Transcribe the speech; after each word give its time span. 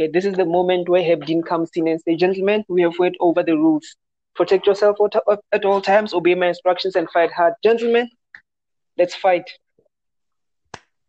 Okay, 0.00 0.10
this 0.10 0.24
is 0.24 0.32
the 0.32 0.46
moment 0.46 0.88
where 0.88 1.04
Herb 1.04 1.26
Dean 1.26 1.42
comes 1.42 1.68
in 1.74 1.86
and 1.86 2.00
says, 2.00 2.16
Gentlemen, 2.16 2.64
we 2.70 2.80
have 2.80 2.98
went 2.98 3.16
over 3.20 3.42
the 3.42 3.52
rules. 3.52 3.96
Protect 4.34 4.66
yourself 4.66 4.96
at 5.52 5.64
all 5.66 5.82
times, 5.82 6.14
obey 6.14 6.34
my 6.34 6.46
instructions, 6.46 6.96
and 6.96 7.06
fight 7.10 7.30
hard. 7.30 7.52
Gentlemen, 7.62 8.08
let's 8.96 9.14
fight. 9.14 9.50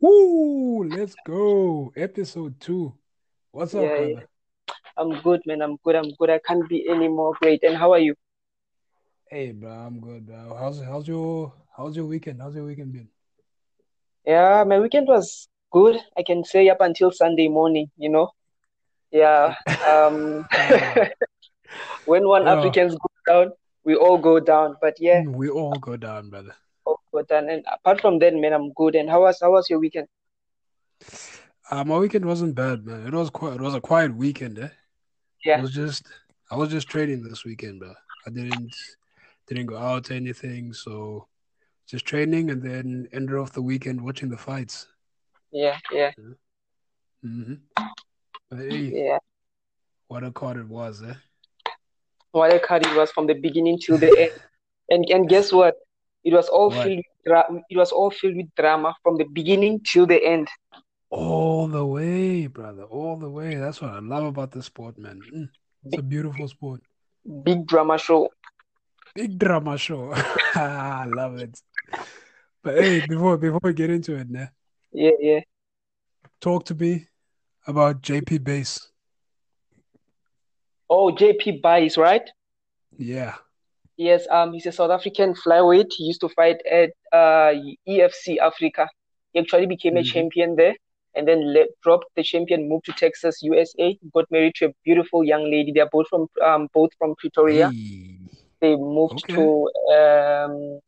Woo! 0.02 0.84
Let's 0.84 1.16
go. 1.26 1.94
Episode 1.96 2.60
two. 2.60 2.94
What's 3.52 3.74
up, 3.76 3.84
yeah, 3.84 3.96
brother? 3.96 4.10
Yeah. 4.10 4.74
I'm 4.98 5.22
good, 5.22 5.40
man. 5.46 5.62
I'm 5.62 5.78
good. 5.86 5.96
I'm 5.96 6.12
good. 6.20 6.30
I 6.30 6.42
can't 6.46 6.68
be 6.68 6.86
any 6.90 7.08
more 7.08 7.34
great. 7.40 7.64
And 7.64 7.78
how 7.78 7.94
are 7.94 8.00
you? 8.00 8.16
Hey, 9.30 9.54
bro. 9.54 9.72
I'm 9.72 10.02
good, 10.02 10.26
bro. 10.26 10.58
How's 10.60 10.82
how's 10.82 11.08
your 11.08 11.54
how's 11.78 11.96
your 11.96 12.08
weekend? 12.08 12.42
How's 12.42 12.56
your 12.56 12.66
weekend 12.66 12.92
been? 12.92 13.08
Yeah, 14.26 14.66
my 14.68 14.80
weekend 14.82 15.08
was 15.08 15.48
good. 15.72 15.98
I 16.18 16.24
can 16.24 16.44
say 16.44 16.68
up 16.68 16.82
until 16.82 17.10
Sunday 17.10 17.48
morning. 17.48 17.90
You 17.96 18.10
know. 18.10 18.32
Yeah. 19.12 19.56
Um. 19.88 20.48
when 22.06 22.28
one 22.28 22.44
yeah. 22.44 22.54
Africans 22.54 22.96
go 22.96 23.10
down, 23.28 23.52
we 23.84 23.96
all 23.96 24.18
go 24.18 24.40
down. 24.40 24.76
But 24.82 24.96
yeah, 25.00 25.24
we 25.24 25.50
all 25.50 25.74
go 25.74 25.98
down, 25.98 26.30
brother. 26.30 26.56
All 26.86 27.00
go 27.12 27.24
down. 27.24 27.50
And 27.50 27.66
apart 27.72 28.02
from 28.02 28.20
that, 28.20 28.34
man, 28.34 28.54
I'm 28.54 28.72
good. 28.74 28.96
And 28.96 29.10
how 29.10 29.22
was 29.22 29.40
how 29.42 29.52
was 29.52 29.70
your 29.70 29.80
weekend? 29.80 30.08
Uh, 31.70 31.84
my 31.84 31.98
weekend 31.98 32.26
wasn't 32.26 32.56
bad, 32.56 32.86
man. 32.86 33.08
It 33.08 33.14
was 33.14 33.30
quite. 33.30 33.54
It 33.54 33.62
was 33.62 33.76
a 33.76 33.82
quiet 33.82 34.16
weekend, 34.16 34.60
eh? 34.60 34.70
Yeah. 35.46 35.60
It 35.60 35.62
was 35.62 35.74
just. 35.74 36.06
I 36.50 36.56
was 36.56 36.70
just 36.70 36.90
trading 36.90 37.24
this 37.24 37.46
weekend, 37.46 37.80
bro. 37.80 37.94
I 38.28 38.30
didn't 38.30 38.76
didn't 39.48 39.68
go 39.68 39.78
out 39.78 40.06
to 40.06 40.16
anything, 40.16 40.74
so 40.74 41.28
just 41.88 42.06
training 42.06 42.52
and 42.52 42.62
then 42.62 43.08
ended 43.12 43.36
off 43.36 43.54
the 43.54 43.62
weekend 43.62 44.02
watching 44.02 44.30
the 44.30 44.38
fights. 44.38 44.88
Yeah, 45.52 45.78
yeah. 45.92 46.12
Mm-hmm. 47.26 47.56
Hey, 48.54 48.92
yeah. 48.94 49.18
What 50.08 50.26
a 50.26 50.32
card 50.32 50.58
it 50.58 50.68
was, 50.68 51.02
eh? 51.02 51.14
What 52.32 52.54
a 52.54 52.60
card 52.60 52.86
it 52.86 52.94
was 52.98 53.10
from 53.12 53.28
the 53.28 53.34
beginning 53.34 53.80
to 53.86 53.98
the 53.98 54.08
end. 54.20 54.32
And 54.90 55.06
and 55.10 55.30
guess 55.30 55.54
what? 55.54 55.76
It 56.26 56.34
was 56.34 56.50
all 56.50 56.70
what? 56.70 56.84
filled 56.84 56.98
with 56.98 57.24
dra- 57.26 57.64
it 57.70 57.78
was 57.78 57.94
all 57.94 58.12
filled 58.12 58.36
with 58.36 58.54
drama 58.58 58.94
from 59.04 59.16
the 59.16 59.24
beginning 59.24 59.80
till 59.88 60.06
the 60.06 60.22
end. 60.22 60.50
All 61.10 61.70
the 61.70 61.86
way, 61.86 62.48
brother. 62.48 62.84
All 62.84 63.16
the 63.16 63.30
way. 63.30 63.56
That's 63.56 63.80
what 63.82 63.92
I 63.92 64.00
love 64.00 64.26
about 64.26 64.52
the 64.52 64.62
sport, 64.62 64.98
man. 64.98 65.24
Mm, 65.34 65.50
it's 65.86 65.98
a 65.98 66.02
beautiful 66.04 66.46
sport. 66.50 66.82
Big 67.24 67.66
drama 67.66 67.98
show. 67.98 68.28
Big 69.16 69.40
drama 69.40 69.78
show. 69.78 70.12
I 70.56 71.06
love 71.08 71.38
it. 71.38 71.58
But 72.62 72.84
hey, 72.84 73.00
before 73.08 73.38
before 73.38 73.62
we 73.64 73.74
get 73.74 73.92
into 73.92 74.16
it, 74.18 74.30
now. 74.30 74.50
Yeah, 74.92 75.16
yeah. 75.22 75.40
Talk 76.42 76.66
to 76.66 76.76
me 76.76 77.08
about 77.68 78.02
JP 78.02 78.44
Buys. 78.44 78.92
Oh, 80.90 81.12
JP 81.12 81.62
Buys, 81.62 81.98
right? 81.98 82.30
Yeah. 82.98 83.36
Yes, 83.98 84.26
um, 84.30 84.54
he's 84.54 84.66
a 84.66 84.72
South 84.72 84.92
African 84.92 85.34
flyweight. 85.34 85.94
He 85.96 86.06
used 86.06 86.22
to 86.22 86.30
fight 86.30 86.58
at 86.70 86.90
uh, 87.14 87.54
EFC 87.88 88.40
Africa. 88.40 88.88
He 89.34 89.40
actually 89.40 89.68
became 89.68 89.94
mm-hmm. 89.94 90.00
a 90.00 90.04
champion 90.04 90.56
there, 90.56 90.76
and 91.16 91.28
then 91.28 91.54
let, 91.54 91.68
dropped 91.84 92.06
the 92.16 92.24
champion, 92.24 92.68
moved 92.68 92.86
to 92.86 92.94
Texas, 92.94 93.44
USA. 93.44 93.98
Got 94.14 94.26
married 94.32 94.56
to 94.56 94.66
a 94.66 94.74
beautiful 94.84 95.24
young 95.24 95.44
lady. 95.44 95.72
They're 95.72 95.90
both 95.92 96.08
from 96.10 96.28
um, 96.44 96.68
both 96.74 96.90
from 96.98 97.16
Pretoria. 97.18 97.70
Hey. 97.70 98.18
They 98.60 98.76
moved 98.76 99.24
okay. 99.24 99.36
to 99.36 99.70
um, 99.96 100.80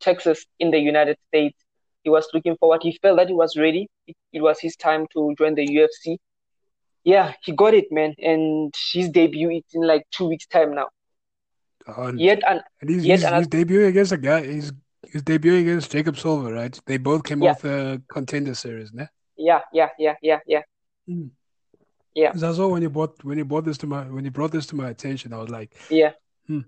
Texas 0.00 0.44
in 0.58 0.70
the 0.70 0.78
United 0.78 1.16
States. 1.28 1.58
He 2.02 2.10
was 2.10 2.28
looking 2.32 2.56
forward. 2.56 2.82
He 2.82 2.98
felt 3.02 3.18
that 3.18 3.28
he 3.28 3.34
was 3.34 3.56
ready. 3.56 3.88
It, 4.32 4.40
was 4.40 4.60
his 4.60 4.76
time 4.76 5.06
to 5.12 5.34
join 5.38 5.54
the 5.54 5.66
UFC. 5.66 6.18
Yeah, 7.04 7.32
he 7.42 7.52
got 7.52 7.74
it, 7.74 7.90
man. 7.90 8.14
And 8.18 8.74
his 8.92 9.08
debut 9.08 9.50
is 9.50 9.64
in 9.72 9.82
like 9.82 10.04
two 10.10 10.28
weeks' 10.28 10.46
time 10.46 10.74
now. 10.74 10.88
Uh, 11.86 12.12
yet, 12.14 12.42
an, 12.46 12.60
and 12.80 12.90
he's, 12.90 13.04
yet 13.04 13.20
he's, 13.20 13.28
he's 13.28 13.48
debuting 13.48 13.88
against 13.88 14.12
a 14.12 14.18
guy. 14.18 14.46
He's 14.46 14.72
he's 15.10 15.22
debuting 15.22 15.62
against 15.62 15.90
Jacob 15.90 16.18
Silva, 16.18 16.52
right? 16.52 16.78
They 16.86 16.98
both 16.98 17.24
came 17.24 17.42
yeah. 17.42 17.50
off 17.50 17.62
the 17.62 18.02
contender 18.08 18.54
series, 18.54 18.92
ne? 18.92 19.06
Yeah, 19.36 19.60
yeah, 19.72 19.88
yeah, 19.98 20.14
yeah, 20.22 20.40
yeah. 20.46 20.62
Mm. 21.08 21.30
Yeah. 22.14 22.28
Because 22.28 22.42
I 22.42 22.52
saw 22.52 22.68
when 22.68 22.82
you 22.82 22.90
brought 22.90 23.22
when 23.24 23.38
you 23.38 23.44
brought 23.44 23.64
this 23.64 23.78
to 23.78 23.86
my 23.86 24.02
when 24.02 24.24
you 24.24 24.30
brought 24.30 24.52
this 24.52 24.66
to 24.66 24.76
my 24.76 24.90
attention, 24.90 25.32
I 25.32 25.38
was 25.38 25.48
like, 25.48 25.74
yeah, 25.88 26.12
hmm, 26.46 26.60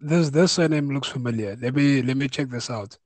this 0.00 0.30
this 0.30 0.52
surname 0.52 0.90
looks 0.90 1.08
familiar. 1.08 1.56
Let 1.60 1.74
me 1.74 2.02
let 2.02 2.16
me 2.16 2.28
check 2.28 2.48
this 2.48 2.70
out. 2.70 2.98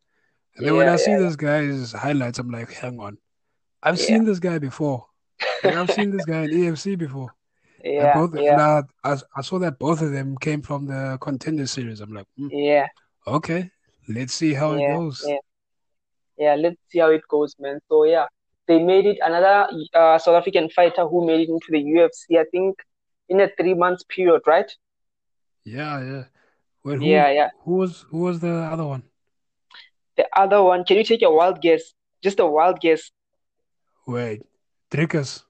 And 0.57 0.67
then 0.67 0.75
yeah, 0.75 0.79
when 0.79 0.89
I 0.89 0.93
yeah, 0.93 0.97
see 0.97 1.15
this 1.17 1.37
guy's 1.37 1.93
highlights, 1.93 2.39
I'm 2.39 2.51
like, 2.51 2.73
hang 2.73 3.01
on, 3.01 3.19
I've 3.85 3.99
yeah. 4.01 4.07
seen 4.07 4.25
this 4.25 4.39
guy 4.41 4.59
before. 4.59 5.07
Like, 5.63 5.77
I've 5.77 5.91
seen 5.91 6.11
this 6.11 6.25
guy 6.25 6.45
in 6.45 6.51
EFC 6.51 6.99
before. 6.99 7.35
Yeah, 7.87 8.15
both, 8.15 8.35
yeah. 8.41 8.81
I, 9.05 9.19
I 9.37 9.43
saw 9.43 9.59
that 9.59 9.79
both 9.79 10.01
of 10.01 10.11
them 10.11 10.39
came 10.39 10.63
from 10.63 10.87
the 10.87 11.19
contender 11.21 11.67
series. 11.67 12.01
I'm 12.01 12.15
like, 12.15 12.27
mm, 12.41 12.49
yeah, 12.51 12.87
okay, 13.27 13.71
let's 14.09 14.33
see 14.33 14.55
how 14.55 14.73
it 14.73 14.89
goes. 14.89 15.23
Yeah. 15.27 15.37
yeah, 16.39 16.55
let's 16.55 16.79
see 16.89 17.01
how 17.01 17.11
it 17.11 17.21
goes, 17.29 17.55
man. 17.59 17.81
So 17.91 18.05
yeah, 18.05 18.25
they 18.67 18.83
made 18.83 19.05
it 19.05 19.19
another 19.23 19.69
uh, 19.93 20.19
South 20.19 20.37
African 20.37 20.71
fighter 20.71 21.07
who 21.07 21.27
made 21.27 21.41
it 21.41 21.51
into 21.51 21.67
the 21.69 21.85
UFC. 21.85 22.41
I 22.41 22.45
think 22.51 22.79
in 23.29 23.39
a 23.41 23.51
three 23.61 23.75
months 23.75 24.03
period, 24.09 24.41
right? 24.47 24.73
Yeah, 25.65 26.03
yeah. 26.03 26.25
Wait, 26.85 27.01
who, 27.01 27.05
yeah, 27.05 27.31
yeah. 27.33 27.51
Who 27.65 27.75
was 27.75 28.07
who 28.09 28.21
was 28.21 28.41
the 28.41 28.51
other 28.51 28.87
one? 28.87 29.03
The 30.17 30.27
other 30.35 30.63
one. 30.63 30.85
Can 30.85 30.97
you 30.97 31.05
take 31.05 31.21
a 31.21 31.31
wild 31.31 31.61
guess? 31.61 31.83
Just 32.23 32.41
a 32.41 32.47
wild 32.47 32.81
guess. 32.81 33.11
Wait, 34.07 34.43
Dricus. 34.91 35.45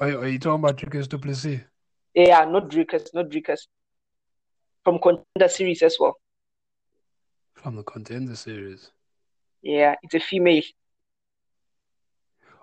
Are, 0.00 0.08
are 0.08 0.28
you 0.28 0.38
talking 0.38 0.64
about 0.64 0.76
Dricus 0.76 1.08
du 1.08 1.18
Plessis? 1.18 1.60
Yeah, 2.14 2.44
not 2.44 2.68
Dricus, 2.68 3.14
not 3.14 3.28
Dricus. 3.28 3.66
From 4.82 4.98
contender 4.98 5.48
series 5.48 5.82
as 5.82 5.96
well. 5.98 6.16
From 7.54 7.76
the 7.76 7.82
contender 7.84 8.36
series. 8.36 8.90
Yeah, 9.62 9.94
it's 10.02 10.14
a 10.14 10.20
female. 10.20 10.62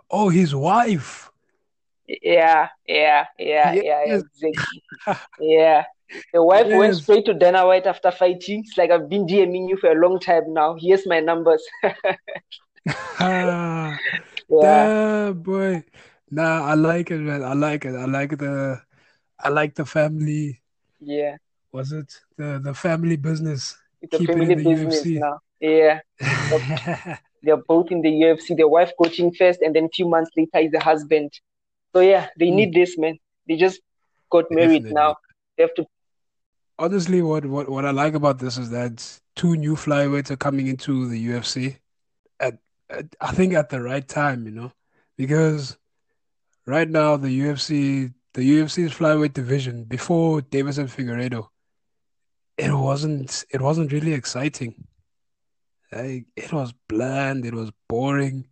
Oh, 0.10 0.30
his 0.30 0.54
wife. 0.54 1.32
Yeah, 2.08 2.68
yeah, 2.86 3.26
yeah, 3.40 3.74
yes. 3.74 3.84
yeah, 3.84 4.02
exactly. 4.04 4.84
yeah. 5.40 5.86
The 6.34 6.44
wife 6.44 6.68
yes. 6.68 6.78
went 6.78 6.96
straight 6.98 7.26
to 7.28 7.34
Dana 7.34 7.66
White 7.66 7.88
after 7.88 8.12
fighting. 8.12 8.64
It's 8.66 8.78
like 8.78 8.92
I've 8.92 9.08
been 9.08 9.26
DMing 9.26 9.70
you 9.70 9.78
for 9.78 9.92
a 9.92 9.96
long 9.96 10.20
time 10.20 10.54
now. 10.54 10.76
Here's 10.78 11.08
my 11.08 11.22
numbers. 11.22 11.64
yeah. 14.52 15.26
yeah, 15.28 15.32
boy. 15.32 15.84
Nah, 16.30 16.66
I 16.66 16.74
like 16.76 17.12
it, 17.12 17.20
man. 17.20 17.44
I 17.44 17.54
like 17.54 17.86
it. 17.86 17.96
I 17.96 18.06
like 18.06 18.38
the, 18.38 18.82
I 19.40 19.50
like 19.50 19.76
the 19.76 19.86
family. 19.86 20.62
Yeah. 21.00 21.38
Was 21.72 21.92
it 21.92 22.14
the 22.38 22.60
the 22.64 22.74
family 22.74 23.16
business? 23.16 23.78
It's 24.02 24.18
Keep 24.18 24.30
a 24.30 24.34
family 24.34 24.54
it 24.54 24.64
business 24.64 25.04
UFC. 25.04 25.20
now. 25.20 25.40
Yeah. 25.60 26.00
They're 27.44 27.58
both 27.58 27.92
in 27.92 28.02
the 28.02 28.10
UFC. 28.10 28.56
The 28.56 28.68
wife 28.68 28.92
coaching 29.02 29.34
first, 29.34 29.62
and 29.62 29.76
then 29.76 29.86
a 29.86 29.90
few 29.90 30.08
months 30.08 30.32
later 30.36 30.60
is 30.60 30.72
the 30.72 30.80
husband. 30.80 31.32
So 31.94 32.02
yeah, 32.02 32.28
they 32.38 32.48
mm. 32.48 32.56
need 32.56 32.74
this, 32.74 32.98
man. 32.98 33.18
They 33.48 33.56
just 33.56 33.80
got 34.30 34.46
married 34.50 34.84
Definitely. 34.84 34.94
now. 34.94 35.16
They 35.58 35.64
have 35.64 35.74
to 35.76 35.86
honestly, 36.82 37.22
what, 37.22 37.46
what 37.46 37.70
what 37.70 37.86
I 37.86 37.92
like 37.92 38.16
about 38.16 38.40
this 38.40 38.58
is 38.58 38.72
that 38.72 39.20
two 39.36 39.56
new 39.56 39.76
flyweights 39.76 40.32
are 40.32 40.36
coming 40.38 40.68
into 40.68 41.08
the 41.08 41.28
UFC 41.28 41.78
at 42.40 42.58
I 43.20 43.32
think 43.32 43.54
at 43.54 43.70
the 43.70 43.82
right 43.82 44.08
time, 44.08 44.46
you 44.46 44.52
know, 44.52 44.72
because 45.18 45.78
right 46.66 46.90
now 46.90 47.18
the 47.18 47.28
UFC 47.28 48.14
the 48.34 48.42
UFC's 48.42 48.94
flyweight 48.94 49.34
division 49.34 49.84
before 49.84 50.42
Deiveson 50.42 50.90
Figueiredo, 50.90 51.48
it 52.58 52.74
wasn't 52.74 53.46
it 53.50 53.62
wasn't 53.62 53.92
really 53.92 54.14
exciting. 54.14 54.88
Like 55.92 56.26
it 56.36 56.54
was 56.54 56.74
bland, 56.88 57.46
it 57.46 57.54
was 57.54 57.72
boring. 57.90 58.48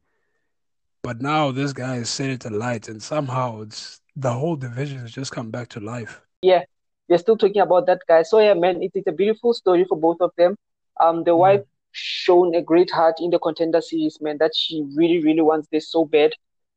But 1.01 1.21
now 1.21 1.51
this 1.51 1.71
guy 1.71 1.95
has 1.95 2.09
set 2.09 2.29
it 2.29 2.41
to 2.41 2.49
light, 2.49 2.89
and 2.89 3.01
somehow 3.01 3.61
it's 3.61 4.01
the 4.17 4.33
whole 4.33 4.57
division 4.57 4.99
has 4.99 5.11
just 5.11 5.31
come 5.31 5.49
back 5.49 5.69
to 5.69 5.79
life. 5.79 6.21
Yeah, 6.41 6.63
we're 7.07 7.17
still 7.17 7.37
talking 7.37 7.61
about 7.61 7.85
that 7.87 8.01
guy. 8.07 8.23
So 8.23 8.39
yeah, 8.39 8.53
man, 8.53 8.83
it, 8.83 8.91
it's 8.93 9.07
a 9.07 9.13
beautiful 9.13 9.53
story 9.53 9.85
for 9.85 9.97
both 9.97 10.17
of 10.19 10.31
them. 10.37 10.57
Um, 10.99 11.23
the 11.23 11.31
mm. 11.31 11.37
wife 11.37 11.61
shown 11.91 12.55
a 12.55 12.61
great 12.61 12.91
heart 12.91 13.15
in 13.19 13.29
the 13.29 13.39
contender 13.39 13.81
series, 13.81 14.19
man, 14.21 14.37
that 14.39 14.51
she 14.55 14.85
really, 14.95 15.23
really 15.23 15.41
wants 15.41 15.67
this 15.71 15.91
so 15.91 16.05
bad. 16.05 16.33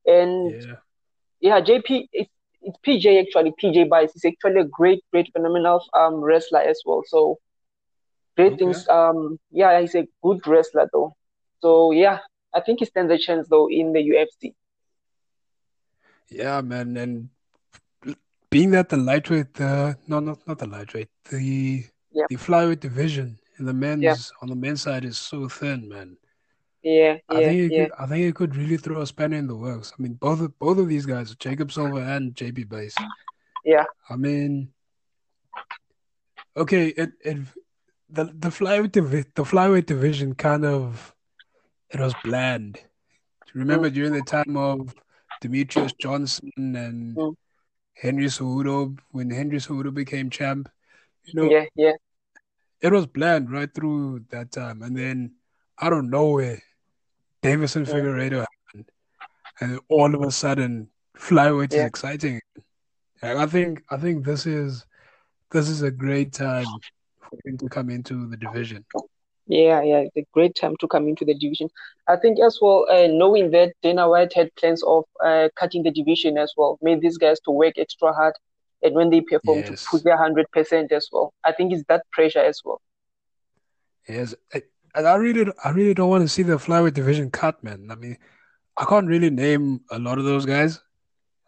And 0.06 0.50
yeah, 0.50 0.76
yeah 1.40 1.60
JP, 1.60 2.08
it's, 2.12 2.30
it's 2.62 2.78
PJ 2.86 3.20
actually, 3.20 3.52
PJ 3.62 3.88
Buys. 3.88 4.14
is 4.14 4.24
actually 4.24 4.60
a 4.60 4.64
great, 4.64 5.02
great, 5.12 5.30
phenomenal 5.32 5.84
um 5.94 6.16
wrestler 6.16 6.60
as 6.60 6.80
well. 6.84 7.02
So 7.06 7.38
great 8.36 8.52
okay. 8.52 8.58
things. 8.58 8.88
Um, 8.88 9.38
yeah, 9.50 9.80
he's 9.80 9.94
a 9.94 10.06
good 10.22 10.46
wrestler 10.46 10.88
though. 10.92 11.14
So 11.60 11.92
yeah, 11.92 12.18
I 12.54 12.60
think 12.60 12.80
he 12.80 12.86
stands 12.86 13.12
a 13.12 13.18
chance 13.18 13.48
though 13.48 13.68
in 13.68 13.92
the 13.92 14.00
UFC. 14.00 14.54
Yeah, 16.30 16.60
man, 16.62 16.96
and 16.96 17.28
being 18.50 18.70
that 18.70 18.88
the 18.88 18.96
lightweight, 18.96 19.60
uh, 19.60 19.94
no, 20.08 20.20
not 20.20 20.46
not 20.46 20.58
the 20.58 20.66
lightweight, 20.66 21.10
the 21.30 21.84
yep. 22.12 22.26
the 22.28 22.36
flyweight 22.36 22.80
division 22.80 23.38
in 23.58 23.64
the 23.64 23.72
men's 23.72 24.02
yep. 24.02 24.18
on 24.40 24.48
the 24.48 24.56
men's 24.56 24.82
side 24.82 25.04
is 25.04 25.18
so 25.18 25.48
thin, 25.48 25.88
man. 25.88 26.16
Yeah, 26.82 27.18
I 27.28 27.40
yeah, 27.40 27.46
think 27.46 27.60
it 27.60 27.72
yeah, 27.72 27.84
could, 27.84 27.92
I 27.98 28.06
think 28.06 28.24
it 28.24 28.34
could 28.34 28.56
really 28.56 28.76
throw 28.76 29.00
a 29.00 29.06
spanner 29.06 29.36
in 29.36 29.46
the 29.46 29.56
works. 29.56 29.92
I 29.96 30.02
mean, 30.02 30.14
both 30.14 30.40
of, 30.40 30.58
both 30.58 30.78
of 30.78 30.88
these 30.88 31.06
guys, 31.06 31.34
Jacob 31.36 31.70
Silva 31.70 31.96
and 31.96 32.34
JB 32.34 32.68
Buys. 32.68 32.94
yeah, 33.64 33.84
I 34.10 34.16
mean, 34.16 34.72
okay, 36.56 36.88
it, 36.88 37.12
it 37.20 37.38
the 38.10 38.24
the 38.24 38.48
flyweight 38.48 38.92
divi- 38.92 39.32
the 39.34 39.44
flyweight 39.44 39.86
division 39.86 40.34
kind 40.34 40.64
of 40.64 41.14
it 41.90 42.00
was 42.00 42.14
bland. 42.24 42.78
Remember 43.54 43.90
mm, 43.90 43.94
during 43.94 44.12
the 44.12 44.22
time 44.22 44.56
of 44.56 44.94
Demetrious 45.42 45.92
Johnson 45.98 46.50
and 46.56 47.16
mm, 47.16 47.34
Henry 47.94 48.26
Cejudo 48.26 48.98
when 49.10 49.30
Henry 49.30 49.58
Cejudo 49.58 49.92
became 49.92 50.30
champ, 50.30 50.68
you 51.24 51.34
know, 51.34 51.50
yeah, 51.50 51.64
yeah, 51.74 51.92
it 52.82 52.92
was 52.92 53.06
bland 53.06 53.50
right 53.50 53.72
through 53.72 54.24
that 54.30 54.50
time, 54.50 54.82
and 54.82 54.96
then 54.96 55.32
out 55.80 55.92
of 55.92 56.04
nowhere, 56.04 56.60
Deiveson 57.42 57.86
mm, 57.86 57.92
Figueiredo 57.92 58.44
happened, 58.44 58.90
and 59.60 59.80
all 59.88 60.14
of 60.14 60.22
a 60.22 60.30
sudden, 60.30 60.88
flyweight 61.16 61.72
is 61.72 61.80
exciting. 61.80 62.40
Like, 63.22 63.36
I 63.36 63.46
think 63.46 63.82
I 63.90 63.96
think 63.96 64.24
this 64.24 64.46
is 64.46 64.84
this 65.52 65.68
is 65.68 65.82
a 65.82 65.90
great 65.90 66.32
time 66.32 66.66
for 67.20 67.38
him 67.44 67.56
to 67.58 67.68
come 67.68 67.88
into 67.88 68.26
the 68.26 68.36
division. 68.36 68.84
yeah, 69.46 69.80
yeah. 69.82 69.98
It's 69.98 70.16
a 70.16 70.26
great 70.32 70.56
time 70.56 70.76
to 70.80 70.88
come 70.88 71.06
into 71.06 71.24
the 71.24 71.34
division. 71.34 71.68
I 72.08 72.16
think 72.16 72.40
as 72.40 72.58
well, 72.60 72.86
uh, 72.90 73.06
knowing 73.06 73.52
that 73.52 73.74
Dana 73.82 74.08
White 74.08 74.32
had 74.32 74.54
plans 74.56 74.82
of 74.82 75.04
uh, 75.24 75.48
cutting 75.54 75.84
the 75.84 75.92
division 75.92 76.36
as 76.36 76.52
well, 76.56 76.78
made 76.82 77.00
these 77.00 77.18
guys 77.18 77.38
to 77.40 77.52
work 77.52 77.74
extra 77.78 78.12
hard, 78.12 78.34
and 78.82 78.94
when 78.94 79.10
they 79.10 79.20
perform 79.20 79.62
to 79.64 79.76
put 79.90 80.02
Yes, 80.02 80.04
their 80.04 80.16
hundred 80.18 80.50
percent 80.52 80.92
as 80.92 81.08
well. 81.12 81.32
I 81.44 81.52
think 81.52 81.72
it's 81.72 81.84
that 81.88 82.04
pressure 82.12 82.40
as 82.40 82.60
well. 82.64 82.80
yes, 84.08 84.34
I, 84.54 84.62
and 84.94 85.06
I 85.06 85.14
really 85.16 85.50
I 85.64 85.70
really 85.70 85.94
don't 85.94 86.10
want 86.10 86.22
to 86.22 86.28
see 86.28 86.42
the 86.42 86.56
flyweight 86.56 86.94
division 86.94 87.30
cut, 87.30 87.62
man. 87.62 87.88
I 87.90 87.94
mean, 87.96 88.18
I 88.76 88.84
can't 88.84 89.08
really 89.08 89.30
name 89.30 89.80
a 89.90 89.98
lot 89.98 90.18
of 90.18 90.24
those 90.24 90.46
guys. 90.46 90.80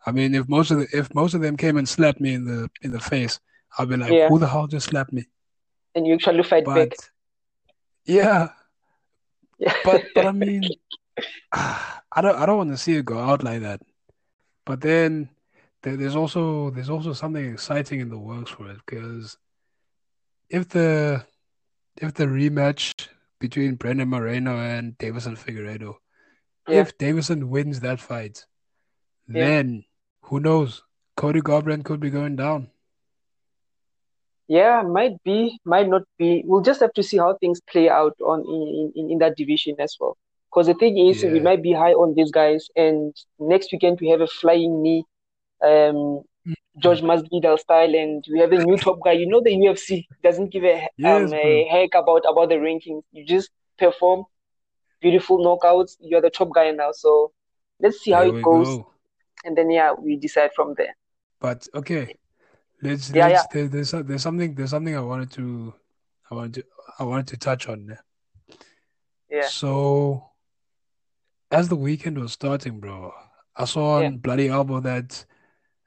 I 0.07 0.13
mean, 0.13 0.35
if 0.35 0.49
most 0.49 0.71
of 0.71 0.79
the, 0.79 0.89
if 0.93 1.15
most 1.15 1.35
of 1.35 1.41
them 1.43 1.57
came 1.57 1.77
and 1.77 1.89
slapped 1.89 2.21
me 2.21 2.35
in 2.35 2.45
the 2.45 2.71
in 2.83 2.93
the 2.93 3.01
face, 3.01 3.41
I'll 3.79 3.87
be 3.87 3.97
like, 3.97 4.19
Yeah, 4.19 4.29
who 4.29 4.39
the 4.39 4.49
hell 4.49 4.67
just 4.67 4.89
slapped 4.89 5.13
me? 5.13 5.25
and 5.95 6.07
you 6.07 6.15
actually 6.15 6.43
fight 6.43 6.73
back. 6.73 6.91
But 6.91 7.11
yeah, 8.07 8.49
Yeah, 9.59 9.75
but 9.83 10.13
but 10.15 10.25
I 10.27 10.33
mean, 10.33 10.77
I 11.53 12.21
don't 12.23 12.37
I 12.37 12.47
don't 12.47 12.59
want 12.59 12.71
to 12.71 12.77
see 12.79 12.95
it 12.97 13.05
go 13.05 13.19
out 13.19 13.45
like 13.45 13.63
that. 13.63 13.81
But 14.67 14.81
then 14.83 15.31
there's 15.85 16.17
also 16.17 16.71
there's 16.71 16.91
also 16.91 17.13
something 17.13 17.53
exciting 17.53 18.01
in 18.01 18.09
the 18.09 18.19
works 18.19 18.51
for 18.51 18.71
it 18.71 18.79
because 18.87 19.37
if 20.49 20.69
the 20.71 21.25
if 21.97 22.15
the 22.15 22.25
rematch 22.25 23.09
between 23.39 23.75
Brandon 23.75 24.09
Moreno 24.09 24.57
and 24.59 24.97
Deiveson 24.99 25.37
Figueiredo, 25.39 25.97
yeah, 26.69 26.81
if 26.81 26.97
Deiveson 26.99 27.45
wins 27.45 27.81
that 27.81 28.01
fight, 28.01 28.47
yeah. 29.29 29.45
then 29.45 29.85
who 30.23 30.41
knows? 30.41 30.83
Cody 31.17 31.41
Garbrandt 31.41 31.85
could 31.85 32.01
be 32.01 32.11
going 32.11 32.37
down. 32.37 32.71
Yeah, 34.49 34.83
might 34.83 35.23
be, 35.23 35.59
might 35.65 35.89
not 35.89 36.03
be. 36.19 36.43
We'll 36.45 36.61
just 36.61 36.81
have 36.81 36.93
to 36.95 37.03
see 37.03 37.19
how 37.19 37.37
things 37.37 37.61
play 37.71 37.89
out 37.89 38.17
on 38.21 38.41
in, 38.41 38.93
in, 38.95 39.11
in 39.13 39.19
that 39.19 39.37
division 39.37 39.77
as 39.79 39.97
well. 39.99 40.17
Because 40.51 40.67
the 40.67 40.75
thing 40.75 40.99
is, 40.99 41.25
we 41.25 41.41
might 41.41 41.63
be 41.63 41.73
high 41.73 41.93
on 41.93 42.15
these 42.15 42.31
guys, 42.31 42.69
and 42.77 43.15
next 43.41 43.73
weekend 43.73 43.99
we 44.01 44.09
have 44.11 44.21
a 44.21 44.27
flying 44.27 44.83
knee, 44.83 45.05
um, 45.63 46.23
George 46.83 47.03
Masvidal 47.03 47.59
style, 47.59 47.95
and 47.95 48.25
we 48.31 48.41
have 48.41 48.53
a 48.53 48.59
new 48.59 48.77
top 48.77 48.99
guy. 49.05 49.13
You 49.13 49.27
know, 49.29 49.41
the 49.43 49.55
UFC 49.55 50.09
doesn't 50.23 50.53
give 50.53 50.65
a 50.65 50.89
Yes, 50.97 51.33
um 51.33 51.35
a 51.35 51.67
bro. 51.67 51.69
heck 51.71 51.95
about 51.95 52.23
about 52.29 52.49
the 52.49 52.57
rankings. 52.57 53.03
You 53.13 53.25
just 53.27 53.51
perform 53.79 54.25
beautiful 55.01 55.39
knockouts. 55.39 55.97
You're 56.01 56.21
the 56.23 56.31
top 56.31 56.51
guy 56.55 56.71
now. 56.71 56.91
So 56.93 57.33
let's 57.81 57.99
see 58.01 58.13
how 58.13 58.23
There 58.23 58.29
it 58.29 58.41
goes, 58.43 58.81
go. 58.81 58.93
and 59.45 59.57
then 59.57 59.71
yeah, 59.71 59.93
we 59.93 60.17
decide 60.17 60.51
from 60.55 60.75
there. 60.77 60.97
But 61.41 61.69
okay, 61.75 62.17
let's 62.83 63.11
Yeah, 63.13 63.29
yeah, 63.29 63.43
let's 63.43 63.47
there, 63.47 63.69
there's 63.69 63.93
there's 63.93 64.23
something 64.23 64.55
there's 64.55 64.71
something 64.71 64.97
I 64.97 65.01
wanted 65.01 65.31
to 65.33 65.75
I 66.31 66.35
wanted 66.35 66.55
to 66.55 66.65
I 66.99 67.05
wanted 67.05 67.29
to 67.29 67.37
touch 67.37 67.69
on 67.69 67.99
yeah, 69.31 69.51
So 69.51 70.33
as 71.51 71.69
the 71.69 71.77
weekend 71.77 72.19
was 72.19 72.33
starting, 72.33 72.81
bro, 72.81 73.13
I 73.57 73.65
saw 73.65 73.99
yeah, 73.99 74.11
on 74.11 74.19
Bloody 74.19 74.49
Elbow 74.49 74.81
that 74.81 75.25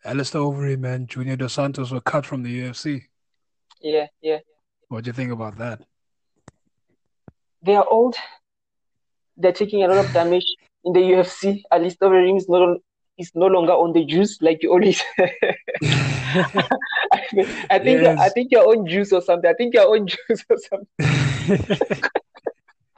Alistair 0.05 0.41
Overeem 0.41 0.85
and 0.85 1.07
Junior 1.09 1.35
Dos 1.35 1.53
Santos 1.53 1.91
were 1.91 2.01
cut 2.01 2.25
from 2.25 2.43
the 2.43 2.61
UFC. 2.61 3.03
yeah, 3.81 4.07
yeah. 4.21 4.37
What 4.89 5.03
do 5.03 5.09
you 5.09 5.13
think 5.13 5.31
about 5.31 5.57
that? 5.57 5.81
They 7.63 7.75
are 7.75 7.85
old. 7.89 8.15
they're 9.35 9.51
taking 9.51 9.83
a 9.83 9.87
lot 9.87 10.05
of 10.05 10.13
damage 10.13 10.45
in 10.85 10.93
the 10.93 10.99
UFC. 11.01 11.61
At 11.71 11.81
least 11.83 11.99
Overeem 11.99 12.37
is 12.37 12.47
no 12.47 12.77
is 13.17 13.31
no 13.35 13.47
longer 13.47 13.73
on 13.73 13.91
the 13.93 14.05
juice 14.05 14.41
like 14.41 14.63
you 14.63 14.71
always. 14.71 15.01
I 15.17 15.33
think 17.31 17.49
I 17.69 17.79
think 17.79 17.99
I 18.01 18.03
Yes. 18.03 18.33
think 18.33 18.51
you're 18.51 18.65
on 18.67 18.85
juice 18.87 19.11
or 19.11 19.21
something. 19.21 19.49
I 19.49 19.53
think 19.53 19.73
you're 19.73 19.89
on 19.89 20.07
juice 20.07 20.45
or 20.49 20.57
something. 20.57 21.87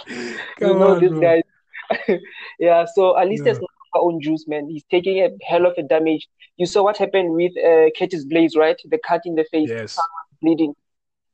You 0.08 0.38
Come 0.60 0.80
know 0.80 0.96
on, 0.96 1.02
this 1.02 1.14
guy. 1.22 1.44
Yeah, 2.60 2.86
so 2.94 3.18
at 3.18 3.28
least 3.28 3.44
there's 3.44 3.58
Yeah. 3.58 3.62
no 3.62 3.68
longer 3.96 4.06
on 4.16 4.22
juice, 4.22 4.46
man. 4.48 4.68
He's 4.70 4.84
taking 4.90 5.20
a 5.24 5.30
hell 5.46 5.66
of 5.66 5.74
a 5.78 5.84
damage. 5.84 6.28
You 6.58 6.66
saw 6.66 6.84
what 6.84 6.98
happened 6.98 7.34
with 7.34 7.52
uh, 7.58 7.90
Curtis 7.98 8.26
Blaydes, 8.26 8.56
right? 8.56 8.78
The 8.86 8.98
cut 8.98 9.22
in 9.26 9.36
the 9.36 9.46
face, 9.52 9.70
Yes. 9.70 9.98
bleeding. 10.42 10.74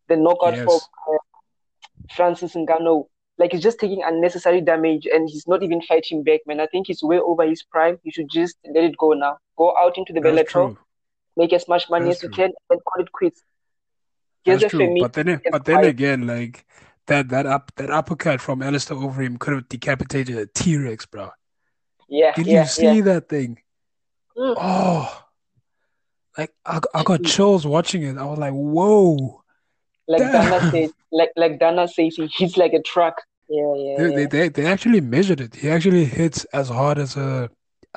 The 0.07 0.17
knockout 0.17 0.55
Yes. 0.55 0.67
uh, 1.11 1.17
Francis 2.15 2.53
Ngannou. 2.55 3.07
Like 3.37 3.51
he's 3.51 3.63
just 3.63 3.79
taking 3.79 4.01
unnecessary 4.03 4.61
damage 4.61 5.07
and 5.11 5.27
he's 5.29 5.45
not 5.47 5.61
even 5.61 5.81
fighting 5.81 6.23
back, 6.23 6.41
man. 6.47 6.59
I 6.61 6.67
think 6.67 6.87
he's 6.87 7.03
way 7.03 7.19
over 7.19 7.45
his 7.45 7.63
prime. 7.63 7.99
You 8.03 8.11
should 8.11 8.29
just 8.29 8.55
let 8.73 8.83
it 8.83 8.97
go 8.97 9.11
now. 9.11 9.37
Go 9.57 9.75
out 9.77 9.97
into 9.97 10.13
the 10.13 10.21
Bellator, 10.21 10.77
make 11.35 11.51
as 11.51 11.67
much 11.67 11.89
money 11.89 12.05
That's 12.05 12.19
as 12.19 12.23
you 12.23 12.29
true. 12.29 12.35
can, 12.35 12.53
and 12.69 12.79
call 12.85 13.03
it 13.03 13.11
quits. 13.11 13.43
Here's 14.45 14.61
That's 14.61 14.71
true. 14.71 14.95
But 14.99 15.13
then 15.13 15.41
but 15.51 15.65
then 15.65 15.75
fight. 15.77 15.85
again, 15.85 16.25
like 16.27 16.65
that 17.07 17.27
that 17.29 17.45
up 17.45 17.73
that 17.75 17.89
uppercut 17.89 18.39
from 18.39 18.61
Alistair 18.61 18.95
Overeem 18.95 19.37
could 19.39 19.53
have 19.53 19.67
decapitated 19.67 20.37
a 20.37 20.45
T-Rex, 20.45 21.05
bro. 21.07 21.31
Yeah, 22.07 22.35
Did 22.35 22.47
yeah, 22.47 22.61
you 22.61 22.65
yeah. 22.77 22.95
see 22.95 23.01
that 23.01 23.29
thing? 23.29 23.59
Mm. 24.37 24.55
Oh, 24.55 25.25
like 26.37 26.53
I, 26.65 26.79
I 26.93 27.03
got 27.03 27.23
chills 27.23 27.65
watching 27.65 28.03
it. 28.03 28.17
I 28.17 28.25
was 28.25 28.39
like, 28.39 28.53
whoa. 28.53 29.41
Like 30.07 30.31
Dana 30.31 30.61
Damn. 30.61 30.71
says, 30.73 30.91
like 31.11 31.31
like 31.35 31.59
Dana 31.59 31.87
says, 31.87 32.15
he 32.15 32.27
hits 32.27 32.57
like 32.57 32.73
a 32.73 32.81
truck. 32.81 33.21
Yeah, 33.49 33.73
yeah, 33.75 33.97
They, 33.97 34.11
they 34.11 34.25
yeah. 34.25 34.27
they 34.27 34.49
they 34.49 34.65
actually 34.65 35.01
measured 35.01 35.41
it. 35.41 35.55
He 35.55 35.69
actually 35.69 36.05
hits 36.05 36.45
as 36.45 36.69
hard 36.69 36.97
as 36.97 37.15
a 37.17 37.49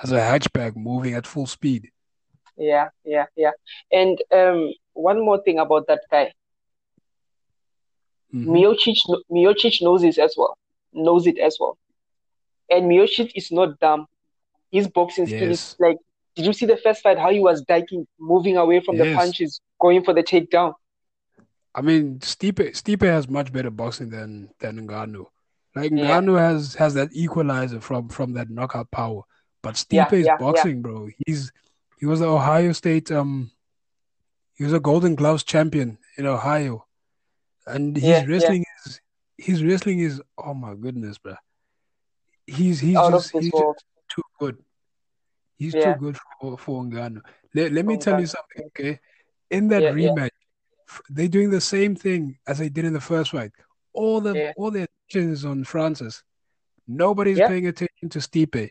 as 0.03 0.13
a 0.13 0.19
hatchback 0.21 0.77
moving 0.77 1.15
at 1.15 1.27
full 1.27 1.47
speed. 1.47 1.91
Yeah, 2.57 2.89
yeah, 3.05 3.27
yeah. 3.37 3.53
And 3.93 4.19
um, 4.33 4.73
one 4.95 5.25
more 5.25 5.41
thing 5.43 5.59
about 5.59 5.87
that 5.89 6.03
guy, 6.11 6.33
hmm 8.33 8.63
Miocic, 8.63 8.99
Miocic 9.31 9.83
knows 9.83 10.03
it 10.05 10.19
as 10.19 10.35
well, 10.37 10.57
knows 10.93 11.27
it 11.27 11.39
as 11.39 11.57
well. 11.61 11.77
And 12.71 12.91
Miocic 12.91 13.33
is 13.35 13.51
not 13.51 13.79
dumb. 13.81 14.07
His 14.71 14.89
boxing 14.89 15.27
skill 15.27 15.51
is 15.51 15.77
like, 15.79 15.97
did 16.37 16.45
you 16.47 16.53
see 16.53 16.67
the 16.67 16.77
first 16.77 17.03
fight? 17.03 17.19
How 17.19 17.31
he 17.31 17.41
was 17.41 17.63
diking, 17.63 18.07
moving 18.21 18.57
away 18.57 18.81
from 18.81 18.97
the 18.97 19.15
punches, 19.15 19.61
going 19.81 20.05
for 20.05 20.15
the 20.15 20.23
takedown. 20.23 20.75
I 21.75 21.81
mean, 21.81 22.19
Stipe 22.19 22.73
Stipe 22.73 23.07
has 23.07 23.29
much 23.29 23.53
better 23.53 23.71
boxing 23.71 24.11
than 24.11 24.51
than 24.61 24.87
Ngannou. 24.87 25.27
Like 25.75 25.91
Yeah, 25.93 26.21
Ngannou 26.21 26.39
has 26.39 26.75
has 26.75 26.95
that 26.95 27.11
equalizer 27.13 27.81
from 27.81 28.09
from 28.09 28.35
that 28.35 28.51
knockout 28.51 28.91
power, 28.91 29.23
but 29.63 29.75
Stipe's 29.75 29.93
yeah, 29.93 30.25
yeah, 30.27 30.37
boxing, 30.37 30.83
bro. 30.83 31.09
He's 31.27 31.53
he 31.99 32.07
was 32.07 32.21
the 32.21 32.29
Ohio 32.29 32.73
State 32.73 33.11
um 33.11 33.51
he 34.55 34.65
was 34.65 34.73
a 34.73 34.81
Golden 34.81 35.15
Gloves 35.15 35.45
champion 35.45 35.99
in 36.17 36.27
Ohio, 36.27 36.87
and 37.67 37.97
his 37.97 38.27
wrestling 38.27 38.65
is 38.85 39.01
his 39.37 39.65
wrestling 39.65 40.01
is 40.01 40.21
oh 40.37 40.55
my 40.55 40.75
goodness, 40.75 41.19
bro. 41.19 41.35
He's 42.49 42.81
he's 42.81 42.97
Out 42.97 43.11
just 43.13 43.33
he's 43.33 43.53
just 43.53 43.85
too 44.09 44.23
good. 44.39 44.59
He's 45.57 45.75
too 45.75 45.95
good 45.95 46.17
for 46.41 46.57
for 46.59 46.83
Ngannou. 46.85 47.21
Let, 47.55 47.73
let 47.73 47.85
me 47.85 47.95
from 47.95 48.03
tell 48.03 48.21
you 48.21 48.27
something, 48.27 48.63
okay? 48.69 49.01
In 49.51 49.69
that 49.69 49.83
Yeah, 49.83 49.91
yeah, 49.97 50.09
rematch, 50.09 50.31
f- 50.89 51.03
they're 51.11 51.29
doing 51.29 51.51
the 51.51 51.61
same 51.61 51.95
thing 51.97 52.39
as 52.47 52.59
they 52.59 52.69
did 52.69 52.85
in 52.85 52.93
the 52.93 53.01
first 53.01 53.33
fight. 53.33 53.53
All 53.93 54.21
the 54.21 54.35
yeah, 54.37 54.53
all 54.57 54.71
the 54.71 54.87
attention 54.89 55.33
is 55.33 55.45
on 55.45 55.65
Francis. 55.65 56.23
Nobody's 56.87 57.39
yeah, 57.39 57.49
paying 57.49 57.67
attention 57.67 58.09
to 58.11 58.19
Stipe. 58.21 58.71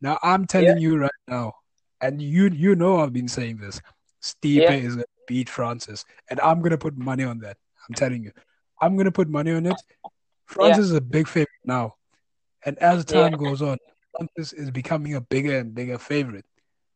Now 0.00 0.18
I'm 0.22 0.42
yeah, 0.42 0.46
telling 0.46 0.78
you 0.78 0.98
right 0.98 1.22
now, 1.28 1.54
and 2.00 2.20
you 2.20 2.48
you 2.48 2.74
know 2.74 3.00
I've 3.00 3.12
been 3.12 3.28
saying 3.28 3.58
this. 3.58 3.80
Stipe 4.22 4.68
yeah, 4.68 4.72
is 4.72 4.96
gonna 4.96 5.04
beat 5.26 5.48
Francis, 5.48 6.04
and 6.30 6.40
I'm 6.40 6.60
gonna 6.60 6.78
put 6.78 6.96
money 6.98 7.24
on 7.24 7.38
that. 7.40 7.56
I'm 7.88 7.94
telling 7.94 8.24
you, 8.24 8.32
I'm 8.80 8.96
gonna 8.96 9.12
put 9.12 9.28
money 9.28 9.52
on 9.52 9.66
it. 9.66 9.82
yeah, 10.04 10.10
Francis 10.46 10.86
is 10.86 10.92
a 10.92 11.00
big 11.00 11.28
favorite 11.28 11.64
now, 11.64 11.94
and 12.66 12.78
as 12.80 13.04
yeah, 13.08 13.28
time 13.28 13.38
goes 13.38 13.62
on, 13.62 13.78
Francis 14.16 14.52
is 14.52 14.70
becoming 14.70 15.14
a 15.14 15.20
bigger 15.20 15.58
and 15.58 15.74
bigger 15.74 15.98
favorite, 15.98 16.44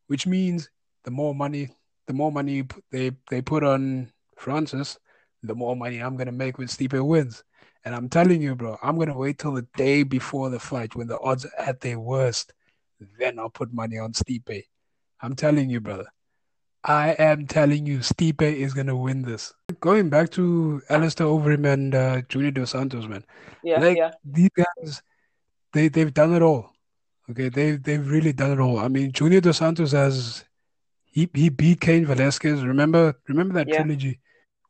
which 0.08 0.26
means 0.26 0.68
the 1.04 1.10
more 1.10 1.34
money, 1.34 1.68
the 2.06 2.12
more 2.12 2.32
money 2.32 2.64
they 2.90 3.12
they 3.30 3.40
put 3.40 3.64
on 3.64 4.12
Francis, 4.36 4.98
the 5.42 5.54
more 5.54 5.76
money 5.76 6.02
I'm 6.02 6.16
gonna 6.16 6.32
make 6.32 6.58
when 6.58 6.68
Stipe 6.68 7.00
wins. 7.02 7.44
And 7.84 7.94
I'm 7.94 8.10
telling 8.10 8.42
you, 8.42 8.54
bro, 8.54 8.76
I'm 8.82 8.98
gonna 8.98 9.16
wait 9.16 9.38
till 9.38 9.54
the 9.54 9.66
day 9.76 10.02
before 10.02 10.50
the 10.50 10.60
fight 10.60 10.94
when 10.94 11.06
the 11.06 11.18
odds 11.20 11.46
are 11.46 11.64
at 11.64 11.80
their 11.80 11.98
worst. 11.98 12.52
Then 13.18 13.38
I'll 13.38 13.48
put 13.48 13.72
money 13.72 13.96
on 13.96 14.12
Stipe. 14.12 14.64
I'm 15.22 15.34
telling 15.34 15.70
you, 15.70 15.80
brother. 15.80 16.06
I 16.82 17.10
am 17.18 17.46
telling 17.46 17.84
you, 17.86 17.98
Stipe 17.98 18.42
is 18.42 18.74
gonna 18.74 18.96
win 18.96 19.22
this. 19.22 19.52
Going 19.80 20.08
back 20.08 20.30
to 20.30 20.82
Alistair 20.88 21.26
Overeem 21.26 21.70
and 21.70 21.94
uh, 21.94 22.22
Junior 22.22 22.50
Dos 22.50 22.70
Santos, 22.70 23.06
man. 23.06 23.24
Yeah, 23.62 23.80
like 23.80 23.98
yeah. 23.98 24.10
these 24.24 24.50
guys, 24.56 25.02
they 25.72 25.88
they've 25.88 26.12
done 26.12 26.34
it 26.34 26.42
all. 26.42 26.70
Okay, 27.30 27.48
they've 27.48 27.82
they've 27.82 28.08
really 28.10 28.32
done 28.32 28.52
it 28.52 28.60
all. 28.60 28.78
I 28.78 28.88
mean, 28.88 29.12
Junior 29.12 29.40
Dos 29.40 29.58
Santos 29.58 29.92
has 29.92 30.44
he 31.04 31.28
he 31.34 31.48
beat 31.48 31.80
Cain 31.80 32.06
Velasquez. 32.06 32.64
Remember 32.64 33.14
remember 33.28 33.54
that 33.54 33.68
Yeah, 33.68 33.82
trilogy 33.82 34.20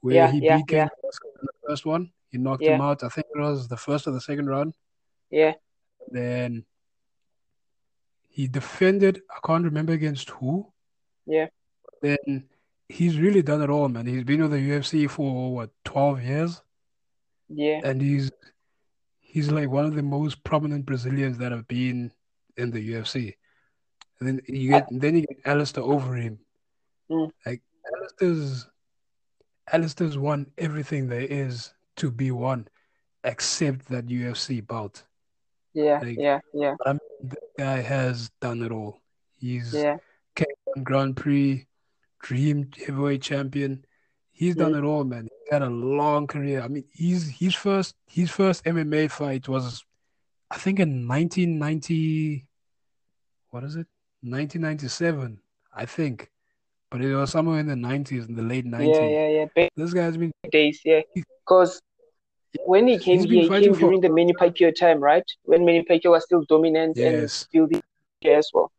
where 0.00 0.14
yeah, 0.14 0.30
he 0.30 0.38
yeah, 0.40 0.57
beat 0.59 0.66
Cain 0.69 0.88
Velasquez 1.00 1.33
in 1.40 1.47
the 1.47 1.69
first 1.69 1.87
one? 1.87 2.12
He 2.28 2.38
knocked 2.38 2.62
him 2.62 2.80
out. 2.80 3.02
I 3.02 3.09
think 3.09 3.26
it 3.35 3.38
was 3.40 3.69
the 3.69 3.76
first 3.76 4.07
or 4.07 4.12
the 4.12 4.21
second 4.21 4.47
round. 4.47 4.75
yeah, 5.30 5.54
Then 6.11 6.64
he 8.28 8.47
defended. 8.47 9.23
I 9.30 9.38
can't 9.47 9.64
remember 9.64 9.92
against 9.92 10.30
who. 10.30 10.73
yeah, 11.26 11.49
Then 12.02 12.49
he's 12.88 13.19
really 13.19 13.42
done 13.42 13.62
it 13.62 13.71
all, 13.71 13.88
man. 13.88 14.07
He's 14.07 14.25
been 14.25 14.42
with 14.42 14.52
the 14.52 14.59
UFC 14.59 15.09
for 15.11 15.54
what 15.54 15.71
12 15.85 16.23
years, 16.23 16.62
yeah. 17.49 17.80
and 17.85 18.00
he's 18.00 18.30
he's 19.31 19.51
like 19.51 19.71
one 19.71 19.87
of 19.87 19.95
the 19.95 20.03
most 20.03 20.43
prominent 20.43 20.85
Brazilians 20.87 21.39
that 21.39 21.53
have 21.53 21.69
been 21.69 22.13
in 22.57 22.71
the 22.73 22.83
UFC. 22.95 23.37
And 24.19 24.29
then 24.29 24.41
you 24.49 24.71
get 24.71 24.87
then 24.91 25.15
you 25.17 25.27
get 25.27 25.39
Alistair 25.47 25.85
Overeem. 25.85 26.39
mm, 27.11 27.31
Like 27.47 27.63
Alistair's 27.95 28.69
Alistair's 29.73 30.19
won 30.19 30.51
everything 30.59 31.07
there 31.09 31.21
is 31.23 31.73
to 31.97 32.11
be 32.11 32.31
won, 32.31 32.67
except 33.23 33.89
that 33.89 34.07
UFC 34.07 34.67
bout. 34.67 35.05
yeah, 35.75 36.01
Like 36.03 36.19
yeah, 36.19 36.41
yeah, 36.53 36.75
I 36.85 36.93
mean, 36.95 37.01
the 37.23 37.37
guy 37.57 37.81
has 37.81 38.31
done 38.41 38.63
it 38.63 38.73
all. 38.73 38.99
He's 39.39 39.73
yeah. 39.75 39.99
K1 40.35 40.83
Grand 40.83 41.17
Prix, 41.17 41.67
Dream 42.19 42.71
Heavyweight 42.77 43.23
Champion. 43.23 43.85
He's 44.33 44.57
done 44.57 44.73
Mm, 44.73 44.79
it 44.79 44.85
all, 44.85 45.05
man. 45.05 45.29
Had 45.50 45.62
a 45.62 45.69
long 45.69 46.26
career. 46.26 46.62
I 46.62 46.69
mean, 46.69 46.85
he's 46.92 47.28
his 47.28 47.54
first 47.54 47.97
his 48.07 48.30
first 48.30 48.64
MMA 48.64 49.11
fight 49.11 49.49
was 49.49 49.85
I 50.50 50.59
think 50.59 50.80
in 50.80 51.07
1990, 51.07 52.47
what 53.50 53.64
is 53.64 53.76
it? 53.76 53.87
1997, 54.23 55.40
I 55.75 55.87
think. 55.87 56.30
But 56.90 57.02
it 57.02 57.14
was 57.14 57.30
somewhere 57.30 57.61
in 57.61 57.66
the 57.66 57.75
90s, 57.75 58.28
in 58.28 58.35
the 58.35 58.42
late 58.42 58.66
90s. 58.66 59.11
yeah, 59.11 59.28
yeah. 59.28 59.45
Back 59.54 59.71
This 59.76 59.95
guy's 59.95 60.16
been 60.16 60.33
days, 60.50 60.80
yeah. 60.85 61.02
Because 61.14 61.80
when 62.64 62.88
he 62.88 62.99
came 62.99 63.21
here, 63.25 63.42
he 63.42 63.49
came 63.49 63.75
for 63.75 63.80
during 63.80 64.00
the 64.00 64.09
Manny 64.09 64.33
Pacquiao 64.33 64.75
time, 64.75 64.99
right? 65.00 65.25
When 65.45 65.64
Manny 65.64 65.85
Pacquiao 65.85 66.11
was 66.11 66.25
still 66.25 66.45
dominant 66.49 66.99
and 66.99 67.30
still 67.30 67.69
the 67.69 67.80
as 68.25 68.50
well. 68.52 68.71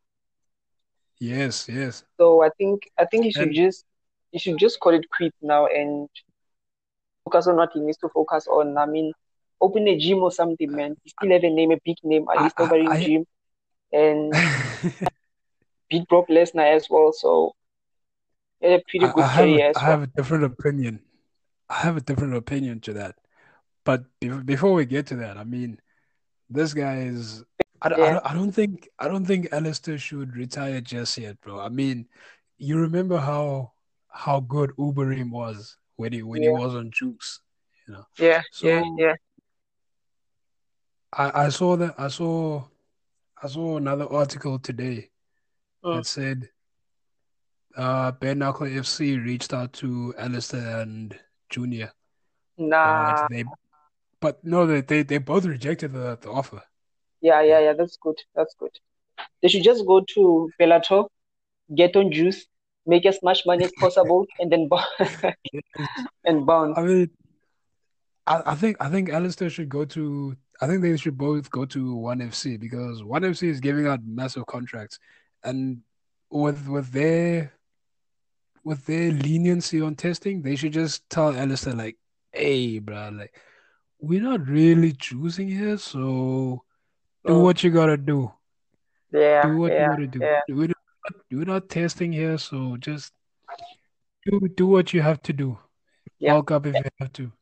yes, 1.18 1.68
yes. 1.68 2.04
So 2.18 2.42
I 2.42 2.50
think 2.50 2.88
I 2.98 3.06
think 3.06 3.24
he 3.24 3.32
should 3.32 3.48
And 3.48 3.54
just 3.54 3.84
you 4.30 4.38
should 4.38 4.58
just 4.58 4.78
call 4.78 4.92
it 4.94 5.08
quit 5.10 5.34
now 5.40 5.66
and 5.66 6.08
focus 7.24 7.46
on 7.46 7.56
what 7.56 7.70
he 7.74 7.80
needs 7.80 7.98
to 7.98 8.08
focus 8.08 8.46
on. 8.48 8.76
I 8.78 8.86
mean, 8.86 9.12
open 9.60 9.88
a 9.88 9.98
gym 9.98 10.18
or 10.18 10.30
something, 10.32 10.72
uh, 10.72 10.76
man. 10.76 10.96
He 11.04 11.10
still 11.10 11.30
have 11.32 11.44
a 11.44 11.50
name, 11.50 11.72
a 11.72 11.78
big 11.84 11.96
name, 12.04 12.26
I 12.34 12.34
Alistair 12.40 12.66
Overeem 12.66 12.90
I, 12.90 12.98
gym, 12.98 13.26
and 13.92 14.32
I 14.34 15.10
beat 15.88 16.08
Brock 16.08 16.28
Lesnar 16.28 16.74
as 16.76 16.88
well. 16.90 17.12
So 17.12 17.52
he 18.60 18.66
had 18.70 18.80
a 18.80 18.82
pretty 18.88 19.06
I 19.06 19.12
good 19.14 19.24
I 19.24 19.26
have 19.28 19.50
a, 19.50 19.54
career 19.54 19.70
as 19.70 19.76
I 19.76 19.80
well. 19.86 19.98
have 19.98 20.02
a 20.02 20.06
different 20.08 20.44
opinion. 20.44 21.00
I 21.68 21.74
have 21.80 21.96
a 21.96 22.00
different 22.00 22.34
opinion 22.34 22.80
to 22.80 22.92
that. 22.94 23.16
But 23.84 24.04
be 24.20 24.28
before 24.28 24.72
we 24.74 24.84
get 24.86 25.06
to 25.08 25.16
that, 25.16 25.36
I 25.38 25.44
mean, 25.44 25.80
this 26.48 26.74
guy 26.74 27.00
is. 27.02 27.44
I, 27.82 27.88
don't- 27.88 28.00
I, 28.00 28.30
I 28.30 28.34
don't 28.34 28.52
think 28.52 28.88
I 28.98 29.08
don't 29.08 29.24
think 29.26 29.52
Alistair 29.52 29.98
should 29.98 30.36
retire 30.36 30.80
just 30.80 31.18
yet, 31.18 31.40
bro. 31.40 31.60
I 31.60 31.68
mean, 31.68 32.06
you 32.58 32.78
remember 32.78 33.18
how 33.18 33.72
how 34.10 34.40
good 34.40 34.70
Overeem 34.78 35.30
was 35.30 35.78
when 35.96 36.12
he 36.12 36.22
when 36.22 36.42
he 36.42 36.48
was 36.48 36.74
on 36.74 36.90
Jukes, 36.90 37.40
you 37.86 37.94
know. 37.94 38.04
yeah, 38.18 38.42
yeah, 38.62 38.82
So 38.84 38.96
yeah. 38.98 39.14
I, 41.12 41.44
I 41.46 41.48
saw 41.50 41.76
that 41.76 41.94
I 41.98 42.08
saw 42.08 42.64
I 43.42 43.48
saw 43.48 43.76
another 43.76 44.10
article 44.12 44.58
today 44.58 45.10
Mm. 45.84 45.96
that 45.96 46.06
said 46.06 46.48
uh 47.76 48.12
Bare 48.12 48.34
Knuckle 48.34 48.66
FC 48.66 49.18
reached 49.18 49.52
out 49.52 49.72
to 49.74 50.14
Alistair 50.18 50.80
and 50.80 51.18
Junior, 51.50 51.92
but 52.56 52.68
Nah, 52.68 53.26
they 53.28 53.44
but 54.20 54.44
no 54.44 54.66
they 54.66 54.80
they, 54.80 55.02
they 55.02 55.18
both 55.18 55.44
rejected 55.44 55.92
the, 55.92 56.16
the 56.20 56.30
offer. 56.30 56.62
yeah, 57.20 57.40
yeah, 57.42 57.58
Yeah. 57.58 57.60
yeah. 57.60 57.72
That's 57.74 57.96
good. 57.96 58.16
That's 58.34 58.54
good. 58.58 58.70
They 59.42 59.48
should 59.48 59.64
just 59.64 59.86
go 59.86 60.00
to 60.14 60.50
Bellator, 60.60 61.08
get 61.74 61.96
on 61.96 62.12
juice, 62.12 62.46
make 62.86 63.06
as 63.06 63.18
much 63.22 63.44
money 63.46 63.64
as 63.64 63.72
possible, 63.78 64.26
and 64.38 64.50
then 64.50 64.68
and 66.24 66.46
bounce. 66.46 66.76
I 66.78 66.82
mean 66.82 67.10
I, 68.26 68.42
I 68.46 68.54
think 68.54 68.76
I 68.80 68.88
think 68.88 69.10
Alistair 69.10 69.50
should 69.50 69.68
go 69.68 69.84
to 69.86 70.36
I 70.60 70.66
think 70.66 70.82
they 70.82 70.96
should 70.96 71.18
both 71.18 71.50
go 71.50 71.64
to 71.66 71.94
One 71.96 72.20
FC 72.20 72.58
because 72.58 73.02
One 73.02 73.22
FC 73.22 73.48
is 73.48 73.60
giving 73.60 73.86
out 73.86 74.00
massive 74.06 74.46
contracts 74.46 74.98
and 75.42 75.78
with 76.30 76.68
with 76.68 76.92
their 76.92 77.52
with 78.64 78.86
their 78.86 79.10
leniency 79.10 79.80
on 79.80 79.96
testing, 79.96 80.40
they 80.42 80.54
should 80.54 80.72
just 80.72 81.08
tell 81.10 81.34
Alistair 81.34 81.74
like, 81.74 81.96
hey 82.30 82.78
bro, 82.78 83.10
like 83.12 83.34
we're 84.00 84.22
not 84.22 84.46
really 84.46 84.92
choosing 84.92 85.48
here, 85.48 85.76
so 85.78 86.62
do 87.26 87.32
Mm. 87.34 87.42
what 87.42 87.62
you 87.64 87.70
gotta 87.70 87.96
do. 87.96 88.32
Yeah, 89.12 89.42
Do 89.42 89.56
what 89.58 89.72
you 89.72 89.78
gotta 89.78 90.06
do. 90.06 90.18
yeah, 90.20 90.40
not, 90.48 90.70
we're 91.30 91.44
not 91.44 91.68
testing 91.68 92.12
here, 92.12 92.38
so 92.38 92.76
just 92.76 93.12
do 94.24 94.40
do 94.56 94.66
what 94.66 94.92
you 94.92 95.02
have 95.02 95.22
to 95.22 95.32
do. 95.32 95.58
yeah, 96.18 96.34
Bulk 96.34 96.50
up 96.50 96.66
if 96.66 96.74
you 96.76 96.84
have 97.00 97.12
to. 97.14 97.32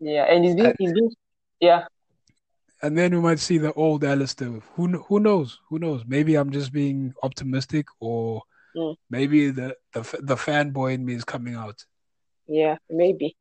yeah. 0.00 0.24
And 0.24 0.44
he's 0.44 0.54
been 0.54 0.66
And, 0.66 0.76
he's 0.78 0.92
been 0.92 1.10
yeah, 1.60 1.84
and 2.82 2.98
then 2.98 3.14
we 3.14 3.20
might 3.20 3.38
see 3.38 3.58
the 3.58 3.72
old 3.74 4.04
Alistair. 4.04 4.60
Who 4.74 4.88
who 5.08 5.20
knows? 5.20 5.60
Who 5.68 5.78
knows? 5.78 6.04
Maybe 6.06 6.34
I'm 6.34 6.50
just 6.50 6.72
being 6.72 7.14
optimistic, 7.22 7.86
or 8.00 8.42
mm, 8.76 8.96
maybe 9.08 9.50
the 9.50 9.76
the 9.94 10.00
the 10.20 10.36
fanboy 10.36 10.94
in 10.94 11.04
me 11.04 11.14
is 11.14 11.24
coming 11.24 11.54
out. 11.54 11.84
yeah, 12.48 12.76
maybe. 12.90 13.36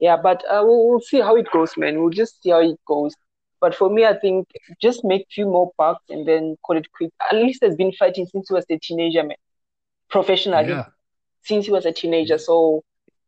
Yeah, 0.00 0.16
but 0.16 0.42
uh, 0.50 0.62
we'll, 0.64 0.88
we'll 0.88 1.00
see 1.00 1.20
how 1.20 1.36
it 1.36 1.46
goes, 1.52 1.76
man. 1.76 2.00
We'll 2.00 2.10
just 2.10 2.42
see 2.42 2.50
how 2.50 2.60
it 2.60 2.78
goes. 2.86 3.14
But 3.60 3.74
for 3.74 3.90
me, 3.90 4.04
I 4.04 4.14
think 4.18 4.48
just 4.80 5.04
make 5.04 5.26
few 5.30 5.46
more 5.46 5.70
bucks 5.78 6.04
and 6.10 6.26
then 6.26 6.56
call 6.64 6.76
it 6.76 6.86
quit. 6.92 7.12
At 7.30 7.36
least 7.36 7.62
has 7.62 7.76
been 7.76 7.92
fighting 7.92 8.26
since 8.26 8.48
he 8.48 8.54
was 8.54 8.64
a 8.70 8.78
teenager, 8.78 9.22
man, 9.22 9.36
professionally, 10.10 10.82
Yeah, 10.82 11.00
since 11.42 11.66
he 11.66 11.72
was 11.72 11.86
a 11.86 11.92
teenager. 11.92 12.38
So 12.38 12.82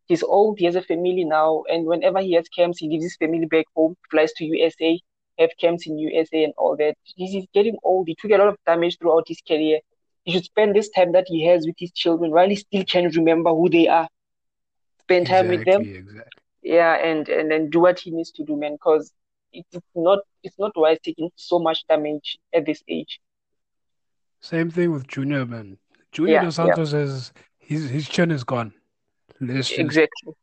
he's 0.07 0.23
old, 0.23 0.59
he 0.59 0.67
has 0.67 0.77
a 0.77 0.83
family 0.83 1.25
now, 1.25 1.65
and 1.69 1.87
whenever 1.87 2.21
he 2.21 2.35
has 2.35 2.49
camps, 2.49 2.79
he 2.79 2.89
gives 2.89 3.05
his 3.05 3.17
family 3.17 3.47
back 3.47 3.67
home, 3.77 3.97
flies 4.11 4.33
to 4.35 4.45
USA, 4.45 5.01
have 5.39 5.51
camps 5.61 5.87
in 5.87 5.99
USA 5.99 6.45
and 6.45 6.53
all 6.57 6.77
that. 6.77 6.95
He's, 7.17 7.33
he's 7.33 7.47
getting 7.55 7.77
old. 7.83 8.09
He 8.09 8.17
took 8.21 8.31
a 8.33 8.37
lot 8.39 8.49
of 8.49 8.57
damage 8.67 8.99
throughout 8.99 9.25
his 9.29 9.41
career. 9.47 9.81
He 10.25 10.33
should 10.33 10.45
spend 10.45 10.75
this 10.75 10.91
time 10.91 11.13
that 11.13 11.27
he 11.29 11.47
has 11.47 11.67
with 11.67 11.77
his 11.79 11.93
children 11.93 12.31
while 12.33 12.49
he 12.49 12.57
still 12.57 12.85
can 12.85 13.11
remember 13.11 13.51
who 13.51 13.69
they 13.69 13.89
are. 13.89 14.09
Spend 15.01 15.27
time 15.27 15.49
with 15.49 15.65
them, 15.65 15.87
exactly, 15.87 16.05
exactly. 16.05 16.43
yeah, 16.63 16.95
and 16.95 17.29
and 17.29 17.51
then 17.51 17.71
do 17.71 17.81
what 17.81 18.01
he 18.01 18.11
needs 18.11 18.31
to 18.33 18.45
do, 18.45 18.57
man, 18.57 18.73
because 18.75 19.13
it's 19.53 19.79
not 19.95 20.21
it's 20.43 20.59
not 20.59 20.73
wise 20.77 20.99
taking 21.03 21.31
so 21.37 21.59
much 21.59 21.87
damage 21.87 22.39
at 22.53 22.67
this 22.67 22.83
age. 22.89 23.21
Same 24.41 24.71
thing 24.71 24.91
with 24.91 25.07
Junior, 25.07 25.47
man. 25.47 25.79
Junior 26.11 26.35
Yeah, 26.35 26.45
Dos 26.45 26.59
yeah, 26.59 26.65
Santos 26.65 26.93
is 26.93 27.33
his 27.59 27.91
his 27.91 28.09
chin 28.09 28.31
is 28.31 28.45
gone. 28.45 28.73
Just 29.43 29.73
exactly, 29.79 30.35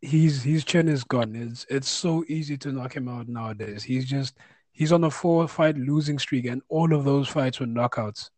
He's 0.00 0.42
his 0.42 0.64
chin 0.64 0.88
is 0.88 1.04
gone. 1.04 1.34
It's 1.36 1.66
it's 1.68 1.88
so 1.88 2.24
easy 2.28 2.56
to 2.58 2.72
knock 2.72 2.96
him 2.96 3.08
out 3.08 3.28
nowadays. 3.28 3.84
He's 3.84 4.04
just 4.04 4.36
he's 4.72 4.92
on 4.92 5.04
a 5.04 5.10
four 5.10 5.46
fight 5.46 5.76
losing 5.76 6.18
streak, 6.18 6.46
and 6.46 6.62
all 6.68 6.92
of 6.92 7.04
those 7.04 7.28
fights 7.28 7.60
were 7.60 7.66
knockouts. 7.66 8.30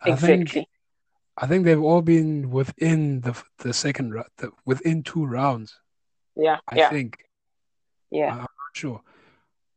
I 0.00 0.14
think 0.16 0.42
exactly. 0.42 0.68
I 1.38 1.46
think 1.46 1.64
they've 1.64 1.82
all 1.82 2.00
been 2.02 2.50
within 2.50 3.20
the 3.20 3.42
the 3.58 3.74
second 3.74 4.12
round, 4.14 4.28
the, 4.38 4.50
within 4.64 5.02
two 5.02 5.26
rounds. 5.26 5.78
Yeah, 6.34 6.58
I 6.68 6.76
yeah, 6.76 6.90
think 6.90 7.18
yeah, 8.10 8.30
I'm 8.30 8.38
not 8.38 8.48
sure, 8.74 9.02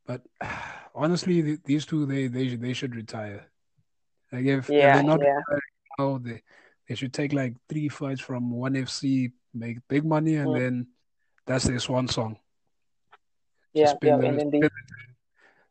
but 0.10 0.24
honestly, 0.96 1.44
th 1.44 1.60
these 1.66 1.86
two 1.86 2.06
they 2.08 2.28
they 2.28 2.50
should 2.50 2.62
they 2.62 2.74
should 2.74 2.96
retire. 2.98 3.42
Like 4.34 4.46
if 4.46 4.74
if 4.82 4.92
yeah, 4.92 4.94
they're 4.94 5.04
not 5.14 5.22
yeah. 5.22 5.42
retiring 5.48 5.74
now, 6.00 6.18
they 6.18 6.42
they 6.90 6.96
should 6.96 7.14
take 7.14 7.34
like 7.34 7.54
three 7.70 7.90
fights 7.90 8.22
from 8.22 8.52
one 8.52 8.76
FC, 8.76 9.32
make 9.54 9.78
big 9.88 10.06
money, 10.06 10.36
and 10.36 10.50
Mm, 10.50 10.56
then 10.56 10.88
that's 11.46 11.66
their 11.68 11.80
swan 11.80 12.08
song. 12.08 12.38
yeah, 13.74 13.96
yeah, 14.02 14.18
spend 14.18 14.24
and 14.24 14.40
the 14.40 14.42
spend 14.60 14.72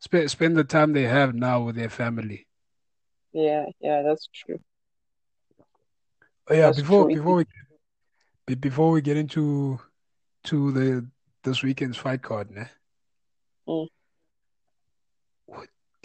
Spend 0.00 0.30
spend 0.30 0.57
the 0.57 0.64
time 0.64 0.92
they 0.92 1.04
have 1.04 1.35
now 1.37 1.62
with 1.62 1.76
their 1.76 1.88
family. 1.90 2.49
yeah, 3.33 3.66
yeah, 3.80 4.02
that's 4.02 4.28
true. 4.35 4.61
Oh 6.50 6.54
yeah, 6.54 6.71
That's 6.71 6.76
before 6.76 7.04
true. 7.04 7.11
Before 7.11 7.45
we 8.47 8.54
before 8.57 8.90
we 8.92 9.02
get 9.02 9.16
into 9.16 9.80
to 10.45 10.73
the 10.73 11.11
this 11.45 11.62
weekend's 11.62 11.99
fight 11.99 12.23
card, 12.23 12.50
né? 12.50 12.68
Mm. 13.66 13.88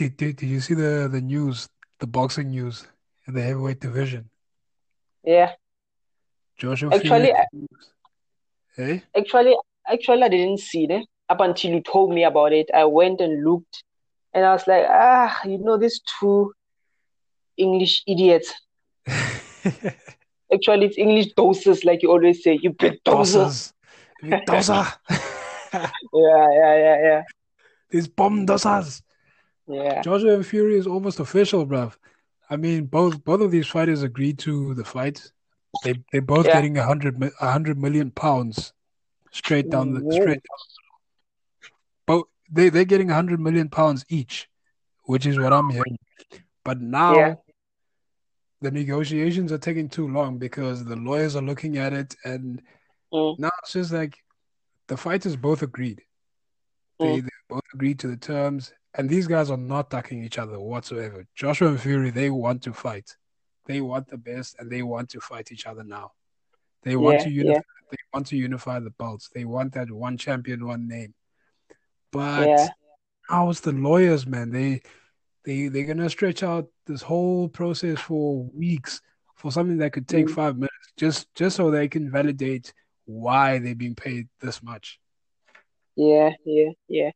Did, 0.03 0.17
did 0.17 0.36
did 0.36 0.50
you 0.50 0.60
see 0.60 0.74
the 0.74 1.07
the 1.10 1.22
news, 1.22 1.69
the 2.00 2.07
boxing 2.07 2.50
news 2.50 2.86
in 3.25 3.36
the 3.36 3.41
heavyweight 3.41 3.79
division? 3.79 4.29
Yeah. 5.24 5.51
Joshua 6.57 6.93
Actually, 6.93 7.31
Fury. 7.31 7.33
I- 7.33 7.48
Hey, 8.75 9.03
Actually, 9.15 9.55
actually, 9.88 10.24
I 10.24 10.27
didn't 10.27 10.60
see 10.60 10.83
it 10.89 11.05
up 11.29 11.39
until 11.39 11.72
you 11.72 11.81
told 11.81 12.12
me 12.12 12.25
about 12.25 12.51
it. 12.51 12.69
I 12.74 12.83
went 12.83 13.22
and 13.22 13.45
looked, 13.45 13.83
and 14.33 14.43
I 14.43 14.51
was 14.51 14.67
like, 14.67 14.83
ah, 14.89 15.39
you 15.45 15.60
know, 15.60 15.77
these 15.77 16.01
two 16.19 16.51
English 17.55 18.03
idiots. 18.05 18.51
Actually, 20.53 20.88
it's 20.88 20.98
English 20.98 21.31
doses, 21.38 21.86
like 21.86 22.01
you 22.03 22.12
always 22.12 22.43
say. 22.43 22.60
You 22.62 22.72
big 22.72 23.01
doser. 23.05 23.45
dosas, 23.45 23.74
big 24.22 24.43
dosa. 24.45 24.98
Yeah, 26.13 26.48
yeah, 26.60 26.75
yeah, 26.86 26.98
yeah, 27.07 27.24
These 27.89 28.07
bomb 28.10 28.45
dosas. 28.45 29.01
Yeah. 29.67 30.01
Joshua 30.01 30.36
and 30.36 30.46
Fury 30.46 30.77
is 30.77 30.88
almost 30.88 31.20
official, 31.20 31.65
bruv. 31.65 31.96
I 32.50 32.58
mean, 32.58 32.86
both 32.86 33.24
both 33.24 33.41
of 33.41 33.51
these 33.51 33.67
fighters 33.67 34.03
agreed 34.03 34.39
to 34.39 34.74
the 34.74 34.84
fight. 34.86 35.32
They 35.84 35.96
they're 36.12 36.22
both 36.22 36.46
Yeah. 36.48 36.58
getting 36.58 36.77
a 36.77 36.84
hundred 36.84 37.22
a 37.41 37.51
hundred 37.51 37.77
million 37.77 38.12
pounds 38.12 38.74
straight 39.32 39.70
down 39.70 39.93
the 39.93 40.01
Whoa. 40.01 40.12
straight. 40.12 40.41
Both 42.05 42.25
they 42.51 42.70
they're 42.70 42.86
getting 42.86 43.10
a 43.10 43.15
hundred 43.15 43.39
million 43.39 43.70
pounds 43.70 44.05
each, 44.10 44.50
which 45.03 45.25
is 45.25 45.39
what 45.39 45.53
I'm 45.53 45.70
hearing. 45.70 45.98
But 46.63 46.79
now 46.82 47.15
Yeah. 47.15 47.36
the 48.62 48.72
negotiations 48.72 49.51
are 49.51 49.58
taking 49.58 49.89
too 49.89 50.08
long 50.08 50.38
because 50.38 50.86
the 50.86 50.96
lawyers 50.96 51.36
are 51.36 51.41
looking 51.41 51.77
at 51.77 51.93
it, 51.93 52.15
and 52.24 52.62
Mm, 53.13 53.38
now 53.38 53.51
it's 53.62 53.74
just 53.74 53.91
like 53.91 54.17
the 54.88 54.98
fighters 54.98 55.36
both 55.36 55.62
agreed. 55.62 56.01
They, 57.00 57.20
mm, 57.20 57.24
they 57.24 57.29
both 57.50 57.62
agreed 57.74 58.00
to 58.00 58.08
the 58.08 58.17
terms, 58.17 58.74
and 58.95 59.09
these 59.09 59.27
guys 59.27 59.50
are 59.50 59.57
not 59.57 59.89
ducking 59.89 60.23
each 60.23 60.38
other 60.38 60.59
whatsoever. 60.59 61.25
Joshua 61.35 61.69
and 61.69 61.79
Fury, 61.79 62.12
they 62.12 62.29
want 62.29 62.62
to 62.63 62.73
fight. 62.73 63.15
They 63.65 63.81
want 63.81 64.07
the 64.07 64.17
best, 64.17 64.55
and 64.59 64.69
they 64.71 64.83
want 64.83 65.09
to 65.09 65.19
fight 65.21 65.51
each 65.51 65.65
other 65.65 65.83
now. 65.83 66.12
They 66.83 66.95
want 66.95 67.19
yeah, 67.19 67.23
to 67.23 67.29
yeah, 67.29 67.43
unify. 67.43 67.62
They 67.91 67.97
want 68.13 68.27
to 68.27 68.38
unify 68.38 68.79
the 68.79 68.89
belts. 68.91 69.29
They 69.33 69.45
want 69.45 69.73
that 69.73 69.91
one 69.91 70.17
champion, 70.17 70.65
one 70.65 70.88
name. 70.88 71.13
But 72.12 72.47
yeah. 72.47 72.67
now 73.29 73.50
it's 73.50 73.62
the 73.62 73.71
lawyers, 73.71 74.27
man. 74.27 74.51
They 74.51 74.81
they 75.45 75.67
they're 75.69 75.85
gonna 75.85 76.09
stretch 76.09 76.43
out 76.43 76.67
this 76.85 77.01
whole 77.01 77.47
process 77.50 78.00
for 78.00 78.43
weeks 78.53 79.01
for 79.35 79.51
something 79.51 79.77
that 79.77 79.93
could 79.93 80.07
take 80.07 80.27
Mm, 80.27 80.35
five 80.35 80.55
minutes, 80.55 80.93
just 80.97 81.33
just 81.35 81.55
so 81.55 81.71
they 81.71 81.88
can 81.88 82.12
validate 82.12 82.73
why 83.05 83.59
they're 83.59 83.75
being 83.75 83.95
paid 83.95 84.27
this 84.39 84.62
much. 84.63 85.00
yeah, 85.95 86.31
yeah, 86.45 86.71
yeah. 86.88 87.12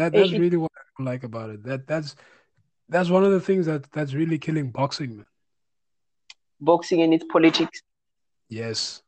That 0.00 0.14
that's 0.14 0.38
really 0.38 0.56
what 0.56 0.72
I 0.98 1.02
like 1.04 1.24
about 1.24 1.50
it. 1.50 1.64
That 1.64 1.86
that's 1.86 2.16
that's 2.88 3.10
one 3.10 3.24
of 3.24 3.32
the 3.32 3.40
things 3.40 3.66
that 3.66 3.90
that's 3.92 4.14
really 4.14 4.38
killing 4.38 4.70
boxing, 4.70 5.16
man. 5.18 5.26
boxing 6.60 7.02
and 7.02 7.14
its 7.14 7.24
politics. 7.30 7.80
Yes. 8.48 9.02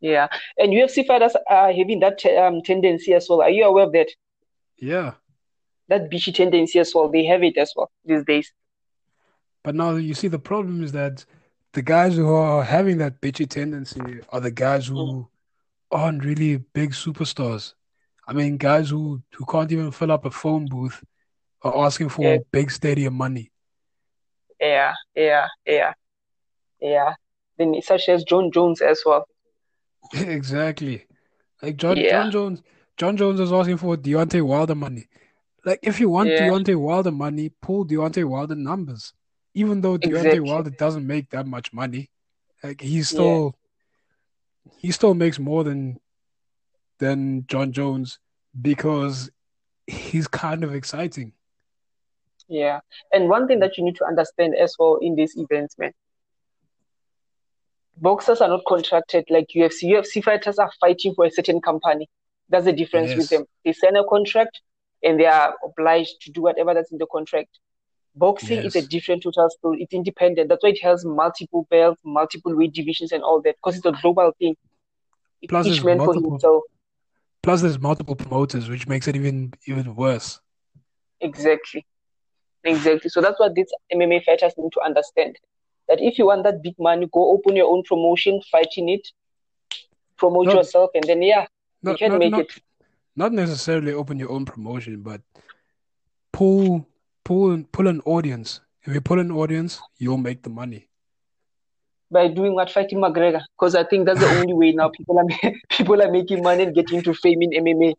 Yeah. 0.00 0.28
And 0.58 0.72
UFC 0.72 1.06
fighters 1.06 1.36
are 1.48 1.72
having 1.72 2.00
that 2.00 2.18
te- 2.18 2.36
um, 2.36 2.62
tendency 2.62 3.14
as 3.14 3.28
well. 3.28 3.42
Are 3.42 3.50
you 3.50 3.64
aware 3.64 3.84
of 3.86 3.92
that? 3.92 4.08
Yeah. 4.78 5.14
That 5.88 6.10
bitchy 6.10 6.34
tendency 6.34 6.78
as 6.80 6.94
well. 6.94 7.08
They 7.08 7.24
have 7.26 7.42
it 7.42 7.56
as 7.58 7.72
well 7.76 7.90
these 8.04 8.24
days. 8.24 8.52
But 9.64 9.74
now 9.74 9.94
you 9.96 10.14
see 10.14 10.28
the 10.28 10.38
problem 10.38 10.82
is 10.82 10.92
that 10.92 11.24
the 11.72 11.82
guys 11.82 12.16
who 12.16 12.32
are 12.34 12.64
having 12.64 12.98
that 12.98 13.20
bitchy 13.20 13.48
tendency 13.48 14.20
are 14.30 14.40
the 14.40 14.50
guys 14.50 14.88
Mm, 14.88 14.92
who 14.94 15.28
aren't 15.90 16.24
really 16.24 16.56
big 16.56 16.92
superstars. 16.92 17.74
I 18.26 18.32
mean, 18.32 18.56
guys 18.58 18.90
who 18.90 19.22
who 19.34 19.44
can't 19.46 19.72
even 19.72 19.90
fill 19.92 20.12
up 20.12 20.24
a 20.24 20.30
phone 20.30 20.66
booth 20.68 21.02
are 21.62 21.76
asking 21.86 22.10
yeah, 22.18 22.36
for 22.36 22.40
big 22.52 22.70
stadium 22.70 23.14
money. 23.14 23.50
yeah, 24.60 24.92
yeah, 25.14 25.46
yeah, 25.66 25.92
yeah. 26.80 27.14
Then 27.58 27.80
such 27.82 28.08
as 28.08 28.24
Jon 28.24 28.50
Jones 28.52 28.80
as 28.82 29.02
well. 29.04 29.26
Exactly. 30.14 31.06
Like 31.62 31.76
Jon 31.76 32.04
Yeah, 32.04 32.06
Jon 32.06 32.30
Jones, 32.30 32.62
Jon 32.96 33.16
Jones 33.16 33.40
is 33.40 33.52
asking 33.52 33.78
for 33.78 33.96
Deontay 33.96 34.42
Wilder 34.42 34.74
money. 34.74 35.06
Like 35.64 35.80
if 35.82 36.00
you 36.00 36.08
want 36.08 36.34
yeah, 36.34 36.36
Deontay 36.36 36.76
Wilder 36.76 37.12
money, 37.12 37.50
pull 37.62 37.86
Deontay 37.86 38.24
Wilder 38.28 38.54
numbers. 38.56 39.12
Even 39.54 39.80
though 39.80 39.98
Deontay 39.98 40.40
exactly. 40.40 40.40
Wilder 40.40 40.70
doesn't 40.70 41.06
make 41.06 41.30
that 41.30 41.46
much 41.46 41.72
money, 41.72 42.10
like 42.62 42.80
he's 42.80 43.08
Yeah, 43.10 43.10
still 43.10 43.56
he 44.76 44.90
still 44.90 45.14
makes 45.14 45.38
more 45.38 45.64
than 45.64 45.98
than 47.02 47.44
Jon 47.48 47.72
Jones 47.72 48.20
because 48.60 49.28
he's 49.88 50.28
kind 50.28 50.62
of 50.62 50.72
exciting. 50.74 51.32
yeah. 52.48 52.80
And 53.12 53.28
one 53.28 53.48
thing 53.48 53.58
that 53.58 53.76
you 53.76 53.84
need 53.84 53.96
to 53.96 54.04
understand 54.04 54.54
as 54.54 54.76
well 54.78 54.98
in 55.02 55.16
these 55.16 55.36
events, 55.36 55.76
man, 55.78 55.92
boxers 57.96 58.40
are 58.40 58.48
not 58.48 58.64
contracted 58.68 59.24
like 59.30 59.48
UFC. 59.56 59.90
UFC 59.90 60.22
fighters 60.22 60.58
are 60.58 60.70
fighting 60.80 61.14
for 61.14 61.24
a 61.26 61.30
certain 61.30 61.60
company. 61.60 62.08
That's 62.48 62.66
the 62.66 62.72
difference 62.72 63.14
with 63.16 63.28
them. 63.30 63.46
They 63.64 63.72
sign 63.72 63.96
a 63.96 64.04
contract 64.04 64.60
and 65.02 65.18
they 65.18 65.26
are 65.26 65.54
obliged 65.64 66.20
to 66.22 66.30
do 66.30 66.42
whatever 66.42 66.72
that's 66.72 66.92
in 66.92 66.98
the 66.98 67.06
contract. 67.10 67.58
Boxing 68.14 68.58
is 68.58 68.76
a 68.76 68.86
different 68.86 69.22
total 69.22 69.48
story. 69.50 69.82
It's 69.82 69.94
independent. 69.94 70.50
That's 70.50 70.62
why 70.62 70.70
it 70.70 70.82
has 70.82 71.04
multiple 71.04 71.66
belts, 71.70 72.00
multiple 72.04 72.54
weight 72.54 72.74
divisions, 72.74 73.10
and 73.10 73.22
all 73.24 73.40
that 73.42 73.56
because 73.56 73.78
it's 73.78 73.86
a 73.86 73.98
global 74.02 74.32
thing. 74.38 74.54
Plus 75.48 75.66
each 75.66 75.82
man 75.82 75.98
for 75.98 76.06
multiple 76.06 76.30
himself. 76.32 76.62
Plus 77.42 77.62
there's 77.62 77.78
multiple 77.78 78.14
promoters, 78.16 78.68
which 78.68 78.86
makes 78.86 79.08
it 79.08 79.16
even 79.16 79.52
even 79.66 79.94
worse. 79.94 80.40
Exactly. 81.20 81.84
Exactly. 82.64 83.10
So 83.10 83.20
that's 83.20 83.40
what 83.40 83.54
these 83.54 83.70
MMA 83.92 84.24
fighters 84.24 84.54
need 84.56 84.72
to 84.72 84.80
understand. 84.80 85.36
That 85.88 86.00
if 86.00 86.18
you 86.18 86.26
want 86.26 86.44
that 86.44 86.62
big 86.62 86.74
money, 86.78 87.08
go 87.12 87.30
open 87.32 87.56
your 87.56 87.70
own 87.70 87.82
promotion, 87.82 88.40
fight 88.50 88.68
in 88.76 88.88
it, 88.88 89.06
promote 90.16 90.46
Not 90.46 90.54
yourself, 90.56 90.90
and 90.94 91.04
then 91.04 91.22
yeah, 91.22 91.46
you 91.82 91.96
can 91.96 92.12
not 92.12 92.18
make 92.18 92.30
not 92.30 92.40
it. 92.40 92.52
not 93.16 93.32
necessarily 93.32 93.92
open 93.92 94.18
your 94.18 94.30
own 94.30 94.44
promotion, 94.44 95.02
but 95.02 95.20
pull 96.32 96.86
pull 97.24 97.64
pull 97.72 97.88
an 97.88 98.00
audience. 98.04 98.60
If 98.84 98.94
you 98.94 99.00
pull 99.00 99.18
an 99.18 99.30
audience, 99.32 99.80
you'll 99.98 100.18
make 100.18 100.42
the 100.42 100.50
money. 100.50 100.88
By 102.12 102.28
doing 102.28 102.54
what 102.54 102.70
fighting 102.70 102.98
McGregor 102.98 103.42
because 103.58 103.74
I 103.74 103.84
think 103.84 104.06
that's 104.06 104.20
the 104.20 104.26
only 104.26 104.52
way 104.52 104.72
now 104.72 104.90
people 104.90 105.18
are 105.18 105.26
people 105.70 106.02
are 106.02 106.10
making 106.10 106.42
money 106.42 106.64
and 106.64 106.74
getting 106.74 106.98
into 106.98 107.14
fame 107.14 107.42
in 107.42 107.50
MMA. 107.50 107.94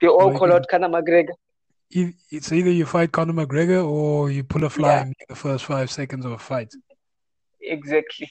They 0.00 0.06
all 0.06 0.32
call 0.32 0.52
out 0.52 0.66
Conor 0.68 0.88
McGregor. 0.88 1.34
it's 1.90 2.52
either 2.52 2.70
you 2.70 2.86
fight 2.86 3.12
Conor 3.12 3.32
McGregor 3.32 3.86
or 3.86 4.30
you 4.30 4.44
pull 4.44 4.62
a 4.64 4.66
Yeah, 4.66 4.70
fly 4.70 5.00
in 5.00 5.14
the 5.28 5.34
first 5.34 5.64
five 5.64 5.90
seconds 5.90 6.24
of 6.24 6.32
a 6.32 6.38
fight. 6.38 6.72
exactly, 7.60 8.30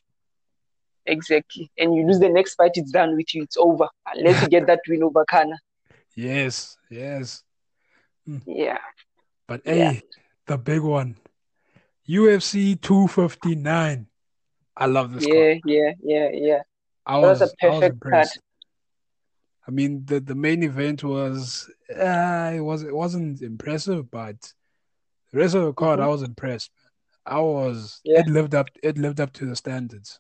exactly. 1.05 1.69
And 1.77 1.93
you 1.95 2.05
lose 2.05 2.19
the 2.19 2.29
next 2.29 2.55
fight, 2.55 2.71
it's 2.75 2.91
done 2.91 3.15
with 3.17 3.33
you. 3.35 3.43
It's 3.43 3.57
over 3.57 3.87
unless 4.15 4.41
you 4.41 4.49
get 4.49 4.67
that 4.67 4.81
win 4.87 5.03
over 5.03 5.25
Conor. 5.25 5.57
Yes, 6.15 6.77
yes. 6.89 7.43
Mm. 8.27 8.41
Yeah, 8.47 8.79
But 9.47 9.61
yeah, 9.65 9.91
hey, 9.91 10.01
the 10.47 10.57
big 10.57 10.81
one. 10.81 11.15
UFC 12.09 12.81
259. 12.81 14.07
I 14.79 14.85
love 14.85 15.11
this 15.13 15.25
card. 15.25 15.35
yeah, 15.35 15.53
yeah, 15.65 15.91
yeah, 16.03 16.29
yeah. 16.33 16.61
I 17.05 17.17
That 17.21 17.27
was 17.29 17.41
a 17.41 17.43
was 17.45 17.55
I 17.61 17.67
was 17.67 17.89
perfect. 17.99 18.39
I 19.67 19.71
mean, 19.71 20.05
the 20.05 20.19
the 20.19 20.35
main 20.35 20.63
event 20.63 21.03
was 21.03 21.69
uh, 21.89 22.51
it 22.55 22.61
was 22.61 22.83
it 22.83 22.95
wasn't 22.95 23.41
impressive, 23.41 24.09
but 24.11 24.53
the 25.31 25.39
rest 25.39 25.55
of 25.55 25.63
the 25.63 25.73
card, 25.73 25.99
hmm 25.99 26.05
I 26.05 26.07
was 26.07 26.21
impressed. 26.21 26.71
I 27.25 27.39
was 27.41 28.01
Yeah, 28.03 28.19
it 28.21 28.27
lived 28.29 28.55
up 28.55 28.67
it 28.83 28.97
lived 28.97 29.19
up 29.19 29.33
to 29.33 29.45
the 29.45 29.55
standards. 29.55 30.19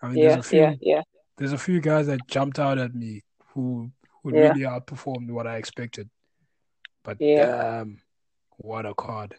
I 0.00 0.08
mean, 0.08 0.20
there's 0.20 0.36
a 0.36 0.42
few 0.42 0.78
yeah, 0.80 1.02
there's 1.36 1.52
a 1.52 1.58
few 1.58 1.80
guys 1.80 2.06
that 2.06 2.26
jumped 2.28 2.58
out 2.58 2.78
at 2.78 2.94
me 2.94 3.22
who 3.52 3.90
who 4.22 4.30
yeah, 4.30 4.52
really 4.52 4.60
outperformed 4.60 5.30
what 5.30 5.46
I 5.46 5.56
expected. 5.56 6.08
But 7.04 7.18
yeah, 7.18 7.46
damn, 7.46 8.00
what 8.58 8.86
a 8.86 8.94
card! 8.94 9.34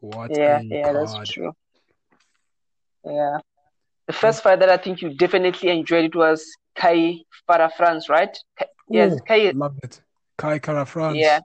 What 0.00 0.36
yeah, 0.36 0.58
a 0.58 0.62
yeah. 0.70 0.92
That's 0.92 1.12
card! 1.12 1.28
true. 1.28 1.52
Yeah. 3.04 3.38
The 4.06 4.12
first 4.12 4.42
fight 4.42 4.60
that 4.60 4.70
I 4.70 4.76
think 4.78 5.02
you 5.02 5.14
definitely 5.14 5.68
enjoyed 5.70 6.04
it 6.06 6.14
was 6.16 6.44
Kai 6.74 7.18
Kara 7.48 7.70
France, 7.76 8.08
right? 8.08 8.36
Kai, 8.58 8.66
yes, 8.88 9.20
Kai. 9.26 9.52
loved 9.52 9.80
it. 9.84 10.00
Kai 10.36 10.58
Kara 10.58 10.86
France. 10.86 11.16
Yeah, 11.18 11.40
France 11.40 11.44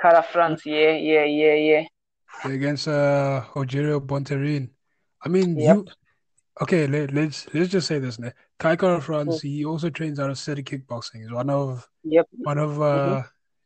Kara 0.00 0.22
France. 0.22 0.66
Yeah, 0.66 0.92
yeah, 0.92 1.24
yeah, 1.24 1.54
yeah. 1.54 1.84
against 2.44 2.86
uh 2.88 3.42
Rogerio 3.54 4.00
Bontorin. 4.00 4.70
I 5.24 5.28
mean, 5.28 5.58
Yep. 5.58 5.76
you 5.76 5.86
okay? 6.62 6.86
Let, 6.86 7.12
let's 7.12 7.52
let's 7.54 7.70
just 7.70 7.88
say 7.88 7.98
this. 7.98 8.18
Now. 8.18 8.32
Kai 8.58 8.76
Kara 8.76 8.98
Mm, 8.98 9.02
France, 9.02 9.40
he 9.42 9.64
also 9.64 9.90
trains 9.90 10.20
out 10.20 10.30
of 10.30 10.38
City 10.38 10.62
Kickboxing. 10.62 11.22
He's 11.22 11.32
one 11.32 11.50
of 11.50 11.88
Yep. 12.04 12.28
one 12.42 12.58
of 12.58 12.70
Mm-hmm. 12.78 13.14
uh 13.14 13.22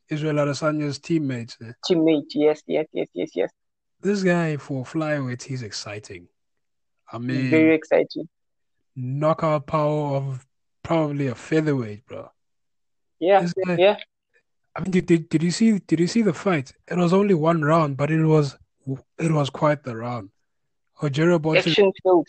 Israel 0.09 0.37
Adesanya's 0.37 0.99
teammates. 0.99 1.57
Teammate. 1.89 2.33
Yes, 2.35 2.63
yes, 2.67 2.87
yes, 2.93 3.09
yes, 3.13 3.31
yes. 3.35 3.51
This 4.01 4.23
guy 4.23 4.57
for 4.57 4.85
flyweight, 4.85 5.43
he's 5.43 5.63
exciting. 5.63 6.29
I 7.13 7.19
mean, 7.19 7.51
Very 7.51 7.75
exciting. 7.75 8.29
knockout 8.97 9.67
power 9.67 10.17
of 10.17 10.47
probably 10.83 11.27
a 11.27 11.35
featherweight, 11.35 12.07
bro. 12.07 12.31
Yeah, 13.19 13.47
guy, 13.67 13.77
yeah. 13.79 13.97
I 14.77 14.81
mean, 14.81 14.91
did, 14.91 15.07
did 15.07 15.29
did 15.29 15.43
you 15.43 15.51
see 15.51 15.79
did 15.79 16.01
you 16.01 16.07
see 16.07 16.23
the 16.23 16.33
fight? 16.35 16.73
It 16.89 16.97
was 16.97 17.13
only 17.13 17.35
one 17.35 17.63
round, 17.63 17.97
but 17.97 18.11
it 18.11 18.25
was 18.25 18.57
it 19.19 19.31
was 19.33 19.51
quite 19.51 19.83
the 19.85 19.97
round. 19.97 20.31
Rogério 21.01 21.39
Bontorin, 21.41 21.59
Action 21.59 21.93
filled. 22.03 22.29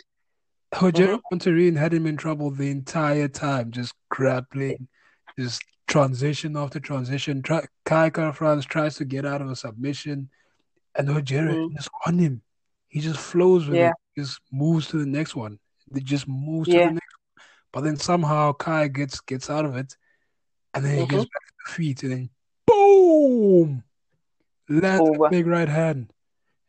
Rogério 0.73 1.17
hmm 1.17 1.19
Bontorin 1.31 1.77
had 1.77 1.93
him 1.93 2.07
in 2.07 2.17
trouble 2.17 2.51
the 2.51 2.69
entire 2.71 3.27
time, 3.27 3.71
just 3.71 3.93
grappling, 4.09 4.87
just 5.37 5.63
transition 5.87 6.55
after 6.57 6.79
transition. 6.79 7.41
Try, 7.41 7.65
Kai 7.85 8.09
Kara-France 8.09 8.65
tries 8.65 8.95
to 8.97 9.05
get 9.05 9.25
out 9.25 9.41
of 9.41 9.49
a 9.49 9.55
submission, 9.55 10.29
and 10.95 11.09
Rogério 11.09 11.57
hmm 11.57 11.75
just 11.75 11.89
on 12.07 12.19
him. 12.19 12.41
He 12.89 12.99
just 13.01 13.19
flows 13.19 13.67
with 13.67 13.81
Yeah, 13.81 13.89
it, 13.89 13.95
just 14.17 14.41
moves 14.51 14.87
to 14.89 14.97
the 14.97 15.05
next 15.05 15.35
one. 15.35 15.59
It 15.95 16.03
just 16.03 16.27
moves 16.27 16.69
to 16.69 16.79
the 16.79 16.79
yeah. 16.79 16.91
next. 16.91 17.07
But 17.73 17.81
then 17.83 17.97
somehow 17.97 18.53
Kai 18.53 18.87
gets 18.89 19.21
gets 19.21 19.49
out 19.49 19.65
of 19.65 19.75
it, 19.77 19.95
and 20.73 20.85
then 20.85 20.97
he 20.97 21.05
hmm 21.05 21.05
gets 21.05 21.25
back 21.25 21.43
to 21.47 21.53
the 21.65 21.71
feet, 21.73 22.03
and 22.03 22.11
then 22.11 22.29
boom, 22.67 23.83
lands 24.69 25.09
over. 25.09 25.29
big 25.29 25.47
right 25.47 25.69
hand, 25.69 26.13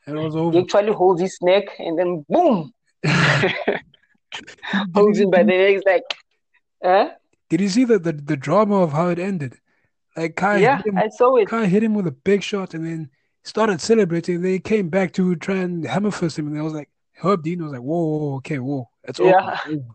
and 0.07 0.17
it 0.17 0.21
was 0.21 0.37
over. 0.37 0.59
He 0.59 0.61
actually 0.61 0.93
holds 0.93 1.21
his 1.21 1.39
neck 1.43 1.65
and 1.79 1.99
then 1.99 2.25
boom, 2.29 2.73
holds 4.95 5.19
him 5.19 5.31
by 5.31 5.43
the 5.43 5.53
neck. 5.59 5.83
Like, 5.87 6.05
huh? 6.83 7.11
did 7.51 7.61
you 7.61 7.69
see 7.69 7.85
the, 7.85 7.99
the 7.99 8.13
the 8.13 8.37
drama 8.37 8.83
of 8.83 8.93
how 8.93 9.09
it 9.09 9.19
ended? 9.19 9.59
Like 10.17 10.37
Kai 10.37 10.61
Yeah, 10.61 10.79
him, 10.85 11.05
I 11.05 11.09
saw 11.09 11.37
it. 11.37 11.49
Kai 11.49 11.67
hit 11.67 11.83
him 11.83 11.95
with 11.95 12.07
a 12.07 12.13
big 12.13 12.43
shot, 12.43 12.75
and 12.75 12.87
then 12.87 13.11
started 13.45 13.81
celebrating. 13.81 14.43
He 14.45 14.61
came 14.61 14.89
back 14.91 15.13
to 15.15 15.37
try 15.37 15.57
and 15.59 15.85
hammer 15.87 16.13
fist 16.13 16.39
him, 16.39 16.49
and 16.49 16.59
I 16.59 16.63
was 16.63 16.75
like, 16.75 16.91
Herb 17.23 17.43
Dean 17.43 17.63
was 17.63 17.73
like, 17.73 17.81
whoa, 17.83 18.37
okay, 18.37 18.59
whoa, 18.59 18.89
it's 19.05 19.21
over, 19.21 19.37
Yeah, 19.41 19.57
over. 19.65 19.95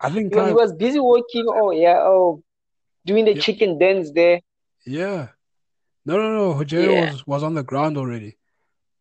I 0.00 0.10
think 0.10 0.30
he, 0.30 0.36
wa- 0.36 0.44
he 0.46 0.52
was 0.52 0.72
busy 0.72 1.00
working. 1.00 1.46
Oh 1.48 1.70
yeah, 1.70 1.98
oh 2.00 2.42
doing 3.06 3.24
the 3.24 3.34
yeah, 3.34 3.44
chicken 3.44 3.78
dance 3.78 4.10
there. 4.12 4.40
yeah, 4.86 5.28
no, 6.04 6.16
no, 6.16 6.34
no, 6.36 6.54
Rogério 6.54 6.94
Yeah. 6.94 7.10
was 7.10 7.26
was 7.26 7.42
on 7.42 7.54
the 7.54 7.62
ground 7.62 7.96
already, 7.96 8.38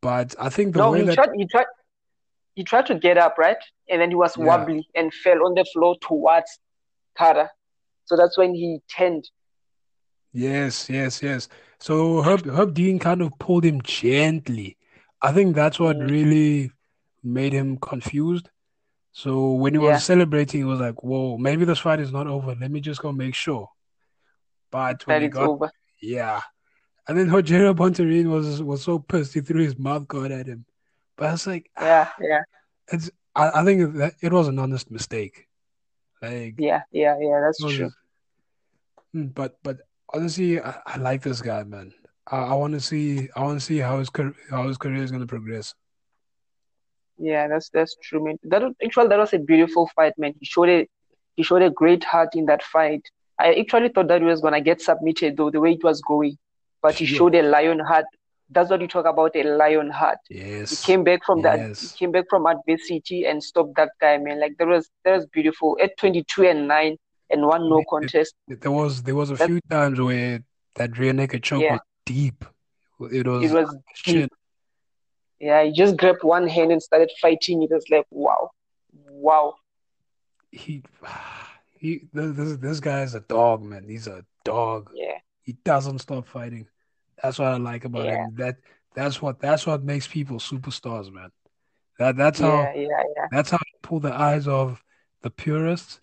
but 0.02 0.36
I 0.39 0.50
think 0.50 0.74
the 0.74 0.82
No, 0.82 0.94
way 0.94 1.02
he 1.02 1.06
that, 1.06 1.20
tried. 1.20 1.30
He 1.36 1.46
tried. 1.48 1.65
He 2.56 2.63
tried 2.63 2.86
to 2.88 2.96
get 2.96 3.18
up, 3.18 3.38
right? 3.38 3.58
And 3.89 4.02
then 4.02 4.10
he 4.10 4.15
was 4.15 4.38
yeah, 4.38 4.38
wobbly 4.38 4.88
and 4.96 5.13
fell 5.13 5.46
on 5.46 5.56
the 5.56 5.65
floor 5.74 5.96
towards 6.02 6.60
Kara. 7.18 7.50
So 8.06 8.15
that's 8.18 8.38
when 8.38 8.54
he 8.56 8.82
turned. 8.96 9.26
yes, 10.34 10.89
yes, 10.89 11.22
yes. 11.22 11.48
So 11.80 12.22
Herb 12.24 12.46
Herb 12.46 12.74
Dean 12.74 13.00
kind 13.00 13.22
of 13.22 13.38
pulled 13.39 13.65
him 13.65 13.82
gently. 13.82 14.78
I 15.22 15.32
think 15.32 15.56
that's 15.56 15.80
what 15.80 16.00
Mm, 16.00 16.10
really 16.10 16.72
made 17.26 17.54
him 17.54 17.78
confused. 17.78 18.50
So 19.12 19.54
when 19.54 19.74
he 19.74 19.80
was 19.80 20.04
celebrating, 20.04 20.62
he 20.62 20.66
was 20.66 20.80
like, 20.80 21.04
"Whoa, 21.04 21.38
maybe 21.38 21.64
this 21.66 21.80
fight 21.80 22.00
is 22.02 22.12
not 22.12 22.28
over. 22.28 22.56
Let 22.60 22.70
me 22.70 22.82
just 22.82 23.02
go 23.02 23.12
make 23.12 23.34
sure." 23.34 23.70
But 24.72 25.08
when 25.08 25.16
that 25.16 25.22
he 25.22 25.30
got, 25.30 25.50
over. 25.50 25.72
yeah, 26.02 26.42
and 27.08 27.18
then 27.18 27.30
Rogério 27.30 27.76
Bontorin 27.76 28.30
was 28.30 28.62
was 28.62 28.84
so 28.84 29.00
pissed 29.00 29.34
he 29.34 29.42
threw 29.42 29.64
his 29.64 29.78
mouth 29.78 30.08
guard 30.08 30.32
at 30.32 30.48
him. 30.48 30.66
But 31.16 31.30
I 31.30 31.32
was 31.32 31.48
like, 31.48 31.70
Yeah, 31.80 32.08
ah, 32.10 32.16
yeah, 32.20 32.42
it's 32.92 33.10
I, 33.36 33.62
I 33.62 33.66
think 33.66 33.96
that 33.96 34.16
it 34.22 34.34
was 34.34 34.48
an 34.48 34.60
honest 34.60 34.92
mistake. 34.92 35.48
Like 36.22 36.56
yeah, 36.58 36.82
yeah, 36.92 37.18
yeah. 37.20 37.40
That's 37.42 37.60
true. 37.60 37.86
was, 37.86 37.96
mm, 39.16 39.34
but 39.34 39.58
but 39.64 39.78
honestly, 40.14 40.60
I, 40.60 40.76
I 40.86 40.98
like 40.98 41.22
this 41.22 41.42
guy, 41.42 41.64
man. 41.64 41.94
I, 42.28 42.38
I 42.38 42.54
want 42.56 42.74
to 42.74 42.82
see 42.82 43.30
I 43.36 43.44
want 43.44 43.60
to 43.60 43.66
see 43.66 43.78
how 43.78 44.00
his 44.00 44.10
how 44.50 44.68
his 44.68 44.78
career 44.78 45.04
is 45.04 45.12
going 45.12 45.22
to 45.22 45.28
progress. 45.28 45.76
Yeah, 47.17 47.47
that's 47.47 47.69
that's 47.69 47.95
true, 48.01 48.23
man. 48.23 48.38
That 48.43 48.62
was, 48.63 48.73
actually 48.84 49.08
that 49.08 49.17
was 49.19 49.34
a 49.34 49.39
beautiful 49.39 49.89
fight, 49.95 50.13
man. 50.17 50.34
He 50.39 50.45
showed 50.45 50.69
a 50.69 50.88
he 51.36 51.43
showed 51.43 51.62
a 51.62 51.69
great 51.69 52.04
heart 52.04 52.30
in 52.36 52.45
that 52.47 52.63
fight. 52.63 53.01
I 53.39 53.54
actually 53.56 53.89
thought 53.89 54.08
that 54.10 54.21
he 54.21 54.28
was 54.28 54.41
gonna 54.41 54.62
get 54.62 54.82
submitted 54.82 55.38
though, 55.38 55.49
the 55.51 55.60
way 55.62 55.73
it 55.73 55.84
was 55.84 56.01
going, 56.01 56.38
but 56.82 56.95
he 56.95 57.06
Sure. 57.06 57.17
showed 57.17 57.36
a 57.36 57.41
lion 57.43 57.80
heart. 57.80 58.06
That's 58.49 58.69
what 58.69 58.80
you 58.80 58.88
talk 58.88 59.06
about, 59.06 59.36
a 59.36 59.43
lion 59.43 59.89
heart. 59.89 60.19
Yes. 60.30 60.69
He 60.69 60.91
came 60.91 61.04
back 61.04 61.25
from 61.25 61.41
that. 61.41 61.78
He 61.78 61.88
came 61.97 62.12
back 62.12 62.25
from 62.30 62.45
adversity 62.45 63.25
and 63.25 63.43
stopped 63.43 63.75
that 63.75 63.91
guy, 63.99 64.17
man. 64.17 64.39
Like 64.39 64.58
that 64.60 64.67
was 64.67 64.89
that 65.04 65.15
was 65.15 65.25
beautiful. 65.28 65.78
At 65.82 65.97
22 65.97 66.43
and 66.45 66.67
nine 66.67 66.97
and 67.32 67.47
one 67.47 67.67
no 67.69 67.80
It, 67.80 67.82
it, 67.82 67.88
contest. 67.89 68.36
there 68.47 68.71
was 68.71 69.04
there 69.04 69.15
was 69.15 69.32
a 69.32 69.36
That 69.36 69.47
few 69.47 69.60
times 69.69 69.99
where 69.99 70.41
that 70.75 70.97
rear 70.97 71.13
naked 71.13 71.43
choke 71.43 71.63
yeah, 71.63 71.71
was 71.73 71.82
deep. 72.06 72.45
It 72.99 73.25
was, 73.28 73.43
it 73.43 73.51
was 73.54 73.65
was 73.67 73.78
deep. 74.06 74.32
Yeah, 75.39 75.63
he 75.63 75.71
just 75.71 75.98
grabbed 75.98 76.24
one 76.24 76.48
hand 76.48 76.71
and 76.71 76.82
started 76.82 77.12
fighting. 77.21 77.63
It 77.63 77.71
was 77.71 77.86
like 77.89 78.06
wow, 78.10 78.52
wow. 79.10 79.56
He 80.52 80.84
he 81.78 82.08
this 82.13 82.58
this 82.58 82.80
guy 82.80 83.02
is 83.02 83.15
a 83.15 83.21
dog, 83.21 83.63
man. 83.63 83.86
He's 83.88 84.08
a 84.08 84.26
dog. 84.43 84.91
Yeah, 84.93 85.17
He 85.43 85.54
doesn't 85.63 86.00
stop 86.00 86.28
fighting. 86.28 86.67
That's 87.21 87.39
what 87.39 87.50
I 87.50 87.58
like 87.58 87.86
about 87.86 88.06
yeah, 88.06 88.26
him. 88.26 88.36
That 88.36 88.58
that's 88.95 89.21
what 89.21 89.39
that's 89.39 89.67
what 89.67 89.84
makes 89.84 90.08
people 90.08 90.38
superstars, 90.38 91.12
man. 91.12 91.32
That 92.00 92.17
that's 92.17 92.39
how 92.39 92.62
yeah, 92.62 92.74
yeah, 92.76 93.04
yeah, 93.15 93.28
that's 93.32 93.52
how 93.52 93.58
you 93.58 93.80
pull 93.82 94.00
the 94.00 94.13
eyes 94.13 94.48
of 94.48 94.84
the 95.21 95.30
purists, 95.30 96.00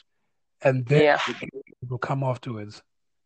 and 0.62 0.84
then 0.86 1.02
yeah. 1.02 1.20
will 1.88 1.98
come 1.98 2.22
afterwards. 2.22 2.82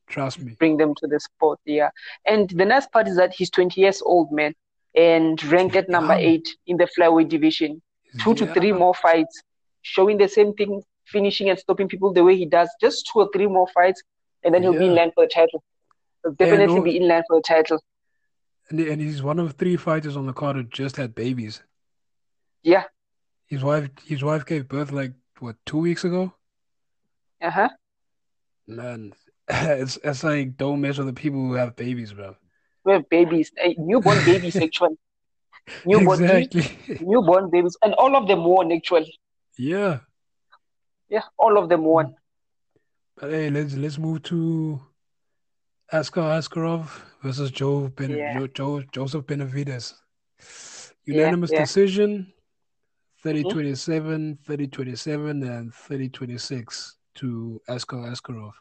Trust 0.08 0.40
me. 0.40 0.54
bring 0.58 0.76
them 0.76 0.94
to 0.96 1.06
the 1.06 1.18
sport. 1.18 1.58
Yeah. 1.64 1.90
And 2.24 2.48
the 2.50 2.64
nice 2.64 2.86
part 2.86 3.08
is 3.08 3.16
that 3.16 3.34
he's 3.34 3.50
20 3.50 3.80
years 3.80 4.00
old, 4.04 4.30
man, 4.30 4.54
and 4.96 5.42
ranked 5.44 5.76
at 5.76 5.88
number 5.88 6.14
eight 6.14 6.48
in 6.66 6.76
the 6.78 6.88
flyweight 6.98 7.28
division. 7.28 7.82
Two 8.22 8.34
to 8.34 8.46
three 8.54 8.72
more 8.72 8.94
fights, 8.94 9.42
showing 9.82 10.16
the 10.16 10.28
same 10.28 10.54
thing, 10.54 10.82
finishing 11.04 11.50
and 11.50 11.58
stopping 11.58 11.86
people 11.88 12.12
the 12.12 12.24
way 12.24 12.36
he 12.36 12.46
does. 12.46 12.70
Just 12.80 13.10
two 13.12 13.20
or 13.20 13.28
three 13.32 13.46
more 13.46 13.68
fights, 13.74 14.02
and 14.42 14.54
then 14.54 14.62
he'll 14.62 14.72
be 14.72 14.86
in 14.86 14.94
line 14.94 15.12
for 15.14 15.24
the 15.24 15.28
title. 15.28 15.62
He'll 16.22 16.32
definitely 16.32 16.80
be 16.80 16.96
in 16.96 17.08
line 17.08 17.22
for 17.28 17.36
the 17.38 17.42
title. 17.42 17.78
and 18.70 18.80
and 18.80 19.00
he's 19.00 19.22
one 19.22 19.38
of 19.38 19.52
three 19.52 19.76
fighters 19.76 20.16
on 20.16 20.26
the 20.26 20.32
card 20.32 20.56
who 20.56 20.62
just 20.64 20.96
had 20.96 21.14
babies. 21.14 21.62
Yeah. 22.62 22.84
His 23.46 23.62
wife 23.62 23.90
his 24.04 24.24
wife 24.24 24.44
gave 24.46 24.66
birth 24.66 24.90
like 24.92 25.12
what 25.40 25.56
two 25.66 25.78
weeks 25.78 26.04
ago? 26.04 26.32
Uh 27.40 27.50
huh. 27.50 27.68
Man, 28.66 29.12
it's 29.48 29.98
it's 30.02 30.24
like 30.24 30.56
don't 30.56 30.80
mess 30.80 30.98
with 30.98 31.06
the 31.06 31.12
people 31.12 31.40
who 31.40 31.52
have 31.52 31.76
babies, 31.76 32.12
bro. 32.12 32.34
We 32.86 32.94
have 32.94 33.10
babies, 33.10 33.52
uh, 33.62 33.70
newborn 33.78 34.24
babies, 34.24 34.60
actually. 34.62 34.96
Newborn, 35.84 36.24
Exactly. 36.24 36.64
newborn 36.98 37.50
babies, 37.50 37.76
and 37.82 37.94
all 37.94 38.16
of 38.16 38.28
them 38.28 38.44
won, 38.44 38.72
actually. 38.72 39.12
Yeah. 39.58 40.00
Yeah, 41.08 41.22
all 41.38 41.58
of 41.58 41.68
them 41.68 41.84
won. 41.84 42.16
But 43.16 43.30
hey, 43.30 43.50
let's 43.50 43.74
let's 43.76 43.98
move 43.98 44.22
to 44.24 44.80
Askar 45.92 46.22
Askarov 46.38 47.02
versus 47.22 47.50
Joe 47.50 47.88
Ben 47.88 48.18
Yeah, 48.18 48.32
Joe, 48.32 48.46
Joe 48.48 48.82
Joseph 48.92 49.26
Benavides. 49.26 49.94
Unanimous 51.06 51.52
yeah. 51.52 51.66
decision, 51.66 52.32
30 53.22 53.44
hmm 53.44 53.54
27, 53.54 54.38
30 54.46 54.68
27, 54.68 55.42
and 55.42 55.74
30 55.74 56.08
26 56.08 56.96
to 57.16 57.60
Askar 57.68 57.98
Askarov, 58.10 58.52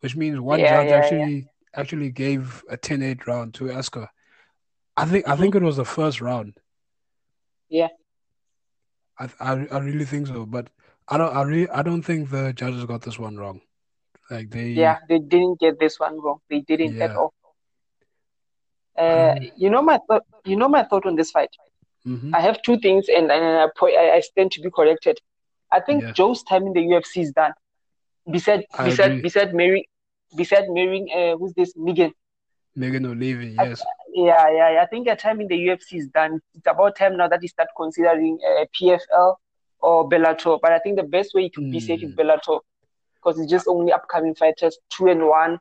which 0.00 0.16
means 0.16 0.40
one 0.40 0.64
Yeah, 0.64 0.66
judge 0.66 0.92
yeah, 0.92 1.06
yeah. 1.06 1.26
actually 1.26 1.48
actually 1.76 2.10
gave 2.10 2.64
a 2.68 2.76
10-8 2.76 3.26
round 3.26 3.54
to 3.54 3.70
Askar. 3.70 4.08
I 4.96 5.04
think 5.06 5.28
I 5.28 5.36
hmm 5.36 5.36
think 5.36 5.54
it 5.54 5.62
was 5.62 5.76
the 5.76 5.84
first 5.84 6.20
round. 6.20 6.60
Yeah. 7.68 7.88
I 9.18 9.28
I, 9.40 9.52
I 9.70 9.78
really 9.78 10.04
think 10.04 10.26
so, 10.28 10.46
but 10.46 10.70
I 11.08 11.16
don't 11.18 11.34
I 11.34 11.42
really 11.42 11.68
I 11.70 11.82
don't 11.82 12.02
think 12.02 12.30
the 12.30 12.52
judges 12.52 12.84
got 12.84 13.02
this 13.02 13.18
one 13.18 13.36
wrong. 13.36 13.60
Like 14.30 14.50
they 14.50 14.70
Yeah, 14.74 14.98
they 15.08 15.18
didn't 15.18 15.60
get 15.60 15.78
this 15.80 15.98
one 15.98 16.20
wrong. 16.20 16.40
They 16.50 16.60
didn't 16.60 17.00
at 17.00 17.10
yeah. 17.10 17.16
all. 17.16 17.32
Uh, 19.12 19.34
Um, 19.34 19.48
you 19.56 19.70
know 19.70 19.82
my 19.82 19.98
thought. 20.08 20.22
You 20.44 20.56
know 20.56 20.68
my 20.68 20.84
thought 20.84 21.06
on 21.06 21.16
this 21.16 21.30
fight. 21.30 21.50
hmm 22.04 22.34
I 22.34 22.40
have 22.40 22.62
two 22.62 22.78
things, 22.78 23.06
and, 23.08 23.30
and 23.30 23.44
I, 23.44 23.66
I 23.82 24.12
I 24.16 24.20
stand 24.20 24.52
to 24.52 24.60
be 24.60 24.70
corrected. 24.70 25.18
I 25.72 25.80
think 25.80 26.04
Yeah, 26.04 26.12
Joe's 26.12 26.42
time 26.42 26.66
in 26.66 26.72
the 26.72 26.82
UFC 26.92 27.20
is 27.22 27.32
done. 27.32 27.52
Beside, 28.30 28.64
I 28.72 28.84
beside, 28.84 29.20
beside 29.22 29.54
Mary, 29.54 29.88
beside 30.36 30.68
marrying, 30.68 31.08
uh, 31.14 31.36
who's 31.36 31.52
this 31.54 31.72
Megan? 31.76 32.12
Megan 32.76 33.04
Olivi, 33.06 33.54
I, 33.58 33.68
yes. 33.68 33.82
yeah, 34.12 34.48
yeah, 34.50 34.70
yeah. 34.74 34.82
I 34.82 34.86
think 34.86 35.06
your 35.06 35.16
time 35.16 35.40
in 35.40 35.46
the 35.46 35.54
UFC 35.54 35.94
is 35.98 36.08
done. 36.08 36.40
It's 36.54 36.66
about 36.66 36.96
time 36.96 37.16
now 37.16 37.28
that 37.28 37.42
you 37.42 37.48
start 37.48 37.68
considering 37.76 38.38
uh, 38.46 38.64
PFL 38.74 39.36
or 39.80 40.08
Bellator. 40.08 40.58
But 40.60 40.72
I 40.72 40.78
think 40.80 40.96
the 40.96 41.04
best 41.04 41.34
way 41.34 41.42
you 41.42 41.50
can 41.50 41.70
be 41.70 41.80
safe 41.80 42.02
is 42.02 42.12
Mm. 42.12 42.16
Bellator 42.16 42.60
because 43.16 43.38
it's 43.38 43.50
just 43.50 43.68
only 43.68 43.92
upcoming 43.92 44.34
fighters, 44.34 44.78
two 44.90 45.06
and 45.06 45.26
one, 45.26 45.58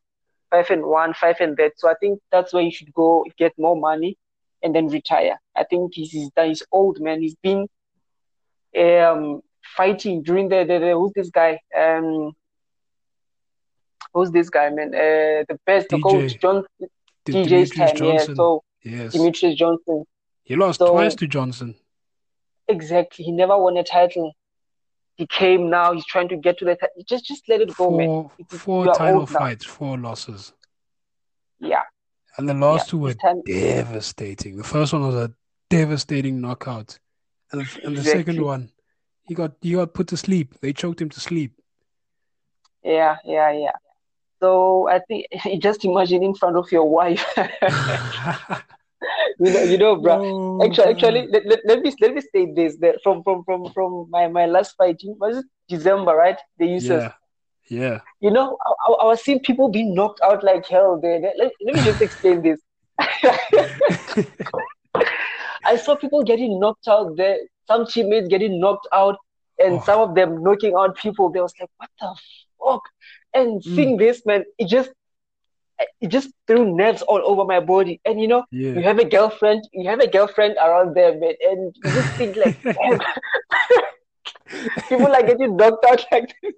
five 0.50 0.70
and 0.70 0.86
one, 0.86 1.14
five 1.14 1.38
and 1.40 1.56
that. 1.58 1.74
So 1.78 1.90
I 1.90 1.94
think 2.00 2.20
that's 2.32 2.52
where 2.54 2.64
you 2.64 2.72
should 2.72 2.94
go, 2.94 3.26
get 3.38 3.54
more 3.58 3.76
money, 3.80 4.18
and 4.64 4.76
then 4.76 4.88
retire. 4.88 5.40
I 5.56 5.64
think 5.64 5.94
he's 5.94 6.12
he's, 6.12 6.30
he's 6.36 6.64
old 6.72 7.00
man. 7.00 7.22
He's 7.22 7.36
been 7.36 7.68
um 8.78 9.42
fighting 9.78 10.24
during 10.24 10.50
the, 10.50 10.66
the, 10.66 10.80
the 10.80 10.92
who's 10.94 11.14
this 11.14 11.30
guy? 11.30 11.60
Um, 11.78 12.34
who's 14.14 14.32
this 14.32 14.50
guy, 14.50 14.70
man? 14.70 14.90
Uh, 14.94 15.44
the 15.50 15.60
best, 15.66 15.90
the 15.90 16.00
coach, 16.00 16.34
DJ, 16.36 16.40
John 16.42 16.64
D 17.26 17.34
DJ's 17.34 17.72
Demetrius 17.72 17.72
time. 17.72 17.88
Yeah. 17.88 17.94
Johnson, 18.18 18.36
So 18.36 18.64
yes. 18.84 19.16
Demetrious 19.16 19.56
Johnson. 19.56 20.06
He 20.44 20.56
lost 20.56 20.80
twice 20.80 21.16
to 21.16 21.28
Johnson. 21.28 21.76
exactly, 22.68 23.24
he 23.26 23.32
never 23.32 23.58
won 23.58 23.78
a 23.78 23.84
title. 23.84 24.34
He 25.16 25.28
came 25.28 25.70
now. 25.70 25.94
He's 25.94 26.06
trying 26.06 26.28
to 26.30 26.36
get 26.38 26.58
to 26.58 26.66
the. 26.66 26.76
ti- 26.76 27.04
Just 27.08 27.26
just 27.26 27.48
let 27.48 27.62
it 27.62 27.76
go, 27.76 27.92
man. 27.92 28.08
Four 28.08 28.32
It- 28.40 28.46
it- 28.54 28.58
four 28.60 28.86
title 28.94 29.20
old 29.22 29.32
now. 29.32 29.40
fights, 29.40 29.64
four 29.66 29.98
losses. 29.98 30.54
Yeah. 31.60 31.84
And 32.38 32.50
the 32.50 32.56
last 32.56 32.88
Yeah, 32.88 32.92
two 32.92 32.98
were 32.98 33.14
devastating. 33.46 34.58
The 34.58 34.64
first 34.64 34.92
one 34.92 35.04
was 35.06 35.14
a 35.16 35.32
devastating 35.70 36.42
knockout, 36.42 36.98
and 37.52 37.62
the, 37.62 37.82
and 37.86 37.96
the 37.96 38.00
Exactly. 38.02 38.22
second 38.34 38.44
one, 38.44 38.72
he 39.28 39.36
got 39.36 39.52
he 39.62 39.74
got 39.74 39.94
put 39.94 40.08
to 40.08 40.18
sleep. 40.18 40.60
They 40.62 40.74
choked 40.74 41.00
him 41.00 41.10
to 41.10 41.20
sleep. 41.20 41.54
Yeah, 42.84 43.18
yeah, 43.24 43.52
yeah. 43.52 43.72
So 44.44 44.90
I 44.90 45.00
think 45.00 45.28
just 45.62 45.86
imagine 45.86 46.22
in 46.24 46.36
front 46.36 46.58
of 46.58 46.72
your 46.72 46.90
wife. 46.90 47.26
you 49.40 49.52
know, 49.54 49.64
you 49.64 49.78
know, 49.78 49.96
bro. 49.96 50.14
Oh, 50.20 50.60
mm. 50.60 50.66
Actually, 50.68 50.86
bruh. 50.86 50.92
actually, 50.96 51.28
let, 51.28 51.46
let, 51.46 51.60
let 51.66 51.80
me 51.82 51.94
let 52.02 52.14
me 52.14 52.22
state 52.22 52.56
this. 52.56 52.78
That 52.78 52.96
from 53.04 53.24
from 53.24 53.44
from 53.46 53.72
from 53.74 54.08
my 54.10 54.28
my 54.28 54.46
last 54.46 54.76
fighting 54.78 55.16
was 55.20 55.38
it 55.38 55.46
December, 55.70 56.14
right? 56.16 56.38
The 56.60 56.68
users. 56.68 57.04
yeah, 57.04 57.80
yeah. 57.82 58.00
You 58.20 58.32
know, 58.32 58.58
I, 58.66 58.72
I, 58.88 58.94
I 59.04 59.06
was 59.06 59.22
seeing 59.24 59.40
people 59.40 59.70
being 59.70 59.94
knocked 59.96 60.22
out 60.24 60.44
like 60.44 60.68
hell. 60.68 61.00
There. 61.02 61.20
Let, 61.20 61.34
let, 61.38 61.52
let 61.66 61.76
me 61.76 61.82
just 61.84 62.02
explain 62.02 62.42
this. 62.42 62.60
I 65.66 65.78
saw 65.78 65.96
people 65.96 66.24
getting 66.24 66.60
knocked 66.60 66.88
out 66.88 67.16
there. 67.16 67.38
Some 67.68 67.86
teammates 67.88 68.28
getting 68.28 68.60
knocked 68.60 68.88
out, 68.94 69.18
and 69.60 69.80
Oh. 69.80 69.84
some 69.86 70.00
of 70.02 70.16
them 70.16 70.44
knocking 70.44 70.76
out 70.78 70.98
people. 70.98 71.30
They 71.32 71.40
was 71.42 71.54
like, 71.60 71.70
"What 71.78 71.90
the 72.00 72.16
fuck?" 72.60 72.82
And 73.34 73.62
Mm. 73.62 73.64
seeing 73.76 73.98
this, 73.98 74.26
man, 74.26 74.44
it 74.58 74.68
just 74.68 74.92
it 76.02 76.08
just 76.10 76.30
threw 76.48 76.76
nerves 76.76 77.02
all 77.04 77.22
over 77.24 77.46
my 77.46 77.60
body. 77.60 78.00
And 78.06 78.20
you 78.22 78.28
know, 78.28 78.44
you 78.74 78.84
have 78.84 79.00
a 79.00 79.06
girlfriend, 79.06 79.68
you 79.74 79.90
have 79.90 80.00
a 80.00 80.08
girlfriend 80.08 80.56
around 80.58 80.96
there, 80.96 81.18
man, 81.18 81.34
and 81.50 81.76
you 81.84 81.92
just 81.94 82.10
think 82.18 82.36
like, 82.38 82.54
damn, 82.82 83.00
people 84.90 85.14
are 85.14 85.24
getting 85.24 85.56
knocked 85.58 85.86
out 85.86 86.06
like 86.12 86.34
this. 86.42 86.54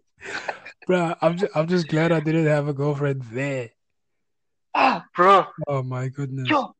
bro 0.85 1.15
I'm 1.21 1.37
just, 1.37 1.55
I'm 1.55 1.67
just 1.67 1.87
glad 1.87 2.11
I 2.11 2.19
didn't 2.19 2.47
have 2.47 2.67
a 2.67 2.73
girlfriend 2.73 3.23
there. 3.31 3.69
Ah, 4.73 5.05
bro, 5.15 5.45
Oh 5.67 5.83
my 5.83 6.09
goodness. 6.09 6.49
yo. 6.49 6.73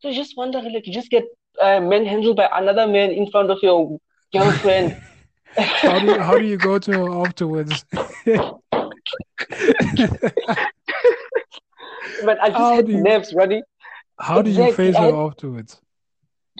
So 0.00 0.12
just 0.12 0.36
wonder, 0.36 0.60
like, 0.60 0.86
you 0.86 0.92
just 0.92 1.10
get 1.10 1.24
uh, 1.60 1.80
manhandled 1.80 2.36
by 2.36 2.48
another 2.52 2.86
man 2.86 3.10
in 3.10 3.30
front 3.30 3.50
of 3.50 3.58
your 3.62 3.98
girlfriend. 4.32 4.94
How 5.56 5.98
do 5.98 6.06
you, 6.08 6.20
how 6.20 6.36
do 6.36 6.44
you 6.44 6.58
go 6.58 6.78
to 6.78 6.92
her 6.92 7.24
afterwards? 7.24 7.84
But 12.24 12.40
I 12.40 12.48
just 12.48 12.58
How 12.58 12.74
had 12.76 12.88
you- 12.88 13.02
nerves 13.02 13.34
running. 13.34 13.62
How 14.20 14.42
did 14.42 14.54
you 14.54 14.72
face 14.72 14.96
her 14.96 15.14
afterwards? 15.26 15.80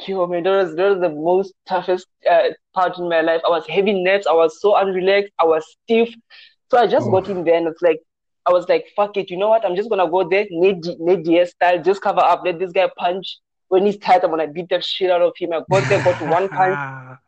Yo, 0.09 0.27
man, 0.27 0.43
that 0.43 0.51
was 0.57 0.75
that 0.75 0.91
was 0.91 1.01
the 1.01 1.09
most 1.09 1.55
toughest 1.69 2.07
uh, 2.29 2.49
part 2.75 2.99
in 2.99 3.09
my 3.09 3.21
life. 3.21 3.41
I 3.47 3.51
was 3.51 3.65
heavy 3.69 3.93
nerves. 4.03 4.27
I 4.27 4.33
was 4.33 4.61
so 4.61 4.73
unrelaxed. 4.75 5.31
I 5.39 5.45
was 5.45 5.65
stiff. 5.85 6.13
So 6.71 6.79
I 6.79 6.89
just 6.89 7.09
got 7.11 7.29
Oh. 7.29 7.31
in 7.31 7.45
there 7.45 7.55
and 7.55 7.69
it's 7.69 7.81
like 7.81 8.01
I 8.45 8.51
was 8.53 8.69
like, 8.69 8.87
fuck 8.97 9.17
it. 9.17 9.31
You 9.31 9.37
know 9.37 9.49
what? 9.51 9.65
I'm 9.65 9.77
just 9.77 9.89
gonna 9.89 10.11
go 10.11 10.29
there, 10.29 10.47
Nate 10.51 10.85
Nate 10.99 11.23
Diaz 11.25 11.51
style, 11.51 11.81
just 11.81 12.03
cover 12.03 12.21
up. 12.21 12.43
Let 12.45 12.59
this 12.59 12.73
guy 12.73 12.91
punch. 12.99 13.39
When 13.69 13.87
he's 13.87 13.97
tired, 13.99 14.25
I'm 14.25 14.31
gonna 14.31 14.49
beat 14.49 14.69
that 14.71 14.85
shit 14.85 15.11
out 15.11 15.23
of 15.23 15.33
him. 15.39 15.53
I 15.53 15.63
got 15.71 15.89
there, 15.89 16.03
got 16.03 16.21
one 16.29 16.49
punch. 16.49 17.19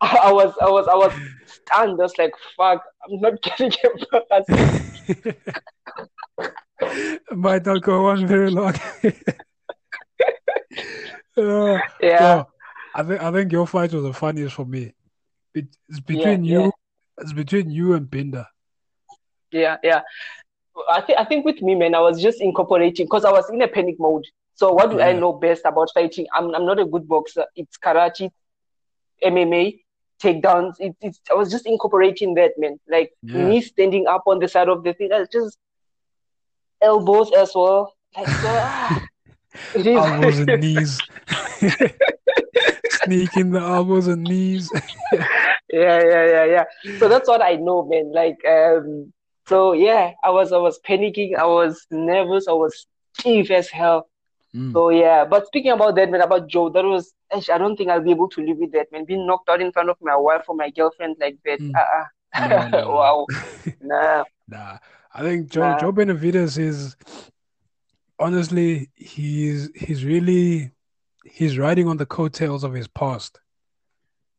I 0.00 0.30
was 0.32 0.54
I 0.60 0.68
was 0.68 0.86
I 0.88 0.94
was 0.94 1.12
stunned. 1.46 1.98
I 2.00 2.02
was 2.04 2.18
like, 2.18 2.32
fuck, 2.56 2.82
I'm 3.04 3.20
not 3.20 3.40
getting 3.42 3.72
it. 3.82 5.36
Might 7.32 7.64
not 7.66 7.82
go 7.82 8.06
on 8.08 8.26
very 8.26 8.50
long. 8.50 8.74
Uh, 11.38 11.78
Yeah, 12.00 12.18
so, 12.18 12.48
I 12.94 13.02
think 13.02 13.20
I 13.22 13.30
think 13.32 13.52
your 13.52 13.66
fight 13.66 13.92
was 13.92 14.02
the 14.04 14.12
funniest 14.12 14.54
for 14.54 14.64
me. 14.64 14.94
It, 15.54 15.66
it's 15.88 16.00
Yeah, 16.08 16.34
between 16.34 16.44
you, 16.44 16.62
yeah. 16.64 16.70
it's 17.18 17.32
between 17.32 17.70
you 17.70 17.94
and 17.94 18.10
Binder. 18.10 18.46
yeah, 19.52 19.76
yeah. 19.82 20.00
I 20.90 21.00
think 21.02 21.18
I 21.18 21.24
think 21.24 21.44
with 21.44 21.60
me, 21.62 21.74
man, 21.74 21.94
I 21.94 22.00
was 22.00 22.20
just 22.22 22.40
incorporating 22.40 23.06
because 23.06 23.24
I 23.24 23.32
was 23.32 23.48
in 23.50 23.60
a 23.62 23.68
panic 23.68 23.96
mode. 23.98 24.24
So 24.54 24.72
what 24.72 24.90
do 24.90 25.00
I 25.00 25.12
know 25.12 25.32
best 25.34 25.62
about 25.66 25.88
fighting? 25.92 26.26
I'm 26.34 26.54
I'm 26.54 26.64
not 26.66 26.78
a 26.78 26.84
good 26.86 27.06
boxer. 27.08 27.46
It's 27.54 27.76
karate, 27.78 28.30
MMA, 29.22 29.80
takedowns. 30.22 30.74
It, 30.78 30.96
it's 31.00 31.20
I 31.30 31.34
was 31.34 31.50
just 31.50 31.66
incorporating 31.66 32.34
that, 32.34 32.52
man. 32.58 32.78
Like 32.88 33.12
Yeah. 33.22 33.48
me 33.48 33.60
standing 33.60 34.06
up 34.06 34.22
on 34.26 34.38
the 34.38 34.48
side 34.48 34.68
of 34.68 34.84
the 34.84 34.92
thing, 34.94 35.12
I 35.12 35.24
just 35.30 35.58
elbows 36.80 37.32
as 37.32 37.52
well. 37.54 37.92
Like 38.16 38.28
so, 38.28 38.48
ah, 38.48 39.02
it 39.74 39.86
is. 39.86 39.96
Elbows 40.04 40.38
and 40.38 40.60
knees. 40.60 41.00
Sneaking 43.04 43.50
the 43.52 43.60
elbows 43.60 44.06
and 44.08 44.24
knees. 44.24 44.70
yeah, 45.12 46.02
yeah, 46.02 46.26
yeah, 46.26 46.44
yeah. 46.44 46.64
So 46.98 47.08
that's 47.08 47.28
what 47.28 47.42
I 47.42 47.54
know, 47.56 47.84
man. 47.86 48.12
Like, 48.12 48.36
um, 48.48 49.12
so 49.46 49.72
yeah, 49.72 50.12
I 50.24 50.30
was, 50.30 50.52
I 50.52 50.58
was 50.58 50.80
panicking. 50.88 51.36
I 51.36 51.46
was 51.46 51.86
nervous. 51.90 52.48
I 52.48 52.52
was 52.52 52.86
stiff 53.18 53.50
as 53.50 53.68
hell. 53.68 54.08
Mm. 54.54 54.72
So 54.72 54.90
yeah. 54.90 55.24
But 55.24 55.46
speaking 55.46 55.72
about 55.72 55.94
that, 55.96 56.10
man, 56.10 56.20
about 56.22 56.48
Joe, 56.48 56.68
that 56.70 56.84
was. 56.84 57.12
Actually, 57.32 57.54
I 57.54 57.58
don't 57.58 57.76
think 57.76 57.90
I'll 57.90 58.00
be 58.00 58.10
able 58.12 58.28
to 58.30 58.40
live 58.44 58.58
with 58.58 58.72
that, 58.72 58.90
man. 58.92 59.04
Being 59.04 59.26
knocked 59.26 59.48
out 59.48 59.60
in 59.60 59.72
front 59.72 59.90
of 59.90 59.96
my 60.00 60.16
wife 60.16 60.44
or 60.48 60.54
my 60.56 60.70
girlfriend 60.70 61.16
like 61.20 61.38
that. 61.44 61.60
Mm. 61.60 61.72
Uh-uh. 61.74 62.04
No, 62.48 62.68
no. 62.68 62.90
wow. 62.90 63.26
Nah. 63.80 64.24
Nah, 64.48 64.78
I 65.14 65.22
think 65.22 65.48
Joe 65.50 65.62
Nah. 65.70 65.78
Joe 65.78 65.92
Benavides 65.92 66.58
is 66.58 66.96
honestly 68.18 68.90
he's 68.94 69.70
he's 69.74 70.04
really 70.04 70.70
he's 71.24 71.58
riding 71.58 71.88
on 71.88 71.96
the 71.96 72.06
coattails 72.06 72.64
of 72.64 72.72
his 72.74 72.88
past. 72.88 73.40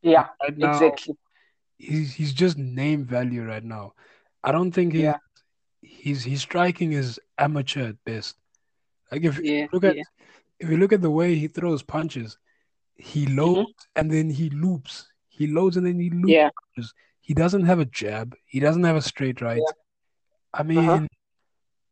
Yeah. 0.02 0.28
Right 0.42 0.56
now, 0.56 0.70
Exactly. 0.72 1.16
he's 1.76 2.14
he's 2.14 2.32
just 2.32 2.56
name 2.58 3.04
value 3.04 3.44
right 3.44 3.64
now. 3.64 3.94
I 4.44 4.52
don't 4.52 4.72
think 4.72 4.92
he 4.94 5.02
Yeah. 5.02 5.16
he's 5.82 6.22
he's 6.24 6.40
striking 6.42 6.92
is 6.92 7.18
amateur 7.38 7.88
at 7.88 8.04
best. 8.04 8.36
Like 9.10 9.24
if 9.24 9.38
Yeah. 9.40 9.62
you 9.62 9.68
look 9.72 9.84
at 9.84 9.96
Yeah. 9.96 10.02
if 10.60 10.70
you 10.70 10.76
look 10.76 10.92
at 10.92 11.02
the 11.02 11.10
way 11.10 11.34
he 11.34 11.48
throws 11.48 11.82
punches, 11.82 12.38
he 12.98 13.26
loads 13.26 13.72
and 13.96 14.10
then 14.10 14.28
he 14.28 14.50
loops. 14.50 15.06
He 15.28 15.46
loads 15.46 15.76
and 15.76 15.86
then 15.86 15.98
he 16.00 16.10
loops. 16.10 16.28
Yeah. 16.28 16.50
He 17.20 17.32
doesn't 17.34 17.64
have 17.64 17.78
a 17.78 17.84
jab. 17.84 18.34
He 18.44 18.58
doesn't 18.60 18.84
have 18.84 18.96
a 18.96 19.02
straight 19.02 19.40
right. 19.40 19.62
I 20.52 20.62
mean, 20.62 20.78
Uh-huh. 20.88 21.06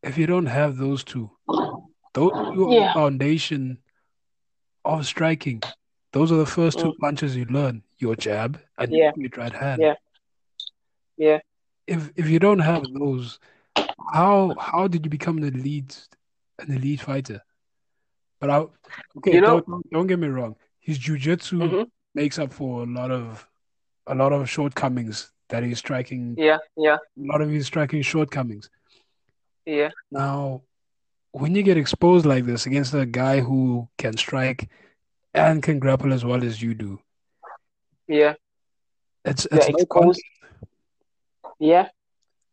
if 0.03 0.19
you 0.19 0.27
don't 0.27 0.47
have 0.47 0.77
those 0.77 1.05
two, 1.05 1.31
those 2.15 2.33
two 2.55 2.69
Yeah. 2.73 2.89
the 2.89 2.93
foundation 2.95 3.79
of 4.85 5.07
striking. 5.07 5.63
Those 6.13 6.33
are 6.33 6.37
the 6.37 6.47
first 6.47 6.79
two 6.79 6.93
Mm. 6.93 6.99
punches 6.99 7.37
you 7.37 7.45
learn: 7.47 7.83
your 7.99 8.17
jab 8.17 8.61
and 8.79 8.91
Yeah. 8.93 9.13
your 9.17 9.31
right 9.37 9.53
hand. 9.53 9.83
Yeah. 9.83 9.95
Yeah. 11.17 11.41
If 11.87 12.11
if 12.17 12.29
you 12.29 12.39
don't 12.39 12.61
have 12.61 12.85
those, 12.95 13.39
how 14.13 14.55
how 14.59 14.89
did 14.89 15.05
you 15.05 15.11
become 15.11 15.37
an 15.39 15.45
elite 15.45 16.09
an 16.59 16.73
elite 16.73 17.01
fighter? 17.03 17.43
But 18.41 18.51
I 18.51 18.57
okay, 19.19 19.35
You 19.35 19.41
know- 19.43 19.61
don't 19.61 19.91
don't 19.91 20.07
get 20.07 20.19
me 20.19 20.29
wrong. 20.29 20.57
His 20.87 21.01
jujitsu 21.01 21.59
Mhm. 21.69 21.91
makes 22.15 22.39
up 22.39 22.53
for 22.53 22.85
a 22.85 22.87
lot 22.87 23.11
of 23.11 23.49
a 24.07 24.15
lot 24.15 24.33
of 24.33 24.49
shortcomings 24.49 25.33
that 25.49 25.65
he's 25.65 25.79
striking. 25.81 26.37
Yeah. 26.39 26.59
Yeah. 26.77 26.99
A 27.23 27.27
lot 27.33 27.41
of 27.41 27.51
his 27.51 27.67
striking 27.67 28.03
shortcomings. 28.03 28.71
Yeah. 29.65 29.91
Now, 30.13 30.63
when 31.33 31.57
you 31.57 31.65
get 31.65 31.77
exposed 31.77 32.25
like 32.25 32.45
this 32.45 32.67
against 32.67 32.95
a 32.95 33.05
guy 33.05 33.41
who 33.41 33.89
can 33.99 34.17
strike 34.17 34.69
and 35.35 35.61
can 35.61 35.81
grapple 35.81 36.13
as 36.13 36.25
well 36.25 36.45
as 36.45 36.63
you 36.63 36.73
do, 36.75 37.01
Yeah. 38.07 38.35
it's 39.25 39.47
it's 39.47 39.69
no 39.69 39.75
exposed. 39.75 39.89
contest. 39.91 40.23
Yeah. 41.59 41.89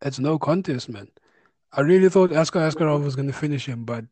It's 0.01 0.17
no 0.19 0.39
contest, 0.39 0.89
man. 0.89 1.07
I 1.71 1.81
really 1.81 2.09
thought 2.09 2.31
Askar 2.31 2.61
Askarov 2.67 3.03
was 3.03 3.15
going 3.15 3.27
to 3.27 3.33
finish 3.45 3.67
him, 3.67 3.85
but 3.85 4.05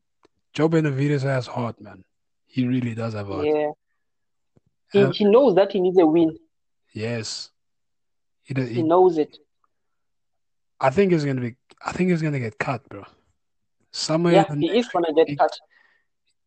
Joe 0.54 0.68
Benavides 0.70 1.24
has 1.24 1.48
heart, 1.48 1.82
man. 1.82 2.06
He 2.46 2.68
really 2.68 2.94
does 2.94 3.16
have 3.16 3.28
heart. 3.28 3.48
Yeah. 3.48 3.72
He, 4.92 5.00
Uh, 5.00 5.12
he 5.12 5.26
knows 5.26 5.56
that 5.56 5.72
he 5.72 5.80
needs 5.80 5.98
a 5.98 6.06
win. 6.06 6.38
yes. 6.94 7.50
He, 8.44 8.54
He 8.54 8.74
he, 8.74 8.84
knows 8.84 9.18
it. 9.18 9.38
I 10.80 10.90
think 10.90 11.12
he's 11.12 11.24
going 11.24 11.38
to 11.38 11.42
be. 11.42 11.56
I 11.86 11.92
think 11.94 12.10
he's 12.10 12.22
to 12.22 12.40
get 12.40 12.58
cut, 12.60 12.88
bro. 12.90 13.06
Somewhere 13.92 14.34
Yeah, 14.34 14.56
he 14.56 14.78
is 14.80 14.88
gonna 14.88 15.14
get 15.14 15.28
week, 15.28 15.38
cut. 15.40 15.58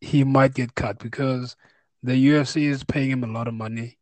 he 0.00 0.24
might 0.24 0.54
get 0.54 0.74
cut 0.74 0.98
because 0.98 1.56
the 2.02 2.12
UFC 2.12 2.68
is 2.68 2.84
paying 2.84 3.10
him 3.10 3.22
a 3.22 3.26
lot 3.26 3.48
of 3.48 3.54
money, 3.54 3.98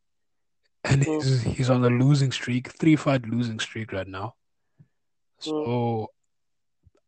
and 0.84 1.02
Mm. 1.02 1.22
he's 1.22 1.42
he's 1.42 1.70
on 1.70 1.84
a 1.84 1.88
losing 1.88 2.30
streak, 2.30 2.68
three 2.68 2.94
fight 2.96 3.26
losing 3.26 3.58
streak 3.58 3.92
right 3.92 4.06
now. 4.06 4.36
So 5.38 6.12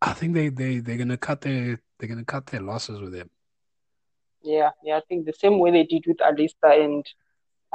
I 0.02 0.12
think 0.12 0.34
they 0.34 0.48
they 0.48 0.80
they're 0.80 0.96
gonna 0.98 1.16
cut 1.16 1.40
their 1.42 1.80
they're 1.98 2.08
gonna 2.08 2.24
cut 2.24 2.46
their 2.46 2.60
losses 2.60 3.00
with 3.00 3.14
him. 3.14 3.30
Yeah, 4.42 4.70
yeah, 4.82 4.96
I 4.96 5.02
think 5.08 5.24
the 5.24 5.32
same 5.32 5.58
way 5.60 5.70
they 5.70 5.84
did 5.84 6.04
with 6.06 6.20
Alistair, 6.20 6.82
and 6.82 7.06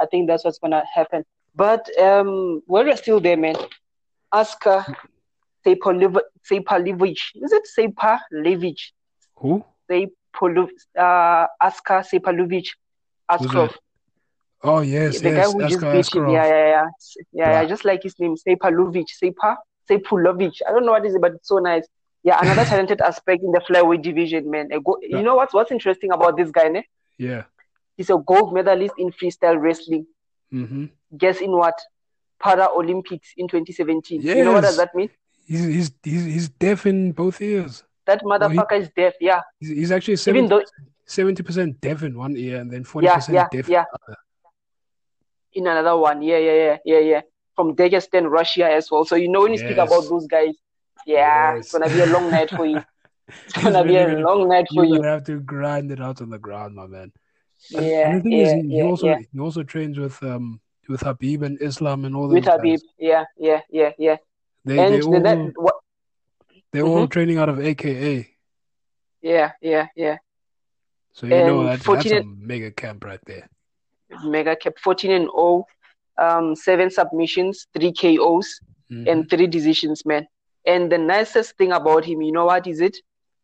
I 0.00 0.06
think 0.06 0.28
that's 0.28 0.44
what's 0.44 0.58
gonna 0.58 0.84
happen. 0.92 1.24
But 1.54 1.86
um, 1.98 2.62
we're 2.66 2.96
still 2.96 3.20
there, 3.20 3.36
man, 3.36 3.56
Aska 4.32 4.86
Sepalivich, 5.66 7.20
is 7.34 7.52
it 7.52 7.66
Sepalivich? 7.76 8.92
Who? 9.36 9.64
Sepalov, 9.90 10.70
uh, 10.98 11.46
Aska 11.60 12.04
Sepalivich, 12.10 12.68
Who's 13.38 13.50
Askrov? 13.50 13.74
Oh 14.62 14.80
yes, 14.80 15.20
the 15.20 15.30
guy 15.30 15.36
yes, 15.36 15.52
who 15.52 15.60
just 15.60 15.80
beat 15.80 16.14
him. 16.14 16.28
Yeah, 16.28 16.46
yeah, 16.46 16.66
yeah, 16.66 16.86
yeah, 17.32 17.50
yeah. 17.52 17.60
I 17.60 17.66
just 17.66 17.84
like 17.84 18.02
his 18.02 18.18
name, 18.18 18.36
Sepalovich, 18.36 19.08
Sepa, 19.22 19.56
Sepulovich. 19.88 20.60
I 20.68 20.72
don't 20.72 20.84
know 20.84 20.92
what 20.92 21.06
is 21.06 21.14
it, 21.14 21.20
but 21.20 21.32
it's 21.32 21.48
so 21.48 21.58
nice. 21.58 21.86
Yeah, 22.22 22.38
another 22.40 22.64
talented 22.64 23.00
aspect 23.10 23.42
in 23.42 23.52
the 23.52 23.60
flyweight 23.60 24.02
division, 24.02 24.50
man. 24.50 24.68
Go, 24.84 24.98
you 25.00 25.22
know 25.22 25.36
what's 25.36 25.54
what's 25.54 25.70
interesting 25.70 26.12
about 26.12 26.36
this 26.36 26.50
guy, 26.50 26.68
ne? 26.68 26.86
Yeah. 27.16 27.44
He's 28.00 28.08
a 28.08 28.16
gold 28.16 28.54
medalist 28.54 28.94
in 28.96 29.12
freestyle 29.12 29.60
wrestling. 29.60 30.06
Mm-hmm. 30.50 30.86
Guess 31.18 31.42
in 31.42 31.50
what? 31.52 31.78
Para 32.42 32.66
Olympics 32.74 33.34
in 33.36 33.46
2017. 33.46 34.22
Yes. 34.22 34.38
You 34.38 34.44
know 34.44 34.52
what 34.52 34.62
does 34.62 34.78
that 34.78 34.94
mean? 34.94 35.10
He's 35.46 35.64
he's 35.66 35.92
he's, 36.02 36.24
he's 36.24 36.48
deaf 36.48 36.86
in 36.86 37.12
both 37.12 37.42
ears. 37.42 37.84
That 38.06 38.22
motherfucker 38.22 38.56
well, 38.56 38.66
he, 38.70 38.76
is 38.76 38.90
deaf. 38.96 39.12
Yeah. 39.20 39.42
He's, 39.58 39.68
he's 39.68 39.92
actually 39.92 40.16
70, 40.16 41.42
percent 41.42 41.78
deaf 41.82 42.02
in 42.02 42.16
one 42.16 42.38
ear 42.38 42.62
and 42.62 42.70
then 42.70 42.84
40% 42.84 43.34
yeah, 43.34 43.48
deaf 43.52 43.68
yeah. 43.68 43.84
in 45.52 45.66
another 45.66 45.98
one. 45.98 46.22
Yeah, 46.22 46.38
yeah, 46.38 46.54
yeah, 46.54 46.76
yeah, 46.86 46.98
yeah. 47.00 47.20
From 47.54 47.76
Dagestan, 47.76 48.30
Russia 48.30 48.64
as 48.64 48.90
well. 48.90 49.04
So 49.04 49.16
you 49.16 49.28
know 49.28 49.42
when 49.42 49.52
you 49.52 49.60
yes. 49.60 49.68
speak 49.68 49.76
about 49.76 50.08
those 50.08 50.26
guys, 50.26 50.54
yeah, 51.04 51.56
Yes. 51.56 51.64
it's 51.64 51.72
gonna 51.72 51.90
be 51.90 52.00
a 52.00 52.06
long 52.06 52.30
night 52.30 52.48
for 52.48 52.64
you. 52.64 52.82
It's 53.28 53.54
He's 53.56 53.64
gonna 53.64 53.84
be 53.84 53.94
a 53.96 54.06
gonna- 54.06 54.26
long 54.26 54.48
night 54.48 54.68
for 54.74 54.84
you. 54.84 54.88
You're 54.88 54.96
you. 54.96 55.02
gonna 55.02 55.12
have 55.12 55.24
to 55.24 55.38
grind 55.40 55.92
it 55.92 56.00
out 56.00 56.22
on 56.22 56.30
the 56.30 56.38
ground, 56.38 56.74
my 56.74 56.86
man. 56.86 57.12
Yeah, 57.68 58.06
and 58.06 58.14
the 58.14 58.20
thing 58.22 58.32
yeah, 58.32 58.42
is, 58.44 58.52
he, 58.52 58.62
yeah, 58.78 58.82
also 58.82 59.06
yeah. 59.06 59.18
he 59.32 59.38
also 59.38 59.62
trains 59.62 59.98
with 59.98 60.22
um 60.22 60.60
with 60.88 61.00
Khabib 61.00 61.42
and 61.42 61.60
Islam 61.60 62.04
and 62.04 62.16
all 62.16 62.28
those 62.28 62.34
With 62.34 62.44
guys. 62.44 62.52
Khabib. 62.62 62.80
Yeah, 62.98 63.24
yeah, 63.36 63.60
yeah, 63.70 63.92
yeah. 63.98 64.16
They 64.64 64.82
And 64.82 64.94
they 64.94 65.00
the, 65.00 65.06
all 65.06 65.20
that, 65.22 65.38
what, 65.54 65.74
they're 66.72 66.82
all 66.82 67.06
Mhm. 67.06 67.10
training 67.10 67.38
out 67.38 67.48
of 67.48 67.60
AKA. 67.60 68.26
yeah, 69.22 69.52
yeah, 69.60 69.86
yeah. 69.96 70.16
So 71.12 71.26
you 71.26 71.42
know 71.42 71.62
And 71.62 71.68
that, 71.68 71.80
that's 71.80 72.10
a 72.12 72.22
mega 72.24 72.70
camp 72.70 73.04
right 73.04 73.20
there. 73.26 73.48
Mega 74.24 74.56
kept 74.56 74.80
14 74.80 75.10
and 75.12 75.28
0, 75.30 75.64
um, 76.18 76.54
seven 76.56 76.90
submissions, 76.90 77.66
three 77.74 77.92
KOs, 77.92 78.60
Mhm. 78.90 79.06
and 79.10 79.30
three 79.30 79.46
decisions, 79.46 80.04
man. 80.04 80.26
And 80.66 80.90
the 80.90 80.98
nicest 80.98 81.56
thing 81.56 81.72
about 81.72 82.04
him, 82.04 82.22
you 82.22 82.32
know 82.32 82.46
what 82.46 82.66
is 82.66 82.80
it? 82.80 82.96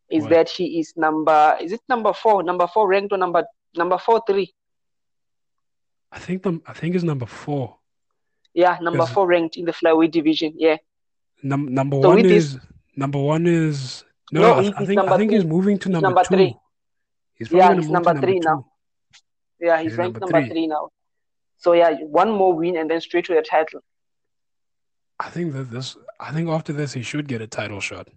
Is 0.09 0.23
What? 0.23 0.31
that 0.31 0.49
he 0.49 0.79
is 0.79 0.93
number 0.95 1.57
is 1.61 1.71
it 1.71 1.81
number 1.89 2.13
four? 2.13 2.43
Number 2.43 2.67
four 2.67 2.87
ranked 2.87 3.11
or 3.13 3.17
number 3.17 3.43
number 3.77 3.97
four 3.97 4.21
three? 4.27 4.53
I 6.11 6.19
think 6.19 6.43
the, 6.43 6.59
I 6.65 6.73
think 6.73 6.95
it's 6.95 7.03
number 7.03 7.25
four. 7.25 7.77
Yeah, 8.53 8.77
number 8.81 9.05
four 9.05 9.27
ranked 9.27 9.57
in 9.57 9.65
the 9.65 9.71
flyweight 9.71 10.11
division. 10.11 10.53
Yeah. 10.57 10.77
Num- 11.43 11.73
number 11.73 12.01
So 12.01 12.09
one 12.09 12.19
is 12.25 12.53
this- 12.55 12.63
number 12.95 13.19
one 13.19 13.45
is 13.45 14.03
no. 14.31 14.41
No, 14.41 14.53
I, 14.55 14.81
I 14.81 14.85
think 14.85 14.99
I 15.01 15.17
think 15.17 15.31
three. 15.31 15.37
he's 15.39 15.45
moving 15.45 15.77
to 15.79 15.89
number, 15.89 16.07
number 16.07 16.23
two. 16.23 16.35
three. 16.35 16.55
He's 17.35 17.51
Yeah, 17.51 17.73
he's 17.75 17.89
number 17.89 18.13
three 18.19 18.39
two. 18.39 18.45
now. 18.49 18.65
Yeah, 19.59 19.81
he's 19.81 19.91
He's 19.91 19.97
ranked 19.97 20.19
number 20.19 20.33
number 20.33 20.47
three. 20.47 20.61
three 20.61 20.67
now. 20.67 20.89
So 21.57 21.73
yeah, 21.73 21.91
one 22.01 22.31
more 22.31 22.53
win 22.53 22.77
and 22.77 22.89
then 22.89 23.01
straight 23.01 23.25
to 23.25 23.33
the 23.35 23.41
title. 23.41 23.81
I 25.19 25.29
think 25.29 25.53
that 25.53 25.69
this. 25.71 25.97
I 26.19 26.31
think 26.31 26.49
after 26.49 26.73
this 26.73 26.93
he 26.93 27.01
should 27.03 27.27
get 27.27 27.41
a 27.41 27.47
title 27.47 27.79
shot. 27.79 28.07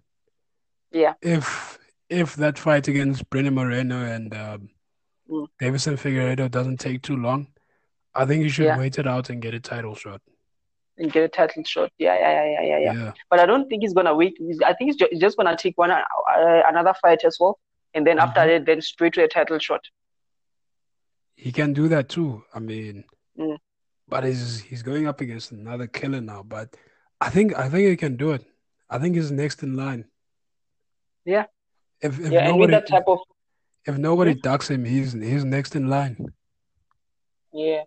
Yeah. 0.91 1.13
If 1.21 1.77
if 2.09 2.35
that 2.35 2.57
fight 2.57 2.87
against 2.87 3.29
Brandon 3.29 3.53
Moreno 3.55 4.03
and 4.03 4.33
um, 4.35 4.69
Mm. 5.31 5.47
Deiveson 5.61 5.93
Figueiredo 5.97 6.51
doesn't 6.51 6.77
take 6.79 7.01
too 7.01 7.15
long, 7.15 7.47
I 8.13 8.25
think 8.25 8.43
he 8.43 8.49
should 8.49 8.65
Yeah. 8.65 8.77
wait 8.77 8.99
it 8.99 9.07
out 9.07 9.29
and 9.29 9.41
get 9.41 9.53
a 9.53 9.59
title 9.59 9.95
shot. 9.95 10.21
And 10.97 11.11
get 11.11 11.23
a 11.23 11.29
title 11.29 11.63
shot. 11.63 11.89
Yeah, 11.97 12.15
yeah, 12.19 12.31
yeah, 12.33 12.61
yeah, 12.61 12.77
yeah, 12.79 12.93
yeah. 13.03 13.11
But 13.29 13.39
I 13.39 13.45
don't 13.45 13.69
think 13.69 13.81
he's 13.81 13.93
gonna 13.93 14.13
wait. 14.13 14.37
I 14.65 14.73
think 14.73 14.89
he's 14.91 15.19
just 15.19 15.37
gonna 15.37 15.55
take 15.55 15.77
one 15.77 15.89
uh, 15.91 16.03
another 16.67 16.93
fight 17.01 17.23
as 17.23 17.37
well, 17.39 17.59
and 17.93 18.05
then 18.05 18.19
after 18.19 18.41
Mhm. 18.41 18.47
that, 18.47 18.65
then 18.65 18.81
straight 18.81 19.13
to 19.13 19.23
a 19.23 19.27
title 19.27 19.57
shot. 19.59 19.81
He 21.35 21.51
can 21.51 21.73
do 21.73 21.87
that 21.87 22.09
too. 22.09 22.43
I 22.53 22.59
mean, 22.59 23.05
Mm. 23.39 23.57
but 24.07 24.25
he's 24.25 24.59
he's 24.61 24.83
going 24.83 25.07
up 25.07 25.21
against 25.21 25.51
another 25.51 25.87
killer 25.87 26.21
now. 26.21 26.43
But 26.43 26.75
I 27.21 27.29
think 27.29 27.57
I 27.57 27.69
think 27.69 27.87
he 27.89 27.95
can 27.95 28.17
do 28.17 28.31
it. 28.31 28.43
I 28.89 28.99
think 28.99 29.15
he's 29.15 29.31
next 29.31 29.63
in 29.63 29.75
line. 29.77 30.05
Yeah. 31.25 31.45
If 32.01 32.19
if 32.19 32.31
Yeah, 32.31 32.49
and 32.49 32.59
with 32.59 32.69
nobody 32.69 32.71
that 32.73 32.87
type 32.87 33.07
of 33.07 33.19
if 33.85 33.97
nobody 33.97 34.33
ducks 34.33 34.69
him, 34.69 34.85
he's 34.85 35.13
he's 35.13 35.43
next 35.45 35.75
in 35.75 35.89
line. 35.89 36.17
yeah, 37.53 37.83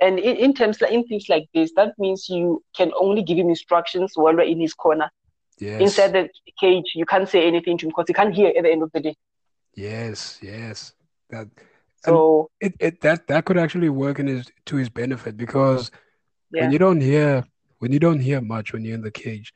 and 0.00 0.18
in, 0.18 0.36
in 0.36 0.54
terms 0.54 0.80
in 0.82 1.06
things 1.06 1.28
like 1.28 1.48
this, 1.54 1.72
that 1.76 1.94
means 1.98 2.28
you 2.28 2.62
can 2.76 2.92
only 2.98 3.22
give 3.22 3.38
him 3.38 3.48
instructions 3.48 4.12
while 4.14 4.34
we're 4.34 4.42
in 4.42 4.60
his 4.60 4.74
corner. 4.74 5.10
Yes. 5.58 5.80
Inside 5.80 6.12
the 6.12 6.28
cage, 6.60 6.92
you 6.94 7.04
can't 7.04 7.28
say 7.28 7.46
anything 7.46 7.78
to 7.78 7.86
him 7.86 7.90
because 7.90 8.04
he 8.08 8.14
can't 8.14 8.34
hear 8.34 8.52
at 8.56 8.62
the 8.62 8.70
end 8.70 8.82
of 8.82 8.90
the 8.92 9.00
day. 9.00 9.14
Yes. 9.74 10.38
Yes. 10.42 10.92
That 11.30 11.48
So 12.04 12.50
it, 12.60 12.74
it 12.78 13.00
that 13.00 13.26
that 13.26 13.44
could 13.44 13.58
actually 13.58 13.88
work 13.88 14.18
in 14.20 14.26
his 14.28 14.50
to 14.66 14.76
his 14.76 14.88
benefit 14.88 15.36
because 15.36 15.90
yeah, 16.52 16.62
when 16.62 16.72
you 16.72 16.78
don't 16.78 17.00
hear 17.00 17.44
when 17.78 17.92
you 17.92 17.98
don't 17.98 18.20
hear 18.20 18.40
much 18.40 18.72
when 18.72 18.84
you're 18.84 18.94
in 18.94 19.02
the 19.02 19.10
cage, 19.10 19.52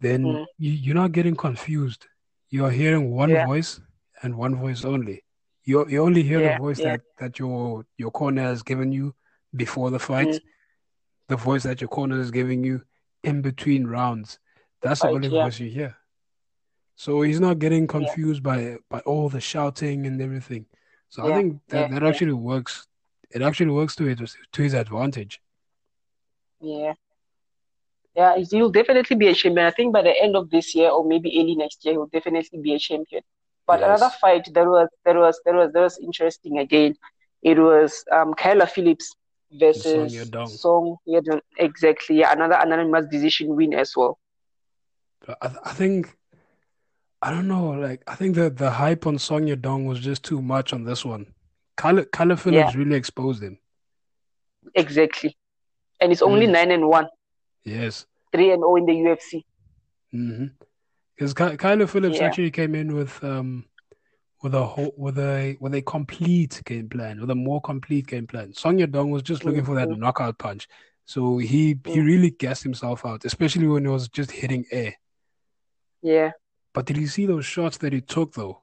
then 0.00 0.22
Mm. 0.24 0.46
you, 0.58 0.72
you're 0.72 0.94
not 0.94 1.12
getting 1.12 1.36
confused. 1.36 2.06
You're 2.50 2.70
hearing 2.70 3.10
one 3.10 3.30
Yeah. 3.30 3.46
voice 3.46 3.80
and 4.22 4.36
one 4.36 4.56
voice 4.56 4.84
only. 4.84 5.24
You 5.64 5.86
you 5.88 6.02
only 6.02 6.22
hear 6.22 6.40
Yeah, 6.40 6.56
the 6.56 6.62
voice 6.62 6.78
yeah. 6.80 6.96
that, 6.96 7.00
that 7.18 7.38
your 7.38 7.84
your 7.96 8.10
corner 8.10 8.42
has 8.42 8.62
given 8.62 8.92
you 8.92 9.14
before 9.54 9.90
the 9.90 9.98
fight, 9.98 10.28
Mm. 10.28 10.40
the 11.28 11.36
voice 11.36 11.62
that 11.64 11.80
your 11.80 11.88
corner 11.88 12.18
is 12.20 12.30
giving 12.30 12.64
you 12.64 12.82
in 13.22 13.42
between 13.42 13.86
rounds. 13.86 14.38
That's 14.82 15.00
the 15.02 15.08
only 15.08 15.28
yeah. 15.28 15.44
voice 15.44 15.60
you 15.60 15.70
hear. 15.70 15.96
So 16.96 17.22
he's 17.22 17.40
not 17.40 17.58
getting 17.58 17.86
confused 17.86 18.42
by 18.42 18.78
by 18.88 19.00
all 19.00 19.28
the 19.28 19.40
shouting 19.40 20.06
and 20.06 20.20
everything. 20.20 20.66
So 21.10 21.30
I 21.30 21.34
think 21.36 21.60
that, 21.68 21.90
that 21.90 22.02
actually 22.02 22.32
works. 22.32 22.86
It 23.30 23.42
actually 23.42 23.70
works 23.72 23.94
to 23.96 24.04
his 24.04 24.36
to 24.52 24.62
his 24.62 24.74
advantage. 24.74 25.40
yeah, 26.60 26.94
yeah, 28.16 28.36
he'll 28.50 28.70
definitely 28.70 29.16
be 29.16 29.28
a 29.28 29.34
champion. 29.34 29.66
I 29.66 29.70
think 29.70 29.92
by 29.92 30.02
the 30.02 30.14
end 30.22 30.34
of 30.36 30.50
this 30.50 30.74
year 30.74 30.90
or 30.90 31.04
maybe 31.04 31.28
early 31.40 31.54
next 31.54 31.84
year, 31.84 31.94
he'll 31.94 32.06
definitely 32.06 32.60
be 32.60 32.74
a 32.74 32.78
champion. 32.78 33.22
But 33.68 33.80
Yes. 33.80 33.86
another 33.88 34.12
fight 34.20 34.48
that 34.54 34.66
was 34.66 34.88
that 35.04 35.14
was 35.14 35.40
that 35.44 35.54
was 35.54 35.72
that 35.72 35.80
was 35.82 35.98
interesting 35.98 36.58
again. 36.58 36.96
It 37.42 37.58
was 37.58 38.02
um 38.10 38.34
Kyler 38.34 38.68
Phillips 38.68 39.14
versus 39.52 40.28
Song 40.60 40.96
Yadong. 41.06 41.40
Exactly. 41.58 42.16
Yeah, 42.16 42.32
another 42.32 42.56
anonymous 42.60 43.06
decision 43.10 43.54
win 43.54 43.74
as 43.74 43.92
well. 43.96 44.18
I, 45.42 45.50
I 45.64 45.72
think 45.74 46.16
I 47.20 47.30
don't 47.30 47.46
know. 47.48 47.70
Like 47.70 48.02
I 48.06 48.14
think 48.14 48.34
that 48.36 48.56
the 48.56 48.70
hype 48.70 49.06
on 49.06 49.18
Song 49.18 49.42
Yadong 49.42 49.86
was 49.86 50.00
just 50.00 50.22
too 50.24 50.40
much 50.40 50.72
on 50.72 50.84
this 50.84 51.04
one. 51.04 51.34
Kyler 51.76 52.38
Phillips 52.38 52.74
really 52.74 52.96
exposed 52.96 53.42
him. 53.42 53.58
Exactly. 54.74 55.36
And 56.00 56.10
it's 56.12 56.22
only 56.22 56.46
Mm. 56.46 56.52
nine 56.52 56.70
and 56.70 56.88
one, 56.88 57.08
Yes. 57.64 58.06
three 58.32 58.50
and 58.50 58.60
zero 58.60 58.76
in 58.76 58.86
the 58.86 58.92
UFC. 58.92 59.44
Mm-hmm. 60.14 60.46
Because 61.18 61.34
Ky- 61.34 61.56
Kyler 61.56 61.88
Phillips 61.88 62.18
Yeah. 62.18 62.26
actually 62.26 62.52
came 62.52 62.76
in 62.76 62.94
with 62.94 63.22
um 63.24 63.64
with 64.40 64.54
a 64.54 64.64
whole 64.64 64.94
with 64.96 65.18
a 65.18 65.56
with 65.60 65.74
a 65.74 65.82
complete 65.82 66.62
game 66.64 66.88
plan, 66.88 67.20
with 67.20 67.30
a 67.30 67.34
more 67.34 67.60
complete 67.60 68.06
game 68.06 68.26
plan. 68.26 68.54
Song 68.54 68.78
Yadong 68.78 69.10
was 69.10 69.22
just 69.22 69.44
looking 69.44 69.64
for 69.64 69.74
that 69.74 69.88
Mhm. 69.88 69.98
knockout 69.98 70.38
punch. 70.38 70.68
So 71.06 71.38
he 71.38 71.68
he 71.84 71.98
Mm. 71.98 72.06
really 72.06 72.30
gassed 72.30 72.62
himself 72.62 73.04
out, 73.04 73.24
especially 73.24 73.66
when 73.66 73.84
he 73.84 73.90
was 73.90 74.08
just 74.08 74.30
hitting 74.30 74.64
air. 74.70 74.94
Yeah. 76.02 76.32
But 76.72 76.86
did 76.86 76.98
you 76.98 77.08
see 77.08 77.26
those 77.26 77.44
shots 77.44 77.78
that 77.78 77.92
he 77.92 78.00
took 78.00 78.34
though? 78.34 78.62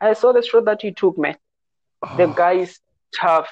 I 0.00 0.14
saw 0.14 0.32
the 0.32 0.42
shot 0.42 0.64
that 0.64 0.80
he 0.80 0.92
took, 0.92 1.18
man. 1.18 1.36
The 2.16 2.24
Oh, 2.24 2.32
guy 2.32 2.52
is 2.54 2.80
tough. 3.14 3.48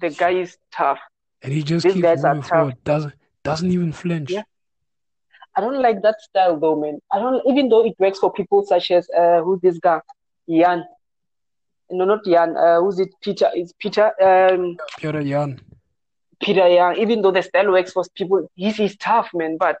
The 0.00 0.10
guy 0.10 0.30
is 0.30 0.56
tough. 0.70 1.00
and 1.42 1.52
he 1.52 1.62
just 1.62 1.84
these 1.84 1.94
keeps 1.94 2.22
moving 2.22 2.42
forward, 2.42 2.84
doesn't 2.84 3.14
doesn't 3.42 3.70
even 3.72 3.92
flinch. 3.92 4.30
Yeah. 4.30 4.44
I 5.56 5.60
don't 5.60 5.80
like 5.80 6.02
that 6.02 6.20
style 6.20 6.58
though, 6.58 6.76
man. 6.76 7.00
I 7.12 7.18
don't 7.18 7.42
even 7.46 7.68
though 7.68 7.84
it 7.84 7.94
works 7.98 8.18
for 8.18 8.32
people 8.32 8.64
such 8.66 8.90
as 8.90 9.08
uh 9.10 9.40
who's 9.42 9.60
this 9.60 9.78
guy? 9.78 10.00
Yan. 10.46 10.84
No, 11.90 12.04
not 12.04 12.26
Yan. 12.26 12.56
Uh, 12.56 12.80
who's 12.80 12.98
it? 12.98 13.10
Peter. 13.20 13.50
It's 13.54 13.72
Peter. 13.78 14.06
Um, 14.20 14.76
Petr 14.98 15.26
Yan. 15.26 15.60
Peter 16.42 16.68
Young. 16.68 16.96
Even 16.96 17.22
though 17.22 17.30
the 17.30 17.42
style 17.42 17.70
works 17.70 17.92
for 17.92 18.04
people, 18.16 18.50
he's, 18.54 18.76
he's 18.76 18.96
tough, 18.96 19.28
man. 19.34 19.56
But 19.58 19.76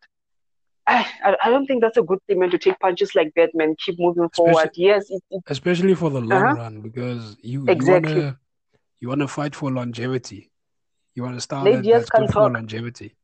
I, 0.86 1.06
I, 1.42 1.50
don't 1.50 1.66
think 1.66 1.80
that's 1.80 1.96
a 1.96 2.02
good 2.02 2.18
thing, 2.26 2.40
man. 2.40 2.50
To 2.50 2.58
take 2.58 2.78
punches 2.78 3.14
like 3.14 3.32
that, 3.36 3.54
man. 3.54 3.74
Keep 3.84 3.98
moving 3.98 4.28
forward. 4.30 4.70
Yes, 4.74 5.10
it, 5.10 5.22
it, 5.30 5.42
especially 5.46 5.94
for 5.94 6.10
the 6.10 6.20
long 6.20 6.42
Uh-huh. 6.42 6.54
run 6.56 6.80
because 6.80 7.36
you 7.42 7.64
Exactly. 7.68 8.14
you 8.16 8.36
you 9.00 9.08
wanna 9.08 9.28
fight 9.28 9.54
for 9.54 9.70
longevity. 9.70 10.50
You 11.14 11.22
want 11.22 11.36
to 11.36 11.40
start 11.40 11.64
that, 11.64 11.84
that's 11.84 12.10
good 12.10 12.30
for 12.30 12.50
longevity. 12.50 13.14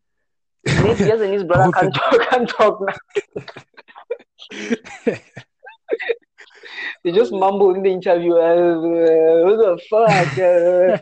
Nate 0.66 0.98
Diaz 1.04 1.20
and 1.20 1.32
his 1.32 1.44
brother 1.44 1.70
can't 1.72 1.94
talk, 1.94 2.20
can't 2.30 2.48
talk 2.48 2.80
now. 2.80 2.94
They 7.02 7.12
just 7.12 7.32
mumble 7.32 7.74
in 7.74 7.82
the 7.82 7.90
interview. 7.90 8.34
Uh, 8.34 8.74
what 9.44 9.56
the 9.56 9.80
fuck? 9.88 10.38
Uh, 10.38 10.98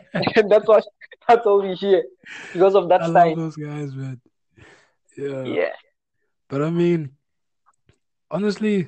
that's 0.49 0.67
what. 0.67 0.85
That's 1.27 1.45
all 1.45 1.61
we 1.61 1.75
hear 1.75 2.03
because 2.53 2.73
of 2.73 2.87
that 2.89 3.03
I 3.03 3.07
love 3.07 3.11
style. 3.13 3.35
those 3.35 3.55
guys, 3.55 3.93
man. 3.93 4.19
Yeah. 5.17 5.43
Yeah. 5.43 5.73
But 6.47 6.61
I 6.63 6.69
mean, 6.69 7.11
honestly, 8.31 8.87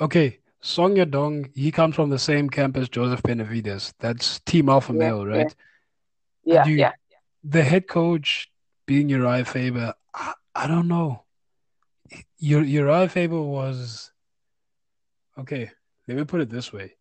okay, 0.00 0.38
Song 0.60 0.94
Yadong, 0.94 1.50
he 1.56 1.72
comes 1.72 1.96
from 1.96 2.10
the 2.10 2.18
same 2.18 2.48
camp 2.50 2.76
as 2.76 2.88
Joseph 2.88 3.22
Benavidez. 3.22 3.94
That's 3.98 4.38
Team 4.40 4.68
Alpha 4.68 4.92
Yeah, 4.92 4.98
Male, 4.98 5.26
right? 5.26 5.54
Yeah. 6.44 6.62
And 6.62 6.70
you- 6.70 6.76
Yeah. 6.76 6.92
The 7.42 7.64
head 7.64 7.88
coach 7.88 8.48
being 8.86 9.08
Urijah 9.08 9.46
Faber, 9.46 9.94
I, 10.14 10.32
I 10.54 10.66
don't 10.66 10.88
know. 10.88 11.24
Ur- 12.12 12.64
Urijah 12.64 13.10
Faber 13.10 13.40
was 13.42 14.12
okay, 15.38 15.70
let 16.08 16.16
me 16.16 16.24
put 16.24 16.40
it 16.40 16.50
this 16.50 16.72
way. 16.72 16.96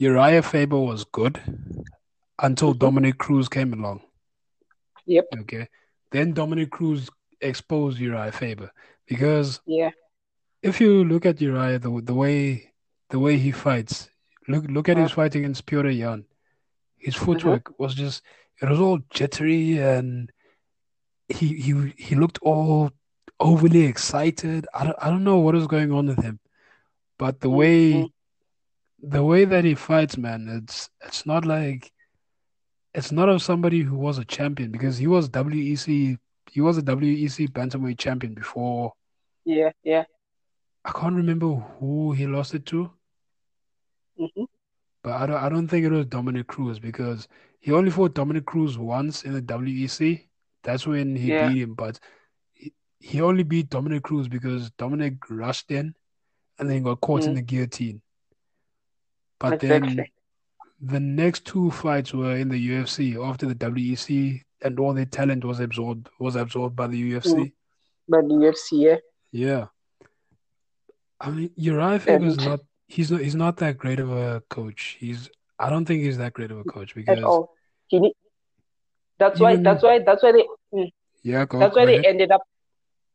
Urijah 0.00 0.44
Faber 0.44 0.78
was 0.78 1.04
good 1.04 1.40
until 2.38 2.74
Mhm. 2.74 2.78
Dominick 2.78 3.18
Cruz 3.18 3.48
came 3.48 3.72
along. 3.72 4.02
Yep. 5.06 5.24
Okay. 5.40 5.68
Then 6.10 6.32
Dominick 6.34 6.70
Cruz 6.70 7.10
exposed 7.40 7.98
Urijah 7.98 8.32
Faber 8.32 8.70
because 9.06 9.60
Yeah. 9.66 9.90
if 10.62 10.80
you 10.80 11.04
look 11.04 11.26
at 11.26 11.36
Urijah, 11.36 11.80
the 11.80 12.02
the 12.02 12.14
way 12.14 12.72
the 13.10 13.18
way 13.18 13.38
he 13.38 13.50
fights, 13.52 14.10
look 14.46 14.64
look 14.68 14.88
at 14.88 14.98
his 14.98 15.12
Uh, 15.12 15.14
fight 15.14 15.34
against 15.34 15.64
Petr 15.66 15.96
Yan. 15.96 16.26
His 16.98 17.14
mhm. 17.16 17.24
footwork 17.24 17.78
was 17.80 17.94
just 17.94 18.22
it 18.60 18.68
was 18.68 18.78
all 18.80 18.98
jittery 19.10 19.78
and 19.78 20.30
he 21.28 21.54
he 21.60 21.94
he 21.96 22.14
looked 22.14 22.38
all 22.42 22.90
overly 23.40 23.84
excited. 23.84 24.66
I 24.74 24.84
don't 24.84 24.96
I 25.00 25.10
don't 25.10 25.24
know 25.24 25.38
what 25.38 25.54
is 25.54 25.66
going 25.66 25.92
on 25.92 26.06
with 26.06 26.22
him. 26.22 26.40
But 27.18 27.40
the 27.40 27.50
way 27.50 28.10
the 29.00 29.24
way 29.24 29.44
that 29.44 29.64
he 29.64 29.74
fights, 29.74 30.16
man, 30.16 30.48
it's 30.48 30.90
it's 31.04 31.26
not 31.26 31.44
like 31.44 31.92
it's 32.94 33.12
not 33.12 33.28
of 33.28 33.42
somebody 33.42 33.80
who 33.82 33.96
was 33.96 34.18
a 34.18 34.24
champion 34.24 34.70
because 34.70 34.98
he 34.98 35.06
was 35.06 35.28
WEC 35.28 36.18
he 36.50 36.60
was 36.60 36.78
a 36.78 36.82
WEC 36.82 37.48
bantamweight 37.48 37.98
champion 37.98 38.34
before. 38.34 38.94
Yeah. 39.44 39.72
Yeah. 39.82 40.04
I 40.84 40.92
can't 40.92 41.16
remember 41.16 41.54
who 41.54 42.12
he 42.12 42.26
lost 42.26 42.54
it 42.54 42.64
to, 42.66 42.90
hmm 44.16 44.44
but 45.02 45.12
I 45.12 45.26
don't 45.26 45.36
I 45.36 45.48
don't 45.48 45.68
think 45.68 45.84
it 45.84 45.92
was 45.92 46.06
Dominick 46.06 46.46
Cruz 46.48 46.78
because 46.78 47.28
he 47.60 47.72
only 47.72 47.90
fought 47.90 48.14
Dominick 48.14 48.46
Cruz 48.46 48.78
once 48.78 49.24
in 49.24 49.32
the 49.34 49.42
WEC. 49.42 50.27
That's 50.62 50.86
when 50.86 51.16
he 51.16 51.28
Yeah. 51.30 51.48
beat 51.48 51.62
him, 51.62 51.74
but 51.74 51.98
he, 52.52 52.72
he 52.98 53.20
only 53.20 53.42
beat 53.44 53.70
Dominick 53.70 54.02
Cruz 54.02 54.28
because 54.28 54.70
Dominick 54.72 55.30
rushed 55.30 55.70
in 55.70 55.94
and 56.58 56.68
then 56.68 56.82
got 56.82 57.00
caught 57.00 57.22
in 57.24 57.32
Mm. 57.32 57.36
the 57.36 57.42
guillotine. 57.42 58.02
But 59.38 59.60
then 59.60 60.04
the 60.80 61.00
next 61.00 61.44
two 61.44 61.70
fights 61.70 62.12
were 62.12 62.36
in 62.36 62.48
the 62.48 62.68
UFC 62.70 63.16
after 63.16 63.46
the 63.46 63.54
WEC 63.54 64.42
and 64.62 64.78
all 64.80 64.92
their 64.94 65.06
talent 65.06 65.44
was 65.44 65.60
absorbed 65.60 66.08
was 66.18 66.34
absorbed 66.34 66.74
by 66.74 66.86
the 66.88 67.12
UFC. 67.12 67.52
By 68.08 68.20
the 68.22 68.34
UFC, 68.34 68.82
yeah. 68.82 68.96
Yeah. 69.30 69.66
I 71.20 71.30
mean 71.30 71.50
Urijah 71.50 72.00
Faber's 72.00 72.36
And 72.36 72.46
not 72.46 72.60
he's 72.86 73.10
not 73.10 73.20
he's 73.20 73.34
not 73.34 73.56
that 73.58 73.78
great 73.78 74.00
of 74.00 74.10
a 74.10 74.42
coach. 74.48 74.96
He's 74.98 75.28
I 75.58 75.70
don't 75.70 75.84
think 75.84 76.02
he's 76.02 76.18
that 76.18 76.32
great 76.32 76.50
of 76.50 76.58
a 76.58 76.64
coach 76.64 76.90
at 76.90 76.96
because 76.96 77.22
all. 77.24 77.54
He 77.88 77.98
need, 78.00 78.14
that's 79.18 79.40
why. 79.40 79.56
even 79.56 79.62
That's 79.62 79.82
why. 79.82 79.98
That's 80.04 80.22
why 80.22 80.32
they. 80.32 80.46
mm, 80.74 80.90
yeah, 81.22 81.44
go 81.46 81.58
That's 81.58 81.74
go 81.74 81.80
why 81.80 81.86
they 81.86 82.00
ended 82.04 82.30
up. 82.30 82.42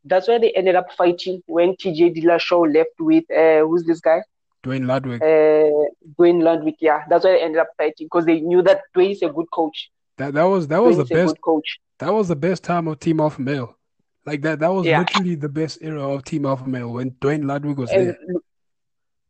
That's 0.06 0.28
why 0.28 0.38
they 0.40 0.52
ended 0.52 0.76
up 0.76 0.92
fighting 0.98 1.42
when 1.48 1.76
TJ 1.76 2.12
Dillashaw 2.14 2.74
left 2.74 3.00
with 3.00 3.26
uh, 3.32 3.66
who's 3.66 3.86
this 3.86 4.00
guy? 4.02 4.22
Duane 4.64 4.88
Ludwig. 4.88 5.22
Uh, 5.22 5.70
Duane 6.18 6.42
Ludwig. 6.42 6.76
Yeah, 6.80 7.04
that's 7.10 7.26
why 7.26 7.32
they 7.32 7.42
ended 7.42 7.62
up 7.62 7.70
fighting 7.78 8.08
because 8.08 8.26
they 8.26 8.40
knew 8.42 8.62
that 8.64 8.82
Duane 8.94 9.12
is 9.12 9.22
a 9.24 9.30
good 9.30 9.48
coach. 9.54 9.90
That 10.18 10.34
that 10.34 10.44
was 10.44 10.68
that 10.68 10.80
was 10.80 10.96
Duane 10.96 10.98
the 10.98 11.06
best 11.06 11.36
coach. 11.42 11.80
that 12.00 12.14
was 12.14 12.28
the 12.28 12.36
best 12.36 12.64
time 12.64 12.88
of 12.88 13.00
Team 13.00 13.20
Alpha 13.20 13.42
Male. 13.42 13.78
Like 14.26 14.42
that 14.44 14.60
that 14.60 14.70
was 14.74 14.88
Yeah, 14.88 14.98
literally 14.98 15.36
the 15.36 15.50
best 15.50 15.80
era 15.82 16.02
of 16.08 16.24
Team 16.24 16.46
Alpha 16.46 16.68
Male 16.68 16.92
when 16.92 17.16
Duane 17.20 17.48
Ludwig 17.48 17.78
was 17.78 17.92
and 17.92 18.08
there. 18.08 18.18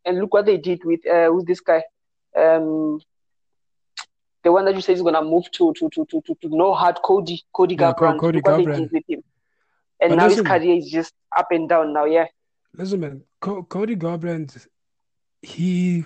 and 0.06 0.20
look 0.20 0.34
what 0.34 0.46
they 0.46 0.58
did 0.58 0.82
with 0.86 1.06
uh, 1.08 1.28
who's 1.32 1.46
this 1.46 1.62
guy? 1.62 1.84
Um, 2.38 3.00
the 4.44 4.52
one 4.52 4.66
that 4.66 4.76
you 4.76 4.82
say 4.82 4.94
is 4.94 5.02
gonna 5.02 5.22
move 5.22 5.50
to 5.52 5.74
to 5.74 5.90
to 5.90 6.06
to 6.06 6.22
to, 6.22 6.36
to 6.36 6.50
no 6.50 6.74
hard 6.74 7.02
Cody 7.04 7.44
Cody 7.54 7.76
Yeah, 7.76 7.94
Garbrandt. 7.94 8.20
Cody 8.20 8.42
Garbrandt. 8.42 8.92
with 8.92 9.04
him, 9.08 9.24
and 10.00 10.10
But 10.12 10.16
now 10.16 10.30
his 10.30 10.42
career 10.42 10.76
is 10.76 10.90
just 10.90 11.14
up 11.36 11.48
and 11.52 11.68
down 11.70 11.94
now. 11.94 12.06
Yeah, 12.06 12.28
listen, 12.76 13.00
man. 13.00 13.24
Co- 13.40 13.64
Cody 13.64 13.96
Garbrandt, 13.96 14.68
he, 15.42 16.06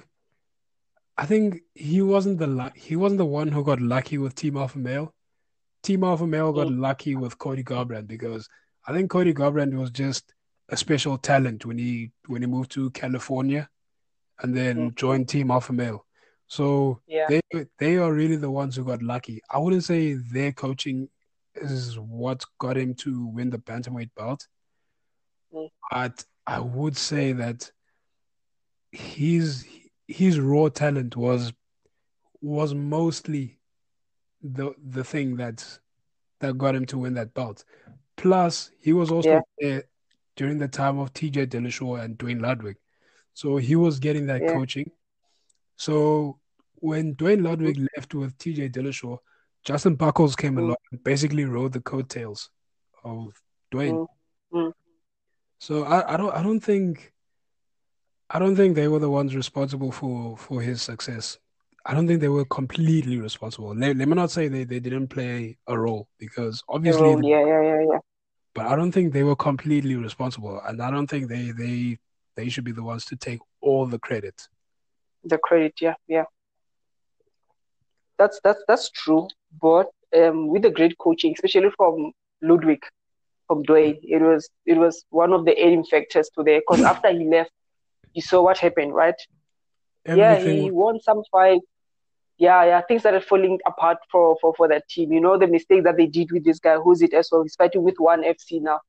I 1.18 1.26
think 1.26 1.62
he 1.76 2.02
wasn't 2.02 2.40
the 2.40 2.72
he 2.76 2.96
wasn't 2.96 3.18
the 3.20 3.26
one 3.26 3.50
who 3.50 3.64
got 3.64 3.82
lucky 3.82 4.18
with 4.18 4.36
Team 4.36 4.58
Alpha 4.58 4.78
Male. 4.80 5.14
Team 5.84 6.04
Alpha 6.04 6.28
Male 6.28 6.52
got 6.54 6.68
Mm, 6.68 6.80
lucky 6.80 7.16
with 7.16 7.38
Cody 7.38 7.64
Garbrandt 7.64 8.08
because 8.08 8.48
I 8.88 8.94
think 8.94 9.10
Cody 9.10 9.34
Garbrandt 9.34 9.74
was 9.74 9.90
just 9.92 10.34
a 10.70 10.78
special 10.78 11.18
talent 11.18 11.66
when 11.66 11.78
he 11.78 12.12
when 12.28 12.42
he 12.42 12.48
moved 12.48 12.72
to 12.72 12.90
California 12.92 13.70
and 14.42 14.56
then 14.56 14.92
mm. 14.92 14.96
joined 14.96 15.30
Team 15.30 15.50
Alpha 15.52 15.74
Male. 15.74 16.06
So 16.48 17.02
yeah, 17.08 17.28
they 17.30 17.66
they 17.78 17.98
are 17.98 18.14
really 18.14 18.38
the 18.38 18.52
ones 18.52 18.76
who 18.76 18.86
got 18.86 19.02
lucky. 19.04 19.42
I 19.50 19.60
wouldn't 19.60 19.84
say 19.84 20.14
their 20.14 20.52
coaching 20.52 21.10
is 21.56 21.98
what 22.00 22.44
got 22.60 22.78
him 22.78 22.94
to 22.96 23.28
win 23.28 23.50
the 23.50 23.58
bantamweight 23.58 24.12
belt, 24.16 24.48
Mm, 25.54 25.70
but 25.92 26.26
I 26.46 26.60
would 26.60 26.98
say 26.98 27.34
that 27.34 27.72
his 28.92 29.66
his 30.08 30.40
raw 30.40 30.70
talent 30.70 31.16
was 31.16 31.54
was 32.42 32.74
mostly 32.74 33.60
the 34.42 34.74
the 34.92 35.04
thing 35.04 35.38
that 35.38 35.80
that 36.40 36.58
got 36.58 36.76
him 36.76 36.86
to 36.88 36.98
win 36.98 37.14
that 37.16 37.34
belt. 37.34 37.64
Plus, 38.16 38.72
he 38.80 38.94
was 38.94 39.10
yeah, 39.10 39.16
also 39.16 39.42
there 39.60 39.84
during 40.36 40.58
the 40.58 40.68
time 40.68 41.00
of 41.00 41.14
TJ 41.14 41.48
Dillashaw 41.48 42.04
and 42.04 42.18
Duane 42.18 42.40
Ludwig, 42.40 42.78
so 43.34 43.58
he 43.58 43.76
was 43.76 44.00
getting 44.00 44.28
that 44.28 44.42
yeah. 44.42 44.54
coaching. 44.54 44.92
So 45.78 46.40
when 46.76 47.14
Duane 47.14 47.44
Ludwig 47.44 47.80
left 47.96 48.14
with 48.14 48.38
TJ 48.38 48.72
Dillashaw, 48.72 49.18
Justin 49.64 49.98
Buchholz 49.98 50.36
came 50.38 50.56
mm, 50.56 50.60
along 50.60 50.78
and 50.92 51.04
basically 51.04 51.46
rode 51.46 51.74
the 51.74 51.82
coattails 51.82 52.50
of 53.04 53.34
Duane. 53.72 53.96
mm, 53.96 54.08
mm. 54.54 54.74
So 55.60 55.84
I, 55.84 56.14
I 56.14 56.18
don't 56.18 56.34
I 56.34 56.44
don't 56.44 56.60
think 56.60 57.14
I 58.30 58.40
don't 58.40 58.56
think 58.56 58.76
they 58.76 58.88
were 58.88 59.00
the 59.00 59.10
ones 59.10 59.36
responsible 59.36 59.92
for 59.92 60.38
for 60.38 60.62
his 60.62 60.82
success. 60.82 61.38
I 61.86 61.94
don't 61.94 62.08
think 62.08 62.20
they 62.20 62.28
were 62.28 62.44
completely 62.46 63.18
responsible. 63.18 63.74
Let, 63.74 63.96
let 63.96 64.10
me 64.10 64.16
not 64.16 64.30
say 64.30 64.50
they, 64.50 64.66
they 64.66 64.82
didn't 64.82 65.08
play 65.08 65.58
a 65.68 65.80
role 65.80 66.10
because 66.20 66.62
obviously, 66.68 67.02
role, 67.02 67.24
yeah, 67.24 67.46
yeah, 67.46 67.62
yeah, 67.62 67.82
yeah. 67.92 68.00
but 68.54 68.66
I 68.66 68.76
don't 68.76 68.92
think 68.92 69.14
they 69.14 69.24
were 69.24 69.38
completely 69.38 69.96
responsible, 69.96 70.62
and 70.68 70.82
I 70.82 70.92
don't 70.92 71.08
think 71.08 71.30
they 71.30 71.52
they 71.52 71.98
they 72.36 72.50
should 72.50 72.66
be 72.66 72.74
the 72.74 72.84
ones 72.84 73.06
to 73.06 73.16
take 73.16 73.40
all 73.62 73.86
the 73.86 74.00
credit. 74.00 74.36
The 75.24 75.38
credit, 75.38 75.74
yeah, 75.82 75.96
yeah. 76.08 76.24
That's 78.18 78.40
that's 78.44 78.64
that's 78.68 78.90
true. 78.92 79.28
But 79.62 79.88
um, 80.16 80.48
with 80.48 80.64
the 80.64 80.72
great 80.72 80.98
coaching, 80.98 81.34
especially 81.34 81.70
from 81.76 82.12
Ludwig, 82.42 82.84
from 83.48 83.64
Duane, 83.64 84.00
it 84.04 84.22
was 84.22 84.50
it 84.66 84.78
was 84.78 85.04
one 85.10 85.34
of 85.34 85.46
the 85.46 85.54
aiding 85.64 85.84
factors 85.86 86.30
to 86.36 86.44
there. 86.44 86.62
Because 86.62 86.84
after 86.84 87.12
he 87.12 87.28
left, 87.28 87.52
you 88.14 88.22
saw 88.22 88.42
what 88.42 88.58
happened, 88.58 88.94
right? 88.94 89.16
Yeah, 90.06 90.40
he 90.40 90.72
won 90.72 91.00
some 91.02 91.22
fight. 91.32 91.62
Yeah, 92.38 92.66
yeah, 92.66 92.82
things 92.82 93.02
started 93.02 93.24
falling 93.24 93.60
apart 93.66 93.98
for, 94.12 94.38
for, 94.40 94.54
for 94.56 94.68
that 94.68 94.88
team. 94.88 95.12
You 95.12 95.20
know, 95.20 95.40
the 95.40 95.48
mistake 95.48 95.84
that 95.86 95.98
they 95.98 96.06
did 96.06 96.32
with 96.32 96.46
this 96.46 96.60
guy, 96.60 96.76
who's 96.78 97.02
it 97.02 97.14
as 97.14 97.30
well? 97.32 97.42
He's 97.42 97.56
fighting 97.56 97.82
with 97.82 97.96
one 97.98 98.24
FC 98.24 98.62
now. 98.62 98.80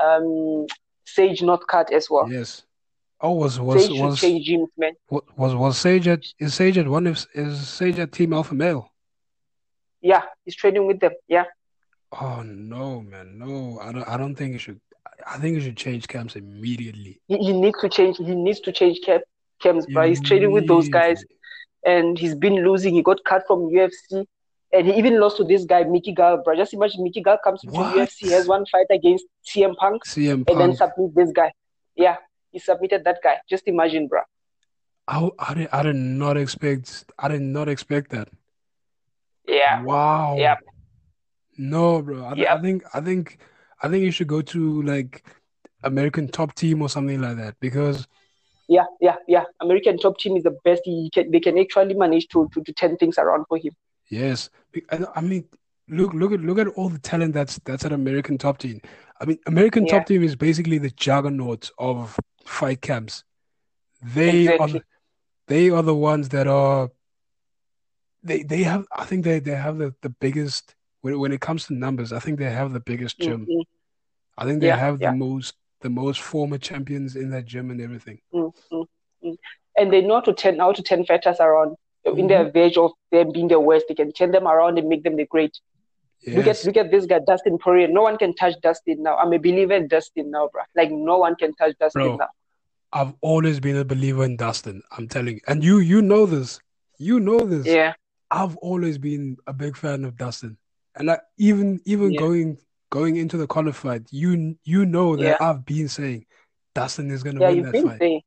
Um, 0.00 0.66
Sage 1.04 1.40
Northcutt 1.40 1.90
as 1.92 2.08
well. 2.08 2.30
yes. 2.30 2.62
Oh, 3.24 3.32
was 3.32 3.58
was 3.58 3.86
Sage 3.86 4.00
was 4.00 4.20
gyms, 4.20 4.68
was 5.36 5.54
was 5.54 5.78
Sage 5.78 6.08
at 6.08 6.22
is 6.38 6.52
Sage 6.54 6.76
at 6.78 6.86
one 6.86 7.06
of 7.06 7.26
is 7.34 7.68
Sage 7.68 7.98
at 7.98 8.12
Team 8.12 8.34
Alpha 8.34 8.54
Male? 8.54 8.84
Yeah, 10.02 10.22
he's 10.44 10.56
training 10.56 10.86
with 10.86 11.00
them. 11.00 11.12
Yeah, 11.26 11.44
Oh 12.20 12.42
no, 12.44 13.00
man, 13.00 13.38
no. 13.38 13.78
I 13.80 13.92
don't 13.92 14.08
I 14.08 14.16
don't 14.16 14.34
think 14.34 14.54
it 14.54 14.58
should. 14.58 14.80
I 15.26 15.38
think 15.38 15.56
it 15.56 15.62
should 15.62 15.76
change 15.76 16.06
camps 16.06 16.36
immediately. 16.36 17.20
he, 17.26 17.38
he 17.38 17.52
needs 17.52 17.80
to 17.80 17.88
change. 17.88 18.18
He 18.18 18.34
needs 18.34 18.60
to 18.60 18.72
change 18.72 19.00
camp, 19.04 19.22
camps, 19.60 19.86
bro. 19.86 20.06
He's 20.06 20.20
training 20.20 20.52
with 20.52 20.66
those 20.68 20.88
guys, 20.88 21.24
and 21.84 22.18
he's 22.18 22.34
been 22.34 22.56
losing. 22.64 22.94
He 22.94 23.02
got 23.02 23.24
cut 23.24 23.44
from 23.46 23.70
UFC, 23.70 24.26
and 24.72 24.86
he 24.86 24.94
even 24.94 25.18
lost 25.18 25.38
to 25.38 25.44
this 25.44 25.64
guy, 25.64 25.84
Mickey 25.84 26.12
Gall, 26.12 26.42
bro. 26.44 26.54
Just 26.56 26.74
imagine 26.74 27.02
Mickey 27.02 27.22
Gall 27.22 27.38
comes 27.42 27.62
to 27.62 27.68
UFC, 27.68 28.30
has 28.30 28.46
one 28.46 28.66
fight 28.66 28.86
against 28.90 29.24
CM 29.48 29.74
Punk, 29.76 30.04
CM 30.04 30.44
and 30.48 30.60
then 30.60 30.76
Punk. 30.76 30.78
submit 30.78 31.14
this 31.14 31.32
guy. 31.32 31.52
Yeah, 31.96 32.16
he 32.54 32.60
submitted 32.60 33.04
that 33.04 33.20
guy. 33.22 33.36
Just 33.50 33.68
imagine, 33.68 34.08
bro. 34.08 34.22
I, 35.08 35.30
I 35.38 35.54
did 35.54 35.68
I 35.72 35.82
did 35.82 35.96
not 35.96 36.36
expect 36.36 37.10
I 37.18 37.28
did 37.28 37.40
not 37.42 37.68
expect 37.68 38.10
that. 38.10 38.28
Yeah, 39.46 39.82
Wow. 39.84 40.36
yeah, 40.36 40.56
No, 41.56 42.02
bro. 42.02 42.24
I, 42.24 42.32
yeah. 42.34 42.54
I 42.54 42.60
think 42.60 42.82
I 42.94 43.00
think 43.00 43.38
I 43.82 43.88
think 43.88 44.04
you 44.04 44.10
should 44.10 44.28
go 44.28 44.42
to 44.42 44.82
like 44.82 45.26
American 45.82 46.28
Top 46.28 46.54
Team 46.54 46.82
or 46.82 46.88
something 46.88 47.20
like 47.20 47.36
that 47.36 47.56
because 47.60 48.06
Yeah, 48.68 48.86
yeah, 49.00 49.16
yeah. 49.28 49.44
American 49.60 49.98
top 49.98 50.18
team 50.18 50.36
is 50.36 50.44
the 50.44 50.56
best. 50.64 50.82
He 50.84 51.10
can, 51.12 51.30
they 51.30 51.40
can 51.40 51.58
actually 51.58 51.94
manage 51.94 52.28
to, 52.28 52.48
to, 52.54 52.62
to 52.62 52.72
turn 52.72 52.96
things 52.96 53.18
around 53.18 53.46
for 53.48 53.58
him. 53.58 53.72
yes, 54.10 54.50
I, 54.90 55.04
I 55.16 55.20
mean 55.20 55.48
look 55.88 56.14
look 56.14 56.32
at 56.32 56.40
look 56.40 56.58
at 56.58 56.68
all 56.68 56.88
the 56.88 56.98
talent 56.98 57.34
that's 57.34 57.58
that's 57.64 57.84
at 57.84 57.92
American 57.92 58.38
Top 58.38 58.58
Team. 58.58 58.80
I 59.20 59.24
mean 59.26 59.38
American 59.46 59.86
Yeah, 59.86 59.86
Top 59.86 60.06
Team 60.06 60.22
is 60.22 60.36
basically 60.36 60.78
the 60.78 60.90
juggernaut 60.90 61.70
of 61.78 62.18
fight 62.46 62.80
camps. 62.82 63.24
They 64.02 64.52
are 64.52 64.68
exactly. 64.68 64.80
the- 64.80 64.84
they 65.48 65.70
are 65.70 65.82
the 65.82 65.94
ones 65.94 66.30
that 66.30 66.46
are 66.46 66.90
they 68.22 68.42
they 68.42 68.62
have 68.64 68.86
I 68.96 69.04
think 69.04 69.24
they 69.24 69.38
they 69.40 69.54
have 69.56 69.78
the, 69.78 69.94
the 70.02 70.10
biggest 70.10 70.74
when 71.02 71.18
when 71.18 71.32
it 71.32 71.40
comes 71.40 71.66
to 71.66 71.74
numbers, 71.74 72.12
I 72.12 72.18
think 72.20 72.38
they 72.38 72.50
have 72.50 72.72
the 72.72 72.80
biggest 72.80 73.20
gym. 73.20 73.48
mm. 73.48 73.64
I 74.36 74.44
think 74.44 74.60
they 74.60 74.68
Yeah, 74.68 74.74
have 74.74 75.00
the 75.00 75.08
most 75.10 75.54
the 75.80 75.90
most 75.90 76.20
former 76.20 76.58
champions 76.58 77.16
in 77.16 77.30
that 77.30 77.46
gym 77.46 77.70
and 77.70 77.80
everything. 77.80 78.20
Mm, 78.34 78.52
mm, 78.72 78.86
Mm. 79.24 79.36
And 79.76 79.92
they 79.92 80.00
know 80.02 80.14
how 80.16 80.20
to 80.22 80.34
turn 80.34 80.58
how 80.58 80.72
to 80.72 80.82
turn 80.82 81.04
fighters 81.04 81.40
around. 81.40 81.76
Mm-hmm. 82.06 82.18
In 82.18 82.26
their 82.28 82.50
verge 82.50 82.76
of 82.76 82.92
them 83.10 83.32
being 83.32 83.48
the 83.48 83.60
worst, 83.60 83.86
they 83.88 83.94
can 83.94 84.12
turn 84.12 84.30
them 84.32 84.46
around 84.46 84.78
and 84.78 84.88
make 84.88 85.02
them 85.02 85.16
the 85.16 85.26
great. 85.26 85.58
Yes. 86.26 86.36
Look 86.36 86.46
at 86.46 86.64
look 86.64 86.86
at 86.86 86.90
this 86.90 87.06
guy, 87.06 87.20
Dustin 87.26 87.58
Poirier. 87.58 87.88
No 87.88 88.02
one 88.02 88.16
can 88.16 88.34
touch 88.34 88.54
Dustin 88.62 89.02
now. 89.02 89.16
I'm 89.16 89.32
a 89.32 89.38
believer 89.38 89.74
in 89.74 89.88
Dustin 89.88 90.30
now, 90.30 90.48
bro. 90.52 90.62
Like 90.74 90.90
no 90.90 91.18
one 91.18 91.36
can 91.36 91.54
touch 91.54 91.76
Dustin 91.78 92.02
bro, 92.02 92.16
now. 92.16 92.28
I've 92.92 93.14
always 93.20 93.60
been 93.60 93.76
a 93.76 93.84
believer 93.84 94.24
in 94.24 94.36
Dustin. 94.36 94.82
I'm 94.96 95.08
telling 95.08 95.34
you, 95.34 95.40
and 95.46 95.62
you 95.62 95.78
you 95.78 96.00
know 96.00 96.26
this. 96.26 96.60
You 96.98 97.20
know 97.20 97.40
this. 97.40 97.66
Yeah. 97.66 97.92
I've 98.30 98.56
always 98.58 98.98
been 98.98 99.36
a 99.46 99.52
big 99.52 99.76
fan 99.76 100.04
of 100.04 100.16
Dustin, 100.16 100.56
and 100.94 101.10
I, 101.10 101.18
even 101.36 101.80
even 101.84 102.12
yeah. 102.12 102.20
going 102.20 102.58
going 102.90 103.16
into 103.16 103.36
the 103.36 103.46
qualified, 103.46 104.06
you 104.10 104.56
you 104.64 104.86
know 104.86 105.16
that 105.16 105.22
yeah. 105.22 105.36
I've 105.40 105.64
been 105.64 105.88
saying 105.88 106.26
Dustin 106.74 107.10
is 107.10 107.22
going 107.22 107.36
to 107.36 107.42
yeah, 107.42 107.50
win 107.50 107.62
that 107.62 107.72
been 107.72 107.88
fight. 107.88 107.98
Saying. 107.98 108.20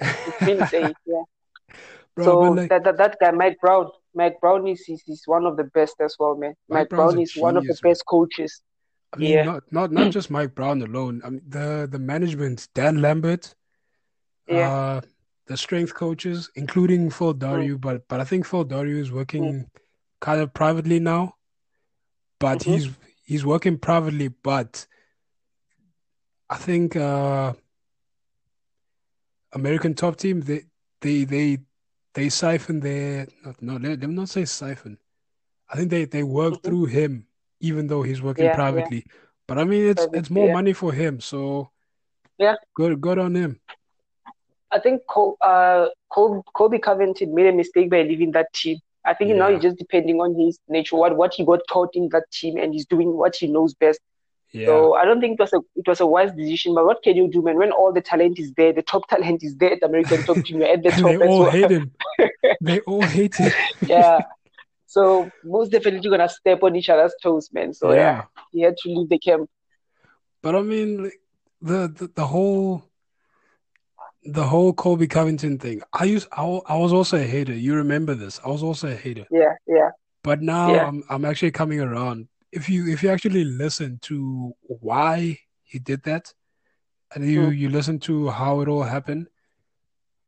You've 0.00 0.38
been 0.40 0.66
saying, 0.66 0.94
yeah. 1.06 1.22
Bro, 2.14 2.24
so 2.24 2.38
like, 2.40 2.68
that, 2.68 2.84
that 2.84 2.98
that 2.98 3.16
guy 3.20 3.30
Mike 3.30 3.58
Brown, 3.58 3.90
Mike 4.14 4.40
Brown 4.40 4.66
is, 4.66 4.84
is, 4.88 5.02
is 5.06 5.22
one 5.26 5.46
of 5.46 5.56
the 5.56 5.64
best 5.64 5.96
as 6.00 6.16
well, 6.18 6.36
man. 6.36 6.54
Mike, 6.68 6.80
Mike 6.80 6.88
Brown 6.90 7.20
is 7.20 7.36
one 7.36 7.56
of 7.56 7.64
the 7.64 7.78
best 7.82 8.04
coaches. 8.06 8.62
I 9.12 9.18
mean, 9.18 9.30
yeah. 9.30 9.44
not 9.44 9.62
not 9.70 9.92
not 9.92 10.10
just 10.18 10.30
Mike 10.30 10.54
Brown 10.54 10.82
alone. 10.82 11.22
I 11.24 11.30
mean, 11.30 11.42
the 11.48 11.88
the 11.90 11.98
management, 11.98 12.68
Dan 12.74 13.00
Lambert, 13.00 13.54
yeah. 14.48 14.70
Uh, 14.72 15.00
the 15.46 15.56
strength 15.56 15.94
coaches, 15.94 16.50
including 16.54 17.10
Phil 17.10 17.34
Daru, 17.34 17.76
mm. 17.76 17.80
but 17.80 18.08
but 18.08 18.20
I 18.20 18.24
think 18.24 18.46
Phil 18.46 18.64
Daru 18.64 19.00
is 19.00 19.12
working 19.12 19.44
mm. 19.44 19.66
kind 20.20 20.40
of 20.40 20.54
privately 20.54 21.00
now. 21.00 21.34
But 22.38 22.60
mm-hmm. 22.60 22.72
he's 22.72 22.88
he's 23.24 23.44
working 23.44 23.78
privately, 23.78 24.28
but 24.28 24.86
I 26.48 26.56
think 26.56 26.96
uh, 26.96 27.52
American 29.52 29.94
Top 29.94 30.16
Team 30.16 30.40
they 30.40 30.64
they 31.00 31.24
they 31.24 31.58
they 32.14 32.28
siphon 32.28 32.80
their 32.80 33.26
no 33.60 33.76
let 33.76 34.00
them 34.00 34.14
not 34.14 34.28
say 34.28 34.44
siphon. 34.44 34.98
I 35.68 35.76
think 35.76 35.90
they 35.90 36.04
they 36.04 36.22
work 36.22 36.54
mm-hmm. 36.54 36.68
through 36.68 36.86
him 36.86 37.26
even 37.60 37.86
though 37.86 38.02
he's 38.02 38.20
working 38.20 38.46
yeah, 38.46 38.54
privately. 38.54 39.04
Yeah. 39.06 39.12
But 39.48 39.58
I 39.58 39.64
mean 39.64 39.88
it's 39.88 40.06
it's 40.12 40.30
more 40.30 40.48
yeah. 40.48 40.52
money 40.52 40.72
for 40.72 40.92
him, 40.92 41.20
so 41.20 41.70
yeah, 42.38 42.54
good 42.74 43.00
good 43.00 43.18
on 43.18 43.34
him. 43.34 43.60
I 44.70 44.78
think 44.78 45.02
Col- 45.06 45.36
uh, 45.40 45.88
Col- 46.10 46.44
Colby 46.54 46.78
Covington 46.78 47.34
made 47.34 47.46
a 47.46 47.52
mistake 47.52 47.90
by 47.90 48.02
leaving 48.02 48.32
that 48.32 48.52
team. 48.54 48.78
I 49.04 49.14
think 49.14 49.30
yeah. 49.30 49.36
now 49.36 49.50
he's 49.50 49.62
just 49.62 49.76
depending 49.76 50.20
on 50.20 50.34
his 50.34 50.58
nature, 50.68 50.96
what 50.96 51.16
what 51.16 51.34
he 51.34 51.44
got 51.44 51.60
taught 51.68 51.90
in 51.94 52.08
that 52.10 52.30
team, 52.30 52.56
and 52.56 52.72
he's 52.72 52.86
doing 52.86 53.12
what 53.12 53.36
he 53.36 53.46
knows 53.48 53.74
best. 53.74 54.00
Yeah. 54.52 54.66
So 54.66 54.94
I 54.94 55.06
don't 55.06 55.20
think 55.20 55.40
it 55.40 55.42
was 55.42 55.52
a 55.54 55.60
it 55.76 55.88
was 55.88 56.00
a 56.00 56.06
wise 56.06 56.32
decision. 56.32 56.74
But 56.74 56.84
what 56.84 57.02
can 57.02 57.16
you 57.16 57.28
do, 57.28 57.42
man? 57.42 57.56
When 57.56 57.72
all 57.72 57.92
the 57.92 58.02
talent 58.02 58.38
is 58.38 58.52
there, 58.52 58.72
the 58.72 58.82
top 58.82 59.08
talent 59.08 59.42
is 59.42 59.56
there 59.56 59.72
at 59.72 59.80
the 59.80 59.86
American 59.86 60.22
top 60.24 60.44
team, 60.44 60.62
at 60.62 60.82
the 60.82 60.90
top. 60.90 61.02
they 61.02 61.26
all 61.26 61.40
well. 61.40 61.50
hate 61.50 61.70
him. 61.70 61.92
they 62.60 62.80
all 62.80 63.02
hate 63.02 63.34
him. 63.34 63.52
yeah. 63.86 64.20
So 64.86 65.30
most 65.42 65.70
definitely 65.72 66.08
gonna 66.10 66.28
step 66.28 66.62
on 66.62 66.76
each 66.76 66.90
other's 66.90 67.14
toes, 67.22 67.48
man. 67.52 67.72
So 67.72 67.92
yeah, 67.92 67.96
yeah 67.96 68.24
he 68.52 68.60
had 68.60 68.76
to 68.76 68.88
leave 68.90 69.08
the 69.08 69.18
camp. 69.18 69.48
But 70.42 70.54
I 70.54 70.60
mean, 70.60 71.10
the, 71.62 71.88
the 71.88 72.10
the 72.14 72.26
whole 72.26 72.84
the 74.24 74.44
whole 74.44 74.74
Colby 74.74 75.06
Covington 75.06 75.58
thing. 75.58 75.82
I 75.94 76.04
used 76.04 76.28
I, 76.32 76.42
I 76.66 76.76
was 76.76 76.92
also 76.92 77.16
a 77.16 77.22
hater. 77.24 77.54
You 77.54 77.74
remember 77.76 78.14
this? 78.14 78.38
I 78.44 78.48
was 78.48 78.62
also 78.62 78.88
a 78.88 78.94
hater. 78.94 79.26
Yeah, 79.30 79.54
yeah. 79.66 79.90
But 80.22 80.42
now 80.42 80.74
yeah. 80.74 80.86
I'm 80.86 81.02
I'm 81.08 81.24
actually 81.24 81.52
coming 81.52 81.80
around. 81.80 82.28
If 82.52 82.68
you 82.68 82.88
if 82.88 83.02
you 83.02 83.10
actually 83.10 83.44
listen 83.44 83.98
to 84.02 84.52
why 84.62 85.38
he 85.62 85.78
did 85.78 86.02
that, 86.04 86.32
and 87.14 87.28
you 87.28 87.42
mm. 87.42 87.56
you 87.56 87.70
listen 87.70 87.98
to 88.00 88.28
how 88.28 88.60
it 88.60 88.68
all 88.68 88.82
happened, 88.82 89.28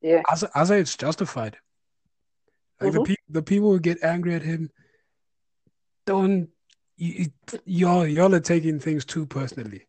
yeah, 0.00 0.22
as 0.30 0.42
as 0.54 0.70
it's 0.70 0.96
justified. 0.96 1.58
Like 2.80 2.92
mm-hmm. 2.92 2.98
the 2.98 3.04
people 3.04 3.24
the 3.28 3.42
people 3.42 3.70
who 3.72 3.80
get 3.80 4.02
angry 4.02 4.34
at 4.34 4.42
him, 4.42 4.70
don't 6.06 6.48
you, 6.96 7.26
y'all 7.64 8.06
y'all 8.06 8.34
are 8.34 8.40
taking 8.40 8.78
things 8.78 9.04
too 9.04 9.26
personally. 9.26 9.86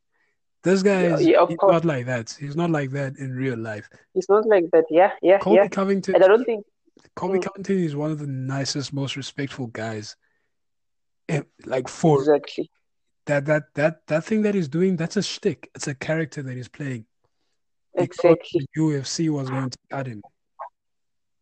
This 0.64 0.82
guy 0.82 1.04
is 1.04 1.26
yeah, 1.26 1.46
he's 1.48 1.58
not 1.62 1.86
like 1.86 2.08
that. 2.08 2.36
He's 2.40 2.56
not 2.56 2.72
like 2.72 2.90
that 2.92 3.18
in 3.18 3.36
real 3.36 3.58
life. 3.58 3.88
He's 4.14 4.28
not 4.28 4.48
like 4.48 4.66
that. 4.72 4.86
Yeah, 4.90 5.12
yeah, 5.22 5.38
Colby 5.38 5.58
yeah. 5.58 5.68
Covington. 5.68 6.16
And 6.16 6.24
I 6.24 6.28
don't 6.28 6.44
think 6.44 6.66
Colby 7.16 7.38
mm. 7.38 7.44
Covington 7.44 7.84
is 7.84 7.96
one 7.96 8.12
of 8.12 8.20
the 8.20 8.28
nicest, 8.28 8.92
most 8.92 9.16
respectful 9.16 9.68
guys. 9.68 10.16
Like 11.66 11.88
for 11.88 12.20
exactly 12.20 12.70
that 13.26 13.46
that 13.46 13.74
that 13.74 14.08
that 14.08 14.24
thing 14.24 14.44
that 14.44 14.56
he's 14.56 14.68
doing, 14.68 14.96
that's 14.96 15.18
a 15.18 15.24
shtick. 15.24 15.70
It's 15.76 15.88
a 15.88 15.96
character 15.96 16.42
that 16.44 16.56
he's 16.56 16.68
playing. 16.68 17.06
Exactly. 17.96 18.68
UFC 18.78 19.30
was 19.30 19.50
going 19.50 19.70
to 19.70 19.78
cut 19.90 20.08
him. 20.08 20.22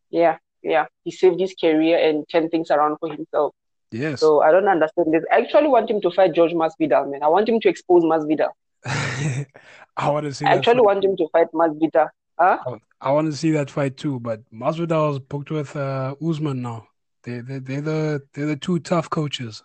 Yeah, 0.10 0.38
yeah. 0.62 0.86
He 1.04 1.12
saved 1.12 1.40
his 1.40 1.56
career 1.60 1.98
and 1.98 2.26
turned 2.30 2.52
things 2.52 2.70
around 2.72 2.98
for 3.00 3.10
himself. 3.10 3.54
Yes. 3.92 4.20
So 4.20 4.42
I 4.42 4.52
don't 4.52 4.68
understand 4.68 5.14
this. 5.14 5.24
I 5.32 5.42
actually 5.42 5.68
want 5.68 5.90
him 5.90 6.02
to 6.02 6.12
fight 6.12 6.34
George 6.34 6.52
Masvidal, 6.52 7.12
man. 7.12 7.24
I 7.24 7.28
want 7.28 7.50
him 7.50 7.60
to 7.60 7.70
expose 7.70 8.04
Masvidal. 8.04 8.50
I 8.86 10.10
want 10.10 10.26
to 10.26 10.34
see. 10.34 10.46
I 10.46 10.54
actually 10.54 10.82
want 10.82 11.04
him 11.04 11.18
to 11.18 11.28
fight 11.32 11.48
Masvidal. 11.54 12.10
Huh? 12.40 12.58
I 13.00 13.12
want 13.12 13.32
to 13.32 13.38
see 13.38 13.52
that 13.52 13.70
fight 13.70 13.98
too, 13.98 14.20
but 14.20 14.42
Masvidal 14.52 15.12
is 15.12 15.20
booked 15.20 15.52
with 15.52 15.76
uh, 15.76 16.16
Usman 16.26 16.62
now. 16.62 16.88
They 17.24 17.40
they 17.40 17.60
they're 17.60 17.82
the 17.82 18.22
they're 18.34 18.48
the 18.48 18.56
two 18.56 18.80
tough 18.80 19.10
coaches. 19.10 19.64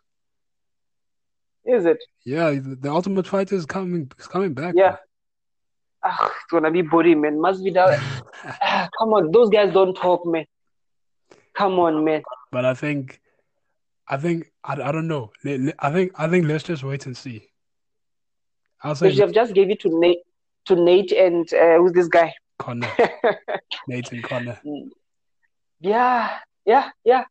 Is 1.69 1.85
it? 1.85 2.03
Yeah, 2.25 2.59
the, 2.59 2.91
Ultimate 2.91 3.27
Fighter 3.27 3.55
is 3.55 3.66
coming 3.66 4.11
is 4.19 4.27
coming 4.27 4.55
back. 4.55 4.75
Yeah. 4.75 4.97
Ah, 6.03 6.27
it's 6.27 6.51
gonna 6.51 6.71
be 6.71 6.81
body 6.81 7.14
man. 7.14 7.37
Masvidal. 7.37 7.95
ah, 8.62 8.89
come 8.99 9.12
on, 9.12 9.31
those 9.31 9.51
guys 9.51 9.73
don't 9.75 9.95
talk, 9.95 10.25
man. 10.25 10.47
Come 11.55 11.79
on, 11.79 12.05
man. 12.05 12.23
But 12.51 12.64
I 12.64 12.73
think, 12.73 13.21
I 14.09 14.16
think 14.16 14.51
I, 14.64 14.81
I 14.81 14.93
don't 14.93 15.09
know. 15.09 15.31
I 15.45 15.93
think 15.93 16.12
I 16.14 16.27
think 16.29 16.47
let's 16.47 16.64
just 16.64 16.85
wait 16.85 17.05
and 17.05 17.14
see. 17.14 17.49
I'll 18.83 18.95
say 18.95 19.11
you 19.11 19.21
have 19.21 19.33
just 19.33 19.53
gave 19.53 19.69
it 19.69 19.81
to 19.81 19.91
Nate, 20.01 20.21
to 20.66 20.75
Nate 20.75 21.12
and 21.12 21.53
uh, 21.53 21.77
who's 21.77 21.93
this 21.93 22.09
guy? 22.09 22.33
Conor, 22.59 22.91
Nate 23.89 24.11
and 24.12 24.23
Conor. 24.23 24.59
Yeah, 25.81 26.39
yeah, 26.64 26.89
yeah. 27.05 27.25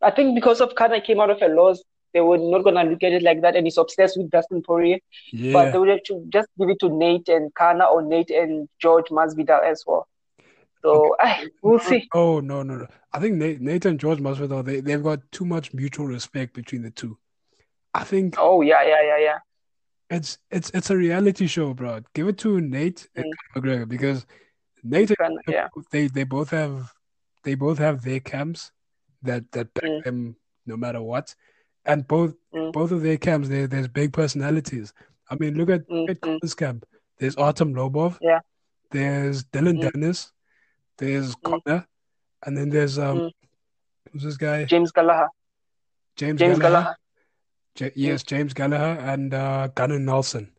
I 0.00 0.10
think 0.12 0.34
because 0.34 0.62
of 0.62 0.74
Conor 0.74 1.00
came 1.00 1.20
out 1.20 1.28
of 1.28 1.42
a 1.42 1.48
loss, 1.48 1.82
they 2.12 2.20
were 2.20 2.38
not 2.38 2.64
gonna 2.64 2.84
look 2.84 3.02
at 3.02 3.12
it 3.12 3.22
like 3.22 3.40
that, 3.42 3.56
and 3.56 3.66
he's 3.66 3.78
obsessed 3.78 4.16
with 4.16 4.30
Dustin 4.30 4.62
Poirier. 4.62 4.98
Yeah. 5.32 5.52
But 5.52 5.72
they 5.72 5.78
would 5.78 5.88
have 5.88 6.02
to 6.04 6.24
just 6.28 6.48
give 6.58 6.68
it 6.68 6.78
to 6.80 6.88
Nate 6.88 7.28
and 7.28 7.52
Conor 7.54 7.84
or 7.84 8.02
Nate 8.02 8.30
and 8.30 8.68
George 8.80 9.06
Masvidal 9.06 9.62
as 9.64 9.84
well. 9.86 10.08
So 10.82 11.14
okay. 11.20 11.48
we'll 11.62 11.78
see. 11.78 12.08
Oh 12.12 12.40
no, 12.40 12.62
no, 12.62 12.76
no! 12.76 12.86
I 13.12 13.20
think 13.20 13.36
Nate, 13.36 13.60
Nate 13.60 13.86
and 13.86 13.98
George 13.98 14.18
Masvidal 14.18 14.64
they 14.64 14.80
they've 14.80 15.02
got 15.02 15.20
too 15.32 15.44
much 15.44 15.72
mutual 15.72 16.06
respect 16.06 16.54
between 16.54 16.82
the 16.82 16.90
two. 16.90 17.18
I 17.94 18.04
think. 18.04 18.34
Oh 18.38 18.60
yeah, 18.62 18.82
yeah, 18.82 19.02
yeah, 19.02 19.18
yeah. 19.18 19.38
It's 20.10 20.38
it's 20.50 20.70
it's 20.74 20.90
a 20.90 20.96
reality 20.96 21.46
show, 21.46 21.72
bro. 21.72 22.00
Give 22.14 22.28
it 22.28 22.38
to 22.38 22.60
Nate 22.60 23.08
and 23.14 23.24
mm. 23.24 23.62
McGregor 23.62 23.88
because 23.88 24.26
Nate 24.82 25.12
and 25.18 25.38
yeah. 25.48 25.68
they 25.90 26.08
they 26.08 26.24
both 26.24 26.50
have 26.50 26.92
they 27.44 27.54
both 27.54 27.78
have 27.78 28.02
their 28.02 28.20
camps 28.20 28.72
that 29.22 29.50
that 29.52 29.72
back 29.74 29.84
mm. 29.84 30.04
them 30.04 30.36
no 30.66 30.76
matter 30.76 31.00
what, 31.00 31.34
and 31.84 32.06
both 32.06 32.34
mm. 32.54 32.72
both 32.72 32.92
of 32.92 33.02
their 33.02 33.16
camps 33.16 33.48
there 33.48 33.66
there's 33.66 33.88
big 33.88 34.12
personalities. 34.12 34.92
I 35.30 35.36
mean, 35.36 35.54
look 35.56 35.70
at, 35.70 35.88
mm. 35.88 36.08
at 36.10 36.20
mm. 36.20 36.20
Conor's 36.20 36.54
camp. 36.54 36.84
There's 37.18 37.36
Artem 37.36 37.74
Lobov. 37.74 38.18
Yeah. 38.20 38.40
There's 38.90 39.44
Dillon 39.44 39.78
mm. 39.78 39.90
Danis. 39.90 40.30
There's 40.98 41.34
mm. 41.36 41.62
Conor, 41.64 41.86
and 42.44 42.56
then 42.56 42.68
there's 42.68 42.98
um, 42.98 43.30
who's 44.12 44.22
this 44.22 44.36
guy? 44.36 44.64
James 44.64 44.92
Gallagher. 44.92 45.28
James, 46.16 46.38
James 46.38 46.58
Gallagher. 46.58 46.96
J- 47.74 47.92
yes, 47.94 48.22
James 48.22 48.52
Gallagher 48.52 49.00
and 49.00 49.32
uh, 49.32 49.68
Gunnar 49.68 49.98
Nelson. 49.98 50.52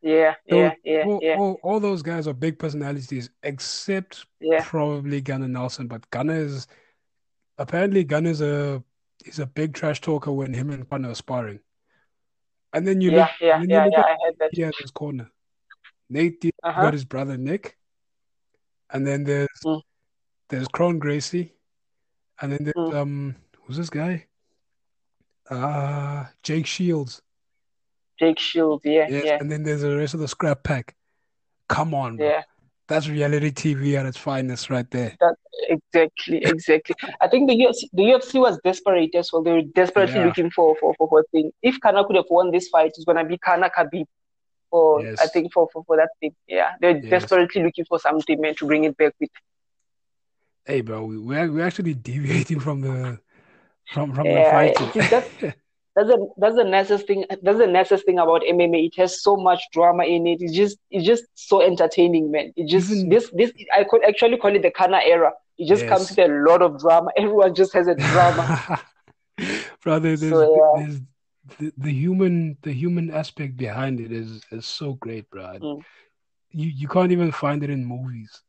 Yeah, 0.00 0.34
so 0.48 0.56
yeah, 0.56 0.72
yeah, 0.84 1.04
all, 1.06 1.20
yeah. 1.22 1.36
All, 1.36 1.60
all, 1.62 1.80
those 1.80 2.02
guys 2.02 2.26
are 2.26 2.32
big 2.32 2.58
personalities, 2.58 3.30
except 3.44 4.26
yeah. 4.40 4.60
probably 4.64 5.20
Gunnar 5.20 5.46
Nelson. 5.46 5.86
But 5.86 6.08
Gunnar 6.10 6.36
is 6.36 6.66
apparently 7.58 8.02
Gunnar's 8.02 8.40
a 8.40 8.82
he's 9.24 9.38
a 9.38 9.46
big 9.46 9.74
trash 9.74 10.00
talker 10.00 10.32
when 10.32 10.54
him 10.54 10.70
and 10.70 10.88
Conor 10.88 11.10
are 11.10 11.14
sparring. 11.14 11.60
And 12.72 12.86
then 12.86 13.00
you 13.00 13.10
yeah, 13.10 13.20
look, 13.20 13.30
yeah, 13.40 13.62
yeah, 13.66 13.88
yeah, 13.90 14.00
I 14.00 14.16
heard 14.24 14.34
that. 14.38 14.50
Yeah, 14.52 14.70
his 14.80 14.90
corner. 14.90 15.30
Nate 16.08 16.50
uh-huh. 16.62 16.82
got 16.82 16.92
his 16.92 17.04
brother 17.04 17.36
Nick, 17.36 17.76
and 18.90 19.06
then 19.06 19.24
there's 19.24 19.48
mm. 19.64 19.80
there's 20.48 20.68
Kron 20.68 20.98
Gracie, 20.98 21.54
and 22.40 22.52
then 22.52 22.64
there's 22.64 22.74
mm. 22.74 22.94
um 22.94 23.36
who's 23.62 23.76
this 23.76 23.90
guy? 23.90 24.26
Uh, 25.50 26.24
Jake 26.42 26.66
Shields. 26.66 27.20
Jake 28.18 28.38
Shields, 28.38 28.84
yeah, 28.84 29.06
yes, 29.08 29.24
yeah. 29.24 29.38
And 29.40 29.50
then 29.50 29.62
there's 29.62 29.82
the 29.82 29.96
rest 29.96 30.14
of 30.14 30.20
the 30.20 30.28
scrap 30.28 30.62
pack. 30.62 30.94
Come 31.68 31.94
on, 31.94 32.16
bro. 32.16 32.26
Yeah. 32.26 32.42
That's 32.92 33.08
reality 33.08 33.50
TV 33.50 33.98
at 33.98 34.04
its 34.04 34.18
finest, 34.18 34.68
right 34.68 34.88
there. 34.90 35.16
That, 35.18 35.36
exactly, 35.70 36.44
exactly. 36.44 36.94
I 37.22 37.26
think 37.26 37.48
the 37.48 37.56
UFC, 37.56 37.88
the 37.90 38.02
UFC 38.02 38.38
was 38.38 38.58
desperate 38.62 39.14
as 39.14 39.32
well. 39.32 39.42
They 39.42 39.52
were 39.52 39.62
desperately 39.62 40.16
yeah. 40.16 40.26
looking 40.26 40.50
for 40.50 40.76
for 40.78 40.94
for 40.98 41.20
a 41.20 41.22
thing. 41.32 41.52
If 41.62 41.80
Conor 41.80 42.04
could 42.04 42.16
have 42.16 42.26
won 42.28 42.50
this 42.50 42.68
fight, 42.68 42.92
it's 42.94 43.06
gonna 43.06 43.24
be 43.24 43.38
Conor 43.38 43.70
Khabib. 43.74 44.04
For 44.68 45.02
yes. 45.02 45.18
I 45.22 45.26
think 45.28 45.54
for, 45.54 45.70
for 45.72 45.82
for 45.84 45.96
that 45.96 46.10
thing, 46.20 46.34
yeah, 46.46 46.72
they're 46.82 46.98
yes. 46.98 47.08
desperately 47.08 47.62
looking 47.62 47.86
for 47.86 47.98
something 47.98 48.38
man 48.38 48.56
to 48.56 48.66
bring 48.66 48.84
it 48.84 48.94
back 48.98 49.14
with. 49.18 49.30
Hey, 50.66 50.82
bro, 50.82 51.06
we 51.06 51.16
we're, 51.16 51.50
we're 51.50 51.64
actually 51.64 51.94
deviating 51.94 52.60
from 52.60 52.82
the 52.82 53.18
from 53.86 54.14
from 54.14 54.26
yeah, 54.26 54.68
the 54.68 55.22
fighting. 55.22 55.54
That's, 55.94 56.08
the 56.08 56.28
that's 56.38 56.56
the 56.56 56.64
nicest 56.64 57.06
thing. 57.06 57.26
That's 57.42 57.58
the 57.58 57.66
nicest 57.66 58.06
thing 58.06 58.18
about 58.18 58.42
MMA. 58.42 58.86
It 58.86 58.94
has 58.96 59.22
so 59.22 59.36
much 59.36 59.62
drama 59.72 60.04
in 60.04 60.26
it. 60.26 60.40
It's 60.40 60.54
just 60.54 60.78
it's 60.90 61.04
just 61.04 61.24
so 61.34 61.60
entertaining, 61.60 62.30
man. 62.30 62.52
It 62.56 62.66
just 62.68 62.90
Even, 62.90 63.10
this 63.10 63.30
this 63.34 63.52
I 63.74 63.84
could 63.84 64.02
actually 64.04 64.38
call 64.38 64.56
it 64.56 64.62
the 64.62 64.70
Conor 64.70 65.00
era. 65.04 65.32
It 65.58 65.68
just 65.68 65.82
yes. 65.82 65.90
comes 65.90 66.10
with 66.10 66.30
a 66.30 66.32
lot 66.48 66.62
of 66.62 66.80
drama. 66.80 67.10
Everyone 67.16 67.54
just 67.54 67.74
has 67.74 67.88
a 67.88 67.94
drama. 67.94 68.80
Brother, 69.82 70.16
there's, 70.16 70.30
so, 70.30 70.76
yeah. 70.76 70.84
there's 70.84 71.00
the, 71.58 71.72
the 71.76 71.92
human 71.92 72.56
the 72.62 72.72
human 72.72 73.10
aspect 73.10 73.58
behind 73.58 74.00
it 74.00 74.12
is 74.12 74.40
is 74.50 74.64
so 74.64 74.94
great, 74.94 75.28
bro. 75.28 75.58
Mm. 75.58 75.82
You 76.52 76.68
you 76.68 76.88
can't 76.88 77.12
even 77.12 77.32
find 77.32 77.62
it 77.62 77.68
in 77.68 77.84
movies. 77.84 78.42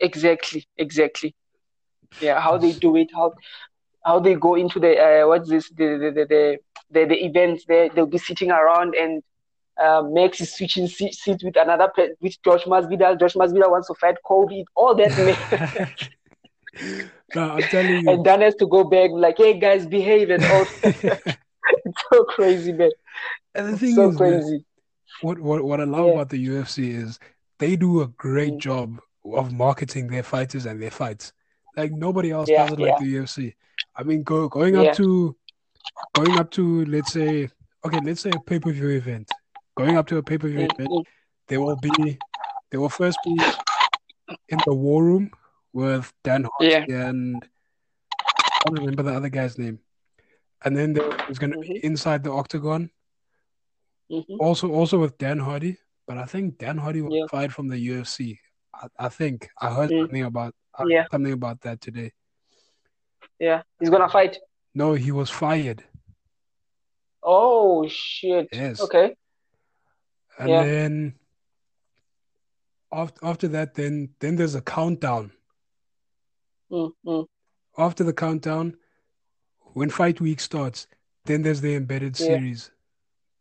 Exactly, 0.00 0.68
exactly. 0.76 1.34
Yeah, 2.20 2.40
how 2.40 2.56
they 2.58 2.72
do 2.72 2.96
it, 2.96 3.08
how 3.14 3.32
how 4.08 4.18
they 4.18 4.34
go 4.34 4.54
into 4.54 4.80
the 4.80 4.92
uh, 5.06 5.28
what's 5.28 5.50
this 5.50 5.68
the 5.70 5.86
the 6.02 6.10
the 6.16 6.24
the, 6.32 6.58
the, 6.94 7.04
the 7.10 7.18
events 7.26 7.64
there 7.68 7.90
they'll 7.90 8.14
be 8.18 8.24
sitting 8.30 8.50
around 8.50 8.94
and 8.94 9.22
uh, 9.78 10.02
Max 10.02 10.40
is 10.40 10.54
switching 10.56 10.88
seats 10.88 11.18
seat 11.22 11.40
with 11.44 11.56
another 11.56 11.88
with 12.20 12.36
Josh 12.42 12.64
Masvidal. 12.64 13.20
Josh 13.20 13.34
Masvidal 13.34 13.70
wants 13.70 13.86
to 13.86 13.94
fight 13.94 14.16
Colby. 14.26 14.64
All 14.74 14.94
that. 14.96 15.12
no, 17.36 17.50
I'm 17.52 17.62
telling 17.62 18.02
you. 18.02 18.10
And 18.10 18.24
Dan 18.24 18.40
has 18.40 18.56
to 18.56 18.66
go 18.66 18.82
back 18.82 19.10
like, 19.12 19.36
"Hey 19.36 19.56
guys, 19.60 19.86
behave!" 19.86 20.30
And 20.30 20.44
all. 20.44 20.66
it's 20.82 22.02
so 22.12 22.24
crazy, 22.24 22.72
man. 22.72 22.90
And 23.54 23.72
the 23.72 23.78
thing 23.78 23.94
so 23.94 24.08
is, 24.08 24.16
crazy. 24.16 24.50
Man, 24.50 24.64
what 25.20 25.38
what 25.38 25.62
what 25.62 25.80
I 25.80 25.84
love 25.84 26.06
yeah. 26.06 26.12
about 26.14 26.30
the 26.30 26.44
UFC 26.44 26.94
is 26.94 27.20
they 27.60 27.76
do 27.76 28.00
a 28.00 28.08
great 28.08 28.54
mm. 28.54 28.58
job 28.58 29.00
of 29.32 29.52
marketing 29.52 30.08
their 30.08 30.24
fighters 30.24 30.66
and 30.66 30.82
their 30.82 30.90
fights. 30.90 31.32
Like 31.76 31.92
nobody 31.92 32.32
else 32.32 32.48
yeah, 32.48 32.64
does 32.64 32.72
it 32.72 32.80
like 32.80 32.94
yeah. 32.98 33.06
the 33.06 33.14
UFC. 33.14 33.54
I 33.98 34.04
mean, 34.04 34.22
go 34.22 34.48
going 34.48 34.76
up 34.76 34.94
to 34.96 35.36
going 36.14 36.38
up 36.38 36.50
to 36.52 36.84
let's 36.86 37.12
say 37.12 37.48
okay, 37.84 38.00
let's 38.04 38.20
say 38.20 38.30
a 38.30 38.40
pay 38.40 38.58
per 38.58 38.70
view 38.70 38.90
event. 38.90 39.30
Going 39.76 39.96
up 39.96 40.06
to 40.08 40.18
a 40.18 40.22
pay 40.22 40.38
per 40.38 40.48
view 40.48 40.66
mm-hmm. 40.66 40.82
event, 40.82 41.06
there 41.48 41.60
will 41.60 41.76
be 41.76 42.18
there 42.70 42.80
will 42.80 42.88
first 42.88 43.18
be 43.24 43.38
in 44.48 44.58
the 44.66 44.74
war 44.74 45.04
room 45.04 45.30
with 45.72 46.12
Dan 46.22 46.46
Hardy 46.58 46.92
and 46.92 47.42
I 48.58 48.60
don't 48.66 48.80
remember 48.80 49.02
the 49.02 49.14
other 49.14 49.28
guy's 49.28 49.58
name. 49.58 49.80
And 50.64 50.76
then 50.76 50.92
there's 50.92 51.38
going 51.38 51.52
to 51.52 51.58
mm-hmm. 51.58 51.72
be 51.74 51.84
inside 51.84 52.24
the 52.24 52.32
octagon. 52.32 52.90
Mm-hmm. 54.10 54.36
Also, 54.40 54.70
also 54.70 54.98
with 54.98 55.18
Dan 55.18 55.38
Hardy, 55.38 55.76
but 56.06 56.18
I 56.18 56.24
think 56.24 56.58
Dan 56.58 56.78
Hardy 56.78 57.02
will 57.02 57.14
yeah. 57.14 57.26
fight 57.30 57.52
from 57.52 57.68
the 57.68 57.76
UFC. 57.76 58.38
I, 58.74 58.88
I 58.98 59.08
think 59.08 59.48
I 59.60 59.72
heard 59.72 59.90
mm. 59.90 60.02
something 60.02 60.24
about 60.24 60.54
yeah. 60.86 61.04
something 61.10 61.32
about 61.32 61.60
that 61.62 61.80
today. 61.80 62.12
Yeah, 63.38 63.62
he's 63.78 63.90
gonna 63.90 64.08
fight. 64.08 64.38
No, 64.74 64.94
he 64.94 65.12
was 65.12 65.30
fired. 65.30 65.84
Oh 67.22 67.86
shit! 67.88 68.48
Yes. 68.52 68.80
Okay. 68.80 69.14
And 70.38 70.48
yeah. 70.48 70.64
then 70.64 71.14
after 72.92 73.26
after 73.26 73.48
that, 73.48 73.74
then 73.74 74.10
then 74.20 74.36
there's 74.36 74.54
a 74.54 74.62
countdown. 74.62 75.32
Mm-hmm. 76.70 77.22
After 77.76 78.04
the 78.04 78.12
countdown, 78.12 78.76
when 79.60 79.90
fight 79.90 80.20
week 80.20 80.40
starts, 80.40 80.86
then 81.24 81.42
there's 81.42 81.60
the 81.60 81.74
embedded 81.74 82.18
yeah. 82.18 82.26
series, 82.26 82.70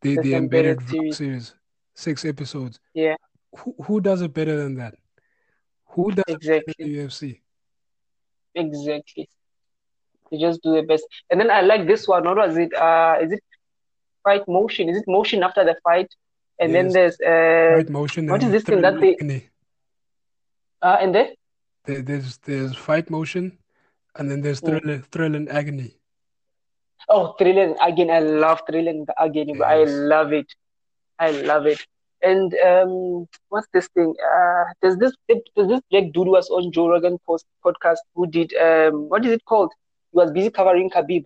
the 0.01 0.19
the 0.21 0.35
embedded, 0.35 0.79
embedded 0.79 0.89
series. 0.89 1.17
series. 1.17 1.53
six 1.95 2.25
episodes. 2.25 2.79
Yeah. 2.93 3.15
Who 3.57 3.75
who 3.83 4.01
does 4.01 4.21
it 4.21 4.33
better 4.33 4.55
than 4.57 4.75
that? 4.75 4.95
Who 5.89 6.11
does 6.11 6.25
exactly. 6.27 6.57
it 6.57 6.65
better 6.65 6.73
than 6.79 6.93
the 6.93 6.99
UFC? 6.99 7.41
Exactly. 8.55 9.29
You 10.31 10.39
just 10.39 10.61
do 10.61 10.75
the 10.75 10.83
best. 10.83 11.05
And 11.29 11.39
then 11.39 11.51
I 11.51 11.61
like 11.61 11.87
this 11.87 12.07
one. 12.07 12.23
What 12.23 12.37
was 12.37 12.57
it? 12.57 12.73
Uh, 12.73 13.17
is 13.21 13.31
it 13.31 13.43
fight 14.23 14.47
motion? 14.47 14.89
Is 14.89 14.97
it 14.97 15.05
motion 15.07 15.43
after 15.43 15.63
the 15.63 15.75
fight? 15.83 16.13
And 16.59 16.71
yes. 16.71 16.77
then 16.77 16.93
there's 16.93 17.19
uh, 17.21 17.77
fight 17.77 17.89
motion. 17.89 18.27
What 18.27 18.43
is 18.43 18.51
this 18.51 18.63
thing 18.63 18.81
that 18.81 18.99
they? 18.99 19.49
Uh, 20.81 20.97
and 21.01 21.13
then 21.13 21.33
there's 21.85 22.37
there's 22.39 22.75
fight 22.75 23.09
motion, 23.09 23.57
and 24.15 24.29
then 24.29 24.41
there's 24.41 24.59
thrill, 24.59 24.81
mm. 24.81 25.05
thrill 25.05 25.35
and 25.35 25.49
agony. 25.49 25.93
Oh, 27.09 27.33
thrill 27.39 27.57
and 27.57 27.75
agony! 27.79 28.11
I 28.11 28.19
love 28.19 28.61
thrill 28.69 28.87
and 28.87 29.07
agony. 29.17 29.53
Yes. 29.57 29.65
I 29.65 29.83
love 29.83 30.33
it. 30.33 30.47
I 31.19 31.31
love 31.31 31.65
it. 31.65 31.85
And 32.21 32.53
um, 32.65 33.27
what's 33.49 33.67
this 33.73 33.87
thing? 33.93 34.13
Uh, 34.33 34.63
there's 34.81 34.97
this 34.97 35.13
there's 35.27 35.67
this 35.67 35.81
black 35.91 36.11
dude 36.13 36.27
was 36.27 36.49
on 36.49 36.71
Joe 36.71 36.89
Rogan 36.89 37.17
post 37.25 37.45
podcast 37.63 37.97
who 38.15 38.27
did 38.27 38.53
um, 38.55 39.09
what 39.09 39.25
is 39.25 39.31
it 39.31 39.45
called? 39.45 39.71
He 40.11 40.17
was 40.17 40.31
busy 40.31 40.49
covering 40.49 40.89
Khabib. 40.89 41.25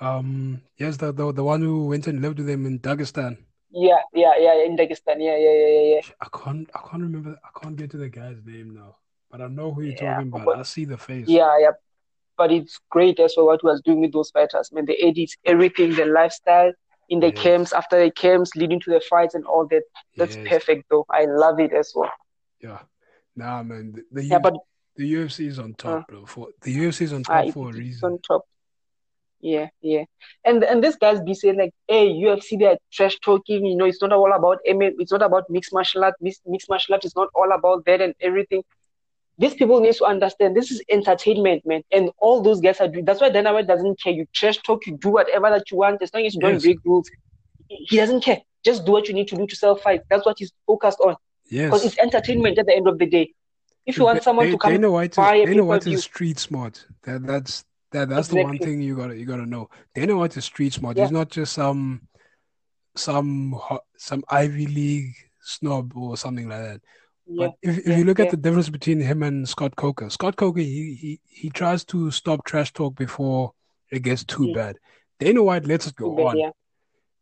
Um, 0.00 0.62
yes, 0.76 0.96
the, 0.96 1.12
the 1.12 1.32
the 1.32 1.42
one 1.42 1.60
who 1.60 1.86
went 1.86 2.06
and 2.06 2.22
lived 2.22 2.38
with 2.38 2.48
him 2.48 2.66
in 2.66 2.78
Dagestan. 2.78 3.36
Yeah, 3.70 3.98
yeah, 4.14 4.32
yeah, 4.38 4.64
in 4.64 4.76
Dagestan. 4.76 5.18
Yeah, 5.18 5.36
yeah, 5.36 5.52
yeah, 5.52 5.94
yeah. 5.94 6.00
I 6.20 6.28
can't, 6.32 6.70
I 6.74 6.80
can't 6.88 7.02
remember. 7.02 7.36
I 7.44 7.60
can't 7.60 7.76
get 7.76 7.90
to 7.90 7.96
the 7.96 8.08
guy's 8.08 8.38
name 8.44 8.74
now, 8.74 8.96
but 9.30 9.40
I 9.40 9.48
know 9.48 9.72
who 9.72 9.82
you're 9.82 9.94
yeah, 9.94 10.14
talking 10.14 10.28
about. 10.28 10.44
But, 10.46 10.58
I 10.58 10.62
see 10.62 10.84
the 10.84 10.96
face. 10.96 11.26
Yeah, 11.28 11.54
yeah. 11.60 11.72
But 12.36 12.52
it's 12.52 12.78
great 12.90 13.18
as 13.18 13.34
well 13.36 13.46
what 13.46 13.60
he 13.60 13.66
was 13.66 13.82
doing 13.82 14.00
with 14.00 14.12
those 14.12 14.30
fighters. 14.30 14.70
I 14.72 14.74
mean, 14.76 14.86
the 14.86 14.96
edits, 15.02 15.36
everything, 15.44 15.94
the 15.94 16.06
lifestyle 16.06 16.72
in 17.08 17.20
the 17.20 17.32
yes. 17.34 17.42
camps, 17.42 17.72
after 17.72 18.02
the 18.02 18.10
camps, 18.12 18.54
leading 18.54 18.80
to 18.80 18.90
the 18.90 19.00
fights 19.00 19.34
and 19.34 19.44
all 19.44 19.66
that. 19.66 19.82
That's 20.16 20.36
yes. 20.36 20.48
perfect, 20.48 20.84
though. 20.88 21.04
I 21.10 21.24
love 21.24 21.58
it 21.58 21.72
as 21.72 21.92
well. 21.94 22.10
Yeah. 22.62 22.78
Nah, 23.34 23.64
man. 23.64 23.92
The, 23.92 24.04
the 24.12 24.24
yeah, 24.24 24.38
but 24.38 24.54
the 24.98 25.14
UFC 25.14 25.46
is 25.46 25.58
on 25.60 25.74
top, 25.74 26.00
uh, 26.00 26.04
bro. 26.08 26.26
For 26.26 26.48
the 26.62 26.76
UFC 26.76 27.02
is 27.02 27.12
on 27.12 27.22
top 27.22 27.46
uh, 27.46 27.52
for 27.52 27.70
a 27.70 27.72
reason. 27.72 28.04
On 28.04 28.18
top. 28.20 28.44
Yeah, 29.40 29.68
yeah. 29.80 30.04
And 30.44 30.64
and 30.64 30.82
this 30.82 30.96
guys 30.96 31.20
be 31.20 31.34
saying 31.34 31.56
like, 31.56 31.72
hey, 31.86 32.08
UFC 32.08 32.58
they're 32.58 32.78
trash 32.92 33.16
talking, 33.20 33.64
you 33.64 33.76
know, 33.76 33.84
it's 33.84 34.02
not 34.02 34.12
all 34.12 34.32
about 34.32 34.58
MMA, 34.68 34.94
it's 34.98 35.12
not 35.12 35.22
about 35.22 35.48
mixed 35.48 35.72
martial 35.72 36.02
art. 36.02 36.14
Mixed, 36.20 36.42
mixed 36.46 36.68
martial 36.68 36.94
art 36.94 37.04
is 37.04 37.14
not 37.14 37.28
all 37.32 37.52
about 37.52 37.84
that 37.86 38.00
and 38.00 38.12
everything. 38.20 38.64
These 39.38 39.54
people 39.54 39.78
need 39.78 39.94
to 39.94 40.04
understand 40.04 40.56
this 40.56 40.72
is 40.72 40.82
entertainment, 40.88 41.64
man. 41.64 41.82
And 41.92 42.10
all 42.18 42.42
those 42.42 42.60
guys 42.60 42.80
are 42.80 42.88
doing 42.88 43.04
that's 43.04 43.20
why 43.20 43.28
Dana 43.30 43.54
White 43.54 43.68
doesn't 43.68 44.02
care. 44.02 44.12
You 44.12 44.26
trash 44.34 44.58
talk, 44.58 44.84
you 44.88 44.96
do 44.96 45.10
whatever 45.10 45.48
that 45.50 45.70
you 45.70 45.76
want, 45.76 46.02
as 46.02 46.12
long 46.12 46.26
as 46.26 46.34
you 46.34 46.40
don't 46.40 46.54
yes. 46.54 46.62
break 46.62 46.78
rules. 46.84 47.08
He 47.68 47.96
doesn't 47.96 48.24
care. 48.24 48.40
Just 48.64 48.84
do 48.84 48.90
what 48.90 49.06
you 49.06 49.14
need 49.14 49.28
to 49.28 49.36
do 49.36 49.46
to 49.46 49.54
sell 49.54 49.76
fight. 49.76 50.00
That's 50.10 50.26
what 50.26 50.40
he's 50.40 50.52
focused 50.66 50.98
on. 50.98 51.14
Yes. 51.48 51.66
Because 51.66 51.84
it's 51.84 51.98
entertainment 51.98 52.58
at 52.58 52.66
the 52.66 52.74
end 52.74 52.88
of 52.88 52.98
the 52.98 53.06
day. 53.06 53.32
If 53.88 53.96
you 53.96 54.04
want 54.04 54.22
someone 54.22 54.46
they, 54.46 54.52
to 54.52 54.58
come 54.58 54.72
Dana 54.72 54.90
White 54.90 55.16
buy 55.16 55.36
is, 55.36 55.48
Dana 55.48 55.64
White 55.64 55.86
is 55.86 56.02
street 56.04 56.38
smart. 56.38 56.84
That 57.04 57.26
that's 57.26 57.64
that 57.92 58.10
that's 58.10 58.28
exactly. 58.28 58.42
the 58.42 58.46
one 58.46 58.58
thing 58.58 58.82
you 58.82 58.94
gotta 58.94 59.16
you 59.16 59.24
gotta 59.24 59.46
know. 59.46 59.70
Dana 59.94 60.14
White 60.14 60.36
is 60.36 60.44
street 60.44 60.74
smart. 60.74 60.98
Yeah. 60.98 61.04
He's 61.04 61.10
not 61.10 61.30
just 61.30 61.54
some 61.54 62.02
some 62.94 63.58
some 63.96 64.22
Ivy 64.28 64.66
League 64.66 65.14
snob 65.40 65.96
or 65.96 66.18
something 66.18 66.50
like 66.50 66.60
that. 66.60 66.80
Yeah. 67.26 67.46
But 67.46 67.54
if, 67.62 67.78
if 67.78 67.86
yeah. 67.86 67.96
you 67.96 68.04
look 68.04 68.20
at 68.20 68.30
the 68.30 68.36
difference 68.36 68.68
between 68.68 69.00
him 69.00 69.22
and 69.22 69.48
Scott 69.48 69.74
Coker, 69.74 70.10
Scott 70.10 70.36
Coker 70.36 70.60
he 70.60 70.94
he, 70.94 71.20
he 71.24 71.48
tries 71.48 71.82
to 71.86 72.10
stop 72.10 72.44
trash 72.44 72.74
talk 72.74 72.94
before 72.94 73.54
it 73.90 74.02
gets 74.02 74.22
too 74.22 74.52
bad. 74.52 74.76
Dana 75.18 75.42
White 75.42 75.66
lets 75.66 75.86
it 75.86 75.96
go 75.96 76.28
on. 76.28 76.36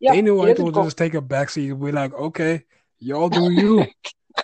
Yeah. 0.01 0.13
Dana 0.15 0.35
White 0.35 0.59
will 0.59 0.73
just 0.73 0.99
take 0.99 1.15
a 1.15 1.23
backseat 1.23 1.81
be 1.81 1.93
like, 1.93 2.13
okay, 2.13 2.65
y'all 2.99 3.29
do 3.29 3.53
you. 3.53 3.87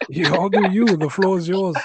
you 0.09 0.51
do 0.51 0.70
you. 0.70 0.97
The 0.97 1.11
floor 1.11 1.38
is 1.38 1.49
yours. 1.49 1.76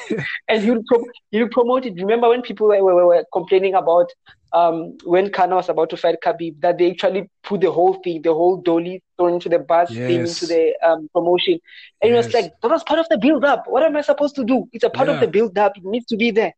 and 0.48 0.64
you'll 0.64 0.82
pro- 0.86 1.06
he'll 1.30 1.48
promote 1.48 1.86
it. 1.86 1.94
Remember 1.94 2.28
when 2.28 2.42
people 2.42 2.68
were, 2.68 2.82
were, 2.82 3.06
were 3.06 3.24
complaining 3.32 3.74
about 3.74 4.10
um, 4.52 4.98
when 5.04 5.30
Conor 5.30 5.56
was 5.56 5.68
about 5.68 5.90
to 5.90 5.96
fight 5.96 6.16
Khabib, 6.22 6.60
that 6.60 6.78
they 6.78 6.90
actually 6.90 7.30
put 7.42 7.62
the 7.62 7.70
whole 7.70 7.94
thing, 7.94 8.22
the 8.22 8.34
whole 8.34 8.58
dolly 8.58 9.02
thrown 9.16 9.34
into 9.34 9.48
the 9.48 9.58
bus 9.58 9.90
yes. 9.90 10.06
thing 10.06 10.20
into 10.20 10.46
the 10.46 10.74
um, 10.86 11.08
promotion, 11.12 11.58
and 12.02 12.12
yes. 12.12 12.12
it 12.12 12.16
was 12.16 12.34
like 12.34 12.52
that 12.60 12.70
was 12.70 12.84
part 12.84 13.00
of 13.00 13.08
the 13.08 13.18
build 13.18 13.44
up. 13.44 13.64
What 13.66 13.82
am 13.82 13.96
I 13.96 14.02
supposed 14.02 14.34
to 14.36 14.44
do? 14.44 14.68
It's 14.72 14.84
a 14.84 14.90
part 14.90 15.08
yeah. 15.08 15.14
of 15.14 15.20
the 15.20 15.28
build 15.28 15.56
up. 15.56 15.76
It 15.76 15.84
needs 15.84 16.06
to 16.06 16.16
be 16.16 16.30
there. 16.30 16.54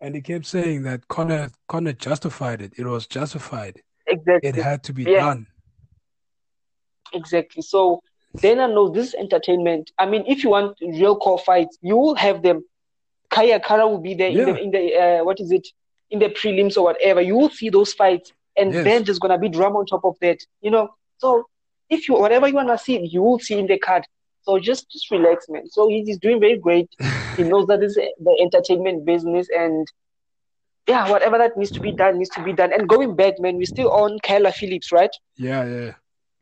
And 0.00 0.14
he 0.14 0.20
kept 0.20 0.44
saying 0.44 0.82
that 0.82 1.08
Conor 1.08 1.50
Conor 1.68 1.94
justified 1.94 2.60
it. 2.60 2.74
It 2.76 2.84
was 2.84 3.06
justified. 3.06 3.80
Exactly. 4.06 4.50
It 4.50 4.56
had 4.56 4.82
to 4.84 4.92
be 4.92 5.04
yeah. 5.04 5.20
done. 5.20 5.46
Exactly. 7.14 7.62
So 7.62 8.02
Dana 8.36 8.68
knows 8.68 8.92
this 8.92 9.08
is 9.08 9.14
entertainment. 9.14 9.92
I 9.98 10.06
mean, 10.06 10.24
if 10.26 10.42
you 10.42 10.50
want 10.50 10.78
real 10.80 11.16
core 11.16 11.38
fights, 11.38 11.78
you 11.82 11.96
will 11.96 12.14
have 12.16 12.42
them. 12.42 12.64
Kai 13.30 13.58
Kara 13.60 13.86
will 13.88 14.00
be 14.00 14.14
there 14.14 14.30
yeah. 14.30 14.40
in 14.40 14.46
the 14.46 14.62
in 14.62 14.70
the 14.70 14.94
uh, 14.94 15.24
what 15.24 15.40
is 15.40 15.50
it 15.50 15.66
in 16.10 16.18
the 16.18 16.28
prelims 16.28 16.76
or 16.76 16.84
whatever. 16.84 17.20
You 17.20 17.36
will 17.36 17.50
see 17.50 17.70
those 17.70 17.92
fights, 17.92 18.32
and 18.56 18.72
yes. 18.72 18.84
then 18.84 19.04
there's 19.04 19.18
gonna 19.18 19.38
be 19.38 19.48
drama 19.48 19.78
on 19.78 19.86
top 19.86 20.04
of 20.04 20.16
that. 20.20 20.38
You 20.60 20.70
know, 20.70 20.94
so 21.18 21.46
if 21.90 22.08
you 22.08 22.14
whatever 22.14 22.48
you 22.48 22.54
wanna 22.54 22.78
see, 22.78 23.04
you 23.06 23.22
will 23.22 23.38
see 23.38 23.58
in 23.58 23.66
the 23.66 23.78
card. 23.78 24.04
So 24.42 24.58
just 24.58 24.90
just 24.90 25.10
relax, 25.10 25.46
man. 25.48 25.68
So 25.70 25.88
he's 25.88 26.18
doing 26.18 26.40
very 26.40 26.58
great. 26.58 26.88
he 27.36 27.42
knows 27.50 27.66
that 27.68 27.82
is 27.82 27.94
the 27.94 28.38
entertainment 28.40 29.04
business, 29.04 29.48
and 29.56 29.86
yeah, 30.86 31.08
whatever 31.08 31.38
that 31.38 31.56
needs 31.56 31.70
to 31.72 31.80
be 31.80 31.92
done 31.92 32.18
needs 32.18 32.30
to 32.30 32.42
be 32.42 32.52
done. 32.52 32.72
And 32.72 32.88
going 32.88 33.16
back, 33.16 33.40
man, 33.40 33.56
we're 33.56 33.64
still 33.66 33.90
on 33.90 34.18
Kyler 34.20 34.52
Phillips, 34.52 34.92
right? 34.92 35.10
Yeah, 35.36 35.64
yeah. 35.64 35.92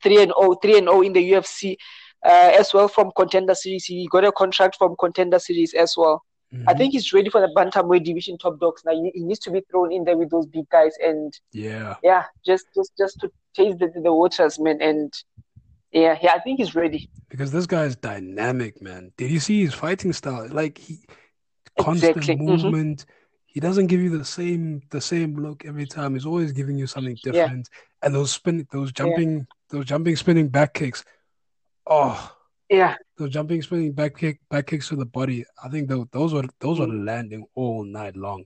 3 0.02 0.22
and 0.22 0.32
0, 0.38 0.54
3 0.54 0.78
and 0.78 0.88
0 0.88 1.02
in 1.02 1.12
the 1.12 1.22
UFC 1.30 1.76
uh, 2.24 2.52
as 2.58 2.72
well 2.74 2.88
from 2.88 3.10
Contender 3.16 3.54
Series. 3.54 3.84
He 3.84 4.06
got 4.10 4.24
a 4.24 4.32
contract 4.32 4.76
from 4.76 4.94
Contender 4.98 5.38
Series 5.38 5.74
as 5.74 5.94
well. 5.96 6.22
Mhm. 6.54 6.64
I 6.68 6.74
think 6.74 6.92
he's 6.92 7.12
ready 7.12 7.30
for 7.30 7.40
the 7.40 7.52
bantamweight 7.56 8.04
division 8.04 8.36
top 8.38 8.60
dogs. 8.60 8.82
Now 8.84 8.92
he, 8.92 9.10
he 9.14 9.22
needs 9.24 9.40
to 9.40 9.50
be 9.50 9.62
thrown 9.70 9.92
in 9.92 10.04
there 10.04 10.16
with 10.18 10.30
those 10.30 10.46
big 10.46 10.68
guys, 10.68 10.92
and 11.02 11.32
yeah, 11.52 11.96
yeah, 12.02 12.24
just 12.44 12.66
just 12.74 12.92
just 12.98 13.18
to 13.20 13.30
taste 13.54 13.78
the, 13.78 13.88
the 14.02 14.12
waters, 14.12 14.58
man. 14.58 14.80
And 14.82 15.12
yeah, 15.92 16.18
yeah, 16.22 16.32
I 16.34 16.40
think 16.40 16.58
he's 16.60 16.74
ready. 16.74 17.08
because 17.28 17.50
this 17.52 17.66
guy 17.66 17.84
is 17.84 17.96
dynamic, 17.96 18.80
man. 18.82 19.12
Did 19.16 19.30
you 19.30 19.40
see 19.40 19.62
his 19.64 19.74
fighting 19.74 20.12
style? 20.12 20.48
Like 20.50 20.78
he 20.78 20.98
constant 21.78 22.16
Exactly. 22.16 22.36
Mhm. 22.36 22.46
movement. 22.46 23.06
He 23.46 23.60
doesn't 23.60 23.88
give 23.88 24.00
you 24.00 24.16
the 24.16 24.24
same 24.24 24.82
the 24.90 25.00
same 25.00 25.36
look 25.36 25.64
every 25.64 25.86
time. 25.86 26.14
He's 26.14 26.26
always 26.26 26.52
giving 26.52 26.78
you 26.78 26.86
something 26.86 27.18
different. 27.22 27.68
And 28.02 28.14
those 28.14 28.30
spin 28.32 28.66
those 28.72 28.92
jumping 28.92 29.46
those 29.72 29.86
jumping 29.86 30.14
spinning 30.16 30.48
back 30.48 30.74
kicks. 30.74 31.04
Oh, 31.86 32.36
Yeah, 32.70 32.94
those 33.18 33.30
jumping 33.30 33.60
spinning 33.62 33.92
back 33.92 34.16
kick 34.16 34.38
back 34.48 34.66
kicks 34.68 34.88
to 34.88 34.96
the 34.96 35.04
body. 35.06 35.44
I 35.62 35.68
think 35.68 35.88
those 35.88 36.06
those 36.12 36.32
were 36.32 36.44
those 36.60 36.78
were 36.78 36.86
Mm. 36.86 37.04
landing 37.06 37.46
all 37.54 37.82
night 37.84 38.16
long. 38.16 38.44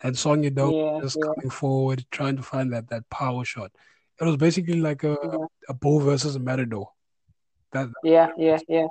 And 0.00 0.16
Song 0.18 0.42
Yadong 0.42 0.72
yeah, 0.72 1.00
just 1.02 1.16
yeah, 1.20 1.26
coming 1.34 1.50
forward, 1.50 2.04
trying 2.10 2.36
to 2.36 2.42
find 2.42 2.72
that 2.72 2.88
that 2.88 3.08
power 3.10 3.44
shot. 3.44 3.70
It 4.20 4.24
was 4.24 4.36
basically 4.36 4.80
like 4.80 5.02
a, 5.04 5.16
Yeah. 5.22 5.46
a 5.68 5.74
bull 5.74 6.00
versus 6.00 6.36
a 6.36 6.40
matador. 6.40 6.88
That 7.72 7.88
yeah, 8.02 8.30
yeah, 8.36 8.58
yeah. 8.68 8.86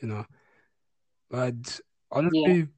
you 0.00 0.08
know. 0.08 0.24
But 1.30 1.80
honestly, 2.10 2.68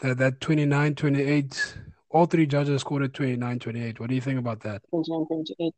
that, 0.00 0.18
that 0.18 0.40
29 0.40 0.94
28, 0.94 1.76
all 2.10 2.26
three 2.26 2.46
judges 2.46 2.80
scored 2.82 3.02
at 3.04 3.14
29 3.14 3.58
28. 3.58 4.00
What 4.00 4.08
do 4.10 4.14
you 4.14 4.20
think 4.20 4.38
about 4.38 4.60
that? 4.60 4.82
29, 4.90 5.26
28. 5.26 5.74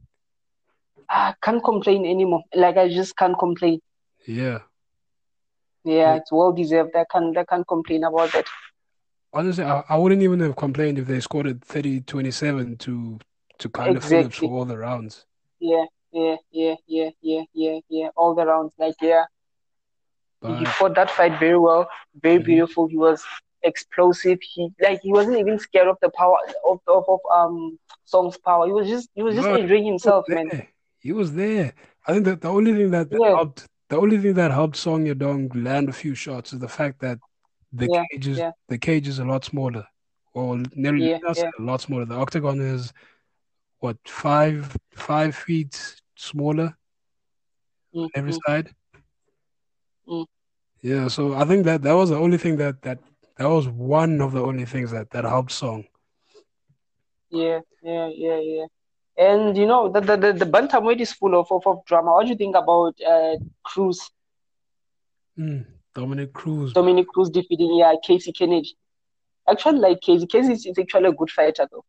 I 1.08 1.34
can't 1.42 1.62
complain 1.62 2.04
anymore. 2.06 2.42
Like 2.54 2.76
I 2.76 2.88
just 2.88 3.16
can't 3.16 3.38
complain. 3.38 3.80
Yeah. 4.26 4.60
Yeah, 5.84 6.14
it's 6.16 6.32
well 6.32 6.52
deserved. 6.52 6.96
I 6.96 7.04
can't 7.10 7.36
I 7.36 7.44
can't 7.44 7.66
complain 7.66 8.04
about 8.04 8.32
that. 8.32 8.46
Honestly, 9.32 9.64
I, 9.64 9.84
I 9.88 9.96
wouldn't 9.96 10.22
even 10.22 10.40
have 10.40 10.56
complained 10.56 10.98
if 10.98 11.06
they 11.06 11.20
scored 11.20 11.46
at 11.46 11.64
30 11.64 12.00
27 12.00 12.76
to, 12.78 13.18
to 13.58 13.68
kind 13.68 13.96
of 13.96 14.04
Phillips 14.04 14.38
for 14.38 14.46
all 14.50 14.64
the 14.64 14.78
rounds. 14.78 15.26
Yeah, 15.60 15.84
yeah, 16.12 16.36
yeah, 16.50 16.74
yeah, 16.86 17.10
yeah, 17.20 17.42
yeah, 17.52 17.78
yeah. 17.88 18.08
All 18.16 18.34
the 18.34 18.46
rounds. 18.46 18.72
Like 18.78 18.94
yeah. 19.00 19.24
He 20.42 20.64
But 20.64 20.68
fought 20.74 20.94
that 20.94 21.10
fight 21.10 21.38
very 21.38 21.58
well, 21.58 21.88
very 22.22 22.38
Mhm. 22.38 22.44
beautiful. 22.44 22.86
He 22.86 22.96
was 22.96 23.24
explosive. 23.62 24.38
He 24.42 24.70
like 24.80 25.00
he 25.02 25.12
wasn't 25.12 25.38
even 25.38 25.58
scared 25.58 25.88
of 25.88 25.98
the 26.00 26.10
power 26.10 26.36
of 26.68 26.80
of, 26.86 27.04
of 27.08 27.20
um 27.32 27.78
Song's 28.04 28.38
power. 28.38 28.66
He 28.66 28.72
was 28.72 28.88
just 28.88 29.08
he 29.14 29.22
was 29.22 29.34
just 29.34 29.48
No, 29.48 29.56
enjoying 29.56 29.84
himself, 29.86 30.24
man. 30.28 30.50
He 31.06 31.12
was 31.12 31.34
there. 31.34 31.72
I 32.04 32.12
think 32.12 32.24
that 32.24 32.40
the 32.40 32.48
only 32.48 32.72
thing 32.74 32.90
that, 32.90 33.06
Yeah. 33.12 33.36
helped 33.36 33.64
the 33.88 33.96
only 33.96 34.18
thing 34.18 34.34
that 34.34 34.50
helped 34.50 34.76
Song 34.76 35.04
Yadong 35.06 35.42
land 35.64 35.88
a 35.88 35.92
few 35.92 36.16
shots 36.16 36.52
is 36.52 36.58
the 36.58 36.68
fact 36.78 36.98
that 37.04 37.20
the 37.72 37.88
Yeah, 37.92 38.04
cage 38.10 38.26
is 38.26 38.38
yeah. 38.38 38.50
the 38.68 38.76
cage 38.76 39.06
is 39.06 39.20
a 39.20 39.24
lot 39.24 39.44
smaller. 39.44 39.86
Or 40.34 40.58
nearly 40.74 41.04
Yeah, 41.10 41.18
a 41.58 41.62
lot 41.62 41.80
smaller. 41.80 42.06
The 42.06 42.16
octagon 42.16 42.60
is 42.60 42.92
what 43.78 43.96
five 44.04 44.76
five 44.94 45.36
feet 45.36 45.74
smaller 46.16 46.76
Mm, 47.94 48.08
every 48.18 48.34
side. 48.44 48.74
Mm. 50.08 50.26
Yeah, 50.82 51.06
so 51.06 51.34
I 51.34 51.44
think 51.44 51.64
that 51.66 51.82
that 51.82 51.92
was 51.92 52.10
the 52.10 52.18
only 52.18 52.38
thing 52.38 52.56
that 52.56 52.82
that 52.82 52.98
that 53.36 53.48
was 53.48 53.68
one 53.68 54.20
of 54.20 54.32
the 54.32 54.42
only 54.42 54.64
things 54.64 54.90
that 54.90 55.10
that 55.10 55.24
helped 55.24 55.52
Song. 55.52 55.84
yeah, 57.30 57.60
yeah, 57.82 58.08
yeah, 58.08 58.40
yeah. 58.40 58.66
And 59.18 59.56
you 59.56 59.66
know 59.66 59.88
the 59.90 60.00
the 60.00 60.16
the, 60.16 60.32
the 60.32 60.44
bantamweight 60.44 61.00
is 61.00 61.12
full 61.12 61.34
of, 61.38 61.50
of 61.50 61.66
of 61.66 61.84
drama. 61.86 62.12
What 62.12 62.24
do 62.24 62.30
you 62.30 62.36
think 62.36 62.54
about 62.56 62.94
uh 63.00 63.36
Cruz, 63.64 64.10
Mm, 65.38 65.66
Dominick 65.94 66.32
Cruz. 66.32 66.72
Dominick 66.72 67.08
Cruz 67.08 67.30
defeating 67.30 67.74
yeah 67.76 67.94
Casey 68.02 68.32
Kenney? 68.32 68.76
Actually, 69.48 69.78
like 69.78 70.00
Casey. 70.00 70.26
Casey 70.26 70.52
is, 70.52 70.78
actually 70.78 71.08
a 71.08 71.12
good 71.12 71.30
fighter, 71.30 71.66
though. 71.70 71.84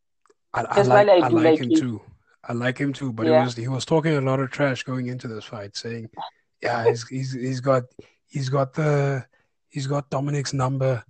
I, 0.53 0.61
I 0.61 0.82
like 0.84 1.07
I 1.09 1.15
I 1.25 1.30
do 1.30 1.36
like 1.36 1.45
like 1.45 1.59
him 1.59 1.69
him. 1.71 1.80
too. 1.80 2.01
I 2.43 2.53
like 2.53 2.78
him 2.78 2.93
too, 2.93 3.11
but 3.11 3.28
Yeah. 3.28 3.43
was 3.43 3.55
he 3.55 3.67
was 3.67 3.86
talking 3.86 4.15
a 4.15 4.21
lot 4.21 4.39
of 4.39 4.51
trash 4.51 4.84
going 4.84 5.07
into 5.07 5.28
this 5.28 5.43
fight, 5.45 5.75
saying, 5.75 6.09
"Yeah, 6.61 6.86
he's 6.89 7.07
he's 7.07 7.34
he's 7.34 7.59
got 7.61 7.84
he's 8.25 8.49
got 8.49 8.73
the 8.73 9.25
he's 9.69 9.88
got 9.88 10.09
Dominick's 10.09 10.53
number. 10.53 11.03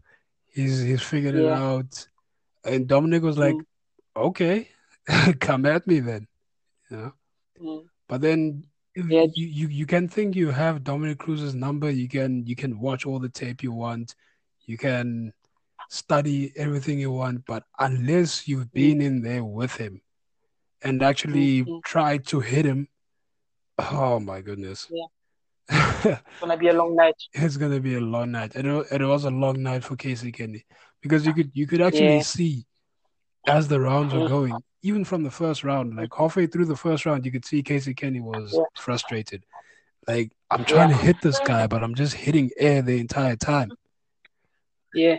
He's 0.49 0.82
he's 0.82 1.01
figured 1.01 1.36
it 1.36 1.49
out." 1.51 2.07
And 2.63 2.88
Dominick 2.88 3.22
was 3.24 3.38
like, 3.38 3.55
Mm, 3.55 3.65
"Okay, 4.15 4.70
come 5.39 5.66
at 5.66 5.88
me 5.88 5.99
then." 5.99 6.28
You 6.89 6.97
know. 6.97 7.14
mm. 7.62 7.86
But 8.08 8.22
then 8.22 8.64
Yeah. 8.95 9.28
you, 9.36 9.47
you 9.47 9.68
you 9.68 9.86
can 9.86 10.08
think 10.08 10.36
you 10.36 10.49
have 10.51 10.84
Dominick 10.84 11.20
Cruz's 11.20 11.53
number. 11.55 11.89
You 11.89 12.08
can 12.08 12.45
you 12.45 12.55
can 12.55 12.80
watch 12.80 13.05
all 13.05 13.20
the 13.20 13.30
tape 13.30 13.62
you 13.64 13.72
want. 13.72 14.16
You 14.66 14.78
can 14.78 15.34
study 15.89 16.51
everything 16.58 16.99
you 16.99 17.12
want, 17.12 17.45
but 17.45 17.64
unless 17.80 18.47
you've 18.47 18.72
been 18.74 19.01
in 19.01 19.22
there 19.22 19.43
with 19.43 19.76
him 19.76 20.01
and 20.82 21.01
actually 21.01 21.64
mm. 21.64 21.84
tried 21.84 22.26
to 22.28 22.39
hit 22.39 22.66
him, 22.66 22.88
oh 23.80 24.20
my 24.20 24.41
goodness. 24.41 24.88
Yeah. 24.89 25.05
it's 25.70 26.39
gonna 26.41 26.58
be 26.58 26.70
a 26.70 26.74
long 26.74 26.95
night. 26.95 27.16
It's 27.34 27.58
gonna 27.58 27.80
be 27.80 27.95
a 27.95 28.01
long 28.01 28.32
night. 28.32 28.55
And 28.55 28.68
it, 28.68 28.88
it 28.91 29.01
was 29.01 29.26
a 29.26 29.30
long 29.30 29.62
night 29.62 29.84
for 29.84 29.95
Casey 29.95 30.32
Kenney 30.32 30.66
because 31.01 31.26
you 31.26 31.34
could 31.34 31.51
you 31.53 31.68
could 31.68 31.82
actually 31.82 32.16
Yeah. 32.18 32.22
see 32.22 32.66
as 33.47 33.68
the 33.68 33.80
rounds 33.80 34.14
were 34.14 34.22
Mm. 34.22 34.30
going, 34.30 34.64
even 34.84 35.03
from 35.03 35.23
the 35.23 35.32
first 35.32 35.63
round, 35.63 35.95
like 35.95 36.13
halfway 36.15 36.47
through 36.47 36.65
the 36.65 36.75
first 36.75 37.05
round, 37.05 37.25
you 37.25 37.32
could 37.32 37.45
see 37.45 37.61
Casey 37.63 37.93
Kenney 37.93 38.21
was 38.21 38.53
Yeah. 38.53 38.63
frustrated. 38.75 39.43
Like, 40.07 40.32
I'm 40.49 40.63
trying 40.65 40.89
Yeah. 40.91 40.97
to 40.97 41.03
hit 41.03 41.17
this 41.21 41.39
guy, 41.39 41.67
but 41.67 41.84
I'm 41.84 41.95
just 41.95 42.13
hitting 42.13 42.51
air 42.57 42.82
the 42.82 42.99
entire 42.99 43.36
time. 43.36 43.71
Yeah, 44.93 45.17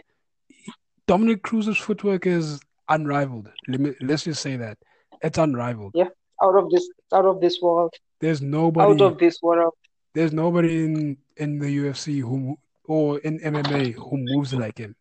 Dominick 1.07 1.43
Cruz's 1.43 1.79
footwork 1.79 2.27
is 2.27 2.61
unrivaled. 2.89 3.51
Let 3.69 3.81
me, 3.81 3.95
let's 4.01 4.25
just 4.25 4.43
say 4.43 4.57
that. 4.57 4.79
It's 5.23 5.39
unrivaled. 5.39 5.93
Yeah. 5.95 6.09
Out 6.43 6.57
of 6.57 6.71
this 6.71 6.89
out 7.13 7.25
of 7.27 7.41
this 7.41 7.61
world. 7.61 7.93
There's 8.21 8.41
nobody 8.41 8.91
Out 8.93 9.01
of 9.01 9.19
this 9.19 9.43
world. 9.43 9.75
there's 10.15 10.33
nobody 10.33 10.85
in 10.85 11.19
in 11.37 11.59
the 11.59 11.67
UFC 11.79 12.21
who 12.21 12.57
or 12.85 13.19
in 13.19 13.39
MMA 13.41 13.93
who 13.93 14.17
moves 14.19 14.55
like 14.55 14.79
him. 14.79 14.95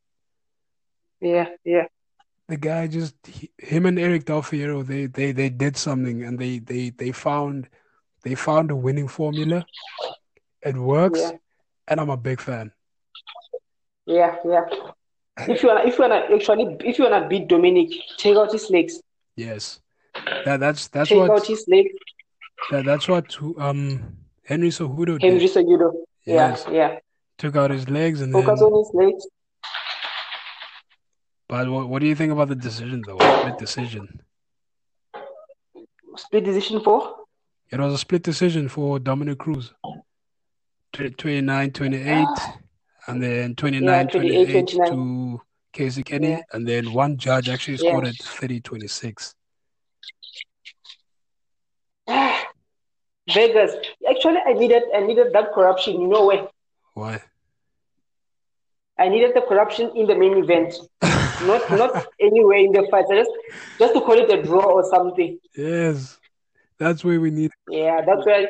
Yeah, 1.22 1.50
yeah. 1.64 1.86
The 2.48 2.58
guy 2.58 2.88
just 2.88 3.16
he, 3.26 3.52
him 3.58 3.86
and 3.86 4.00
Eric 4.00 4.26
Del 4.26 4.42
Fierro, 4.42 4.86
they 4.86 5.06
they 5.08 5.32
they 5.34 5.50
did 5.50 5.76
something 5.76 6.24
and 6.24 6.40
they 6.40 6.60
they 6.60 6.92
they 6.92 7.12
found 7.12 7.68
they 8.24 8.36
found 8.36 8.72
a 8.72 8.76
winning 8.76 9.08
formula. 9.10 9.66
It 10.62 10.76
works, 10.78 11.20
Yeah. 11.20 11.32
and 11.88 12.00
I'm 12.00 12.10
a 12.10 12.18
big 12.18 12.40
fan. 12.42 12.72
Yeah, 14.06 14.36
yeah. 14.46 14.66
If 15.48 15.62
you 15.62 15.70
wanna, 15.70 15.82
if 15.86 15.98
you 15.98 16.02
wanna 16.02 16.24
actually, 16.34 16.78
if 16.86 16.98
you 16.98 17.04
wanna 17.04 17.28
beat 17.28 17.48
Dominick, 17.48 17.92
take 18.18 18.36
out 18.38 18.52
his 18.52 18.70
legs. 18.72 19.02
Yes, 19.36 19.82
that 20.46 20.60
that's 20.60 20.88
that's 20.88 21.10
take 21.10 21.20
what 21.20 21.30
out 21.32 21.46
his 21.46 21.66
legs. 21.68 21.92
that, 22.72 22.86
that's 22.86 23.08
what 23.08 23.36
um 23.60 24.18
Henry 24.46 24.70
Cejudo 24.70 25.22
Henry 25.22 25.40
did. 25.40 25.52
Cejudo. 25.52 25.94
Yes, 26.26 26.66
Yeah, 26.70 26.74
yeah. 26.74 27.00
took 27.38 27.56
out 27.56 27.72
his 27.72 27.90
legs 27.90 28.22
and 28.22 28.32
Focus 28.34 28.60
then. 28.62 28.70
on 28.70 28.80
his 28.80 28.92
legs. 28.94 29.28
But 31.50 31.70
what 31.70 31.88
what 31.88 32.00
do 32.02 32.08
you 32.08 32.16
think 32.16 32.32
about 32.32 32.50
the 32.50 32.56
decision 32.56 33.02
though? 33.06 33.18
Split 33.20 33.58
decision. 33.58 34.22
Split 36.18 36.44
decision 36.44 36.82
for. 36.82 37.16
It 37.70 37.80
was 37.80 37.94
a 37.94 37.98
split 37.98 38.24
decision 38.24 38.68
for 38.70 39.00
Dominick 39.00 39.40
Cruz. 39.40 39.74
Tw- 40.94 41.16
29 41.18 41.72
28, 41.72 42.28
and 43.08 43.22
then 43.24 43.56
29 43.56 44.08
28, 44.08 44.46
28 44.46 44.68
29. 44.70 44.92
to 44.92 45.42
Casey 45.74 46.04
Kenney, 46.04 46.30
Yeah. 46.32 46.42
and 46.54 46.68
then 46.68 46.92
one 46.94 47.18
judge 47.18 47.50
actually 47.50 47.78
Yeah. 47.78 47.90
scored 47.92 48.08
at 48.08 48.16
30 48.16 48.62
26. 48.62 49.36
Vegas. 53.34 53.74
Actually, 54.10 54.40
I 54.46 54.54
needed, 54.54 54.84
I 54.96 55.02
needed 55.02 55.34
that 55.34 55.52
corruption. 55.54 56.00
You 56.02 56.08
know 56.08 56.26
where? 56.26 56.48
Why? 56.94 57.22
I 59.00 59.10
needed 59.10 59.32
the 59.36 59.42
corruption 59.42 59.92
in 59.96 60.08
the 60.08 60.16
main 60.16 60.38
event, 60.44 60.74
not 61.46 61.70
not 61.72 62.06
anywhere 62.20 62.58
in 62.58 62.72
the 62.72 62.88
fight. 62.90 63.06
Just, 63.12 63.30
just 63.80 63.94
to 63.94 64.02
call 64.02 64.18
it 64.18 64.30
a 64.32 64.42
draw 64.44 64.66
or 64.66 64.84
something. 64.90 65.40
yes, 65.56 66.18
that's 66.78 67.04
where 67.04 67.20
we 67.22 67.32
need. 67.32 67.52
Yeah, 67.70 68.02
that's 68.06 68.26
why. 68.26 68.48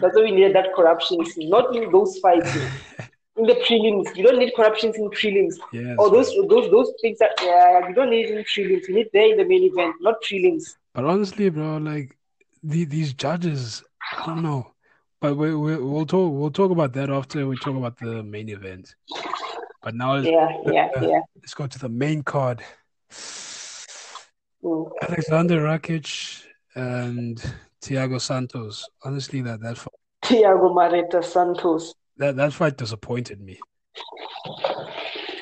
That's 0.00 0.16
why 0.16 0.22
we 0.22 0.32
needed 0.32 0.54
that 0.56 0.74
corruption. 0.74 1.18
Not 1.38 1.74
in 1.76 1.90
those 1.92 2.18
fights. 2.18 2.50
In 3.36 3.44
the 3.46 3.54
prelims, 3.54 4.16
you 4.16 4.24
don't 4.24 4.40
need 4.40 4.52
corruptions 4.56 4.96
in 4.96 5.08
prelims. 5.10 5.54
Yes, 5.72 5.94
Or 5.96 6.10
those 6.10 6.34
those 6.48 6.68
those 6.72 6.92
things 7.00 7.18
that 7.18 7.30
yeah, 7.40 7.86
you 7.86 7.94
don't 7.94 8.10
need 8.10 8.30
in 8.30 8.42
prelims. 8.42 8.88
You 8.88 8.94
need 8.96 9.10
there 9.12 9.30
in 9.30 9.36
the 9.36 9.44
main 9.44 9.62
event, 9.62 9.94
not 10.00 10.16
prelims. 10.24 10.64
but 10.92 11.04
honestly, 11.04 11.48
bro, 11.48 11.76
like 11.76 12.18
the, 12.64 12.84
these 12.84 13.12
judges, 13.12 13.84
I 14.16 14.26
don't 14.26 14.42
know. 14.42 14.72
But 15.20 15.36
we, 15.36 15.54
we 15.54 15.76
we'll 15.76 16.04
talk 16.04 16.32
we'll 16.32 16.50
talk 16.50 16.72
about 16.72 16.92
that 16.94 17.10
after 17.10 17.46
we 17.46 17.56
talk 17.58 17.76
about 17.76 17.96
the 17.98 18.24
main 18.24 18.48
event. 18.48 18.96
But 19.82 19.94
now 19.94 20.14
let's, 20.14 20.26
Yeah, 20.28 20.48
yeah, 20.66 20.88
yeah. 21.02 21.20
let's 21.36 21.54
go 21.54 21.66
to 21.66 21.78
the 21.78 21.88
main 21.88 22.22
card. 22.22 22.62
Mm. 24.64 24.90
Alexander 25.02 25.60
Rakic 25.62 26.44
and 26.74 27.40
Thiago 27.80 28.20
Santos. 28.20 28.88
Honestly, 29.04 29.40
that 29.42 29.60
that 29.60 29.78
fi- 29.78 29.90
Thiago 30.24 30.74
Marreta 30.74 31.22
Santos. 31.24 31.94
that 32.16 32.36
that 32.36 32.52
fight 32.52 32.76
disappointed 32.76 33.40
me. 33.40 33.58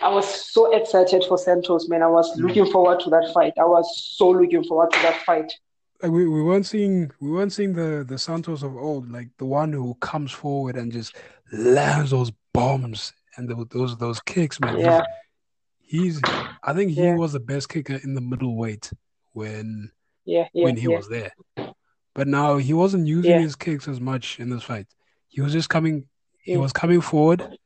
I 0.03 0.09
was 0.11 0.27
so 0.53 0.73
excited 0.77 1.25
for 1.25 1.39
Santos, 1.39 1.89
man. 1.89 2.03
I 2.03 2.07
was 2.09 2.31
Mm. 2.39 2.43
looking 2.49 2.67
forward 2.71 3.01
to 3.01 3.11
that 3.11 3.31
fight. 3.33 3.55
I 3.59 3.65
was 3.65 3.87
so 4.17 4.31
looking 4.31 4.63
forward 4.65 4.91
to 4.93 4.99
that 5.03 5.21
fight. 5.23 5.53
Like 6.03 6.13
we, 6.13 6.29
we 6.29 6.43
weren't 6.43 6.67
seeing 6.67 7.11
we 7.21 7.31
weren't 7.31 7.53
seeing 7.55 7.73
the 7.73 8.05
the 8.07 8.19
Santos 8.19 8.63
of 8.63 8.77
old, 8.77 9.11
like 9.11 9.29
the 9.39 9.47
one 9.47 9.73
who 9.73 9.95
comes 9.95 10.31
forward 10.31 10.77
and 10.77 10.93
just 10.93 11.17
lands 11.53 12.11
those 12.11 12.31
bombs 12.53 13.15
and 13.37 13.49
the, 13.49 13.67
those 13.71 13.97
those 13.99 14.21
kicks, 14.21 14.61
man. 14.61 14.79
Yeah. 14.79 15.03
He's, 15.81 16.21
I 16.65 16.73
think 16.73 16.93
he 16.93 17.03
Yeah. 17.03 17.15
was 17.15 17.33
the 17.33 17.41
best 17.41 17.69
kicker 17.69 17.95
in 18.03 18.15
the 18.15 18.21
middleweight 18.21 18.93
when 19.33 19.91
Yeah, 20.25 20.49
yeah, 20.53 20.65
when 20.65 20.77
he 20.77 20.89
yeah. 20.91 20.97
was 20.97 21.09
there. 21.09 21.31
But 22.15 22.27
now 22.29 22.57
he 22.57 22.73
wasn't 22.73 23.07
using 23.07 23.41
his 23.41 23.55
kicks 23.55 23.87
as 23.87 24.01
much 24.01 24.41
in 24.41 24.51
this 24.51 24.63
fight. 24.65 24.87
He 25.29 25.41
was 25.41 25.53
just 25.53 25.69
coming 25.69 26.09
he 26.43 26.55
Mm. 26.55 26.61
was 26.61 26.73
coming 26.73 27.01
forward. 27.01 27.59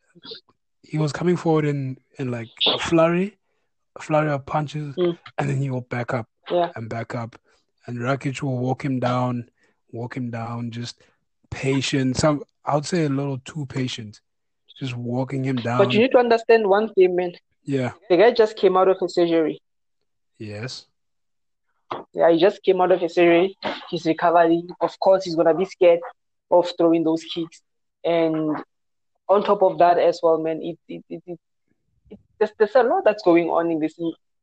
He 0.83 0.97
was 0.99 1.13
coming 1.13 1.37
forward 1.37 1.65
in 1.65 1.97
in 2.19 2.31
like 2.31 2.49
a 2.67 2.79
flurry, 2.79 3.39
a 3.97 4.03
flurry 4.03 4.31
of 4.31 4.45
punches, 4.47 4.95
Mm. 4.97 5.19
and 5.39 5.49
then 5.49 5.57
he 5.59 5.71
will 5.71 5.83
back 5.83 6.13
up 6.13 6.29
Yeah. 6.51 6.71
and 6.77 6.89
back 6.89 7.15
up. 7.15 7.37
And 7.87 7.99
Rakic 7.99 8.43
will 8.43 8.59
walk 8.59 8.85
him 8.85 8.99
down, 9.01 9.51
walk 9.93 10.17
him 10.17 10.31
down, 10.31 10.71
just 10.71 11.01
patient. 11.51 12.17
Some 12.17 12.43
I 12.65 12.75
would 12.75 12.87
say 12.87 13.05
a 13.05 13.09
little 13.09 13.39
too 13.39 13.67
patient. 13.67 14.21
Just 14.81 14.97
walking 14.97 15.45
him 15.45 15.57
down. 15.57 15.79
But 15.79 15.93
you 15.93 16.01
need 16.01 16.11
to 16.13 16.19
understand 16.19 16.67
one 16.69 16.93
thing, 16.95 17.15
man. 17.15 17.33
yeah. 17.65 17.93
The 18.09 18.17
guy 18.17 18.31
just 18.33 18.57
came 18.57 18.77
out 18.77 18.89
of 18.89 18.97
a 19.01 19.09
surgery. 19.09 19.61
Yes. 20.39 20.87
Yeah, 22.15 22.31
he 22.33 22.39
just 22.39 22.63
came 22.63 22.81
out 22.81 22.93
of 22.93 23.03
a 23.03 23.09
surgery. 23.09 23.57
He's 23.91 24.07
recovering. 24.07 24.69
Of 24.81 24.99
course, 24.99 25.25
he's 25.25 25.37
gonna 25.37 25.55
be 25.55 25.65
scared 25.65 26.01
of 26.51 26.71
throwing 26.79 27.05
those 27.05 27.23
kicks. 27.25 27.61
And 28.05 28.57
on 29.29 29.45
top 29.45 29.63
of 29.63 29.79
that, 29.79 29.99
as 29.99 30.21
well, 30.23 30.39
man, 30.39 30.61
it, 30.63 30.79
it, 30.89 31.05
it, 31.11 31.23
it, 31.27 31.39
it 32.11 32.19
there's, 32.39 32.53
there's 32.59 32.75
a 32.77 32.83
lot 32.83 33.05
that's 33.05 33.23
going 33.23 33.49
on 33.49 33.71
in 33.71 33.79
this 33.81 33.95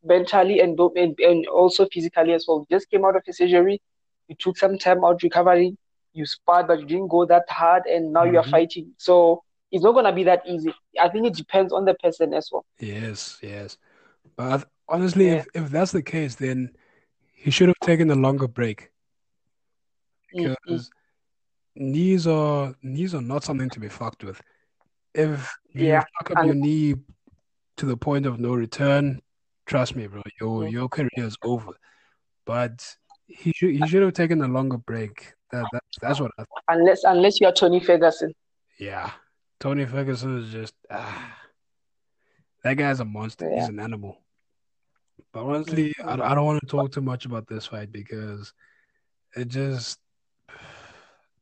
mentally 0.04 0.60
and, 0.60 0.80
and 0.96 1.20
and 1.20 1.48
also 1.48 1.88
physically 1.92 2.34
as 2.34 2.46
well. 2.48 2.66
Just 2.70 2.90
came 2.90 3.04
out 3.06 3.16
of 3.16 3.24
a 3.28 3.34
surgery. 3.34 3.82
You 4.28 4.36
took 4.38 4.58
some 4.58 4.78
time 4.78 5.04
out 5.04 5.24
recovering. 5.24 5.78
You 6.14 6.26
sparred, 6.26 6.68
but 6.68 6.80
you 6.80 6.86
didn't 6.86 7.08
go 7.10 7.26
that 7.26 7.46
hard, 7.50 7.86
and 7.86 8.12
now 8.14 8.24
you're 8.24 8.44
Mhm. 8.44 8.50
fighting. 8.52 8.92
So 8.98 9.44
it's 9.72 9.84
not 9.84 9.94
gonna 9.94 10.14
be 10.14 10.24
that 10.24 10.44
easy. 10.48 10.74
I 11.00 11.10
think 11.10 11.28
it 11.28 11.34
depends 11.36 11.74
on 11.74 11.86
the 11.86 11.94
person 11.96 12.34
as 12.34 12.50
well. 12.52 12.66
Yes, 12.80 13.38
yes. 13.42 13.78
But 14.36 14.68
honestly, 14.88 15.28
Yeah. 15.28 15.36
if, 15.36 15.48
if 15.54 15.70
that's 15.70 15.92
the 15.92 16.02
case, 16.04 16.36
then 16.36 16.72
he 17.34 17.52
should 17.52 17.68
have 17.70 17.80
taken 17.84 18.10
a 18.12 18.16
longer 18.16 18.48
break 18.48 18.92
Mm, 20.36 20.46
mm. 20.48 20.56
because 20.66 20.90
knees 21.76 22.28
are 22.28 22.74
knees 22.82 23.16
are 23.16 23.22
not 23.22 23.44
something 23.44 23.70
to 23.70 23.80
be 23.80 23.88
fucked 23.90 24.24
with. 24.24 24.42
If 25.14 25.56
you 25.74 25.86
Yeah, 25.88 26.04
fuck 26.20 26.32
up 26.32 26.38
and- 26.40 26.48
your 26.48 26.56
knee 26.56 26.96
to 27.78 27.86
the 27.86 27.96
point 27.98 28.26
of 28.26 28.40
no 28.40 28.54
return, 28.54 29.22
trust 29.66 29.96
me, 29.96 30.08
bro, 30.08 30.22
your 30.42 30.64
Mm. 30.64 30.72
your 30.72 30.90
career 30.90 31.10
is 31.16 31.38
over. 31.44 31.72
But 32.46 32.98
he 33.28 33.52
should 33.56 33.72
he 33.76 33.88
should 33.88 34.04
have 34.04 34.14
taken 34.14 34.42
a 34.42 34.48
longer 34.48 34.78
break. 34.78 35.34
That, 35.52 35.66
that 35.72 35.84
that's 36.02 36.20
what 36.20 36.32
I 36.38 36.44
Unless 36.70 37.04
unless 37.04 37.40
you 37.40 37.48
are 37.48 37.54
Tony 37.54 37.80
Ferguson. 37.80 38.34
yeah. 38.80 39.12
Tony 39.60 39.86
Ferguson 39.86 40.38
is 40.40 40.52
just 40.52 40.74
ah, 40.92 41.36
that 42.64 42.76
guy's 42.76 43.00
a 43.00 43.06
monster. 43.06 43.50
He's 43.54 43.70
an 43.70 43.80
animal. 43.80 44.22
But 45.34 45.44
honestly, 45.44 45.94
I, 46.04 46.14
I 46.14 46.36
don't 46.36 46.46
want 46.46 46.62
to 46.62 46.68
talk 46.68 46.92
too 46.92 47.02
much 47.02 47.26
about 47.26 47.48
this 47.48 47.66
fight 47.68 47.92
because 47.92 48.54
it 49.36 49.48
just 49.48 50.00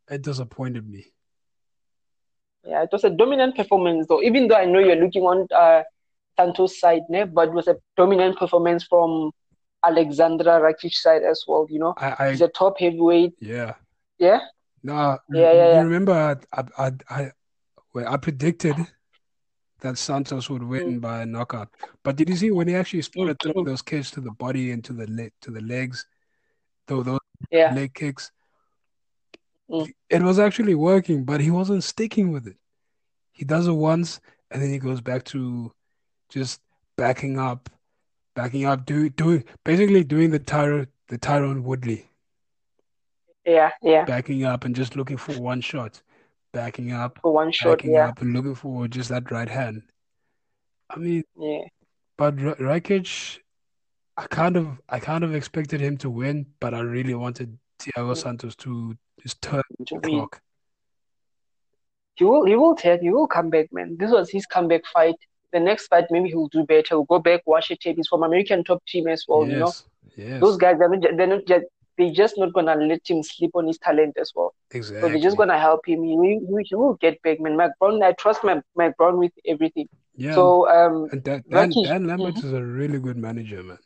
it 0.09 0.21
disappointed 0.21 0.87
me. 0.87 1.05
Yeah, 2.63 2.83
it 2.83 2.89
was 2.91 3.03
a 3.03 3.09
dominant 3.09 3.55
performance 3.55 4.07
though. 4.07 4.21
Even 4.21 4.47
though 4.47 4.55
I 4.55 4.65
know 4.65 4.79
you're 4.79 4.95
looking 4.95 5.23
on 5.23 5.47
uh, 5.53 5.83
Santos' 6.37 6.79
side, 6.79 7.03
ne, 7.09 7.25
but 7.25 7.49
it 7.49 7.53
was 7.53 7.67
a 7.67 7.77
dominant 7.95 8.37
performance 8.37 8.83
from 8.83 9.31
Alexandra 9.83 10.59
Rakic 10.59 10.93
side 10.93 11.21
as 11.23 11.43
well. 11.47 11.67
You 11.69 11.79
know, 11.79 11.93
I, 11.97 12.31
he's 12.31 12.41
I 12.41 12.45
a 12.45 12.47
top 12.47 12.79
heavyweight. 12.79 13.33
yeah. 13.39 13.73
Yeah, 14.17 14.39
No, 14.81 15.17
Yeah, 15.31 15.51
yeah, 15.51 15.51
you 15.51 15.73
yeah. 15.73 15.81
remember 15.83 16.13
I 16.53 16.63
I 16.77 16.91
I, 17.09 17.31
I 17.95 18.13
I 18.13 18.17
predicted 18.17 18.75
that 19.81 19.97
Santos 19.97 20.49
would 20.49 20.61
Mm. 20.61 20.67
win 20.67 20.99
by 20.99 21.21
a 21.21 21.25
knockout. 21.25 21.69
But 22.03 22.15
did 22.15 22.29
you 22.29 22.35
see 22.35 22.51
when 22.51 22.67
he 22.67 22.75
actually 22.75 23.01
started 23.03 23.37
Mm, 23.37 23.43
throwing 23.43 23.65
mm. 23.65 23.69
those 23.69 23.81
kicks 23.81 24.11
to 24.11 24.21
the 24.21 24.31
body 24.31 24.71
and 24.71 24.83
to 24.85 24.93
the 24.93 25.07
leg 25.07 25.31
to 25.41 25.51
the 25.51 25.61
legs, 25.61 26.05
though 26.87 27.03
those 27.03 27.19
yeah, 27.51 27.73
leg 27.73 27.93
kicks? 27.93 28.31
Mm. 29.69 29.93
It 30.09 30.21
was 30.23 30.39
actually 30.39 30.75
working, 30.75 31.23
but 31.25 31.41
he 31.41 31.51
wasn't 31.51 31.83
sticking 31.83 32.31
with 32.31 32.47
it. 32.47 32.57
He 33.33 33.45
does 33.45 33.67
it 33.67 33.73
once 33.73 34.19
and 34.51 34.61
then 34.61 34.69
he 34.69 34.79
goes 34.79 35.01
back 35.01 35.23
to 35.25 35.73
just 36.29 36.61
backing 36.95 37.37
up, 37.39 37.69
backing 38.35 38.65
up, 38.65 38.85
do, 38.85 39.09
doing 39.09 39.43
basically 39.63 40.03
doing 40.03 40.31
the 40.31 40.39
Tyro 40.39 40.85
the 41.07 41.17
Tyron 41.19 41.63
Woodley, 41.63 42.09
yeah, 43.45 43.71
yeah. 43.81 44.05
backing 44.05 44.43
up 44.43 44.65
and 44.65 44.75
just 44.75 44.95
looking 44.95 45.17
for 45.17 45.39
one 45.39 45.61
shot, 45.61 46.01
backing 46.55 46.91
up, 46.91 47.19
For 47.21 47.33
one 47.33 47.51
shot, 47.51 47.77
backing 47.77 47.93
yeah, 47.93 48.07
up 48.07 48.21
and 48.21 48.33
looking 48.33 48.55
for 48.55 48.87
just 48.87 49.09
that 49.09 49.29
right 49.29 49.49
hand. 49.49 49.83
I 50.89 50.97
mean, 50.97 51.23
yeah, 51.37 51.65
but 52.17 52.39
R- 52.39 52.55
Rakic, 52.55 53.39
I 54.17 54.27
kind 54.27 54.55
of 54.55 54.79
I 54.87 54.99
kind 54.99 55.23
of 55.23 55.35
expected 55.35 55.81
him 55.81 55.97
to 55.97 56.09
win, 56.09 56.45
but 56.59 56.73
I 56.73 56.79
really 56.79 57.13
wanted 57.13 57.57
Thiago 57.79 58.13
Mm. 58.13 58.17
Santos 58.17 58.55
to 58.57 58.95
just 59.21 59.41
turn 59.41 59.61
to 59.87 59.99
the 59.99 60.09
clock. 60.09 60.41
He 62.17 62.23
will, 62.23 62.45
he 62.45 62.55
will 62.55 62.75
take, 62.75 63.01
he 63.01 63.09
will 63.11 63.27
come 63.27 63.49
back, 63.49 63.67
man. 63.73 63.97
This 63.99 64.11
was 64.11 64.29
his 64.31 64.45
comeback 64.45 64.85
fight. 64.93 65.15
The 65.51 65.59
next 65.59 65.87
fight, 65.87 66.05
maybe 66.09 66.29
he'll 66.29 66.47
do 66.47 66.63
better. 66.63 66.95
He'll 66.95 67.03
go 67.03 67.19
back, 67.19 67.41
watch 67.45 67.71
a 67.71 67.75
tape. 67.75 67.97
He's 67.97 68.07
from 68.07 68.23
American 68.23 68.63
top 68.63 68.81
team 68.85 69.07
as 69.07 69.25
well, 69.27 69.45
you 69.45 69.57
know. 69.57 69.65
Yes, 69.65 69.83
yes, 70.15 70.41
Those 70.41 70.55
guys, 70.55 70.79
they're 70.79 70.87
not, 70.89 71.17
they're 71.17 71.27
not 71.27 71.45
just, 71.45 71.65
they're 71.97 72.11
just 72.13 72.37
not 72.37 72.53
gonna 72.53 72.75
let 72.75 73.01
him 73.09 73.23
sleep 73.23 73.51
on 73.55 73.67
his 73.67 73.77
talent 73.77 74.17
as 74.19 74.31
well. 74.35 74.53
Exactly. 74.71 75.01
So 75.01 75.07
they're 75.09 75.21
just 75.21 75.37
gonna 75.37 75.59
help 75.59 75.87
him. 75.87 76.03
He, 76.03 76.15
he, 76.15 76.63
he 76.69 76.75
will 76.75 76.95
get 76.95 77.21
back, 77.21 77.39
man. 77.39 77.55
Mike 77.57 77.71
Brown, 77.79 78.01
I 78.03 78.11
trust 78.13 78.43
Mike, 78.43 78.63
Mike 78.75 78.97
Brown 78.97 79.17
with 79.17 79.31
everything. 79.45 79.87
Yeah, 80.15 80.35
So 80.35 80.69
um, 80.69 81.09
and 81.11 81.23
Dan, 81.23 81.43
Dan, 81.49 81.69
Dan 81.71 82.07
Lambert 82.07 82.35
mhm. 82.35 82.43
is 82.45 82.53
a 82.53 82.63
really 82.63 82.99
good 82.99 83.17
manager, 83.17 83.63
man. 83.63 83.77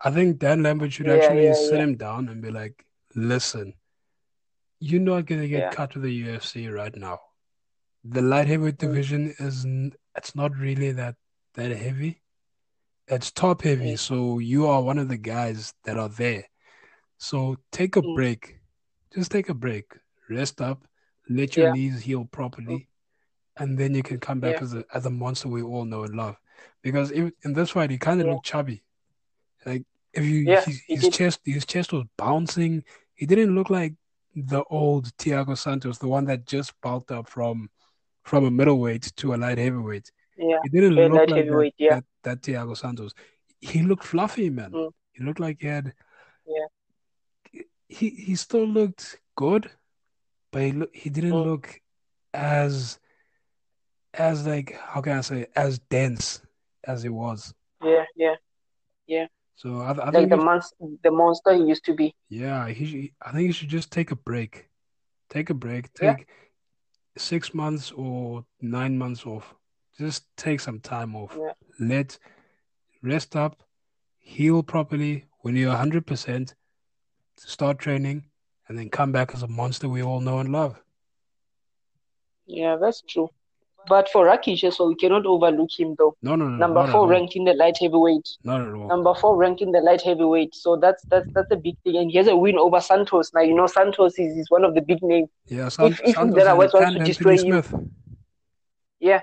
I 0.00 0.10
think 0.10 0.38
Dan 0.38 0.62
Lambert 0.62 0.92
should 0.92 1.06
Yeah, 1.06 1.14
actually 1.14 1.44
yeah, 1.46 1.52
sit 1.54 1.78
yeah. 1.78 1.84
him 1.84 1.96
down 1.96 2.28
and 2.28 2.40
be 2.42 2.50
like, 2.50 2.84
listen, 3.14 3.74
you're 4.80 5.00
not 5.00 5.26
gonna 5.26 5.48
get 5.48 5.70
cut 5.70 5.90
to 5.92 5.98
the 5.98 6.08
UFC 6.22 6.68
right 6.68 6.94
now. 6.96 7.18
The 8.04 8.22
light 8.22 8.46
heavyweight 8.46 8.76
Mm. 8.76 8.78
division 8.78 9.34
is 9.38 9.64
it's 10.16 10.34
not 10.34 10.56
really 10.56 10.92
that 10.92 11.16
that 11.54 11.70
heavy. 11.70 12.22
It's 13.08 13.30
top 13.30 13.62
heavy, 13.62 13.94
Mm. 13.94 13.98
so 13.98 14.38
you 14.38 14.66
are 14.66 14.82
one 14.82 14.98
of 14.98 15.08
the 15.08 15.16
guys 15.16 15.72
that 15.84 15.96
are 15.98 16.08
there. 16.08 16.44
So 17.18 17.56
take 17.72 17.96
a 17.96 18.02
Mm. 18.02 18.14
break. 18.14 18.60
Just 19.14 19.30
take 19.30 19.48
a 19.48 19.54
break. 19.54 19.84
Rest 20.28 20.60
up. 20.60 20.86
Let 21.28 21.56
your 21.56 21.66
Yeah. 21.68 21.72
knees 21.72 22.02
heal 22.02 22.24
properly. 22.24 22.88
And 23.56 23.78
then 23.78 23.94
you 23.94 24.02
can 24.02 24.20
come 24.20 24.38
back 24.40 24.56
Yeah. 24.56 24.62
as 24.64 24.74
a 24.74 24.84
as 24.92 25.06
a 25.06 25.10
monster 25.10 25.48
we 25.48 25.62
all 25.62 25.84
know 25.84 26.04
and 26.04 26.14
love. 26.14 26.36
Because 26.82 27.10
if, 27.10 27.32
in 27.44 27.52
this 27.54 27.70
fight 27.70 27.90
he 27.90 27.98
kind 27.98 28.20
of 28.20 28.26
Yeah. 28.26 28.34
looked 28.34 28.46
chubby. 28.46 28.82
Like 29.64 29.84
if 30.12 30.24
you 30.24 30.40
Yeah, 30.40 30.62
his, 30.62 30.82
his 30.86 31.08
chest 31.08 31.40
his 31.44 31.64
chest 31.64 31.92
was 31.92 32.04
bouncing. 32.16 32.84
He 33.14 33.24
didn't 33.26 33.54
look 33.54 33.70
like 33.70 33.94
the 34.34 34.62
old 34.64 35.16
Thiago 35.16 35.56
Santos, 35.56 35.98
the 35.98 36.08
one 36.08 36.26
that 36.26 36.44
just 36.44 36.78
bulked 36.82 37.10
up 37.10 37.28
from 37.28 37.70
from 38.24 38.44
a 38.44 38.50
middleweight 38.50 39.12
to 39.16 39.34
a 39.34 39.36
light 39.36 39.56
heavyweight. 39.56 40.10
Yeah, 40.36 40.58
He 40.64 40.68
didn't 40.68 40.96
look 40.96 41.12
like 41.30 41.46
that. 41.46 41.72
Yeah, 41.78 41.94
that 41.94 42.04
that 42.24 42.42
Thiago 42.42 42.76
Santos. 42.76 43.14
He 43.60 43.82
looked 43.82 44.04
fluffy, 44.04 44.50
man. 44.50 44.72
Mm. 44.72 44.90
He 45.12 45.24
looked 45.24 45.40
like 45.40 45.58
he 45.60 45.68
had 45.68 45.94
yeah, 46.44 46.66
he 47.88 48.10
he 48.10 48.34
still 48.36 48.66
looked 48.66 49.20
good, 49.36 49.70
but 50.52 50.62
he 50.62 50.72
look 50.72 50.94
he 50.94 51.10
didn't 51.10 51.32
Mm. 51.32 51.44
look 51.44 51.80
as 52.34 52.98
as 54.14 54.46
like 54.46 54.74
how 54.78 55.00
can 55.00 55.18
I 55.18 55.20
say 55.20 55.46
as 55.54 55.78
dense 55.78 56.40
as 56.84 57.04
it 57.04 57.10
was. 57.12 57.54
yeah, 57.82 58.04
yeah, 58.16 58.34
yeah. 59.06 59.26
So 59.56 59.80
I, 59.80 59.90
I 59.90 59.94
Like 60.06 60.12
think 60.12 60.30
the 60.30 60.36
monster, 60.36 60.76
the 61.02 61.10
monster 61.10 61.52
used 61.54 61.84
to 61.86 61.94
be. 61.94 62.14
yeah 62.28 62.68
he 62.68 62.84
should- 62.86 63.10
I 63.22 63.32
think 63.32 63.46
he 63.46 63.52
should 63.52 63.68
just 63.68 63.90
take 63.92 64.10
a 64.10 64.16
break, 64.16 64.68
take 65.30 65.50
a 65.50 65.54
break, 65.54 65.88
Yeah. 66.02 66.16
take 66.16 66.28
six 67.18 67.54
months 67.54 67.92
or 67.92 68.44
nine 68.60 68.98
months 68.98 69.24
off. 69.26 69.54
Just 69.98 70.24
take 70.36 70.60
some 70.60 70.80
time 70.80 71.16
off. 71.16 71.36
Yeah, 71.38 71.52
Let 71.78 72.18
rest 73.02 73.34
up, 73.36 73.62
heal 74.18 74.62
properly. 74.62 75.24
When 75.40 75.56
you're 75.56 75.76
hundred 75.76 76.06
percent, 76.06 76.54
start 77.36 77.78
training, 77.78 78.24
and 78.68 78.78
then 78.78 78.88
come 78.90 79.12
back 79.12 79.34
as 79.34 79.42
a 79.42 79.48
monster 79.48 79.88
we 79.88 80.02
all 80.02 80.20
know 80.20 80.38
and 80.38 80.52
love. 80.52 80.82
yeah, 82.46 82.76
that's 82.80 83.02
true. 83.02 83.28
But 83.88 84.08
for 84.08 84.26
Rakic 84.26 84.64
as 84.64 84.80
well, 84.80 84.88
we 84.88 84.96
cannot 84.96 85.26
overlook 85.26 85.70
him 85.78 85.94
though. 85.96 86.16
No, 86.20 86.34
no, 86.34 86.48
no, 86.48 86.56
Number 86.56 86.90
four 86.90 87.06
ranked 87.06 87.36
in 87.36 87.44
the 87.44 87.54
light 87.54 87.76
heavyweight. 87.80 88.28
Not 88.42 88.60
at 88.62 88.74
all. 88.74 88.88
Number 88.88 89.14
four 89.14 89.36
ranked 89.36 89.62
in 89.62 89.70
the 89.70 89.80
light 89.80 90.02
heavyweight. 90.02 90.56
So 90.56 90.74
that's 90.76 91.04
that's 91.04 91.28
that's 91.32 91.50
a 91.52 91.56
big 91.56 91.76
thing. 91.84 91.96
And 91.96 92.10
he 92.10 92.16
has 92.18 92.26
a 92.26 92.36
win 92.36 92.58
over 92.58 92.80
Santos. 92.80 93.32
Now 93.32 93.42
you 93.42 93.54
know 93.54 93.68
Santos 93.68 94.18
is, 94.18 94.36
is 94.36 94.50
one 94.50 94.64
of 94.64 94.74
the 94.74 94.80
big 94.80 95.00
names. 95.02 95.28
Yeah, 95.46 95.68
San- 95.68 95.86
If 95.86 96.00
if 96.02 96.14
Santos 96.16 96.36
Dana 96.36 96.56
White 96.56 96.72
wants 96.74 96.92
to 96.94 97.04
destroy 97.04 97.36
Smith. 97.36 97.72
yeah. 98.98 99.20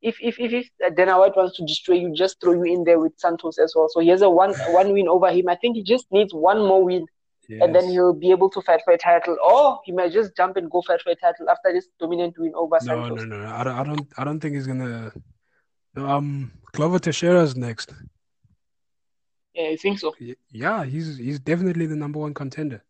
if 0.00 0.16
if 0.20 0.38
if, 0.38 0.52
if 0.52 0.94
Dana 0.96 1.18
White 1.18 1.36
wants 1.36 1.56
to 1.56 1.64
destroy 1.66 1.96
you, 1.96 2.14
just 2.14 2.40
throw 2.40 2.52
you 2.52 2.72
in 2.72 2.84
there 2.84 3.00
with 3.00 3.14
Santos 3.16 3.58
as 3.58 3.72
well. 3.74 3.88
So 3.90 3.98
he 3.98 4.10
has 4.10 4.22
a 4.22 4.30
one 4.30 4.54
one 4.68 4.92
win 4.92 5.08
over 5.08 5.30
him. 5.32 5.48
I 5.48 5.56
think 5.56 5.74
he 5.74 5.82
just 5.82 6.06
needs 6.12 6.32
one 6.32 6.58
more 6.58 6.84
win, 6.84 7.06
yes. 7.48 7.60
and 7.62 7.74
then 7.74 7.88
he'll 7.88 8.12
be 8.12 8.30
able 8.30 8.50
to 8.50 8.60
fight 8.62 8.80
for 8.84 8.92
a 8.92 8.98
title. 8.98 9.36
Or 9.44 9.80
he 9.84 9.92
might 9.92 10.12
just 10.12 10.36
jump 10.36 10.56
and 10.56 10.70
go 10.70 10.82
fight 10.82 11.02
for 11.02 11.10
a 11.10 11.16
title 11.16 11.48
after 11.48 11.72
this 11.72 11.88
dominant 11.98 12.38
win 12.38 12.52
over 12.54 12.78
no, 12.82 12.86
Santos. 12.86 13.18
No, 13.20 13.24
no, 13.24 13.44
no. 13.44 13.54
I 13.54 13.64
don't, 13.64 13.74
I 13.76 13.84
don't, 13.84 14.06
I 14.18 14.24
don't 14.24 14.40
think 14.40 14.54
he's 14.54 14.66
gonna. 14.66 15.12
Um, 15.96 16.52
Glover 16.72 16.98
Teixeira's 16.98 17.56
next. 17.56 17.94
Yeah, 19.54 19.68
you 19.68 19.76
think 19.76 20.00
so? 20.00 20.12
Yeah, 20.50 20.84
he's 20.84 21.16
he's 21.16 21.38
definitely 21.38 21.86
the 21.86 21.96
number 21.96 22.18
one 22.18 22.34
contender. 22.34 22.82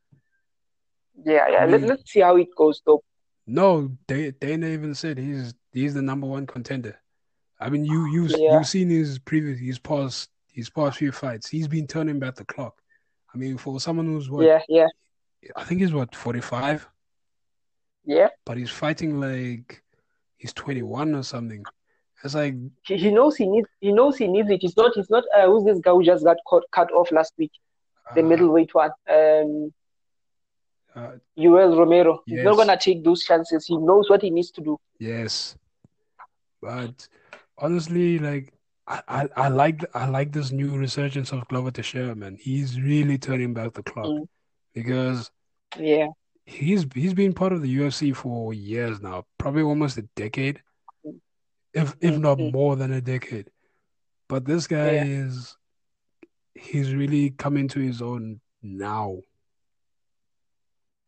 Yeah, 1.24 1.48
yeah. 1.48 1.58
I 1.58 1.66
mean, 1.66 1.82
Let, 1.82 1.90
let's 1.90 2.10
see 2.10 2.20
how 2.20 2.36
it 2.36 2.48
goes, 2.56 2.82
though. 2.86 3.04
No, 3.46 3.90
they 4.08 4.30
Dana 4.30 4.68
even 4.68 4.94
said 4.94 5.18
he's 5.18 5.54
he's 5.72 5.92
the 5.94 6.02
number 6.02 6.26
one 6.26 6.46
contender. 6.46 6.98
I 7.60 7.68
mean, 7.68 7.84
you 7.84 8.06
you 8.06 8.26
yeah. 8.28 8.56
you've 8.56 8.66
seen 8.66 8.88
his 8.88 9.18
previous 9.18 9.58
his 9.58 9.78
past 9.78 10.30
his 10.52 10.70
past 10.70 10.98
few 10.98 11.12
fights. 11.12 11.48
He's 11.48 11.68
been 11.68 11.86
turning 11.86 12.18
back 12.18 12.36
the 12.36 12.44
clock. 12.44 12.80
I 13.34 13.36
mean, 13.36 13.58
for 13.58 13.80
someone 13.80 14.06
who's 14.06 14.30
what? 14.30 14.46
Yeah, 14.46 14.60
yeah. 14.68 14.86
I 15.56 15.64
think 15.64 15.80
he's 15.80 15.92
what 15.92 16.14
forty 16.14 16.40
five. 16.40 16.86
Yeah. 18.04 18.28
But 18.44 18.58
he's 18.58 18.70
fighting 18.70 19.20
like 19.20 19.82
he's 20.36 20.52
twenty 20.52 20.82
one 20.82 21.14
or 21.14 21.22
something. 21.22 21.64
It's 22.22 22.34
like 22.34 22.54
he, 22.86 22.96
he, 22.96 23.10
knows 23.10 23.36
he 23.36 23.46
needs 23.46 23.68
he 23.80 23.92
knows 23.92 24.16
he 24.16 24.28
needs 24.28 24.50
it. 24.50 24.62
He's 24.62 24.76
not 24.76 24.92
he's 24.94 25.10
not 25.10 25.24
uh, 25.36 25.46
who's 25.46 25.64
this 25.64 25.80
guy 25.80 25.90
who 25.90 26.02
just 26.02 26.24
got 26.24 26.38
cut, 26.48 26.62
cut 26.70 26.90
off 26.92 27.12
last 27.12 27.34
week, 27.36 27.52
the 28.14 28.22
uh, 28.22 28.24
middleweight 28.24 28.74
one. 28.74 28.90
Um, 29.10 29.74
uh, 30.94 31.12
Yoel 31.36 31.76
Romero. 31.76 32.22
Yes. 32.26 32.38
He's 32.38 32.44
not 32.44 32.56
gonna 32.56 32.78
take 32.78 33.04
those 33.04 33.24
chances. 33.24 33.66
He 33.66 33.76
knows 33.76 34.08
what 34.08 34.22
he 34.22 34.30
needs 34.30 34.50
to 34.52 34.62
do. 34.62 34.78
Yes, 34.98 35.56
but 36.62 37.06
honestly, 37.58 38.18
like 38.18 38.53
I, 38.86 39.02
I, 39.08 39.28
I 39.36 39.48
like 39.48 39.84
I 39.94 40.08
like 40.08 40.32
this 40.32 40.50
new 40.50 40.76
resurgence 40.76 41.32
of 41.32 41.48
Glover 41.48 41.70
Teixeira, 41.70 42.14
man. 42.14 42.36
He's 42.38 42.80
really 42.80 43.18
turning 43.18 43.54
back 43.54 43.72
the 43.72 43.82
clock 43.82 44.06
mm. 44.06 44.28
because 44.74 45.30
yeah, 45.78 46.08
he's 46.44 46.86
he's 46.94 47.14
been 47.14 47.32
part 47.32 47.52
of 47.52 47.62
the 47.62 47.78
UFC 47.78 48.14
for 48.14 48.52
years 48.52 49.00
now, 49.00 49.24
probably 49.38 49.62
almost 49.62 49.96
a 49.96 50.02
decade 50.16 50.60
if 51.74 51.96
if 52.00 52.18
not 52.18 52.38
mm-hmm. 52.38 52.56
more 52.56 52.76
than 52.76 52.92
a 52.92 53.00
decade. 53.00 53.50
But 54.28 54.44
this 54.44 54.66
guy 54.66 54.92
yeah. 54.92 55.04
is 55.04 55.56
he's 56.54 56.94
really 56.94 57.30
coming 57.30 57.68
to 57.68 57.80
his 57.80 58.00
own 58.00 58.40
now. 58.62 59.18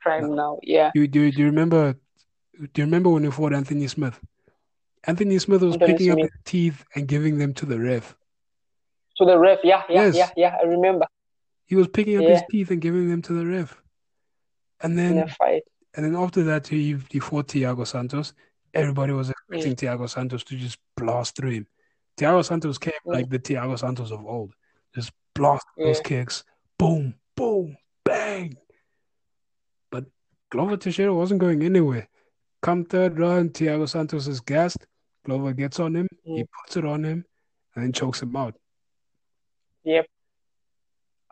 Prime 0.00 0.34
now, 0.34 0.58
yeah. 0.62 0.90
Do, 0.94 1.06
do, 1.06 1.30
do 1.30 1.40
you 1.40 1.46
remember 1.46 1.96
do 2.58 2.80
you 2.82 2.84
remember 2.84 3.10
when 3.10 3.24
he 3.24 3.30
fought 3.30 3.52
Anthony 3.52 3.86
Smith? 3.86 4.18
Anthony 5.06 5.38
Smith 5.38 5.62
was 5.62 5.74
Anthony 5.74 5.92
picking 5.92 6.12
Smith. 6.12 6.24
up 6.24 6.30
his 6.32 6.40
teeth 6.44 6.84
and 6.94 7.06
giving 7.06 7.38
them 7.38 7.54
to 7.54 7.66
the 7.66 7.78
ref. 7.78 8.16
To 9.18 9.24
the 9.24 9.38
ref, 9.38 9.60
yeah, 9.62 9.82
yeah, 9.88 10.06
yes. 10.06 10.16
yeah, 10.16 10.30
yeah. 10.36 10.56
I 10.60 10.66
remember. 10.66 11.06
He 11.66 11.74
was 11.74 11.88
picking 11.88 12.16
up 12.16 12.24
yeah. 12.24 12.34
his 12.34 12.42
teeth 12.50 12.70
and 12.70 12.80
giving 12.80 13.08
them 13.08 13.22
to 13.22 13.32
the 13.32 13.46
ref. 13.46 13.80
And 14.80 14.98
then 14.98 15.26
and 15.94 16.04
then 16.04 16.14
after 16.14 16.42
that 16.44 16.66
he, 16.66 16.94
fought 16.94 17.48
Thiago 17.48 17.86
Santos 17.86 18.34
everybody 18.76 19.12
was 19.12 19.30
expecting 19.30 19.74
mm. 19.74 19.78
Thiago 19.78 20.08
Santos 20.08 20.44
to 20.44 20.56
just 20.56 20.78
blast 20.96 21.36
through 21.36 21.50
him. 21.50 21.66
Thiago 22.18 22.44
Santos 22.44 22.78
came 22.78 22.92
mm. 23.06 23.14
like 23.14 23.28
the 23.28 23.38
Thiago 23.38 23.78
Santos 23.78 24.10
of 24.10 24.24
old, 24.24 24.52
just 24.94 25.12
blast 25.34 25.66
those 25.76 26.00
kicks, 26.00 26.44
boom, 26.78 27.14
boom, 27.36 27.76
bang. 28.04 28.56
But 29.90 30.04
Glover 30.50 30.76
Teixeira 30.76 31.14
wasn't 31.14 31.40
going 31.40 31.62
anywhere. 31.62 32.08
Come 32.62 32.84
third 32.84 33.18
round, 33.18 33.54
Thiago 33.54 33.88
Santos 33.88 34.26
is 34.26 34.40
gassed. 34.40 34.86
Glover 35.26 35.52
gets 35.52 35.80
on 35.80 35.94
him, 35.94 36.08
mm. 36.26 36.38
he 36.38 36.44
puts 36.62 36.76
it 36.76 36.84
on 36.84 37.04
him, 37.04 37.24
and 37.74 37.84
then 37.84 37.92
chokes 37.92 38.22
him 38.22 38.34
out. 38.36 38.54
Yep. 39.84 40.06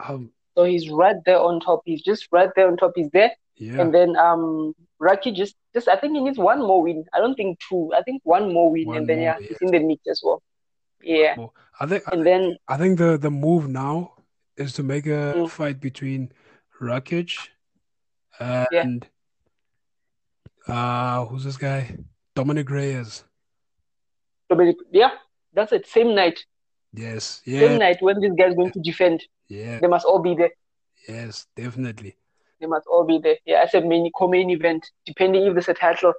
Um, 0.07 0.30
so 0.57 0.64
he's 0.64 0.90
right 0.90 1.16
there 1.24 1.38
on 1.40 1.61
top. 1.61 1.82
He's 1.84 2.03
just 2.03 2.28
right 2.30 2.51
there 2.55 2.68
on 2.68 2.76
top. 2.76 2.92
He's 2.95 3.11
there. 3.11 3.32
Yeah. 3.57 3.80
And 3.80 3.95
then 3.95 4.16
um 4.16 4.74
Rocky 4.99 5.32
just 5.32 5.55
just 5.74 5.88
I 5.88 5.97
think 5.97 6.16
he 6.16 6.22
needs 6.22 6.38
one 6.38 6.59
more 6.61 6.82
win. 6.82 7.05
I 7.12 7.18
don't 7.18 7.34
think 7.34 7.59
two. 7.68 7.92
I 7.97 8.03
think 8.03 8.20
one 8.24 8.53
more 8.53 8.70
win, 8.70 8.86
one 8.88 8.97
and 8.99 9.09
then 9.09 9.18
more, 9.18 9.24
yeah, 9.24 9.38
he's 9.40 9.59
in 9.61 9.68
the 9.68 9.80
mix 9.80 10.03
as 10.09 10.20
well. 10.24 10.42
Yeah. 11.03 11.36
I 11.80 11.86
think. 11.86 12.05
And 12.11 12.20
I 12.20 12.24
then 12.24 12.57
I 12.68 12.76
think 12.76 12.99
the 12.99 13.16
the 13.18 13.30
move 13.30 13.68
now 13.68 14.14
is 14.57 14.72
to 14.74 14.82
make 14.82 15.07
a 15.07 15.34
mm. 15.36 15.51
fight 15.51 15.80
between 15.80 16.32
Rakic 16.80 17.49
and 18.40 19.07
yeah. 20.68 20.74
uh 20.74 21.26
who's 21.26 21.45
this 21.45 21.57
guy? 21.57 21.97
Dominick 22.34 22.70
Reyes. 22.70 23.24
Dominick, 24.49 24.76
yeah, 24.92 25.11
that's 25.53 25.72
it. 25.72 25.86
Same 25.86 26.14
night. 26.14 26.45
Yes. 26.92 27.42
Yeah. 27.45 27.61
Same 27.61 27.78
night 27.78 27.97
when 28.01 28.20
this 28.20 28.32
guy's 28.38 28.55
going 28.55 28.72
to 28.72 28.80
defend. 28.80 29.24
Yeah. 29.49 29.80
They 29.80 29.86
must 29.86 30.07
all 30.07 30.20
be 30.20 30.34
there. 30.34 30.51
Yes, 31.09 31.47
definitely. 31.57 32.16
They 32.61 32.66
must 32.66 32.86
all 32.86 33.05
be 33.05 33.18
there. 33.18 33.36
Yeah, 33.45 33.64
as 33.64 33.74
a 33.74 33.80
main 33.80 34.11
co-main 34.16 34.51
event, 34.51 34.86
depending 35.05 35.47
if 35.47 35.55
there's 35.55 35.68
a 35.68 35.74
title. 35.74 36.14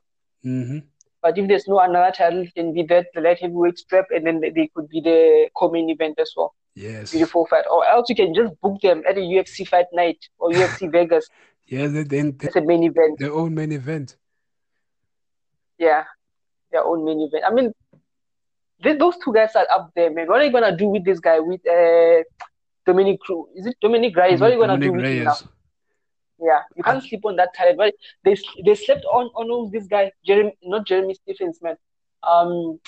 Mm-hmm. 0.45 0.79
But 1.21 1.37
if 1.37 1.47
there's 1.47 1.67
no 1.67 1.79
another 1.79 2.11
title, 2.15 2.45
then 2.55 2.73
be 2.73 2.83
that 2.83 3.07
the 3.15 3.21
light 3.21 3.39
heavyweight 3.39 3.79
strap, 3.79 4.05
and 4.11 4.27
then 4.27 4.41
they 4.41 4.69
could 4.75 4.89
be 4.89 5.01
the 5.01 5.49
co-main 5.55 5.89
event 5.89 6.19
as 6.19 6.31
well. 6.35 6.53
Yes. 6.75 7.11
Beautiful 7.11 7.47
fight. 7.47 7.65
Or 7.71 7.87
else 7.87 8.09
you 8.09 8.15
can 8.15 8.33
just 8.33 8.53
book 8.61 8.79
them 8.81 9.01
at 9.07 9.17
a 9.17 9.21
UFC 9.21 9.67
fight 9.67 9.87
night 9.93 10.17
or 10.37 10.49
UFC 10.51 10.91
Vegas. 10.91 11.27
Yeah, 11.67 11.87
then 11.87 12.37
it's 12.41 12.55
a 12.55 12.61
main 12.61 12.83
event. 12.83 13.17
Their 13.17 13.33
own 13.33 13.55
main 13.55 13.71
event. 13.71 14.17
Yeah, 15.79 16.03
their 16.71 16.83
own 16.83 17.03
main 17.03 17.21
event. 17.21 17.43
I 17.47 17.51
mean, 17.51 17.73
they, 18.83 18.95
those 18.95 19.15
two 19.23 19.33
guys 19.33 19.55
are 19.55 19.67
up 19.71 19.91
there, 19.95 20.11
man. 20.11 20.27
What 20.27 20.41
are 20.41 20.45
you 20.45 20.51
gonna 20.51 20.75
do 20.75 20.87
with 20.87 21.05
this 21.05 21.19
guy 21.19 21.39
with 21.39 21.65
uh 21.67 22.23
Dominick 22.85 23.19
Cruz? 23.21 23.47
Is 23.55 23.65
it 23.65 23.75
Dominick 23.81 24.15
Reyes? 24.15 24.39
What 24.39 24.51
are 24.51 24.53
you 24.53 24.59
gonna 24.59 24.73
Dominick 24.73 24.89
do 24.89 24.93
with 24.93 25.05
Reyes. 25.05 25.17
him 25.19 25.25
now? 25.25 25.37
Yeah, 26.37 26.61
you 26.75 26.83
can't 26.83 27.03
sleep 27.03 27.25
on 27.25 27.37
that 27.37 27.53
talent. 27.53 27.77
But 27.77 27.93
they 28.23 28.35
they 28.65 28.75
slept 28.75 29.05
on 29.05 29.27
on 29.27 29.71
this 29.71 29.87
guy, 29.87 30.11
Jeremy, 30.25 30.57
not 30.63 30.85
Jeremy 30.85 31.13
Stephens, 31.13 31.59
man. 31.61 31.77
Um, 32.23 32.79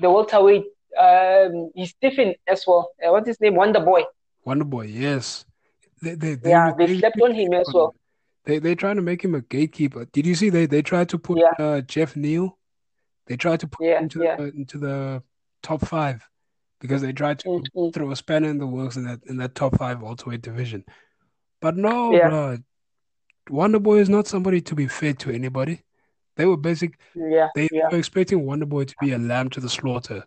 the 0.00 0.10
welterweight. 0.10 0.64
Um, 0.98 1.70
he's 1.74 1.90
Stephen 1.90 2.34
as 2.48 2.64
well. 2.66 2.90
Uh, 3.00 3.12
what's 3.12 3.28
his 3.28 3.40
name? 3.40 3.54
Wonder 3.54 3.80
Boy. 3.80 4.02
Wonder 4.44 4.64
Boy, 4.64 4.86
yes. 4.86 5.44
They, 6.02 6.14
they, 6.14 6.34
they 6.34 6.50
yeah, 6.50 6.72
they, 6.76 6.86
they 6.86 6.98
slept 6.98 7.20
on 7.22 7.32
him 7.32 7.52
as 7.52 7.70
well. 7.72 7.94
They 8.44 8.58
they 8.58 8.74
trying 8.74 8.96
to 8.96 9.02
make 9.02 9.22
him 9.22 9.34
a 9.34 9.40
gatekeeper. 9.40 10.06
Did 10.06 10.26
you 10.26 10.34
see 10.34 10.50
they 10.50 10.66
they 10.66 10.82
tried 10.82 11.08
to 11.10 11.18
put 11.18 11.38
yeah. 11.38 11.64
uh, 11.64 11.80
Geoff 11.82 12.16
Neal? 12.16 12.58
They 13.26 13.36
tried 13.36 13.60
to 13.60 13.68
put 13.68 13.86
yeah, 13.86 13.98
him 13.98 14.04
into 14.04 14.22
yeah. 14.24 14.36
the, 14.36 14.44
into 14.44 14.78
the 14.78 15.22
top 15.62 15.86
five 15.86 16.26
because 16.80 17.02
they 17.02 17.12
tried 17.12 17.38
to 17.40 17.48
mm-hmm. 17.48 17.90
throw 17.90 18.10
a 18.10 18.16
spanner 18.16 18.48
in 18.48 18.58
the 18.58 18.66
works 18.66 18.96
in 18.96 19.04
that 19.04 19.20
in 19.26 19.36
that 19.36 19.54
top 19.54 19.76
five 19.78 20.02
welterweight 20.02 20.42
division. 20.42 20.84
But 21.60 21.76
no, 21.76 22.12
yeah. 22.12 22.28
bro, 22.28 22.58
Wonder 23.50 23.78
Boy 23.78 23.98
is 23.98 24.08
not 24.08 24.26
somebody 24.26 24.60
to 24.62 24.74
be 24.74 24.86
fed 24.86 25.18
to 25.20 25.30
anybody. 25.30 25.82
They 26.36 26.46
were 26.46 26.56
basic. 26.56 26.98
Yeah, 27.14 27.48
they 27.54 27.68
yeah. 27.70 27.88
were 27.90 27.98
expecting 27.98 28.46
Wonder 28.46 28.66
Boy 28.66 28.84
to 28.84 28.94
be 29.00 29.12
a 29.12 29.18
lamb 29.18 29.50
to 29.50 29.60
the 29.60 29.68
slaughter, 29.68 30.24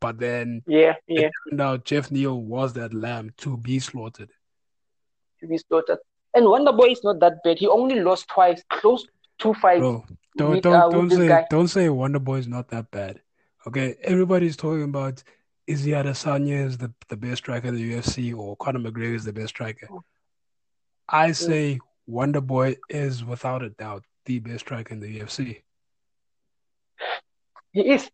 but 0.00 0.18
then 0.18 0.62
yeah, 0.66 0.94
yeah. 1.06 1.30
turned 1.48 1.60
out 1.60 1.84
Geoff 1.84 2.10
Neal 2.10 2.40
was 2.40 2.74
that 2.74 2.92
lamb 2.92 3.32
to 3.38 3.56
be 3.56 3.78
slaughtered. 3.78 4.30
To 5.40 5.46
be 5.46 5.58
slaughtered, 5.58 5.98
and 6.34 6.46
Wonder 6.46 6.72
Boy 6.72 6.90
is 6.90 7.02
not 7.02 7.20
that 7.20 7.42
bad. 7.44 7.58
He 7.58 7.66
only 7.66 8.00
lost 8.00 8.28
twice, 8.28 8.62
close 8.70 9.06
two 9.38 9.54
fights. 9.54 9.80
Bro, 9.80 10.04
don't 10.36 10.50
with, 10.50 10.62
don't 10.62 10.74
uh, 10.74 10.88
don't 10.90 11.10
say 11.10 11.28
guy. 11.28 11.46
don't 11.48 11.68
say 11.68 11.88
Wonder 11.88 12.18
Boy 12.18 12.36
is 12.36 12.48
not 12.48 12.68
that 12.68 12.90
bad. 12.90 13.20
Okay, 13.66 13.96
everybody's 14.02 14.56
talking 14.56 14.82
about 14.82 15.22
Izzy 15.66 15.92
Adesanya 15.92 16.66
is 16.66 16.76
the, 16.76 16.92
the 17.08 17.16
best 17.16 17.38
striker 17.38 17.68
in 17.68 17.76
the 17.76 17.94
UFC 17.94 18.36
or 18.36 18.56
Conor 18.56 18.80
McGregor 18.80 19.14
is 19.14 19.24
the 19.24 19.32
best 19.32 19.48
striker. 19.48 19.88
I 21.08 21.32
say 21.32 21.80
Wonder 22.06 22.40
Boy 22.40 22.76
is 22.90 23.24
without 23.24 23.62
a 23.62 23.70
doubt 23.70 24.04
the 24.26 24.38
best 24.38 24.60
striker 24.60 24.92
in 24.92 25.00
the 25.00 25.20
UFC. 25.20 25.62
He 27.72 27.90
is. 27.92 28.10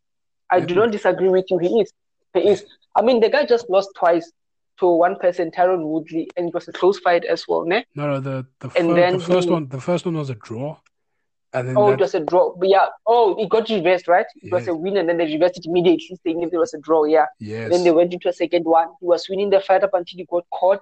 I 0.51 0.59
yeah. 0.59 0.67
do 0.67 0.75
not 0.77 0.91
disagree 0.93 1.29
with 1.29 1.47
you. 1.51 1.59
He 1.59 1.81
is. 1.81 1.93
He 2.35 2.41
is. 2.41 2.65
I 2.95 3.03
mean, 3.03 3.21
the 3.21 3.29
guy 3.29 3.45
just 3.45 3.69
lost 3.69 3.91
twice 3.97 4.31
to 4.79 4.87
one 4.87 5.17
person, 5.17 5.51
Tyron 5.51 5.85
Woodley, 5.85 6.29
and 6.37 6.49
it 6.49 6.55
was 6.55 6.67
a 6.69 6.73
close 6.73 6.99
fight 6.99 7.25
as 7.25 7.47
well, 7.47 7.65
ne? 7.65 7.85
No, 7.95 8.09
no. 8.09 8.21
The 8.21 8.47
the, 8.61 8.71
and 8.77 8.89
fir- 8.89 8.95
then 8.95 9.19
the 9.19 9.25
first 9.25 9.49
he... 9.49 9.53
one, 9.53 9.69
the 9.69 9.81
first 9.81 10.05
one 10.05 10.17
was 10.17 10.31
a 10.31 10.35
draw. 10.35 10.79
And 11.53 11.69
then 11.69 11.77
oh, 11.77 11.89
that... 11.89 11.95
it 11.95 12.01
was 12.01 12.15
a 12.15 12.21
draw. 12.21 12.55
But 12.57 12.69
yeah. 12.69 12.87
Oh, 13.07 13.37
it 13.43 13.49
got 13.49 13.69
reversed, 13.69 14.07
right? 14.07 14.27
It 14.37 14.45
yes. 14.45 14.53
was 14.53 14.69
a 14.69 14.75
win, 14.75 14.97
and 14.97 15.09
then 15.09 15.19
they 15.19 15.27
reversed 15.27 15.59
it 15.59 15.67
immediately, 15.67 16.19
saying 16.25 16.43
if 16.43 16.53
it 16.53 16.59
was 16.59 16.75
a 16.75 16.79
draw. 16.79 17.05
Yeah. 17.05 17.27
Yes. 17.39 17.71
Then 17.71 17.85
they 17.85 17.91
went 17.91 18.13
into 18.13 18.29
a 18.29 18.33
second 18.33 18.65
one. 18.65 18.89
He 19.01 19.07
was 19.07 19.27
winning 19.29 19.51
the 19.51 19.61
fight 19.61 19.83
up 19.83 19.95
until 19.95 20.19
he 20.19 20.27
got 20.31 20.45
caught, 20.51 20.81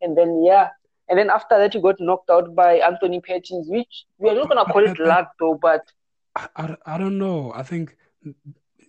and 0.00 0.16
then 0.16 0.44
yeah, 0.44 0.68
and 1.08 1.18
then 1.18 1.30
after 1.30 1.58
that, 1.58 1.72
he 1.72 1.80
got 1.80 1.96
knocked 2.00 2.30
out 2.30 2.54
by 2.54 2.76
Anthony 2.76 3.20
Pettis, 3.20 3.66
which 3.68 4.04
we 4.18 4.28
are 4.28 4.34
not 4.34 4.48
going 4.48 4.64
to 4.64 4.72
call 4.72 4.84
it 4.84 4.98
luck, 5.06 5.32
though, 5.38 5.58
but. 5.60 5.82
I, 6.34 6.48
I, 6.56 6.76
I 6.86 6.98
don't 6.98 7.18
know. 7.18 7.52
I 7.54 7.62
think, 7.62 7.96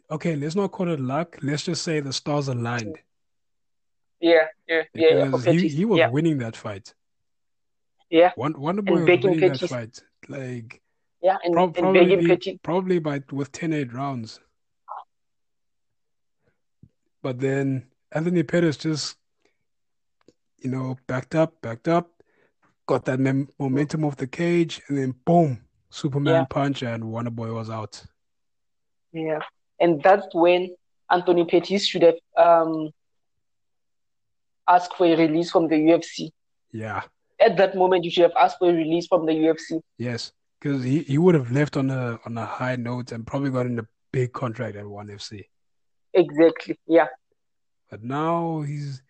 okay, 0.10 0.36
let's 0.36 0.56
not 0.56 0.72
call 0.72 0.90
it 0.90 1.00
luck. 1.00 1.38
Let's 1.44 1.64
just 1.64 1.84
say 1.84 2.00
the 2.00 2.14
stars 2.14 2.48
aligned. 2.48 2.98
Yeah, 4.20 4.48
yeah, 4.68 4.82
yeah. 4.96 5.30
yeah 5.30 5.52
he, 5.52 5.68
he 5.68 5.86
was 5.86 6.00
yeah. 6.00 6.10
winning 6.10 6.40
that 6.40 6.56
fight. 6.56 6.94
Yeah. 8.10 8.32
One, 8.36 8.60
Wonder 8.60 8.82
Boy 8.82 8.94
was 8.94 9.06
winning 9.06 9.40
Pettis. 9.40 9.60
that 9.62 9.70
fight. 9.70 10.02
Like, 10.28 10.82
yeah, 11.22 11.38
and, 11.44 11.54
pro- 11.54 11.66
and 11.66 11.76
probably, 11.76 12.60
probably 12.64 13.00
by 13.00 13.24
with 13.32 13.52
10 13.52 13.74
8 13.74 13.94
rounds. 13.94 14.40
But 17.22 17.40
then 17.40 17.88
Anthony 18.12 18.44
Pettis 18.44 18.78
just, 18.78 19.18
you 20.60 20.70
know, 20.70 20.98
backed 21.08 21.36
up, 21.36 21.62
backed 21.62 21.88
up, 21.88 22.12
got 22.86 23.06
that 23.06 23.20
mem- 23.20 23.50
momentum 23.60 24.06
off 24.06 24.16
the 24.18 24.28
cage, 24.28 24.82
and 24.88 24.98
then 24.98 25.14
boom, 25.26 25.64
Superman 25.90 26.34
Yeah. 26.34 26.46
punch, 26.50 26.84
and 26.84 27.04
Wonderboy 27.04 27.54
was 27.54 27.70
out. 27.70 28.04
Yeah, 29.12 29.40
and 29.80 30.02
that's 30.04 30.28
when 30.34 30.76
Anthony 31.10 31.46
Pettis 31.46 31.88
should 31.88 32.04
have 32.04 32.18
um 32.38 32.92
asked 34.68 34.96
for 34.96 35.06
a 35.06 35.16
release 35.16 35.50
from 35.52 35.68
the 35.68 35.76
UFC. 35.76 36.32
Yeah, 36.72 37.04
At 37.40 37.58
that 37.58 37.76
moment, 37.76 38.04
you 38.04 38.12
should 38.12 38.24
have 38.24 38.38
asked 38.40 38.58
for 38.60 38.70
a 38.70 38.74
release 38.74 39.08
from 39.08 39.26
the 39.26 39.34
UFC. 39.34 39.82
yes, 39.98 40.32
because 40.60 40.84
he, 40.84 41.04
he 41.04 41.18
would 41.18 41.36
have 41.36 41.52
left 41.52 41.78
on 41.78 41.90
a 41.92 42.20
on 42.26 42.38
a 42.38 42.46
high 42.46 42.76
note 42.76 43.12
and 43.12 43.26
probably 43.28 43.52
gotten 43.52 43.80
a 43.80 43.86
big 44.12 44.34
contract 44.34 44.76
at 44.76 44.88
ONE 44.88 45.08
FC. 45.10 45.44
Exactly. 46.14 46.80
Yeah. 46.88 47.08
But 47.90 48.04
now 48.04 48.62
he's 48.62 49.04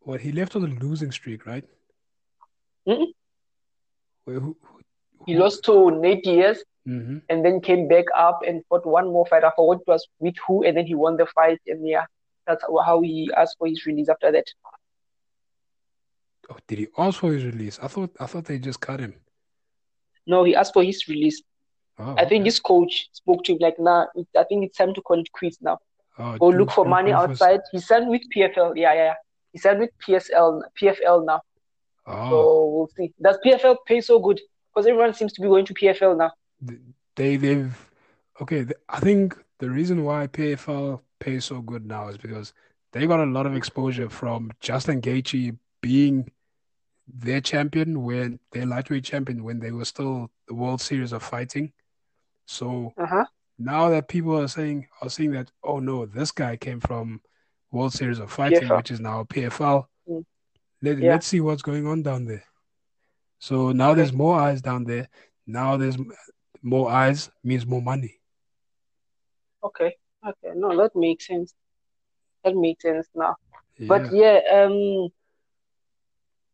what 0.00 0.20
he 0.20 0.32
left 0.32 0.56
on 0.56 0.64
a 0.64 0.84
losing 0.84 1.12
streak, 1.12 1.46
right? 1.46 1.64
Mm-mm. 2.88 3.06
Wait, 4.26 4.34
who, 4.34 4.56
who, 4.62 4.80
He 5.26 5.36
lost 5.36 5.64
to 5.64 5.90
Nate 5.90 6.24
Diaz 6.24 6.62
hmm 6.86 7.18
and 7.28 7.44
then 7.44 7.60
came 7.60 7.86
back 7.88 8.06
up 8.16 8.40
and 8.46 8.64
fought 8.68 8.86
one 8.86 9.06
more 9.06 9.26
fight. 9.26 9.44
I 9.44 9.50
forgot 9.54 9.82
it 9.82 9.86
was 9.86 10.08
with 10.18 10.34
who, 10.46 10.64
and 10.64 10.76
then 10.76 10.86
he 10.86 10.94
won 10.94 11.16
the 11.16 11.26
fight. 11.26 11.60
And 11.66 11.86
yeah, 11.86 12.06
that's 12.46 12.64
how 12.84 13.02
he 13.02 13.30
asked 13.36 13.56
for 13.58 13.68
his 13.68 13.84
release 13.86 14.08
after 14.08 14.32
that. 14.32 14.46
Oh, 16.50 16.56
did 16.66 16.78
he 16.78 16.88
ask 16.98 17.20
for 17.20 17.32
his 17.32 17.44
release? 17.44 17.78
I 17.82 17.86
thought 17.86 18.10
I 18.18 18.26
thought 18.26 18.44
they 18.44 18.58
just 18.58 18.80
cut 18.80 19.00
him. 19.00 19.14
No, 20.26 20.44
he 20.44 20.54
asked 20.54 20.72
for 20.74 20.82
his 20.82 21.06
release. 21.08 21.42
Oh, 21.98 22.14
I 22.16 22.24
think 22.24 22.42
okay. 22.42 22.44
his 22.44 22.60
coach 22.60 23.08
spoke 23.12 23.44
to 23.44 23.52
him 23.52 23.58
like, 23.60 23.78
nah, 23.78 24.06
I 24.36 24.44
think 24.44 24.64
it's 24.64 24.76
time 24.76 24.94
to 24.94 25.02
call 25.02 25.20
it 25.20 25.30
quits 25.32 25.58
now. 25.60 25.78
Oh, 26.18 26.36
Go 26.38 26.48
look 26.48 26.70
for 26.70 26.84
money 26.84 27.12
outside. 27.12 27.60
He 27.72 27.78
signed 27.78 28.08
with 28.08 28.22
PFL. 28.34 28.72
Yeah, 28.76 28.94
yeah, 28.94 29.04
yeah. 29.04 29.14
He 29.52 29.58
signed 29.58 29.80
with 29.80 29.90
PSL, 30.06 30.62
PFL 30.80 31.24
now. 31.26 31.40
Oh, 32.06 32.30
So 32.30 32.66
we'll 32.66 32.90
see. 32.96 33.12
Does 33.20 33.38
PFL 33.44 33.76
pay 33.86 34.00
so 34.00 34.18
good? 34.18 34.40
Because 34.72 34.86
everyone 34.86 35.14
seems 35.14 35.32
to 35.34 35.40
be 35.40 35.48
going 35.48 35.64
to 35.66 35.74
PFL 35.74 36.16
now. 36.16 36.32
they 37.16 37.36
they've 37.36 37.90
okay. 38.40 38.66
I 38.88 39.00
think 39.00 39.36
the 39.58 39.70
reason 39.70 40.04
why 40.04 40.26
PFL 40.26 41.00
pays 41.18 41.44
so 41.44 41.60
good 41.60 41.86
now 41.86 42.08
is 42.08 42.16
because 42.16 42.52
they 42.92 43.06
got 43.06 43.20
a 43.20 43.26
lot 43.26 43.46
of 43.46 43.54
exposure 43.56 44.08
from 44.08 44.52
Justin 44.60 45.00
Gaethje 45.00 45.56
being 45.80 46.30
their 47.14 47.40
champion 47.40 48.02
when 48.04 48.38
their 48.52 48.66
lightweight 48.66 49.04
champion 49.04 49.42
when 49.44 49.58
they 49.60 49.72
were 49.72 49.84
still 49.84 50.30
the 50.48 50.54
World 50.54 50.80
Series 50.80 51.12
of 51.12 51.22
Fighting. 51.22 51.72
So 52.46 52.92
Uh-huh. 52.96 53.24
now 53.58 53.90
that 53.90 54.08
people 54.08 54.38
are 54.40 54.48
saying 54.48 54.88
are 55.02 55.10
saying 55.10 55.32
that 55.32 55.50
oh 55.62 55.78
no, 55.80 56.06
this 56.06 56.30
guy 56.32 56.56
came 56.56 56.80
from 56.80 57.20
World 57.70 57.92
Series 57.92 58.18
of 58.18 58.30
Fighting, 58.32 58.62
PFL. 58.68 58.76
which 58.76 58.90
is 58.90 59.00
now 59.00 59.24
PFL. 59.24 59.88
Mm. 60.08 60.24
Let, 60.82 60.98
Yeah. 60.98 61.12
Let's 61.12 61.26
see 61.26 61.40
what's 61.40 61.62
going 61.62 61.86
on 61.86 62.02
down 62.02 62.24
there. 62.24 62.44
So 63.38 63.72
now 63.72 63.90
Okay. 63.90 63.96
there's 64.00 64.12
more 64.12 64.38
eyes 64.40 64.60
down 64.62 64.84
there. 64.84 65.08
Now 65.46 65.76
there's 65.76 65.96
more 66.62 66.90
eyes 66.90 67.30
means 67.42 67.64
more 67.66 67.82
money. 67.82 68.20
Okay. 69.62 69.96
Okay. 70.26 70.52
No, 70.54 70.76
that 70.76 70.94
makes 70.96 71.26
sense. 71.26 71.54
That 72.44 72.56
makes 72.56 72.82
sense 72.82 73.08
now. 73.14 73.36
Yeah. 73.78 73.88
But 73.88 74.12
yeah, 74.12 74.40
um, 74.52 75.08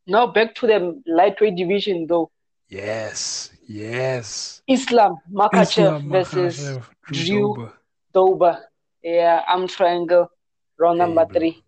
now 0.07 0.27
back 0.27 0.55
to 0.57 0.67
the 0.67 1.03
lightweight 1.07 1.57
division 1.57 2.07
though. 2.07 2.31
Yes. 2.69 3.51
Yes. 3.67 4.63
Islam 4.67 5.19
Makhachev 5.33 6.09
versus 6.09 6.61
Makhachev, 6.61 6.85
Drew 7.13 7.55
Drew 7.55 7.73
Dober. 8.13 8.65
Yeah, 9.03 9.43
I'm 9.49 9.69
triangle. 9.69 10.31
Round 10.79 10.99
number 10.99 11.25
bro. 11.25 11.39
three. 11.39 11.63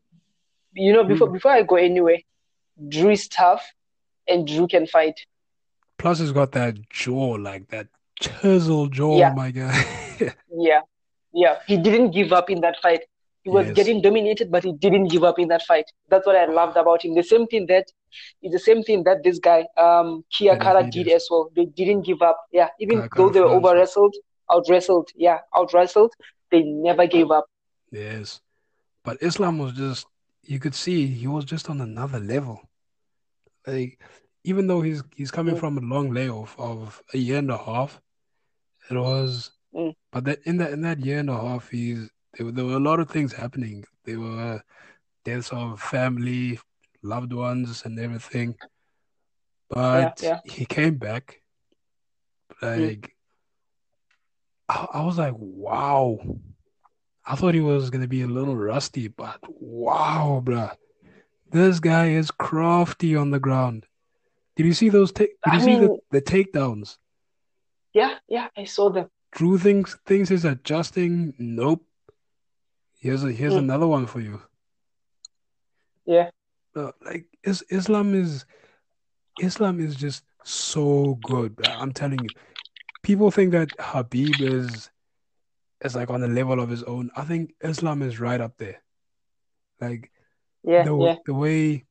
You 0.74 0.92
know, 0.92 1.04
before 1.04 1.28
hmm. 1.28 1.34
before 1.34 1.52
I 1.52 1.62
go 1.62 1.76
anywhere, 1.76 2.18
Drew 2.88 3.10
is 3.10 3.28
tough 3.28 3.64
and 4.28 4.46
Drew 4.46 4.66
can 4.66 4.86
fight. 4.86 5.18
Plus, 5.98 6.20
he's 6.20 6.32
got 6.32 6.52
that 6.52 6.76
jaw, 6.90 7.30
like 7.32 7.68
that 7.68 7.88
chisel 8.20 8.88
jaw, 8.88 9.18
Yeah. 9.18 9.32
my 9.34 9.50
guy. 9.50 9.84
Yeah. 10.50 10.80
Yeah. 11.32 11.58
He 11.66 11.76
didn't 11.76 12.10
give 12.10 12.32
up 12.32 12.50
in 12.50 12.60
that 12.62 12.76
fight. 12.82 13.02
He 13.48 13.54
was 13.54 13.66
Yes. 13.68 13.76
getting 13.76 14.02
dominated, 14.02 14.50
but 14.50 14.62
he 14.62 14.72
didn't 14.74 15.08
give 15.08 15.24
up 15.24 15.38
in 15.38 15.48
that 15.48 15.62
fight. 15.62 15.86
That's 16.10 16.26
what 16.26 16.36
I 16.36 16.44
loved 16.44 16.76
about 16.76 17.02
him. 17.04 17.14
The 17.14 17.22
same 17.22 17.46
thing 17.46 17.64
that 17.68 17.86
is 18.42 18.52
the 18.52 18.58
same 18.58 18.82
thing 18.82 19.04
that 19.04 19.22
this 19.22 19.38
guy, 19.38 19.60
um, 19.78 20.22
Benavidez. 20.30 20.90
did 20.90 21.08
as 21.08 21.26
well. 21.30 21.50
They 21.56 21.64
didn't 21.64 22.02
give 22.02 22.20
up. 22.20 22.38
Yeah. 22.52 22.68
Even 22.78 22.98
Kai 23.00 23.08
Kara 23.08 23.16
though 23.16 23.32
they 23.32 23.40
were 23.40 23.46
over 23.56 23.74
wrestled, 23.74 24.14
out 24.52 24.66
wrestled, 24.68 25.08
yeah, 25.16 25.38
out 25.56 25.72
wrestled, 25.72 26.12
they 26.50 26.62
never 26.62 27.06
gave 27.06 27.30
up. 27.30 27.46
Yes. 27.90 28.42
But 29.02 29.22
Islam 29.22 29.58
was 29.58 29.72
just, 29.72 30.06
you 30.42 30.58
could 30.58 30.74
see 30.74 31.06
he 31.06 31.26
was 31.26 31.46
just 31.46 31.70
on 31.70 31.80
another 31.80 32.20
level. 32.20 32.60
Like, 33.66 33.98
even 34.44 34.66
though 34.66 34.82
he's 34.82 35.02
he's 35.16 35.30
coming 35.30 35.54
Mm. 35.56 35.60
from 35.60 35.78
a 35.78 35.80
long 35.80 36.10
layoff 36.12 36.58
of 36.58 37.02
a 37.14 37.18
year 37.18 37.38
and 37.38 37.50
a 37.50 37.56
half, 37.58 38.00
it 38.90 38.96
was, 38.96 39.52
Mm. 39.74 39.94
but 40.12 40.24
that 40.24 40.38
in 40.44 40.56
that 40.58 40.72
in 40.72 40.80
that 40.82 40.98
year 41.00 41.18
and 41.18 41.30
a 41.30 41.36
half, 41.40 41.68
he's 41.70 42.10
there 42.38 42.46
were, 42.46 42.52
there 42.52 42.64
were 42.64 42.76
a 42.76 42.80
lot 42.80 43.00
of 43.00 43.10
things 43.10 43.32
happening. 43.32 43.84
There 44.04 44.20
were 44.20 44.62
deaths 45.24 45.50
of 45.50 45.82
family, 45.82 46.60
loved 47.02 47.32
ones, 47.32 47.82
and 47.84 47.98
everything. 47.98 48.54
But 49.68 50.20
yeah. 50.22 50.38
he 50.44 50.64
came 50.64 50.96
back. 50.98 51.42
Mm. 52.62 52.88
Like, 52.88 53.16
I, 54.68 54.86
I 54.94 55.04
was 55.04 55.18
like, 55.18 55.34
wow. 55.36 56.18
I 57.26 57.34
thought 57.34 57.54
he 57.54 57.60
was 57.60 57.90
gonna 57.90 58.08
be 58.08 58.22
a 58.22 58.28
little 58.28 58.56
rusty, 58.56 59.08
but 59.08 59.40
wow, 59.48 60.40
bruh. 60.44 60.74
This 61.50 61.80
guy 61.80 62.10
is 62.10 62.30
crafty 62.30 63.16
on 63.16 63.30
the 63.32 63.40
ground. 63.40 63.84
Did 64.56 64.66
you 64.66 64.74
see 64.74 64.88
those? 64.90 65.10
Ta- 65.12 65.24
did 65.24 65.36
I 65.44 65.54
you 65.56 65.60
see 65.60 65.76
the, 65.76 65.98
the 66.10 66.22
takedowns? 66.22 66.98
Yeah, 67.92 68.14
yeah, 68.28 68.48
I 68.56 68.64
saw 68.64 68.90
them. 68.90 69.10
Drew 69.32 69.58
thinks 69.58 69.96
thinks 70.06 70.28
he's 70.28 70.44
adjusting. 70.44 71.34
Nope. 71.38 71.84
Here's 72.98 73.24
a, 73.24 73.32
here's 73.32 73.54
Mm. 73.54 73.58
another 73.58 73.86
one 73.86 74.06
for 74.06 74.20
you. 74.20 74.42
Yeah. 76.04 76.30
Uh, 76.74 76.92
like 77.04 77.26
is, 77.44 77.62
Islam 77.70 78.14
is 78.14 78.44
Islam 79.40 79.80
is 79.80 79.94
just 79.96 80.24
so 80.44 81.18
good. 81.22 81.58
I'm 81.66 81.92
telling 81.92 82.20
you. 82.22 82.28
People 83.02 83.30
think 83.30 83.52
that 83.52 83.68
Khabib 83.78 84.40
is 84.40 84.90
is 85.84 85.94
like 85.94 86.10
on 86.10 86.20
the 86.20 86.28
level 86.28 86.60
of 86.60 86.68
his 86.68 86.82
own. 86.84 87.10
I 87.16 87.24
think 87.24 87.54
Islam 87.62 88.02
is 88.02 88.18
right 88.20 88.40
up 88.40 88.56
there. 88.58 88.82
Like 89.80 90.10
Yeah, 90.64 90.84
the 90.84 90.96
yeah. 90.96 91.16
the 91.24 91.34
way 91.34 91.84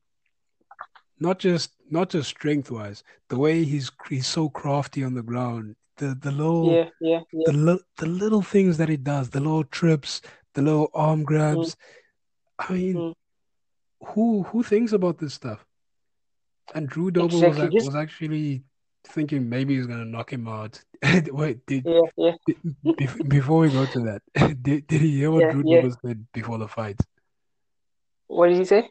not 1.19 1.39
just 1.39 1.71
not 1.89 2.09
just 2.09 2.29
strength 2.29 2.69
wise, 2.69 3.03
the 3.29 3.37
way 3.37 3.63
he's 3.63 3.91
he's 4.09 4.27
so 4.27 4.49
crafty 4.49 5.03
on 5.03 5.13
the 5.13 5.23
ground. 5.23 5.75
The 5.97 6.15
the 6.19 6.31
little 6.31 6.71
Yeah, 6.71 6.89
yeah, 6.99 7.21
yeah. 7.31 7.43
the 7.45 7.53
li- 7.53 7.83
the 7.97 8.05
little 8.05 8.41
things 8.41 8.77
that 8.77 8.89
he 8.89 8.97
does, 8.97 9.29
the 9.29 9.39
little 9.39 9.63
trips, 9.63 10.21
the 10.57 10.63
little 10.63 10.89
arm 10.93 11.23
grabs. 11.23 11.77
I 12.57 12.73
mean, 12.73 12.95
Mm. 12.95 13.13
who 14.07 14.43
who 14.43 14.63
thinks 14.63 14.91
about 14.91 15.19
this 15.19 15.35
stuff? 15.35 15.63
And 16.73 16.89
Drew 16.89 17.11
Dober 17.11 17.35
was 17.35 17.43
Exactly. 17.43 17.67
ac- 17.67 17.73
Just 17.75 17.85
was 17.85 17.95
actually 17.95 18.63
thinking 19.03 19.47
maybe 19.47 19.75
he's 19.75 19.85
gonna 19.85 20.03
knock 20.03 20.33
him 20.33 20.47
out. 20.47 20.81
Wait, 21.31 21.63
did, 21.67 21.85
yeah, 21.85 22.01
yeah. 22.17 22.35
did 22.47 22.57
bef- 22.83 23.29
before 23.29 23.59
we 23.61 23.69
go 23.69 23.85
to 23.85 23.99
that, 24.01 24.21
did 24.63 24.87
did 24.87 25.01
he 25.01 25.11
hear 25.17 25.29
what 25.31 25.41
Yeah, 25.43 25.51
Drew 25.51 25.63
yeah. 25.63 25.81
Dober 25.81 25.95
said 26.03 26.25
before 26.33 26.57
the 26.57 26.67
fight? 26.67 26.99
What 28.27 28.47
did 28.49 28.57
he 28.57 28.65
say? 28.65 28.89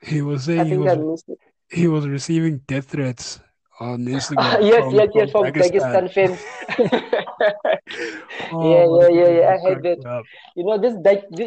He 0.00 0.22
was 0.22 0.44
saying 0.44 0.66
he 0.66 0.78
was 0.78 1.24
he 1.70 1.86
was 1.88 2.08
receiving 2.08 2.58
death 2.66 2.86
threats 2.86 3.38
on 3.80 4.04
Instagram 4.16 4.62
Yes, 4.62 4.84
from, 4.84 4.94
yes, 4.94 5.08
yes, 5.14 5.30
from 5.30 5.44
from 5.44 5.52
Dagestan 5.52 6.12
fans. 6.12 6.38
Oh, 8.52 8.62
Yeah, 8.72 8.84
yeah, 8.84 9.08
yeah, 9.08 9.40
yeah. 9.40 9.48
I 9.48 9.54
it 9.54 9.62
heard 9.62 9.82
that. 9.84 10.24
You 10.56 10.64
know, 10.64 10.78
this 10.78 10.94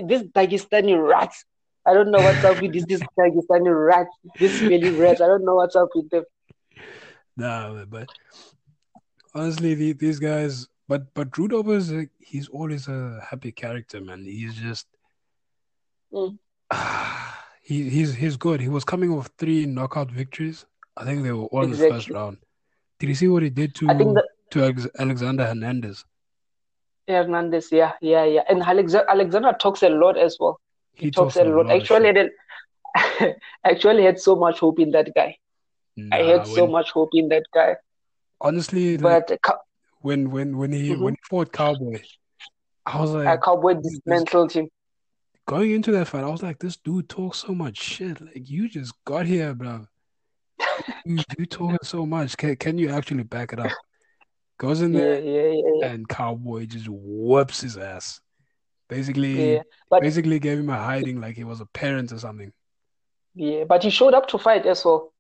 this 0.10 0.24
Dagestani 0.24 0.96
rats. 0.98 1.46
I 1.86 1.94
don't 1.94 2.10
know 2.10 2.20
what's 2.20 2.44
up 2.44 2.62
with 2.62 2.74
this 2.74 2.86
this 2.86 3.02
Dagestani 3.18 3.88
rats, 3.88 4.10
this 4.40 4.58
smelly 4.58 4.90
rats. 4.90 5.22
I 5.22 5.28
don't 5.28 5.46
know 5.46 5.56
what's 5.56 5.76
up 5.76 5.90
with 5.94 6.10
them. 6.10 6.24
Nah, 7.38 7.86
but 7.86 8.08
honestly, 9.34 9.76
the, 9.76 9.94
these 9.94 10.20
guys, 10.20 10.68
but 10.88 11.14
but 11.14 11.32
Dober 11.32 11.76
is 11.76 11.92
a, 11.92 12.08
he's 12.20 12.48
always 12.48 12.88
a 12.88 13.20
happy 13.30 13.52
character, 13.52 14.02
man. 14.02 14.24
He's 14.24 14.56
just 14.56 14.88
Mm. 16.16 16.38
he 17.62 17.90
he's 17.90 18.16
he's 18.16 18.38
good. 18.38 18.62
He 18.62 18.70
was 18.70 18.86
coming 18.86 19.12
off 19.12 19.30
three 19.38 19.66
knockout 19.66 20.10
victories. 20.12 20.66
I 20.98 21.04
think 21.06 21.24
they 21.24 21.32
were 21.32 21.46
all 21.46 21.64
in 21.64 21.72
the 21.72 21.78
first 21.78 22.10
round. 22.10 22.38
Did 23.00 23.10
you 23.10 23.16
see 23.16 23.28
what 23.28 23.44
he 23.44 23.50
did 23.50 23.76
to 23.76 23.90
I 23.90 23.94
that 23.94 24.28
to 24.52 24.90
Alexander 25.00 25.46
Hernandez? 25.46 26.06
Hernandez, 27.08 27.72
yeah, 27.72 27.94
yeah, 28.02 28.24
yeah. 28.26 28.44
And 28.50 28.64
Alexander, 28.64 29.10
Alexander 29.10 29.54
talks 29.60 29.84
a 29.84 29.90
lot 29.90 30.18
as 30.18 30.38
well. 30.40 30.60
He 30.94 31.12
talks 31.12 31.36
talks 31.36 31.46
a 31.46 31.50
lot. 31.50 31.66
of 31.68 31.72
Actually. 31.72 32.30
I 32.96 33.36
actually 33.64 34.04
had 34.10 34.20
so 34.20 34.36
much 34.36 34.60
hope 34.60 34.80
in 34.80 34.92
that 34.92 35.14
guy. 35.14 35.38
I 36.12 36.22
Nah, 36.22 36.28
had 36.28 36.48
so 36.48 36.68
much 36.68 36.92
hope 36.92 37.10
in 37.14 37.30
that 37.30 37.44
guy. 37.54 37.76
honestly, 38.42 38.98
But 38.98 39.32
Cow- 39.44 39.60
when 40.00 40.30
when 40.32 40.58
when 40.58 40.72
he 40.72 40.90
Mhm. 40.90 41.00
when 41.02 41.14
he 41.14 41.20
fought 41.30 41.52
Cowboy, 41.52 42.02
I 42.86 43.00
was 43.02 43.12
uh, 43.12 43.20
like, 43.20 43.42
Cowboy 43.42 43.74
dismantled 43.76 44.52
him. 44.54 44.70
going 45.48 45.72
into 45.72 45.92
that 45.92 46.08
fight, 46.08 46.24
I 46.24 46.30
was 46.30 46.42
like, 46.44 46.60
this 46.60 46.76
dude 46.78 47.08
talks 47.10 47.40
so 47.40 47.54
much 47.54 47.78
shit. 47.78 48.20
Like 48.22 48.50
you 48.50 48.68
just 48.70 48.94
got 49.06 49.26
here, 49.26 49.54
bro. 49.54 49.88
You 51.06 51.18
you 51.38 51.46
talking 51.46 51.78
so 51.84 52.06
much. 52.06 52.38
Can 52.38 52.56
can 52.56 52.78
you 52.78 52.90
actually 52.90 53.24
back 53.24 53.54
it 53.54 53.60
up? 53.60 53.72
Goes 54.58 54.82
in 54.82 54.94
there 54.94 55.20
yeah, 55.20 55.52
yeah, 55.52 55.62
yeah. 55.82 55.88
and 55.88 56.08
Cowboy 56.08 56.66
just 56.66 56.88
whoops 56.90 57.62
his 57.62 57.78
ass. 57.78 58.22
Basically. 58.88 59.62
But 59.90 60.02
basically 60.02 60.40
gave 60.40 60.60
him 60.60 60.70
a 60.70 60.78
hiding 60.78 61.20
like 61.20 61.36
he 61.36 61.44
was 61.44 61.60
a 61.60 61.66
parent 61.66 62.12
or 62.12 62.20
something. 62.20 62.52
yeah, 63.34 63.64
but 63.66 63.84
he 63.84 63.90
showed 63.90 64.14
up 64.14 64.28
to 64.30 64.38
fight 64.38 64.66
as 64.66 64.86
well, 64.86 65.14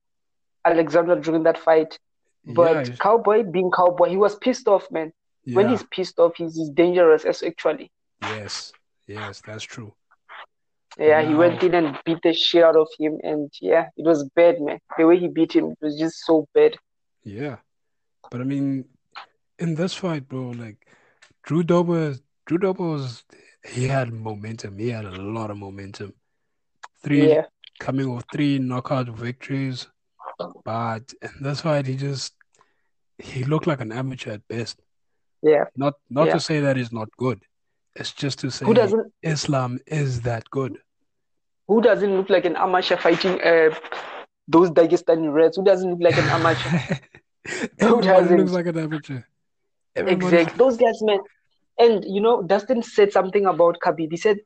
Alexander 0.64 1.20
during 1.20 1.44
that 1.44 1.58
fight. 1.58 2.00
But 2.46 3.00
Cowboy 3.00 3.44
being 3.44 3.72
Cowboy, 3.72 4.10
he 4.10 4.18
was 4.18 4.36
pissed 4.36 4.68
off, 4.68 4.90
man. 4.92 5.12
When 5.46 5.70
he's 5.70 5.84
pissed 5.92 6.20
off, 6.20 6.36
he's, 6.38 6.56
he's 6.56 6.70
dangerous 6.70 7.26
as 7.26 7.44
actually. 7.44 7.92
yes, 8.22 8.72
yes, 9.08 9.42
that's 9.46 9.64
true. 9.64 9.94
Yeah, 10.98 11.22
he 11.28 11.36
went 11.36 11.62
in 11.64 11.74
and 11.76 11.98
beat 12.06 12.20
the 12.24 12.34
shit 12.34 12.64
out 12.64 12.76
of 12.78 12.88
him, 12.98 13.20
and 13.24 13.52
yeah, 13.62 13.90
it 13.98 14.06
was 14.06 14.24
bad, 14.36 14.62
man. 14.62 14.80
The 14.98 15.06
way 15.06 15.18
he 15.20 15.28
beat 15.28 15.54
him 15.54 15.72
it 15.72 15.78
was 15.82 15.98
just 16.00 16.26
so 16.26 16.48
bad. 16.54 16.78
Yeah, 17.24 17.58
but 18.32 18.40
I 18.42 18.44
mean, 18.46 18.86
in 19.60 19.76
this 19.76 19.94
fight, 19.94 20.28
bro, 20.28 20.52
like 20.52 20.88
Drew 21.44 21.64
Dober, 21.64 22.16
Drew 22.46 22.58
Dober 22.58 22.84
was 22.84 23.24
he 23.68 23.88
had 23.88 24.14
momentum. 24.14 24.78
He 24.78 24.90
had 24.90 25.06
a 25.06 25.12
lot 25.22 25.52
of 25.52 25.58
momentum. 25.58 26.14
Three 27.04 27.28
Yeah, 27.30 27.46
coming 27.80 28.16
with 28.16 28.26
three 28.32 28.58
knockout 28.60 29.10
victories, 29.10 29.88
but 30.64 31.14
in 31.22 31.32
this 31.42 31.62
fight, 31.62 31.88
he 31.88 31.96
just 31.98 32.34
he 33.18 33.44
looked 33.44 33.68
like 33.68 33.82
an 33.82 33.92
amateur 33.92 34.32
at 34.32 34.48
best. 34.48 34.80
yeah. 35.42 35.66
Not 35.76 35.96
not 36.10 36.28
Yeah. 36.28 36.34
to 36.34 36.40
say 36.40 36.62
that 36.62 36.78
he's 36.78 36.92
not 36.94 37.10
good. 37.18 37.44
It's 37.96 38.12
just 38.12 38.40
to 38.40 38.50
say 38.50 38.66
Who 38.66 38.74
doesn't 38.74 39.14
Islam 39.24 39.80
is 39.88 40.22
that 40.22 40.50
good. 40.50 40.80
Who 41.68 41.82
doesn't 41.82 42.16
look 42.16 42.30
like 42.30 42.46
an 42.46 42.56
amateur 42.56 42.98
fighting 42.98 43.42
uh 43.42 43.70
those 44.48 44.70
Dagestani 44.72 45.32
Reds? 45.34 45.58
Who 45.58 45.64
doesn't 45.64 45.90
look 45.90 46.02
like 46.02 46.18
an 46.18 46.30
amateur? 46.30 46.70
Everybody 47.80 48.08
hasn't? 48.08 48.40
looks 48.40 48.52
like 48.54 48.68
an 48.68 48.78
amateur. 48.78 49.22
Everybody, 49.96 50.38
Exactly. 50.38 50.58
Those 50.58 50.78
guys, 50.78 51.02
man. 51.02 51.20
And 51.78 52.04
you 52.06 52.22
know, 52.22 52.42
Dustin 52.44 52.82
said 52.84 53.12
something 53.12 53.46
about 53.46 53.78
Khabib. 53.84 54.12
He 54.12 54.18
said 54.18 54.38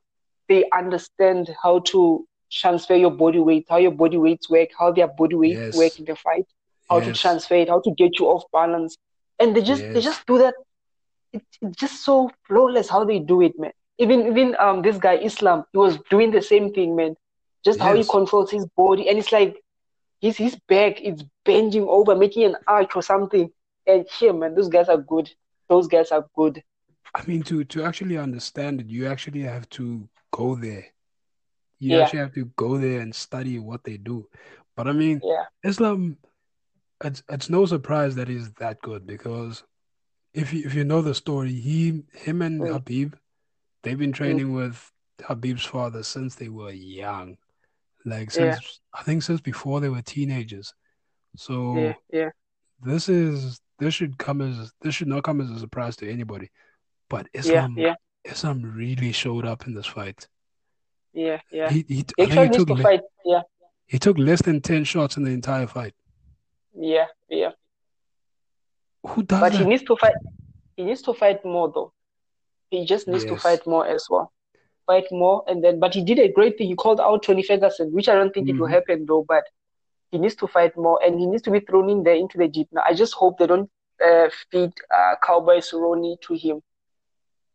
they 0.48 0.66
understand 0.76 1.50
how 1.62 1.80
to 1.92 2.26
transfer 2.52 2.96
your 2.96 3.12
body 3.12 3.40
weight, 3.40 3.66
how 3.70 3.78
your 3.78 3.92
body 3.92 4.18
weights 4.18 4.50
work, 4.50 4.70
how 4.78 4.92
their 4.92 5.08
body 5.08 5.36
weights 5.36 5.68
Yes. 5.68 5.74
work 5.74 5.94
in 6.00 6.06
the 6.06 6.16
fight, 6.16 6.46
how 6.90 7.00
to 7.02 7.12
transfer 7.12 7.56
it, 7.56 7.70
how 7.70 7.80
to 7.82 7.92
get 7.96 8.20
you 8.20 8.28
off 8.28 8.44
balance. 8.52 8.98
And 9.40 9.56
they 9.56 9.62
just 9.62 9.86
they 9.94 10.02
just 10.02 10.26
do 10.26 10.38
that. 10.40 10.54
It, 11.34 11.44
it's 11.62 11.78
just 11.78 12.04
so 12.04 12.30
flawless 12.48 12.90
how 12.90 13.04
they 13.06 13.20
do 13.20 13.42
it, 13.42 13.54
man. 13.60 13.72
Even 14.00 14.28
even 14.28 14.56
um 14.60 14.82
this 14.82 14.98
guy 14.98 15.16
Islam, 15.16 15.66
he 15.74 15.78
was 15.78 16.00
doing 16.10 16.32
the 16.32 16.42
same 16.42 16.74
thing, 16.74 16.96
man. 16.96 17.16
Just 17.66 17.82
how 17.82 17.94
he 17.96 18.06
controls 18.06 18.52
his 18.52 18.66
body, 18.78 19.10
and 19.10 19.20
it's 19.20 19.32
like 19.34 19.58
his 20.22 20.38
his 20.38 20.56
back 20.68 21.02
is 21.02 21.24
bending 21.46 21.88
over, 21.88 22.16
making 22.16 22.46
an 22.46 22.58
arch 22.68 22.96
or 22.96 23.04
something. 23.04 23.52
And 23.88 24.06
here, 24.20 24.34
man, 24.34 24.56
those 24.56 24.70
guys 24.70 24.90
are 24.90 24.98
good. 24.98 25.30
Those 25.70 25.88
guys 25.88 26.12
are 26.12 26.26
good. 26.36 26.64
I 27.16 27.24
mean, 27.28 27.44
to 27.44 27.64
to 27.66 27.84
actually 27.84 28.18
understand 28.18 28.82
it, 28.82 28.88
you 28.90 29.08
actually 29.08 29.42
have 29.42 29.70
to 29.72 30.10
go 30.32 30.56
there. 30.56 30.86
You 31.80 31.98
Yeah. 31.98 32.02
actually 32.02 32.20
have 32.20 32.34
to 32.34 32.46
go 32.58 32.78
there 32.78 33.00
and 33.02 33.14
study 33.16 33.60
what 33.60 33.84
they 33.84 33.98
do. 33.98 34.28
But 34.76 34.88
I 34.88 34.94
mean, 34.94 35.24
Yeah, 35.24 35.46
Islam, 35.64 36.18
it's 37.04 37.24
it's 37.30 37.50
no 37.50 37.66
surprise 37.66 38.16
that 38.16 38.28
he's 38.28 38.52
that 38.54 38.82
good 38.82 39.06
because 39.08 39.64
if 40.34 40.54
you 40.54 40.64
if 40.66 40.74
you 40.74 40.84
know 40.86 41.02
the 41.02 41.14
story, 41.16 41.54
he 41.54 42.04
him 42.14 42.42
and 42.42 42.68
Mm. 42.68 42.70
Khabib, 42.70 43.14
they've 43.84 43.98
been 43.98 44.12
mm. 44.12 44.16
training 44.16 44.54
with 44.54 44.92
Khabib's 45.20 45.66
father 45.66 46.04
since 46.04 46.36
they 46.36 46.50
were 46.50 46.72
young. 46.72 47.38
Like 48.06 48.34
Yeah. 48.36 48.54
since 48.56 48.82
I 48.94 49.04
think 49.04 49.24
since 49.24 49.42
before 49.42 49.80
they 49.80 49.90
were 49.90 50.02
teenagers. 50.02 50.74
So 51.36 51.76
yeah, 51.76 51.94
yeah, 52.12 52.30
this 52.82 53.10
is 53.10 53.62
this 53.78 53.94
should 53.94 54.18
come 54.18 54.42
as 54.42 54.72
this 54.82 54.96
should 54.96 55.08
not 55.08 55.24
come 55.24 55.42
as 55.42 55.50
a 55.52 55.60
surprise 55.60 55.96
to 55.98 56.10
anybody. 56.10 56.50
But 57.10 57.28
Islam 57.34 57.76
yeah, 57.78 57.96
Islam 58.24 58.62
really 58.64 59.12
showed 59.12 59.46
up 59.46 59.68
in 59.68 59.74
this 59.74 59.86
fight. 59.86 60.28
yeah, 61.14 61.40
yeah. 61.52 61.70
He 61.70 61.86
he 61.88 62.06
He 62.18 62.24
I 62.24 62.26
think 62.26 62.52
he 62.52 62.58
took 62.58 62.68
to 62.68 62.74
le- 62.74 62.84
fight. 62.84 63.02
Yeah, 63.26 63.42
he 63.90 63.98
took 63.98 64.18
less 64.18 64.42
than 64.44 64.62
10 64.62 64.84
shots 64.84 65.18
in 65.18 65.24
the 65.24 65.32
entire 65.32 65.68
fight. 65.68 65.94
yeah, 66.76 67.08
yeah. 67.28 67.52
Who 69.08 69.24
does 69.24 69.40
But 69.40 69.54
he 69.54 69.66
needs 69.66 69.84
to 69.84 69.96
fight. 69.96 70.14
He 70.78 70.84
needs 70.84 71.02
to 71.04 71.14
fight 71.14 71.44
more, 71.44 71.72
though. 71.74 71.92
He 72.72 72.86
just 72.86 73.08
needs 73.08 73.26
to 73.26 73.36
fight 73.36 73.66
more 73.66 73.86
as 73.88 74.06
well. 74.10 74.32
Fight 74.88 75.06
more, 75.12 75.44
and 75.48 75.64
then. 75.64 75.80
But 75.80 75.94
he 75.94 76.04
did 76.04 76.20
a 76.20 76.32
great 76.32 76.58
thing. 76.58 76.68
He 76.68 76.76
called 76.76 77.00
out 77.00 77.24
Tony 77.24 77.44
Ferguson, 77.44 77.92
which 77.94 78.10
I 78.10 78.16
don't 78.16 78.34
think 78.34 78.50
it 78.50 78.60
will 78.60 78.68
Mhm. 78.68 78.72
happen 78.72 79.06
though. 79.08 79.24
But 79.28 79.44
he 80.12 80.18
needs 80.18 80.36
to 80.36 80.48
fight 80.48 80.76
more, 80.78 81.00
and 81.04 81.20
he 81.20 81.26
needs 81.28 81.44
to 81.44 81.52
be 81.52 81.60
thrown 81.60 81.90
in 81.90 82.04
there 82.04 82.16
into 82.16 82.38
the 82.38 82.48
jeep. 82.48 82.68
Now, 82.72 82.84
I 82.86 82.94
just 82.94 83.14
hope 83.14 83.38
they 83.38 83.48
don't 83.48 83.70
uh, 84.04 84.30
feed 84.52 84.72
uh, 84.94 85.16
Cowboy 85.26 85.58
Cerrone 85.60 86.20
to 86.22 86.34
him. 86.34 86.62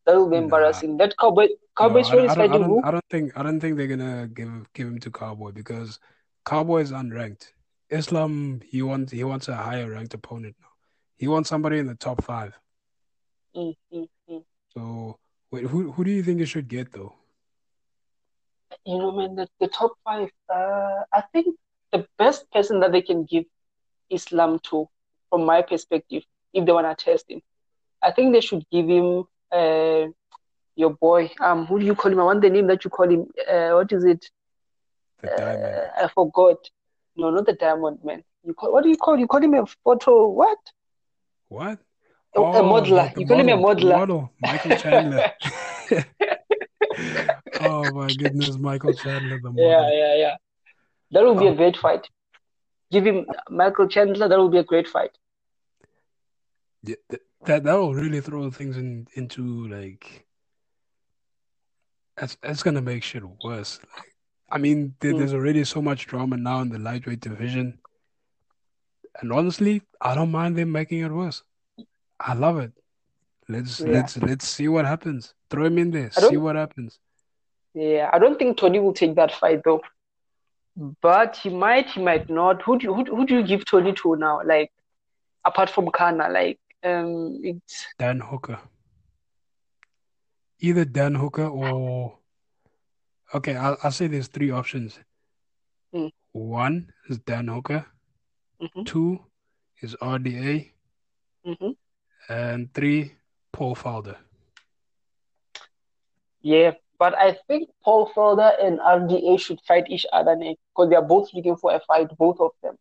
That 0.07 0.17
will 0.17 0.29
be 0.29 0.37
Nah. 0.37 0.43
embarrassing. 0.45 0.97
That 0.99 1.17
Cowboy 1.19 1.49
Cowboy 1.77 2.01
No, 2.01 2.07
I, 2.07 2.13
Cerrone 2.13 2.25
I 2.25 2.27
is 2.27 2.35
don't, 2.35 2.51
I 2.51 2.59
don't, 2.59 2.69
who? 2.69 2.81
I 2.85 2.91
don't 2.91 3.05
think 3.11 3.33
I 3.39 3.43
don't 3.43 3.61
think 3.61 3.77
they're 3.77 3.87
gonna 3.97 4.29
give 4.29 4.73
give 4.75 4.87
him 4.89 4.99
to 5.01 5.11
Cowboy 5.11 5.53
because 5.53 5.99
Cowboy 6.45 6.81
is 6.83 6.93
unranked. 6.93 7.53
Islam 7.91 8.61
he 8.65 8.83
wants 8.83 9.13
he 9.13 9.25
wants 9.25 9.49
a 9.49 9.57
higher 9.57 9.91
ranked 9.91 10.15
opponent 10.15 10.57
now. 10.61 10.69
He 11.17 11.29
wants 11.29 11.49
somebody 11.49 11.79
in 11.79 11.87
the 11.87 11.95
top 11.95 12.23
five. 12.23 12.59
Mm, 13.57 13.75
mm, 13.93 14.09
mm. 14.31 14.45
So 14.77 15.19
wait, 15.51 15.65
who 15.67 15.93
who 15.93 16.05
do 16.05 16.11
you 16.11 16.23
think 16.23 16.41
it 16.41 16.47
should 16.47 16.69
get 16.69 16.93
though? 16.93 17.15
You 18.85 18.99
know, 18.99 19.13
man, 19.13 19.37
the, 19.37 19.49
the 19.61 19.69
top 19.69 19.93
five. 20.05 20.31
Uh, 20.49 21.03
I 21.13 21.23
think 21.33 21.57
the 21.93 22.07
best 22.19 22.51
person 22.53 22.81
that 22.81 22.93
they 22.93 23.03
can 23.03 23.25
give 23.25 23.45
Islam 24.11 24.59
to, 24.71 24.89
from 25.31 25.45
my 25.45 25.63
perspective, 25.63 26.23
if 26.53 26.65
they 26.67 26.73
wanna 26.73 26.95
test 26.95 27.31
him, 27.31 27.41
I 28.03 28.13
think 28.13 28.33
they 28.33 28.41
should 28.41 28.65
give 28.71 28.87
him 28.89 29.25
uh 29.53 30.07
your 30.77 30.91
boy. 31.01 31.31
Um, 31.41 31.67
who 31.67 31.79
do 31.81 31.87
you 31.87 31.95
call 31.95 32.13
him? 32.13 32.21
I 32.21 32.25
want 32.25 32.43
the 32.43 32.51
name 32.51 32.67
that 32.69 32.85
you 32.85 32.91
call 32.91 33.09
him. 33.11 33.27
Uh, 33.51 33.71
what 33.73 33.93
is 33.93 34.05
it? 34.05 34.31
The 35.21 35.29
Uh, 35.29 35.31
diamond. 35.31 35.93
I 36.05 36.09
forgot. 36.15 36.59
No, 37.17 37.31
not 37.31 37.47
the 37.47 37.55
diamond 37.55 37.99
man. 38.05 38.23
You 38.45 38.55
call 38.55 38.73
what 38.73 38.85
do 38.85 38.91
you 38.91 38.97
call? 38.97 39.19
You 39.19 39.27
call 39.27 39.43
him 39.43 39.55
a 39.55 39.65
photo 39.85 40.29
what? 40.29 40.59
What? 41.49 41.81
A, 42.37 42.41
a 42.41 42.43
Oh, 42.43 42.63
modeler. 42.65 42.91
like 42.97 43.15
the 43.15 43.21
You 43.23 43.27
call 43.27 43.39
him 43.41 43.49
a 43.49 43.57
model, 43.57 43.91
modeler. 43.91 43.99
model, 43.99 44.33
Michael 44.41 44.77
Chandler. 44.77 45.33
Oh 47.61 47.93
my 47.93 48.13
goodness, 48.13 48.57
Michael 48.59 48.93
Chandler, 48.95 49.39
the 49.39 49.51
model. 49.51 49.65
yeah, 49.71 49.91
yeah. 49.93 50.15
yeah. 50.17 50.37
That 51.13 51.25
will 51.25 51.35
be 51.35 51.47
a 51.47 51.51
Oh. 51.51 51.55
great 51.55 51.77
fight. 51.77 52.09
Give 52.91 53.05
him 53.07 53.27
Michael 53.49 53.89
Chandler. 53.89 54.29
That 54.29 54.39
will 54.39 54.49
be 54.51 54.59
a 54.59 54.65
great 54.65 54.87
fight. 54.89 55.11
Yeah, 56.83 56.97
that 57.47 57.65
that 57.65 57.75
will 57.75 57.95
really 57.95 58.21
throw 58.21 58.51
things 58.51 58.77
in 58.77 59.07
into 59.15 59.67
like 59.69 60.27
that's 62.17 62.37
that's 62.43 62.63
gonna 62.63 62.83
make 62.83 63.03
shit 63.03 63.23
worse. 63.43 63.81
Like, 63.97 64.15
I 64.51 64.59
mean, 64.59 64.95
there, 65.01 65.13
Mm. 65.15 65.19
there's 65.19 65.35
already 65.35 65.65
so 65.65 65.81
much 65.83 66.07
drama 66.07 66.37
now 66.37 66.61
in 66.61 66.69
the 66.69 66.79
lightweight 66.79 67.21
division, 67.21 67.79
and 69.21 69.33
honestly, 69.33 69.83
I 70.01 70.15
don't 70.15 70.31
mind 70.31 70.57
them 70.57 70.71
making 70.73 71.01
it 71.01 71.11
worse. 71.11 71.43
I 72.21 72.35
love 72.35 72.59
it. 72.59 72.73
Let's 73.49 73.81
Yeah. 73.81 73.93
let's 73.93 74.17
let's 74.17 74.47
see 74.49 74.69
what 74.69 74.87
happens. 74.87 75.35
Throw 75.51 75.65
him 75.67 75.79
in 75.79 75.91
there, 75.91 76.11
see 76.11 76.37
what 76.37 76.57
happens. 76.57 76.99
Yeah, 77.75 78.09
I 78.13 78.19
don't 78.19 78.39
think 78.39 78.57
Tony 78.57 78.79
will 78.81 78.95
take 78.95 79.15
that 79.17 79.33
fight 79.33 79.63
though. 79.65 79.83
But 81.03 81.37
he 81.37 81.51
might, 81.51 81.91
he 81.91 82.03
might 82.03 82.29
not. 82.29 82.63
Who 82.63 82.79
do 82.79 82.87
you, 82.87 82.95
who, 82.95 83.05
who 83.05 83.27
do 83.27 83.37
you 83.39 83.47
give 83.47 83.65
Tony 83.65 83.93
to 83.93 84.17
now? 84.17 84.41
Like 84.45 84.73
apart 85.45 85.71
from 85.71 85.91
Kana, 85.91 86.29
like 86.29 86.59
um, 86.83 87.41
it's 87.45 87.87
Dan 87.99 88.21
Hooker, 88.21 88.59
either 90.61 90.85
Dan 90.85 91.15
Hooker 91.15 91.47
or 91.47 92.19
okay, 93.35 93.57
I'll 93.57 93.77
I'll 93.83 93.93
say 93.93 94.07
there's 94.09 94.29
three 94.29 94.51
options. 94.51 94.99
Mm. 95.95 96.11
One 96.33 96.93
is 97.09 97.19
Dan 97.19 97.49
Hooker. 97.49 97.87
mhm, 98.61 98.85
Two 98.87 99.21
is 99.81 99.95
RDA. 100.01 100.73
mhm. 101.47 101.77
And 102.29 102.73
three, 102.73 103.13
Paul 103.53 103.75
Felder. 103.75 104.17
Yeah, 106.43 106.73
but 106.99 107.17
I 107.19 107.37
think 107.49 107.69
Paul 107.83 108.11
Felder 108.15 108.53
and 108.63 108.79
RDA 108.79 109.41
should 109.41 109.61
fight 109.67 109.85
each 109.89 110.07
other 110.13 110.37
next 110.37 110.61
because 110.71 110.91
they 110.91 110.97
are 110.97 111.03
both 111.03 111.33
looking 111.35 111.57
for 111.57 111.75
a 111.75 111.81
fight, 111.81 112.09
both 112.19 112.41
of 112.41 112.51
them, 112.63 112.77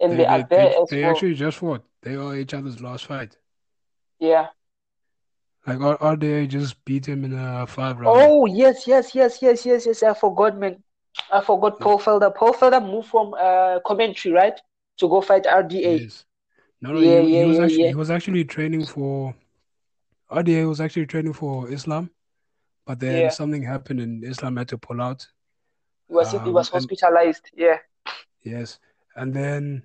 and 0.00 0.12
They 0.12 0.16
they 0.16 0.24
are 0.26 0.38
they 0.38 0.44
there 0.56 0.68
they, 0.70 0.76
as 0.76 0.88
they 0.88 1.02
well. 1.02 1.10
actually 1.10 1.34
just 1.34 1.58
fought. 1.58 1.84
They 2.02 2.16
are 2.16 2.34
each 2.36 2.54
other's 2.54 2.80
last 2.80 3.06
fight. 3.06 3.36
Yeah. 4.18 4.48
Like 5.66 5.78
RDA 5.78 6.48
just 6.48 6.84
beat 6.84 7.06
him 7.06 7.24
in 7.24 7.34
a 7.38 7.66
five 7.66 7.98
round. 8.00 8.16
Oh 8.18 8.46
yes, 8.46 8.86
yes, 8.86 9.14
yes, 9.14 9.40
yes, 9.42 9.64
yes, 9.64 9.86
yes. 9.86 10.02
I 10.02 10.14
forgot, 10.14 10.58
man. 10.58 10.82
I 11.30 11.40
forgot 11.40 11.78
Paul 11.78 11.98
Felder. 12.00 12.34
Paul 12.34 12.54
Felder 12.54 12.84
moved 12.84 13.08
from 13.08 13.34
uh 13.34 13.78
commentary, 13.86 14.34
right, 14.34 14.60
to 14.98 15.08
go 15.08 15.20
fight 15.20 15.44
RDA. 15.44 16.00
Yes. 16.00 16.24
No, 16.82 16.92
no, 16.92 17.00
Yeah, 17.00 17.22
he, 17.22 17.38
he 17.38 17.44
was 17.44 17.58
yeah, 17.58 17.64
actually 17.64 17.82
yeah. 17.82 17.88
he 17.88 17.94
was 17.94 18.10
actually 18.10 18.44
training 18.44 18.84
for 18.84 19.34
RDA 20.30 20.60
he 20.60 20.64
was 20.64 20.80
actually 20.80 21.06
training 21.06 21.32
for 21.32 21.70
Islam, 21.70 22.10
but 22.86 22.98
then 22.98 23.22
Yeah. 23.24 23.28
something 23.30 23.62
happened 23.62 24.00
and 24.00 24.24
Islam 24.24 24.56
had 24.56 24.68
to 24.68 24.78
pull 24.78 25.00
out. 25.00 25.26
He 26.08 26.14
was 26.14 26.32
he 26.32 26.38
Um, 26.38 26.52
was 26.52 26.68
and 26.68 26.74
hospitalized. 26.74 27.50
Yeah. 27.54 27.78
yes, 28.42 28.78
and 29.14 29.32
then 29.32 29.84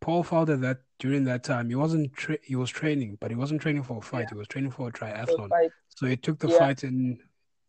Paul 0.00 0.22
felt 0.22 0.48
that, 0.48 0.60
that 0.60 0.78
during 0.98 1.24
that 1.24 1.42
time 1.42 1.68
he 1.70 1.74
wasn't 1.74 2.12
tra- 2.12 2.38
he 2.42 2.54
was 2.56 2.70
training, 2.70 3.16
but 3.20 3.30
he 3.30 3.36
wasn't 3.36 3.62
training 3.62 3.84
for 3.84 3.98
a 3.98 4.02
fight. 4.02 4.28
Yeah. 4.28 4.34
He 4.34 4.38
was 4.38 4.48
training 4.48 4.72
for 4.72 4.88
a 4.88 4.92
triathlon. 4.92 5.48
fight. 5.48 5.70
So 5.88 6.06
he 6.06 6.16
took 6.16 6.38
the 6.38 6.48
Yeah. 6.48 6.58
fight 6.58 6.84
in 6.84 7.18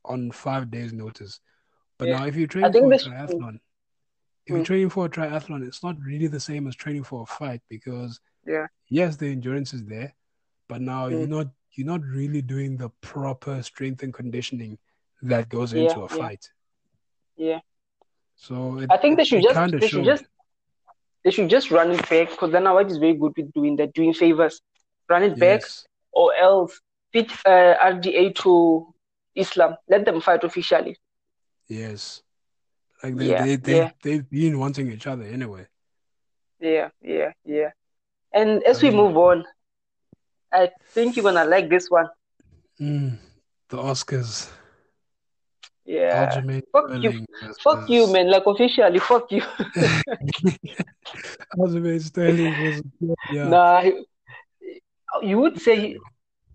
on 0.04 0.32
five 0.32 0.70
days' 0.70 0.92
notice. 0.94 1.40
But 1.98 2.10
Yeah. 2.10 2.18
now, 2.20 2.26
if 2.26 2.34
training 2.50 2.74
think 2.74 2.84
for 2.84 2.94
a 2.94 2.98
triathlon, 2.98 3.60
if 4.46 4.52
Mm, 4.52 4.56
you're 4.58 4.66
training 4.66 4.90
for 4.90 5.06
a 5.06 5.10
triathlon, 5.10 5.66
it's 5.66 5.84
not 5.84 6.00
really 6.02 6.28
the 6.28 6.40
same 6.40 6.68
as 6.68 6.76
training 6.76 7.04
for 7.04 7.24
a 7.24 7.26
fight 7.26 7.62
because 7.70 8.20
yeah. 8.48 8.68
yes, 8.90 9.16
the 9.18 9.28
endurance 9.36 9.74
is 9.74 9.84
there, 9.86 10.14
but 10.70 10.82
now 10.82 11.02
Mm, 11.10 11.12
you're 11.20 11.28
not 11.38 11.48
you're 11.76 11.88
not 11.96 12.02
really 12.20 12.42
doing 12.42 12.78
the 12.78 12.90
proper 13.02 13.62
strength 13.62 14.02
and 14.04 14.14
conditioning 14.14 14.78
that 15.22 15.48
goes 15.50 15.74
yeah. 15.74 15.84
into 15.84 16.00
a 16.00 16.10
Yeah. 16.10 16.18
fight. 16.22 16.44
Yeah. 17.36 17.60
So 18.36 18.80
it 18.80 18.88
I 18.92 18.98
think 18.98 19.18
they 19.18 19.24
should 19.30 19.44
just 19.44 19.72
they 19.72 19.80
should 19.80 19.90
showed. 19.90 20.06
just 20.06 20.26
they 21.24 21.32
should 21.32 21.50
just 21.50 21.70
run 21.72 21.92
it 21.92 22.02
back 22.10 22.30
because 22.32 22.52
Dana 22.52 22.74
White 22.74 22.88
is 22.94 22.98
very 22.98 23.14
good 23.14 23.34
with 23.38 23.52
doing 23.54 23.76
that, 23.78 23.94
doing 23.94 24.14
favors. 24.14 24.62
Run 25.10 25.24
it 25.24 25.38
back 25.40 25.62
or 26.12 26.34
else 26.36 26.80
fit 27.14 27.32
uh, 27.46 27.76
RDA 27.94 28.34
to 28.44 28.94
Islam. 29.36 29.76
Let 29.88 30.06
them 30.06 30.20
fight 30.22 30.44
officially. 30.44 30.98
yes. 31.68 32.24
Like 33.04 33.16
they 33.18 33.30
Yeah. 33.30 33.46
they 33.46 33.56
they 33.58 33.78
Yeah. 33.78 33.92
they've 34.04 34.30
been 34.30 34.58
wanting 34.58 34.92
each 34.92 35.06
other 35.06 35.24
anyway. 35.38 35.68
Yeah. 36.60 36.90
Yeah. 37.02 37.32
Yeah. 37.46 37.72
And 38.34 38.64
as 38.64 38.82
we 38.84 38.92
move 38.92 39.18
on, 39.18 39.46
I 40.52 40.70
think 40.94 41.16
you're 41.16 41.24
gonna 41.24 41.46
like 41.46 41.70
this 41.70 41.90
one. 41.90 42.08
mm, 42.80 43.18
the 43.70 43.78
Oscars, 43.78 44.50
Yeah. 45.86 46.42
Fuck 46.72 46.92
you. 47.02 47.26
Fuck 47.64 47.90
you, 47.90 48.08
man. 48.08 48.30
Like 48.30 48.46
officially, 48.46 49.00
fuck 49.00 49.32
you. 49.32 49.42
Aljamain 51.58 52.02
Sterling 52.02 52.54
Petr 52.56 53.16
Yan. 53.32 53.50
Nah, 53.52 53.84
you 55.22 55.38
would 55.40 55.60
say 55.62 55.76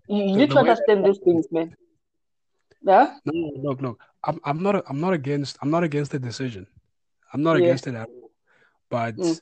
you, 0.07 0.23
you 0.23 0.35
need 0.37 0.49
to 0.51 0.59
understand 0.59 1.05
these 1.05 1.19
things, 1.19 1.45
man. 1.51 1.75
Yeah. 2.81 3.15
no 3.25 3.51
look 3.63 3.81
look 3.81 3.99
I'm 4.23 4.39
I'm 4.43 4.61
not 4.61 4.83
I'm 4.89 4.99
not 4.99 5.13
against 5.13 5.57
I'm 5.61 5.71
not 5.71 5.83
against 5.83 6.11
the 6.11 6.19
decision. 6.19 6.67
I'm 7.33 7.41
not 7.43 7.57
Yeah. 7.57 7.63
against 7.65 7.87
it 7.87 7.95
at 7.95 8.07
all. 8.07 8.29
But 8.89 9.15
Mm. 9.15 9.39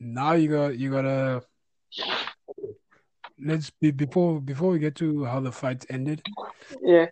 Now 0.00 0.32
you 0.32 0.48
got 0.48 0.78
you 0.78 0.90
gotta 0.90 1.42
let's 3.38 3.70
be 3.70 3.90
before 3.90 4.40
before 4.40 4.70
we 4.72 4.78
get 4.78 4.94
to 4.96 5.24
how 5.24 5.40
the 5.40 5.52
fight 5.52 5.84
ended. 5.90 6.22
Yeah. 6.82 7.06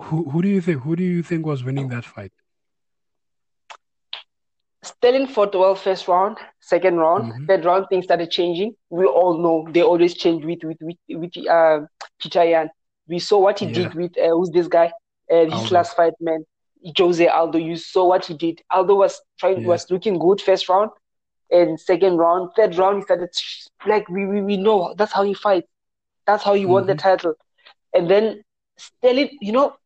Who 0.00 0.30
who 0.30 0.42
do 0.42 0.48
you 0.48 0.60
think 0.60 0.82
who 0.82 0.96
do 0.96 1.04
you 1.04 1.22
think 1.22 1.46
was 1.46 1.64
winning 1.64 1.88
that 1.88 2.04
fight? 2.04 2.32
Sterling 4.82 5.26
fought 5.26 5.54
well 5.54 5.74
first 5.74 6.06
round, 6.06 6.38
second 6.60 6.96
round, 6.98 7.24
hmm 7.24 7.46
third 7.46 7.64
round 7.64 7.86
things 7.88 8.04
started 8.04 8.30
changing. 8.30 8.74
We 8.90 9.04
all 9.06 9.38
know 9.38 9.66
they 9.72 9.82
always 9.82 10.14
change 10.14 10.44
with 10.44 10.62
with 10.62 10.78
with 10.80 10.96
with 11.08 11.32
uh, 11.48 11.80
Peter 12.20 12.44
Yan. 12.44 12.70
We 13.08 13.18
saw 13.18 13.38
what 13.38 13.58
he 13.58 13.66
Yeah, 13.66 13.72
did 13.72 13.94
with 13.94 14.16
uh, 14.18 14.28
who's 14.28 14.50
this 14.50 14.68
guy? 14.68 14.92
Uh, 15.30 15.46
his 15.46 15.52
Aldo. 15.54 15.72
last 15.72 15.96
fight, 15.96 16.14
man. 16.20 16.44
Jose 16.98 17.26
Aldo. 17.26 17.58
You 17.58 17.76
saw 17.76 18.06
what 18.08 18.26
he 18.26 18.34
did. 18.34 18.60
Aldo 18.70 18.94
was 18.94 19.20
trying 19.38 19.62
Yes. 19.62 19.64
was 19.64 19.90
looking 19.90 20.18
good 20.18 20.40
first 20.40 20.68
round, 20.68 20.90
and 21.50 21.78
second 21.80 22.16
round, 22.18 22.50
third 22.56 22.76
round 22.76 22.96
he 22.98 23.02
started 23.02 23.30
like 23.86 24.08
we 24.08 24.26
we, 24.26 24.42
we 24.42 24.56
know 24.56 24.94
that's 24.96 25.12
how 25.12 25.22
he 25.22 25.34
fights. 25.34 25.68
That's 26.26 26.44
how 26.44 26.54
he 26.54 26.66
won 26.66 26.86
the 26.86 26.94
hmm 26.94 26.96
title. 26.96 27.34
And 27.94 28.10
then 28.10 28.42
Sterling, 28.78 29.30
you 29.40 29.52
know, 29.52 29.76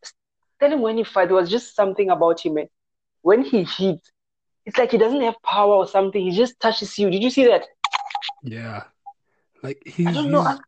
Sterling 0.57 0.81
when 0.81 0.97
he 0.99 1.05
fight, 1.05 1.29
there 1.29 1.37
was 1.37 1.51
just 1.51 1.75
something 1.77 2.11
about 2.11 2.41
him, 2.45 2.55
man. 2.55 2.69
When 3.23 3.43
he 3.45 3.65
hits, 3.65 4.11
it's 4.67 4.79
like 4.79 4.91
he 4.93 4.99
doesn't 4.99 5.21
have 5.23 5.37
power 5.43 5.75
or 5.75 5.87
something. 5.87 6.23
He 6.23 6.31
just 6.37 6.59
touches 6.61 6.99
you. 6.99 7.11
Did 7.11 7.23
you 7.23 7.31
see 7.31 7.47
that? 7.47 7.65
Yeah. 8.43 8.85
Like 9.63 9.83
I 10.05 10.13
he's 10.13 10.13
don't 10.13 10.31
know. 10.31 10.45
He's 10.45 10.61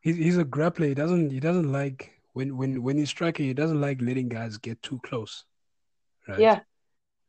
he's 0.00 0.16
he's 0.16 0.38
a 0.38 0.44
grappler. 0.44 0.88
He 0.88 0.94
doesn't 0.94 1.30
he 1.30 1.40
doesn't 1.40 1.70
like 1.72 2.20
when 2.32 2.56
when 2.56 2.82
when 2.82 2.96
he's 2.96 3.10
striking, 3.10 3.46
he 3.46 3.54
doesn't 3.54 3.80
like 3.80 4.00
letting 4.00 4.28
guys 4.28 4.58
get 4.58 4.82
too 4.82 5.00
close, 5.02 5.44
right? 6.28 6.50
yeah, 6.50 6.60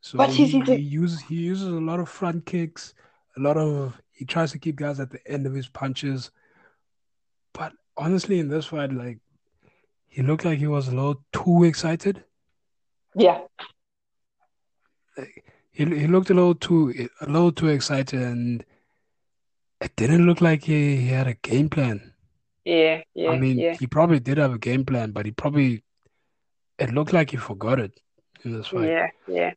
So 0.02 0.18
but 0.18 0.32
he 0.32 0.62
he 0.62 0.78
uses 0.80 1.22
he 1.22 1.36
uses 1.36 1.68
a 1.68 1.80
lot 1.82 2.00
of 2.00 2.10
front 2.10 2.46
kicks, 2.46 2.94
a 3.38 3.40
lot 3.40 3.58
of 3.58 4.00
he 4.12 4.26
tries 4.26 4.52
to 4.52 4.60
keep 4.60 4.76
guys 4.76 5.00
at 5.00 5.10
the 5.12 5.26
end 5.28 5.46
of 5.48 5.54
his 5.54 5.68
punches. 5.68 6.32
But 7.54 7.74
honestly, 7.98 8.40
in 8.40 8.50
this 8.50 8.68
fight, 8.68 8.92
like 8.94 9.20
he 10.08 10.22
looked 10.22 10.46
like 10.46 10.60
he 10.60 10.68
was 10.68 10.88
a 10.88 10.96
little 10.96 11.24
too 11.32 11.64
excited. 11.64 12.24
yeah, 13.16 13.42
Like, 15.18 15.46
he 15.72 15.86
he 15.86 16.08
looked 16.08 16.30
a 16.30 16.34
little 16.34 16.56
too 16.56 17.10
a 17.22 17.26
little 17.26 17.52
too 17.52 17.68
excited, 17.70 18.22
and 18.22 18.66
it 19.80 19.96
didn't 19.96 20.26
look 20.26 20.42
like 20.42 20.64
he, 20.64 20.98
he 20.98 21.08
had 21.08 21.28
a 21.28 21.34
game 21.36 21.70
plan. 21.70 22.14
yeah, 22.66 23.02
yeah. 23.16 23.32
I 23.32 23.40
mean, 23.40 23.58
yeah, 23.58 23.76
he 23.76 23.88
probably 23.88 24.20
did 24.20 24.38
have 24.38 24.54
a 24.54 24.60
game 24.60 24.86
plan, 24.86 25.12
but 25.12 25.26
he 25.26 25.32
probably 25.32 25.84
it 26.78 26.92
looked 26.92 27.14
like 27.14 27.32
he 27.32 27.38
forgot 27.38 27.80
it 27.80 28.00
in 28.44 28.54
this 28.58 28.68
fight. 28.68 28.90
yeah, 28.90 29.08
yeah. 29.28 29.54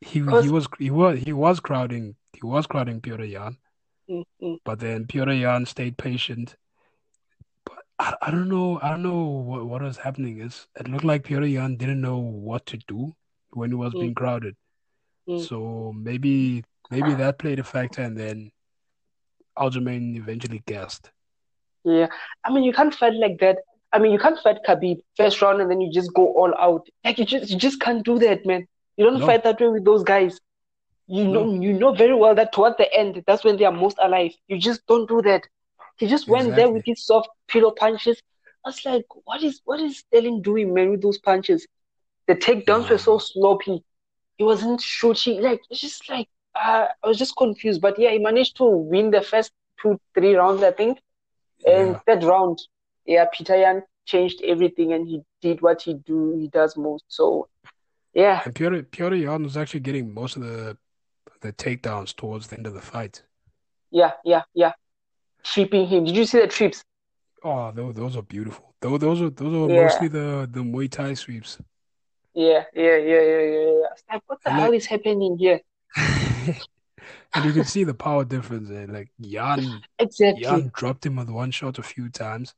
He 0.00 0.20
he 0.36 0.48
was 0.48 0.68
he 0.78 0.90
was 0.90 1.18
he 1.20 1.32
was 1.32 1.60
crowding 1.60 2.16
he 2.34 2.40
was 2.46 2.66
crowding 2.66 3.00
Petr 3.00 3.28
Yan, 3.30 3.56
mm, 4.08 4.24
mm, 4.40 4.58
but 4.64 4.80
then 4.80 5.06
Petr 5.06 5.38
Yan 5.38 5.66
stayed 5.66 5.98
patient. 5.98 6.56
But 7.64 7.84
I, 7.98 8.14
I 8.22 8.30
don't 8.30 8.48
know 8.50 8.78
I 8.82 8.90
don't 8.90 9.02
know 9.02 9.24
what 9.24 9.66
what 9.66 9.82
was 9.82 9.96
happening. 9.98 10.40
Is 10.40 10.66
it 10.78 10.88
looked 10.88 11.04
like 11.04 11.24
Petr 11.24 11.50
Yan 11.50 11.76
didn't 11.76 12.00
know 12.02 12.18
what 12.18 12.66
to 12.66 12.76
do 12.76 13.14
when 13.50 13.70
he 13.70 13.74
was 13.76 13.94
mm, 13.94 13.98
being 14.00 14.14
crowded. 14.14 14.56
mm, 15.28 15.48
So 15.48 15.92
maybe 15.96 16.64
maybe 16.90 17.14
that 17.14 17.38
played 17.38 17.58
a 17.60 17.64
factor, 17.64 18.02
and 18.02 18.16
then 18.18 18.52
Aljamain 19.56 20.16
eventually 20.16 20.58
gassed. 20.66 21.12
yeah. 21.84 22.06
I 22.44 22.52
mean, 22.52 22.64
you 22.64 22.72
can't 22.72 22.94
fight 22.94 23.14
like 23.14 23.38
that. 23.40 23.58
I 23.92 23.98
mean, 23.98 24.12
you 24.12 24.18
can't 24.18 24.38
fight 24.38 24.58
Khabib 24.66 24.98
first 25.16 25.40
round 25.42 25.60
and 25.60 25.70
then 25.70 25.80
you 25.80 25.90
just 25.92 26.12
go 26.14 26.26
all 26.34 26.54
out. 26.58 26.86
Like 27.04 27.18
you 27.18 27.24
just 27.24 27.50
you 27.50 27.58
just 27.58 27.80
can't 27.80 28.04
do 28.04 28.18
that, 28.20 28.46
man. 28.46 28.66
You 29.00 29.06
don't 29.10 29.20
No, 29.20 29.26
fight 29.26 29.44
that 29.44 29.60
way 29.60 29.68
with 29.68 29.84
those 29.84 30.04
guys. 30.04 30.40
You 31.08 31.28
know 31.28 31.44
no, 31.44 31.60
you 31.60 31.72
know 31.74 31.92
very 31.94 32.14
well 32.14 32.34
that 32.36 32.52
towards 32.52 32.76
the 32.78 32.92
end, 32.94 33.24
that's 33.26 33.44
when 33.44 33.56
they 33.56 33.64
are 33.64 33.72
most 33.72 33.98
alive. 34.02 34.32
You 34.48 34.58
just 34.58 34.86
don't 34.86 35.08
do 35.08 35.22
that. 35.22 35.42
He 35.98 36.06
just 36.08 36.28
went 36.28 36.54
there 36.56 36.70
with 36.70 36.84
his 36.86 37.04
soft 37.04 37.30
pillow 37.48 37.72
punches. 37.72 38.22
I 38.64 38.68
was 38.70 38.84
like, 38.84 39.06
what 39.24 39.42
is 39.42 39.60
what 39.64 39.80
is 39.80 39.98
Sterling 40.00 40.42
doing, 40.42 40.74
man, 40.74 40.90
with 40.90 41.02
those 41.02 41.18
punches? 41.18 41.66
The 42.28 42.36
takedowns 42.36 42.90
were 42.90 42.98
so 42.98 43.18
sloppy. 43.18 43.84
He 44.38 44.44
wasn't 44.44 44.80
shooting. 44.80 45.42
Like 45.42 45.62
it's 45.70 45.80
just 45.80 46.08
like 46.08 46.28
uh, 46.54 46.86
I 47.02 47.08
was 47.08 47.18
just 47.18 47.36
confused. 47.36 47.80
But 47.80 47.98
yeah, 47.98 48.10
he 48.10 48.18
managed 48.18 48.56
to 48.58 48.64
win 48.64 49.10
the 49.10 49.22
first 49.22 49.52
two, 49.82 49.98
three 50.14 50.34
rounds, 50.34 50.62
I 50.62 50.72
think. 50.72 50.98
And 51.66 51.96
yeah. 51.96 52.00
third 52.06 52.24
round, 52.24 52.58
yeah, 53.06 53.26
Peter 53.32 53.56
Yan 53.56 53.82
changed 54.06 54.40
everything 54.44 54.92
and 54.92 55.08
he 55.08 55.22
did 55.40 55.60
what 55.62 55.82
he 55.82 55.94
do 55.94 56.36
he 56.38 56.48
does 56.48 56.76
most. 56.76 57.04
So 57.08 57.48
yeah, 58.14 58.42
And 58.44 58.54
Piotr 58.54 58.80
Petr 58.82 59.18
Yan 59.20 59.42
was 59.44 59.56
actually 59.56 59.80
getting 59.80 60.12
most 60.12 60.36
of 60.36 60.42
the 60.42 60.76
the 61.40 61.52
takedowns 61.52 62.14
towards 62.14 62.48
the 62.48 62.56
end 62.56 62.66
of 62.66 62.74
the 62.74 62.80
fight. 62.82 63.24
yeah, 63.90 64.12
yeah, 64.24 64.42
yeah. 64.54 64.72
Tripping 65.44 65.86
him. 65.88 66.04
Did 66.04 66.16
you 66.16 66.24
see 66.26 66.40
the 66.40 66.48
trips? 66.48 66.84
Oh, 67.42 67.70
those 67.72 67.94
those 67.94 68.16
are 68.16 68.22
beautiful. 68.22 68.74
Those 68.80 69.00
those 69.00 69.22
are 69.22 69.30
those 69.30 69.54
are 69.54 69.68
Yeah, 69.68 69.74
mostly 69.74 70.08
the 70.08 70.48
the 70.50 70.60
Muay 70.60 70.90
Thai 70.90 71.14
sweeps. 71.14 71.58
yeah, 72.34 72.64
yeah, 72.74 72.96
yeah, 72.96 73.20
yeah, 73.22 73.40
yeah. 73.40 73.70
yeah. 73.80 73.86
Like, 74.10 74.22
what 74.26 74.38
the 74.44 74.50
And 74.50 74.58
hell 74.58 74.72
like 74.72 74.72
is 74.72 74.86
happening 74.86 75.36
here? 75.38 75.60
and 77.34 77.44
you 77.44 77.52
can 77.52 77.64
see 77.64 77.84
the 77.84 77.94
power 77.94 78.24
difference 78.24 78.68
there. 78.68 78.86
Like 78.86 79.10
Yan 79.18 79.84
Exactly. 79.98 80.40
Yan 80.42 80.70
dropped 80.74 81.06
him 81.06 81.16
with 81.16 81.30
one 81.30 81.50
shot 81.50 81.78
a 81.78 81.82
few 81.82 82.08
times, 82.08 82.54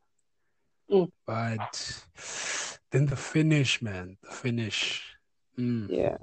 Mm, 0.90 1.08
but 1.26 2.04
then 2.90 3.06
the 3.06 3.16
finish, 3.16 3.80
man, 3.82 4.16
the 4.22 4.30
finish. 4.30 5.11
Mm, 5.58 5.88
yeah. 5.90 6.16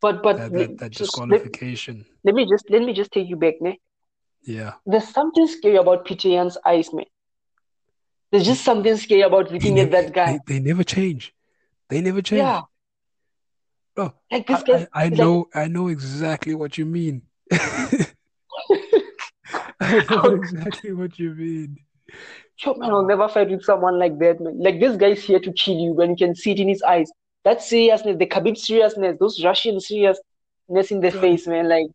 But 0.00 0.22
but 0.22 0.36
that 0.38 0.52
that 0.52 0.78
that 0.78 0.90
just 0.90 1.16
let, 1.18 1.28
disqualification. 1.28 2.06
let 2.24 2.34
me 2.34 2.46
just 2.48 2.70
let 2.70 2.82
me 2.82 2.92
just 2.92 3.12
take 3.12 3.28
you 3.28 3.36
back, 3.36 3.54
ne? 3.60 3.78
Yeah. 4.42 4.74
There's 4.86 5.08
something 5.08 5.46
scary 5.46 5.76
about 5.76 6.04
Peter 6.04 6.28
Yan's 6.28 6.56
eyes, 6.64 6.92
man. 6.92 7.06
There's 8.30 8.46
just 8.46 8.64
something 8.64 8.96
scary 8.96 9.22
about 9.22 9.50
looking 9.52 9.78
at 9.80 9.90
that 9.90 10.12
guy. 10.12 10.38
they, 10.46 10.54
they 10.54 10.60
never 10.60 10.84
change. 10.84 11.34
They 11.88 12.00
never 12.00 12.20
change. 12.20 12.40
Yeah, 12.40 12.62
No, 13.96 14.14
like 14.30 14.48
I, 14.50 14.54
this 14.54 14.62
guy's 14.62 14.86
I, 14.92 15.04
I 15.04 15.08
like 15.08 15.18
know 15.18 15.48
I 15.54 15.68
know 15.68 15.88
exactly 15.88 16.54
what 16.54 16.76
you 16.78 16.86
mean. 16.86 17.22
I 19.80 20.04
know 20.10 20.34
exactly 20.34 20.92
what 20.92 21.18
you 21.18 21.34
mean. 21.34 21.78
Sure, 22.56 22.76
man, 22.76 22.90
I'll 22.90 23.06
never 23.06 23.28
fight 23.28 23.50
with 23.50 23.64
someone 23.64 23.98
like 23.98 24.18
that, 24.18 24.40
man. 24.40 24.58
Like 24.58 24.80
this 24.80 24.96
guy's 24.96 25.22
here 25.22 25.40
to 25.40 25.52
kill 25.52 25.78
you 25.78 25.92
when 25.92 26.10
you 26.10 26.16
can 26.16 26.34
see 26.34 26.52
it 26.52 26.60
in 26.60 26.68
his 26.68 26.82
eyes. 26.82 27.10
That 27.44 27.62
seriousness, 27.62 28.16
the 28.18 28.26
Khabib 28.26 28.56
seriousness, 28.56 29.16
those 29.18 29.42
Russian 29.44 29.80
seriousness 29.80 30.90
in 30.90 31.00
the 31.00 31.10
Bro, 31.10 31.20
face, 31.20 31.46
man. 31.46 31.68
Like, 31.68 31.86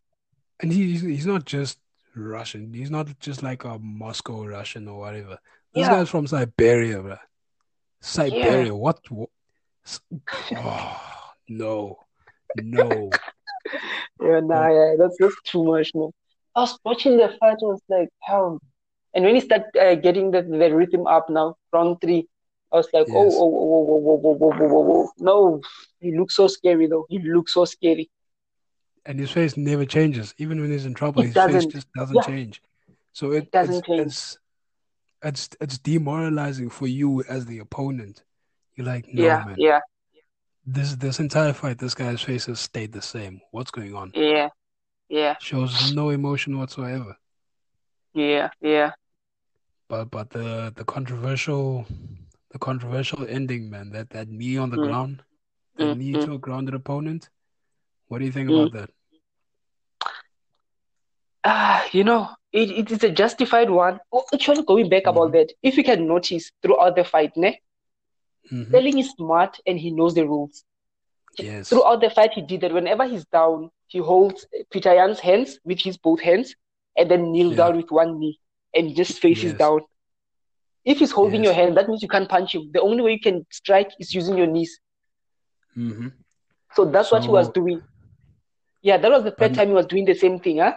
and 0.61 0.71
he's 0.71 1.01
he's 1.01 1.25
not 1.25 1.45
just 1.45 1.79
Russian. 2.15 2.73
He's 2.73 2.91
not 2.91 3.19
just 3.19 3.43
like 3.43 3.63
a 3.63 3.77
Moscow 3.79 4.45
Russian 4.45 4.87
or 4.87 4.99
whatever. 4.99 5.37
This 5.73 5.87
yeah, 5.87 5.89
guy's 5.89 6.09
from 6.09 6.27
Siberia, 6.27 7.01
bro. 7.01 7.11
yeah, 7.11 7.17
Siberia. 8.01 8.75
What, 8.75 8.99
what 9.09 9.29
Oh, 10.55 11.01
no, 11.49 11.97
no. 12.55 13.11
yeah, 14.21 14.39
nah, 14.39 14.69
yeah, 14.69 14.95
that's 14.97 15.17
just 15.17 15.37
too 15.45 15.63
much, 15.63 15.91
man. 15.95 16.11
I 16.55 16.61
was 16.61 16.77
watching 16.85 17.17
the 17.17 17.29
fight, 17.39 17.57
I 17.61 17.65
was 17.65 17.81
like, 17.89 18.09
hell. 18.21 18.59
And 19.13 19.25
when 19.25 19.35
he 19.35 19.41
started 19.41 19.75
uh, 19.79 19.95
getting 19.95 20.31
the, 20.31 20.41
the 20.43 20.73
rhythm 20.73 21.07
up 21.07 21.29
now, 21.29 21.55
round 21.71 22.01
three, 22.01 22.27
I 22.73 22.77
was 22.77 22.87
like, 22.91 23.05
oh, 23.09 23.23
Yes. 23.23 23.33
oh, 23.37 23.55
oh, 23.55 23.87
oh, 23.89 24.03
oh, 24.07 24.21
oh, 24.23 24.37
oh, 24.41 24.53
oh, 24.59 24.71
oh, 24.71 25.03
oh. 25.05 25.11
No, 25.19 25.61
he 25.99 26.17
looks 26.17 26.35
so 26.35 26.47
scary, 26.47 26.87
though. 26.87 27.05
He 27.07 27.19
looks 27.19 27.53
so 27.53 27.65
scary. 27.65 28.09
And 29.05 29.19
his 29.19 29.31
face 29.31 29.55
never 29.57 29.85
changes. 29.85 30.33
Even 30.37 30.59
when 30.59 30.71
he's 30.71 30.85
in 30.85 30.93
trouble, 30.93 31.21
It 31.21 31.27
his 31.33 31.35
face 31.35 31.65
just 31.67 31.87
doesn't 31.93 32.15
Yeah. 32.15 32.21
change. 32.23 32.61
So 33.13 33.31
it, 33.31 33.43
It 33.43 33.51
doesn't 33.51 33.75
it's 33.77 33.87
change. 33.87 34.01
it's 34.07 34.37
it's 35.21 35.49
it's 35.61 35.77
demoralizing 35.77 36.69
for 36.69 36.87
you 36.87 37.23
as 37.29 37.45
the 37.45 37.59
opponent. 37.59 38.23
You're 38.75 38.87
like, 38.87 39.07
no, 39.13 39.21
man. 39.23 39.29
Yeah, 39.29 39.45
man. 39.45 39.55
yeah, 39.57 39.79
This 40.65 40.95
this 40.95 41.19
entire 41.19 41.53
fight, 41.53 41.77
this 41.77 41.93
guy's 41.93 42.21
face 42.21 42.45
has 42.47 42.59
stayed 42.59 42.91
the 42.91 43.01
same. 43.01 43.41
What's 43.51 43.71
going 43.71 43.93
on? 43.93 44.11
yeah, 44.15 44.49
yeah, 45.09 45.35
Shows 45.39 45.93
no 45.93 46.09
emotion 46.09 46.57
whatsoever. 46.57 47.15
yeah, 48.13 48.49
yeah. 48.61 48.91
But 49.89 50.09
but 50.09 50.29
the 50.31 50.71
the 50.75 50.85
controversial 50.85 51.85
the 52.53 52.59
controversial 52.59 53.25
ending, 53.27 53.69
man, 53.69 53.89
that 53.91 54.11
that 54.11 54.29
knee 54.29 54.57
on 54.57 54.69
the 54.69 54.77
Mm. 54.77 54.87
ground, 54.87 55.23
that 55.77 55.89
Mm, 55.89 55.97
knee 55.97 56.13
mm. 56.13 56.25
to 56.25 56.33
a 56.33 56.39
grounded 56.39 56.75
opponent. 56.75 57.29
What 58.07 58.19
do 58.19 58.25
you 58.25 58.31
think 58.31 58.49
Mm. 58.49 58.55
about 58.55 58.71
that? 58.73 58.89
Ah, 61.43 61.85
you 61.91 62.03
know, 62.03 62.29
it, 62.53 62.69
it 62.71 62.91
is 62.91 63.03
a 63.03 63.09
justified 63.11 63.69
one. 63.69 63.99
Oh, 64.11 64.23
actually, 64.33 64.63
going 64.63 64.89
back 64.89 65.07
about 65.07 65.31
Mhm. 65.31 65.33
that, 65.33 65.53
if 65.63 65.77
you 65.77 65.83
can 65.83 66.07
notice 66.07 66.51
throughout 66.61 66.95
the 66.95 67.03
fight, 67.03 67.35
ne, 67.35 67.59
Mhm. 68.51 68.63
Sterling 68.67 68.97
is 68.99 69.09
smart 69.11 69.59
and 69.65 69.79
he 69.79 69.91
knows 69.91 70.13
the 70.15 70.25
rules. 70.27 70.63
Yes. 71.39 71.69
Throughout 71.69 72.01
the 72.01 72.09
fight, 72.09 72.33
he 72.33 72.41
did 72.41 72.61
that. 72.61 72.73
Whenever 72.73 73.05
he's 73.07 73.25
down, 73.25 73.71
he 73.87 73.99
holds 73.99 74.45
Peter 74.71 74.93
Yan's 74.93 75.19
hands 75.19 75.59
with 75.63 75.79
his 75.81 75.97
both 75.97 76.21
hands 76.21 76.55
and 76.97 77.09
then 77.09 77.31
kneel 77.31 77.51
Yeah. 77.51 77.55
down 77.55 77.77
with 77.77 77.91
one 77.91 78.19
knee 78.19 78.39
and 78.73 78.95
just 78.95 79.19
faces 79.19 79.53
Yes. 79.53 79.57
down. 79.57 79.81
If 80.85 80.99
he's 80.99 81.11
holding 81.11 81.43
your 81.43 81.53
hand, 81.53 81.75
that 81.77 81.87
means 81.87 82.01
you 82.01 82.07
can't 82.07 82.29
punch 82.29 82.55
him. 82.55 82.71
The 82.73 82.81
only 82.81 83.01
way 83.01 83.11
you 83.13 83.19
can 83.19 83.45
strike 83.51 83.91
is 83.99 84.13
using 84.13 84.37
your 84.37 84.47
knees. 84.47 84.79
hmm 85.75 86.07
So 86.73 86.85
that's 86.85 87.11
what 87.11 87.23
he 87.25 87.31
was 87.31 87.49
doing. 87.49 87.81
Yeah, 88.81 88.97
that 88.97 89.11
was 89.11 89.23
the 89.23 89.31
third 89.31 89.53
time 89.53 89.69
he 89.69 89.73
was 89.73 89.87
doing 89.87 90.05
the 90.05 90.13
same 90.13 90.39
thing, 90.39 90.59
huh? 90.59 90.73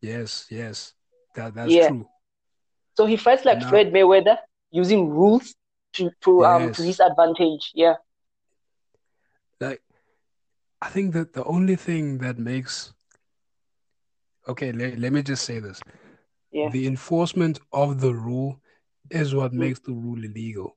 yes, 0.00 0.46
yes. 0.50 0.94
That 1.34 1.54
that's 1.54 1.74
Yeah. 1.74 1.86
true. 1.86 2.08
So 2.96 3.06
he 3.06 3.16
fights 3.16 3.44
like 3.44 3.62
Now 3.62 3.68
Floyd 3.68 3.88
Mayweather 3.92 4.38
using 4.70 5.08
rules 5.10 5.54
to 5.94 6.10
to 6.22 6.44
um 6.44 6.70
to 6.72 6.82
his 6.82 7.00
advantage. 7.00 7.70
Yeah. 7.74 7.96
Like 9.60 9.82
I 10.82 10.88
think 10.90 11.12
that 11.14 11.32
the 11.34 11.44
only 11.44 11.76
thing 11.76 12.18
that 12.18 12.38
makes 12.38 12.92
okay, 14.48 14.72
let, 14.72 14.98
let 14.98 15.12
me 15.12 15.22
just 15.22 15.44
say 15.44 15.58
this. 15.60 15.80
Yeah. 16.52 16.70
The 16.70 16.86
enforcement 16.86 17.60
of 17.72 18.00
the 18.00 18.14
rule 18.14 18.59
is 19.10 19.34
what 19.34 19.52
Mm. 19.52 19.58
makes 19.58 19.80
the 19.80 19.92
rule 19.92 20.24
illegal. 20.24 20.76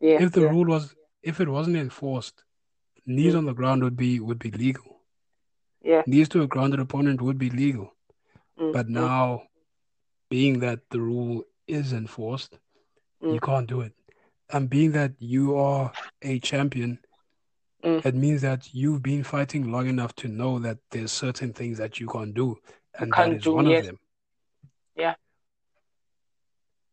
Yeah. 0.00 0.22
If 0.22 0.32
the 0.32 0.42
Yeah. 0.42 0.50
rule 0.50 0.66
was 0.66 0.94
if 1.22 1.40
it 1.40 1.48
wasn't 1.48 1.76
enforced, 1.76 2.44
knees 3.06 3.32
Mm. 3.34 3.38
on 3.38 3.44
the 3.46 3.54
ground 3.54 3.82
would 3.82 3.96
be 3.96 4.20
would 4.20 4.38
be 4.38 4.50
legal. 4.50 5.00
Yeah. 5.82 6.02
Knees 6.06 6.28
to 6.30 6.42
a 6.42 6.46
grounded 6.46 6.80
opponent 6.80 7.20
would 7.22 7.38
be 7.38 7.50
legal. 7.50 7.94
Mm. 8.58 8.72
But 8.72 8.86
Mm. 8.86 8.90
now, 8.90 9.42
being 10.28 10.60
that 10.60 10.80
the 10.90 11.00
rule 11.00 11.44
is 11.66 11.92
enforced, 11.92 12.58
you 13.22 13.40
Mm. 13.40 13.42
can't 13.42 13.66
do 13.68 13.80
it. 13.80 13.94
And 14.50 14.68
being 14.68 14.92
that 14.92 15.12
you 15.18 15.56
are 15.56 15.92
a 16.22 16.38
champion, 16.40 16.98
Mm. 17.82 18.04
it 18.04 18.14
means 18.14 18.42
that 18.42 18.74
you've 18.74 19.02
been 19.02 19.24
fighting 19.24 19.70
long 19.72 19.88
enough 19.88 20.14
to 20.16 20.28
know 20.28 20.58
that 20.58 20.78
there's 20.90 21.12
certain 21.12 21.52
things 21.52 21.78
that 21.78 21.98
you 22.00 22.06
can't 22.06 22.34
do, 22.34 22.58
and 22.94 23.10
that 23.12 23.16
can't 23.16 23.36
is 23.36 23.42
do. 23.44 23.54
one 23.54 23.66
of 23.66 23.84
them. 23.84 23.98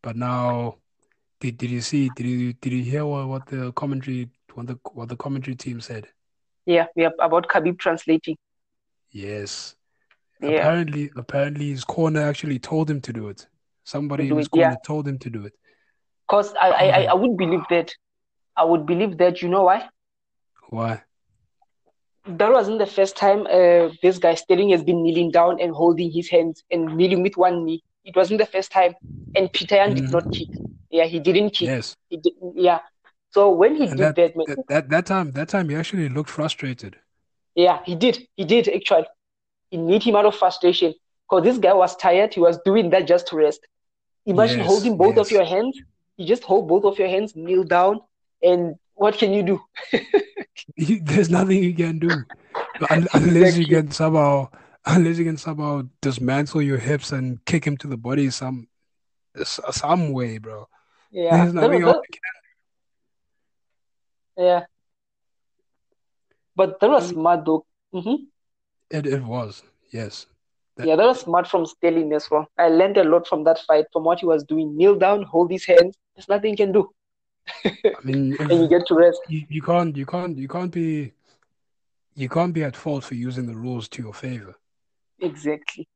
But 0.02 0.16
now, 0.16 0.76
did, 1.40 1.58
did 1.58 1.70
you 1.70 1.80
see? 1.80 2.10
Did 2.16 2.26
you 2.26 2.52
did 2.54 2.72
you 2.72 2.82
hear 2.82 3.06
what, 3.06 3.28
what 3.28 3.46
the 3.46 3.72
commentary 3.72 4.30
what 4.54 4.66
the 4.66 4.78
what 4.92 5.08
the 5.08 5.16
commentary 5.16 5.54
team 5.54 5.80
said? 5.80 6.08
Yeah. 6.66 6.86
Yeah. 6.96 7.10
About 7.20 7.48
Khabib 7.48 7.78
translating. 7.78 8.36
Yes. 9.10 9.76
Yeah. 10.40 10.50
Apparently, 10.50 11.10
apparently 11.16 11.70
his 11.70 11.84
corner 11.84 12.22
actually 12.22 12.58
told 12.58 12.90
him 12.90 13.00
to 13.02 13.12
do 13.12 13.28
it. 13.28 13.46
Somebody 13.84 14.28
in 14.28 14.36
his 14.36 14.46
it. 14.46 14.50
Yeah. 14.54 14.64
corner 14.64 14.78
told 14.84 15.08
him 15.08 15.18
to 15.18 15.30
do 15.30 15.46
it. 15.46 15.52
Cause 16.28 16.54
I, 16.60 16.70
I 16.70 16.84
I 16.84 17.02
I 17.04 17.14
would 17.14 17.36
believe 17.36 17.62
that. 17.70 17.94
I 18.56 18.64
would 18.64 18.86
believe 18.86 19.18
that. 19.18 19.42
You 19.42 19.48
know 19.48 19.64
why? 19.64 19.88
why? 20.70 21.02
That 22.26 22.52
wasn't 22.52 22.78
the 22.78 22.86
first 22.86 23.16
time 23.16 23.46
uh, 23.46 23.90
this 24.02 24.18
guy 24.18 24.34
Sterling 24.34 24.70
has 24.70 24.84
been 24.84 25.02
kneeling 25.02 25.30
down 25.30 25.60
and 25.60 25.72
holding 25.72 26.10
his 26.10 26.28
hands 26.28 26.62
and 26.70 26.96
kneeling 26.96 27.22
with 27.22 27.36
one 27.36 27.64
knee. 27.64 27.82
It 28.04 28.16
wasn't 28.16 28.38
the 28.38 28.46
first 28.46 28.72
time. 28.72 28.94
And 29.34 29.52
Peter 29.52 29.76
Yan 29.76 29.94
did 29.94 30.04
hmm 30.04 30.12
not 30.12 30.32
kick. 30.32 30.48
Yeah, 30.90 31.04
he 31.04 31.20
didn't 31.20 31.50
kick. 31.50 31.72
Yes. 31.72 31.96
He 32.08 32.16
did, 32.18 32.34
yeah. 32.54 32.80
So 33.30 33.50
when 33.50 33.76
he 33.76 33.86
And 33.86 33.98
did 33.98 34.14
that, 34.16 34.16
that, 34.16 34.36
man, 34.36 34.48
that 34.68 34.88
that 34.90 35.06
time 35.06 35.32
that 35.32 35.48
time 35.48 35.68
he 35.68 35.76
actually 35.76 36.08
looked 36.08 36.30
frustrated. 36.30 36.98
yeah, 37.54 37.80
he 37.84 37.94
did. 37.94 38.18
He 38.36 38.44
did 38.44 38.68
actually. 38.68 39.06
He 39.70 39.78
made 39.78 40.02
him 40.02 40.16
out 40.16 40.26
of 40.26 40.36
frustration. 40.36 40.94
Because 41.28 41.44
this 41.44 41.58
guy 41.58 41.74
was 41.74 41.96
tired. 41.96 42.34
He 42.34 42.40
was 42.40 42.58
doing 42.64 42.90
that 42.90 43.06
just 43.06 43.28
to 43.28 43.36
rest. 43.36 43.60
Imagine 44.26 44.60
Yes, 44.60 44.60
holding 44.60 44.96
both 44.98 45.18
of 45.18 45.30
your 45.30 45.44
hands. 45.44 45.80
You 46.16 46.26
just 46.26 46.44
hold 46.44 46.68
both 46.68 46.84
of 46.84 46.98
your 46.98 47.08
hands, 47.08 47.34
kneel 47.36 47.64
down, 47.64 48.00
and 48.42 48.76
what 48.94 49.18
can 49.18 49.32
you 49.32 49.42
do? 49.42 49.60
There's 50.76 51.30
nothing 51.30 51.62
you 51.62 51.74
can 51.74 51.98
do 51.98 52.26
Un- 52.90 53.08
unless 53.14 53.56
you 53.56 53.66
can 53.66 53.90
somehow 53.90 54.48
unless 54.86 55.18
you 55.18 55.24
can 55.24 55.36
somehow 55.36 55.82
dismantle 56.00 56.62
your 56.62 56.78
hips 56.78 57.12
and 57.12 57.44
kick 57.44 57.64
him 57.64 57.76
to 57.78 57.86
the 57.86 57.96
body 57.96 58.30
some 58.30 58.68
some 59.44 60.12
way, 60.12 60.38
bro. 60.38 60.68
Yeah, 61.10 61.42
There's 61.42 61.54
nothing 61.54 61.82
was 61.82 61.94
else. 61.94 62.06
Yeah, 64.36 64.64
but 66.56 66.80
that 66.80 66.90
was 66.90 67.04
can. 67.04 67.14
smart 67.14 67.44
though. 67.44 67.64
hmm 67.92 68.14
It 68.90 69.06
it 69.06 69.22
was 69.22 69.62
yes. 69.90 70.26
That 70.76 70.86
Yeah, 70.88 70.96
that 70.96 71.06
was 71.06 71.20
smart 71.20 71.46
from 71.46 71.66
Sterling 71.66 72.12
as 72.14 72.30
well. 72.30 72.46
I 72.58 72.68
learned 72.68 72.96
a 72.96 73.04
lot 73.04 73.26
from 73.26 73.44
that 73.44 73.58
fight, 73.60 73.86
from 73.92 74.04
what 74.04 74.20
he 74.20 74.26
was 74.26 74.42
doing. 74.44 74.74
Kneel 74.76 74.96
down, 74.98 75.22
hold 75.22 75.50
his 75.50 75.66
hands. 75.66 75.96
There's 76.14 76.28
nothing 76.28 76.50
you 76.52 76.56
can 76.56 76.72
do, 76.72 76.90
I 77.64 78.04
mean, 78.04 78.36
and 78.40 78.52
you 78.52 78.68
get 78.68 78.86
to 78.86 78.94
rest. 78.94 79.20
you, 79.28 79.44
you 79.48 79.62
can't 79.62 79.96
you 79.96 80.06
can't 80.06 80.36
you 80.38 80.48
can't 80.48 80.70
be 80.72 81.12
you 82.14 82.28
can't 82.28 82.52
be 82.52 82.64
at 82.64 82.76
fault 82.76 83.04
for 83.04 83.14
using 83.14 83.46
the 83.46 83.54
rules 83.56 83.88
to 83.88 84.02
your 84.02 84.14
favor. 84.14 84.54
Exactly. 85.22 85.88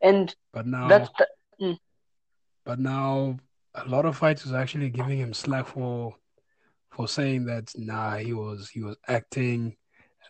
And 0.00 0.34
But 0.52 0.64
that's 0.88 1.10
now 1.10 1.26
the, 1.58 1.64
mm, 1.64 1.78
but 2.64 2.78
now 2.80 3.38
a 3.74 3.86
lot 3.86 4.06
of 4.06 4.16
fighters 4.16 4.52
are 4.52 4.60
actually 4.60 4.90
giving 4.90 5.18
him 5.18 5.32
slack 5.32 5.66
for 5.66 6.16
for 6.90 7.06
saying 7.06 7.44
that 7.46 7.72
nah 7.76 8.16
he 8.16 8.32
was 8.32 8.68
he 8.68 8.82
was 8.82 8.96
acting. 9.06 9.76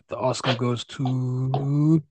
The 0.09 0.17
Oscar 0.17 0.55
goes 0.55 0.83
to 0.85 2.03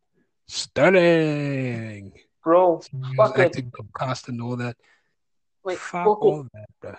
Sterling. 0.48 2.12
bro. 2.42 2.80
He 2.90 2.96
was 3.16 3.30
Fuck 3.30 3.38
acting 3.38 3.70
concussed 3.70 4.28
and 4.28 4.40
all 4.40 4.56
that. 4.56 4.76
Wait, 5.64 5.78
Fuck 5.78 6.06
okay. 6.06 6.26
all 6.28 6.46
that, 6.54 6.68
bro. 6.80 6.94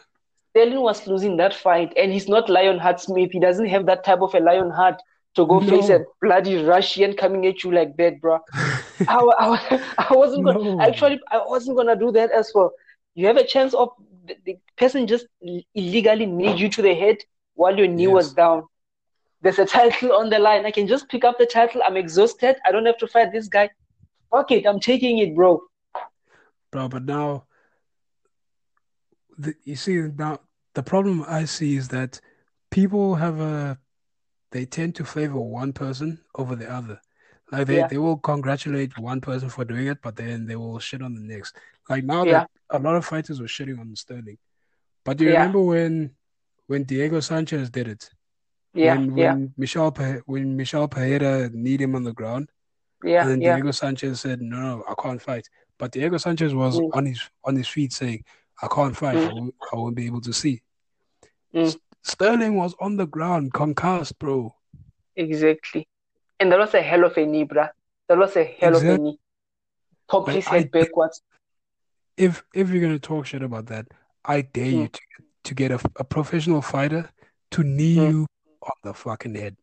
Sterling 0.51 0.81
was 0.81 1.07
losing 1.07 1.38
that 1.38 1.53
fight, 1.53 1.93
and 1.97 2.11
he's 2.11 2.27
not 2.27 2.49
Lionheart 2.49 2.99
Smith. 2.99 3.31
He 3.31 3.39
doesn't 3.39 3.65
have 3.65 3.88
that 3.88 4.03
type 4.03 4.22
of 4.22 4.35
a 4.35 4.39
Lionheart 4.39 5.01
to 5.35 5.45
go 5.45 5.60
face 5.60 5.89
a 5.89 6.05
bloody 6.22 6.64
Russian 6.64 7.15
coming 7.15 7.45
at 7.47 7.64
you 7.64 7.72
like 7.72 7.95
that, 7.97 8.22
bro. 8.22 8.39
I, 9.07 9.18
I, 9.18 9.84
I 10.10 10.15
wasn't 10.15 10.45
gonna 10.45 10.60
No. 10.60 10.80
actually 10.80 11.19
I 11.31 11.41
wasn't 11.45 11.77
gonna 11.77 11.95
do 11.95 12.11
that 12.11 12.31
as 12.31 12.51
well. 12.53 12.72
You 13.15 13.27
have 13.27 13.38
a 13.38 13.45
chance 13.45 13.73
of 13.73 13.89
the, 14.26 14.35
the 14.45 14.57
person 14.77 15.07
just 15.07 15.27
illegally 15.76 16.26
kneed 16.26 16.60
you 16.60 16.69
to 16.69 16.81
the 16.81 16.93
head 16.93 17.18
while 17.55 17.77
your 17.77 17.88
knee 17.88 18.07
was 18.07 18.34
down. 18.34 18.64
There's 19.41 19.60
a 19.60 19.65
title 19.65 20.14
on 20.14 20.30
the 20.30 20.39
line. 20.39 20.65
I 20.65 20.72
can 20.72 20.88
just 20.88 21.10
pick 21.10 21.23
up 21.23 21.38
the 21.38 21.45
title. 21.45 21.81
I'm 21.85 21.97
exhausted. 21.97 22.55
I 22.65 22.72
don't 22.72 22.85
have 22.85 22.97
to 22.99 23.07
fight 23.07 23.31
this 23.31 23.47
guy. 23.47 23.69
Fuck 24.31 24.51
it. 24.51 24.65
I'm 24.65 24.80
taking 24.80 25.18
it, 25.19 25.35
bro. 25.35 25.61
Bro, 26.72 26.89
but 26.89 27.03
now 27.03 27.45
the, 29.38 29.53
you 29.64 29.76
see 29.76 29.97
now 30.18 30.39
the 30.73 30.84
problem 30.84 31.23
I 31.27 31.45
see 31.45 31.76
is 31.76 31.89
that 31.89 32.19
people 32.72 33.15
have 33.15 33.39
a 33.39 33.77
they 34.54 34.66
tend 34.66 34.94
to 34.96 35.04
favor 35.04 35.40
one 35.40 35.74
person 35.74 36.20
over 36.36 36.56
the 36.56 36.70
other. 36.72 37.02
Like 37.52 37.68
they, 37.68 37.78
Yeah. 37.78 37.88
they 37.88 37.98
will 37.98 38.18
congratulate 38.18 38.98
one 38.98 39.20
person 39.20 39.50
for 39.50 39.66
doing 39.66 39.88
it, 39.88 40.00
but 40.02 40.16
then 40.16 40.46
they 40.46 40.56
will 40.56 40.80
shit 40.80 41.02
on 41.02 41.14
the 41.16 41.22
next. 41.22 41.56
Like 41.90 42.04
now 42.04 42.24
Yeah. 42.24 42.32
that 42.32 42.52
a 42.70 42.80
lot 42.80 42.96
of 42.96 43.04
fighters 43.06 43.42
were 43.42 43.48
shitting 43.48 43.80
on 43.80 43.96
Sterling. 43.96 44.38
But 45.04 45.18
do 45.18 45.26
you 45.26 45.32
Yeah. 45.32 45.40
remember 45.40 45.62
when 45.62 46.16
when 46.68 46.84
Diego 46.84 47.20
Sanchez 47.20 47.70
did 47.70 47.88
it? 47.88 48.10
Yeah. 48.74 48.96
When 48.96 49.14
when 49.16 49.54
Michel 49.58 49.92
Pe- 49.92 50.22
when 50.26 50.56
Michel 50.56 50.88
Pereira 50.88 51.50
kneed 51.50 51.82
him 51.82 51.96
on 51.96 52.04
the 52.04 52.14
ground, 52.14 52.50
Yeah. 53.04 53.22
and 53.24 53.30
then 53.32 53.42
Yeah. 53.42 53.56
Diego 53.56 53.72
Sanchez 53.72 54.22
said, 54.22 54.42
"No, 54.42 54.58
no, 54.62 54.84
I 54.88 54.94
can't 55.02 55.22
fight." 55.22 55.46
But 55.80 55.92
Diego 55.92 56.18
Sanchez 56.18 56.54
was 56.56 56.80
Mm. 56.80 56.90
on 56.98 57.06
his 57.08 57.22
on 57.44 57.56
his 57.56 57.68
feet 57.68 57.92
saying, 57.92 58.24
"I 58.62 58.68
can't 58.68 58.96
fight. 58.96 59.18
I 59.18 59.28
Mm. 59.28 59.34
won't, 59.36 59.56
I 59.72 59.76
won't 59.76 59.96
be 59.96 60.06
able 60.06 60.22
to 60.22 60.32
see." 60.34 60.62
Mm. 61.54 61.76
Sterling 62.04 62.56
was 62.56 62.76
on 62.80 62.98
the 62.98 63.08
ground, 63.08 63.54
concussed, 63.54 64.20
bro. 64.20 64.54
Exactly. 65.16 65.88
And 66.40 66.52
that 66.52 66.60
was 66.60 66.74
a 66.74 66.82
hell 66.82 67.06
of 67.06 67.18
a 67.18 67.26
knee, 67.26 67.46
bruh. 67.46 67.70
That 68.10 68.18
was 68.18 68.36
a 68.36 68.44
hell 68.44 68.76
exactly. 68.76 68.90
of 68.90 69.00
a 69.00 69.04
knee. 69.04 69.20
Popped 70.10 70.30
his 70.30 70.46
head 70.46 70.70
I, 70.74 70.80
backwards. 70.80 71.22
If 72.18 72.44
if 72.54 72.70
you're 72.70 72.82
gonna 72.82 73.00
talk 73.00 73.26
shit 73.26 73.42
about 73.42 73.68
that, 73.68 73.88
I 74.26 74.42
dare 74.42 74.66
mm. 74.66 74.72
you 74.74 74.88
to 74.88 75.02
to 75.46 75.54
get 75.54 75.72
a, 75.72 75.80
a 75.96 76.04
professional 76.04 76.62
fighter 76.62 77.10
to 77.52 77.64
knee 77.64 77.96
mm. 77.96 78.10
you 78.10 78.28
on 78.62 78.76
the 78.84 78.94
fucking 78.94 79.36
head. 79.36 79.56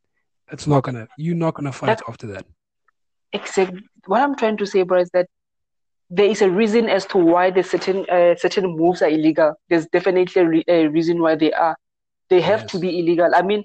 It's 0.50 0.66
not 0.66 0.82
gonna. 0.82 1.08
You're 1.16 1.36
not 1.36 1.54
gonna 1.54 1.72
fight 1.72 1.98
that, 1.98 2.02
after 2.08 2.26
that. 2.28 2.46
Except 3.32 3.72
what 4.06 4.22
I'm 4.22 4.34
trying 4.34 4.56
to 4.56 4.66
say, 4.66 4.82
bro, 4.82 5.00
is 5.00 5.10
that 5.10 5.28
there 6.08 6.26
is 6.26 6.42
a 6.42 6.50
reason 6.50 6.88
as 6.88 7.06
to 7.06 7.18
why 7.18 7.50
the 7.50 7.62
certain 7.62 8.08
uh, 8.10 8.34
certain 8.36 8.76
moves 8.76 9.02
are 9.02 9.08
illegal. 9.08 9.54
There's 9.68 9.86
definitely 9.86 10.42
a, 10.42 10.46
re- 10.46 10.64
a 10.66 10.86
reason 10.88 11.20
why 11.20 11.36
they 11.36 11.52
are. 11.52 11.76
They 12.30 12.40
have 12.40 12.62
yes. 12.62 12.70
to 12.72 12.78
be 12.78 13.00
illegal. 13.00 13.30
I 13.34 13.42
mean, 13.42 13.64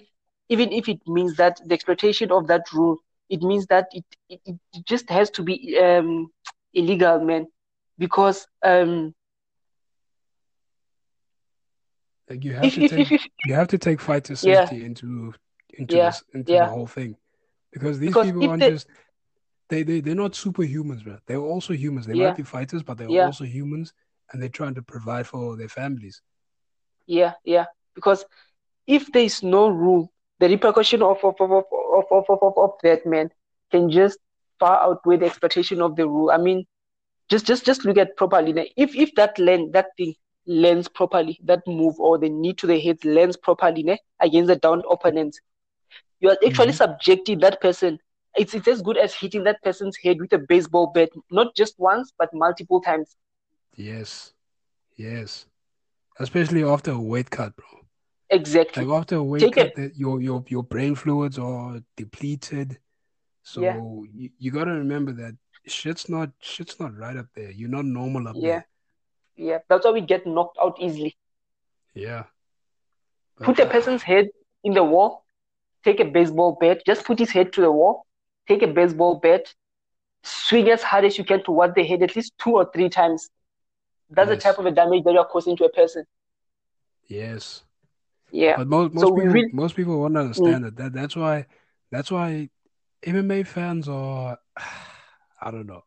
even 0.50 0.72
if 0.72 0.90
it 0.90 1.00
means 1.08 1.36
that 1.38 1.62
the 1.66 1.74
exploitation 1.74 2.32
of 2.32 2.48
that 2.48 2.72
rule, 2.74 2.98
it 3.30 3.42
means 3.42 3.68
that 3.68 3.88
it 3.94 4.06
it, 4.30 4.42
it 4.46 4.86
just 4.86 5.10
has 5.10 5.30
to 5.32 5.44
be 5.44 5.78
um, 5.78 6.32
illegal, 6.74 7.20
man, 7.20 7.48
because 7.98 8.48
um, 8.64 9.14
like 12.30 12.44
you 12.44 12.54
have 12.54 12.64
if, 12.64 12.76
to 12.76 12.84
if, 12.84 12.92
take 12.92 13.12
if, 13.12 13.28
you 13.46 13.54
have 13.54 13.68
to 13.70 13.78
take 13.78 14.02
fighter 14.02 14.36
safety 14.36 14.78
yeah. 14.78 14.86
into 14.86 15.34
into 15.78 15.96
yeah. 15.96 16.10
this, 16.10 16.24
into 16.34 16.52
yeah. 16.52 16.66
the 16.66 16.72
whole 16.72 16.88
thing 16.88 17.16
because 17.72 18.00
these 18.00 18.10
because 18.10 18.28
people 18.28 18.50
aren't 18.50 18.62
they, 18.62 18.70
just 18.72 18.88
they 19.70 19.84
they 19.84 20.00
they're 20.00 20.16
not 20.16 20.34
superhumans, 20.34 21.04
bro. 21.04 21.18
They're 21.26 21.38
also 21.38 21.74
humans. 21.74 22.08
They 22.08 22.14
might 22.14 22.38
be 22.38 22.44
fighters, 22.44 22.84
but 22.84 22.98
they're 22.98 23.26
also 23.26 23.44
humans, 23.44 23.94
and 24.32 24.42
they're 24.42 24.50
trying 24.50 24.76
to 24.76 24.82
provide 24.82 25.28
for 25.28 25.56
their 25.56 25.70
families. 25.70 26.22
Yeah, 27.06 27.34
yeah. 27.44 27.66
Because 27.94 28.26
if 28.88 29.12
there 29.12 29.24
is 29.24 29.44
no 29.44 29.68
rule, 29.70 30.12
the 30.40 30.50
repercussion 30.50 31.02
of 31.02 31.24
of 31.24 31.36
of 31.40 31.52
of 31.52 31.66
of, 32.12 32.26
of, 32.30 32.40
of, 32.42 32.54
of 32.58 32.72
that 32.84 33.06
man 33.06 33.30
can 33.72 33.90
just 33.90 34.20
far 34.60 34.82
outweigh 34.82 35.18
the 35.18 35.26
expectation 35.26 35.82
of 35.82 35.96
the 35.96 36.08
rule. 36.08 36.32
I 36.32 36.38
mean, 36.38 36.66
just 37.30 37.46
just 37.46 37.66
just 37.66 37.86
look 37.86 37.98
at 37.98 38.18
properly. 38.18 38.74
If 38.78 38.96
if 38.96 39.16
that 39.16 39.38
land 39.40 39.74
that 39.74 39.88
thing 39.98 40.16
lands 40.48 40.88
properly, 40.88 41.40
that 41.44 41.66
move 41.68 42.00
or 42.00 42.18
the 42.18 42.30
knee 42.30 42.54
to 42.54 42.68
the 42.68 42.80
head 42.80 43.04
lands 43.04 43.38
properly 43.38 43.84
ne, 43.84 43.98
against 44.20 44.48
the 44.48 44.56
down 44.56 44.84
opponent, 44.90 45.36
you 46.20 46.30
are 46.30 46.38
actually 46.46 46.68
mm-hmm. 46.68 46.76
subjecting 46.76 47.40
that 47.40 47.62
person. 47.62 48.00
It's, 48.38 48.54
it's 48.54 48.68
as 48.68 48.82
good 48.82 48.98
as 48.98 49.14
hitting 49.14 49.46
that 49.46 49.64
person's 49.64 49.96
head 49.96 50.20
with 50.20 50.34
a 50.34 50.38
baseball 50.38 50.88
bat, 50.88 51.10
not 51.32 51.56
just 51.56 51.76
once, 51.80 52.12
but 52.18 52.34
multiple 52.34 52.82
times. 52.82 53.16
Yes. 53.78 54.34
Yes. 54.98 55.46
Especially 56.20 56.64
after 56.64 56.92
a 56.92 57.00
weight 57.00 57.30
cut, 57.30 57.56
bro. 57.56 57.85
Exactly. 58.36 58.84
Like 58.84 59.00
after 59.00 59.16
a 59.16 59.24
weight 59.24 59.42
Take 59.42 59.56
cut, 59.56 59.78
it. 59.78 59.94
your 59.96 60.22
your 60.22 60.44
your 60.48 60.64
brain 60.64 60.96
fluids 60.96 61.40
are 61.40 61.82
depleted. 61.96 62.80
So 63.44 63.62
yeah. 63.62 63.78
you, 63.78 64.30
you 64.38 64.52
gotta 64.52 64.72
remember 64.72 65.14
that 65.14 65.36
shit's 65.68 66.10
not 66.10 66.32
shit's 66.42 66.80
not 66.80 66.98
right 66.98 67.16
up 67.16 67.28
there. 67.34 67.52
You're 67.52 67.70
not 67.70 67.86
normal 67.86 68.28
up 68.28 68.36
yeah. 68.38 68.48
there. 68.48 68.68
Yeah, 69.38 69.58
that's 69.70 69.86
why 69.86 69.92
we 69.92 70.02
get 70.02 70.26
knocked 70.26 70.58
out 70.62 70.78
easily. 70.80 71.16
Yeah. 71.94 72.24
But, 73.38 73.46
put 73.46 73.60
a 73.60 73.66
person's 73.66 74.02
head 74.02 74.30
in 74.64 74.74
the 74.74 74.84
wall, 74.84 75.26
take 75.84 76.00
a 76.00 76.06
baseball 76.06 76.58
bat, 76.60 76.82
just 76.86 77.06
put 77.06 77.20
his 77.20 77.32
head 77.32 77.54
to 77.54 77.62
the 77.62 77.72
wall, 77.72 78.06
take 78.48 78.64
a 78.64 78.68
baseball 78.68 79.16
bat, 79.16 79.54
swing 80.24 80.70
as 80.70 80.84
hard 80.84 81.06
as 81.06 81.18
you 81.18 81.24
can 81.24 81.44
towards 81.44 81.76
the 81.76 81.84
head 81.84 82.02
at 82.02 82.16
least 82.16 82.34
two 82.42 82.52
or 82.52 82.70
three 82.74 82.90
times. 82.90 83.30
That's 84.10 84.30
yes. 84.30 84.38
the 84.38 84.42
type 84.42 84.60
of 84.60 84.66
a 84.66 84.72
damage 84.72 85.04
that 85.04 85.14
you're 85.14 85.26
causing 85.26 85.58
to 85.58 85.66
a 85.66 85.70
person. 85.70 86.06
Yes. 87.08 87.64
Yeah. 88.32 88.58
But 88.58 88.68
most, 88.68 88.94
most 88.94 89.02
so 89.02 89.16
people 89.16 89.32
really, 89.32 89.50
most 89.54 89.76
people 89.76 90.00
won't 90.00 90.18
understand 90.18 90.64
mm. 90.64 90.68
it. 90.68 90.76
That 90.78 90.94
that's 90.94 91.16
why 91.16 91.46
that's 91.92 92.12
why 92.12 92.50
MMA 93.06 93.48
fans 93.48 93.88
are 93.88 94.38
I 95.42 95.52
don't 95.52 95.68
know. 95.68 95.84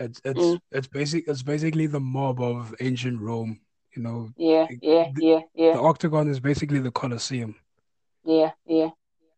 It's 0.00 0.20
it's 0.24 0.40
mm. 0.40 0.60
it's 0.72 0.88
basic 0.88 1.28
it's 1.28 1.42
basically 1.42 1.86
the 1.86 2.00
mob 2.00 2.40
of 2.40 2.74
ancient 2.80 3.20
Rome. 3.20 3.60
You 3.94 4.02
know. 4.02 4.30
Yeah, 4.36 4.66
yeah, 4.82 5.12
the, 5.14 5.24
yeah, 5.24 5.40
yeah. 5.54 5.72
The 5.74 5.80
octagon 5.80 6.28
is 6.28 6.40
basically 6.40 6.80
the 6.80 6.90
Colosseum. 6.90 7.54
Yeah, 8.24 8.50
yeah. 8.66 8.90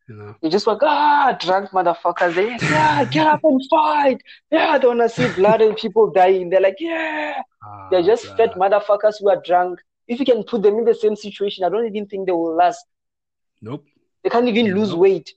You 0.09 0.15
know. 0.15 0.37
You 0.41 0.49
just 0.49 0.67
like 0.67 0.79
ah 0.83 1.37
drunk 1.39 1.71
motherfuckers. 1.71 2.35
They 2.35 2.53
like, 2.53 2.63
yeah, 2.63 3.05
get 3.05 3.27
up 3.27 3.41
and 3.45 3.61
fight. 3.69 4.23
Yeah, 4.51 4.71
I 4.71 4.79
don't 4.79 4.97
wanna 4.97 5.11
see 5.11 5.29
blood 5.33 5.61
and 5.61 5.77
people 5.77 6.11
dying. 6.11 6.49
They're 6.49 6.61
like, 6.61 6.77
yeah. 6.79 7.43
Ah, 7.69 7.89
They're 7.91 8.03
just 8.03 8.27
fat 8.37 8.55
motherfuckers 8.55 9.15
who 9.19 9.29
are 9.29 9.43
drunk. 9.45 9.81
If 10.09 10.21
you 10.21 10.27
can 10.27 10.45
put 10.45 10.63
them 10.63 10.79
in 10.79 10.85
the 10.85 10.95
same 10.95 11.17
situation, 11.17 11.65
I 11.65 11.69
don't 11.69 11.87
even 11.87 12.07
think 12.07 12.27
they 12.27 12.33
will 12.33 12.55
last. 12.55 12.85
Nope. 13.61 13.85
They 14.23 14.31
can't 14.31 14.49
even 14.49 14.75
lose 14.75 14.91
nope. 14.91 14.99
weight. 14.99 15.33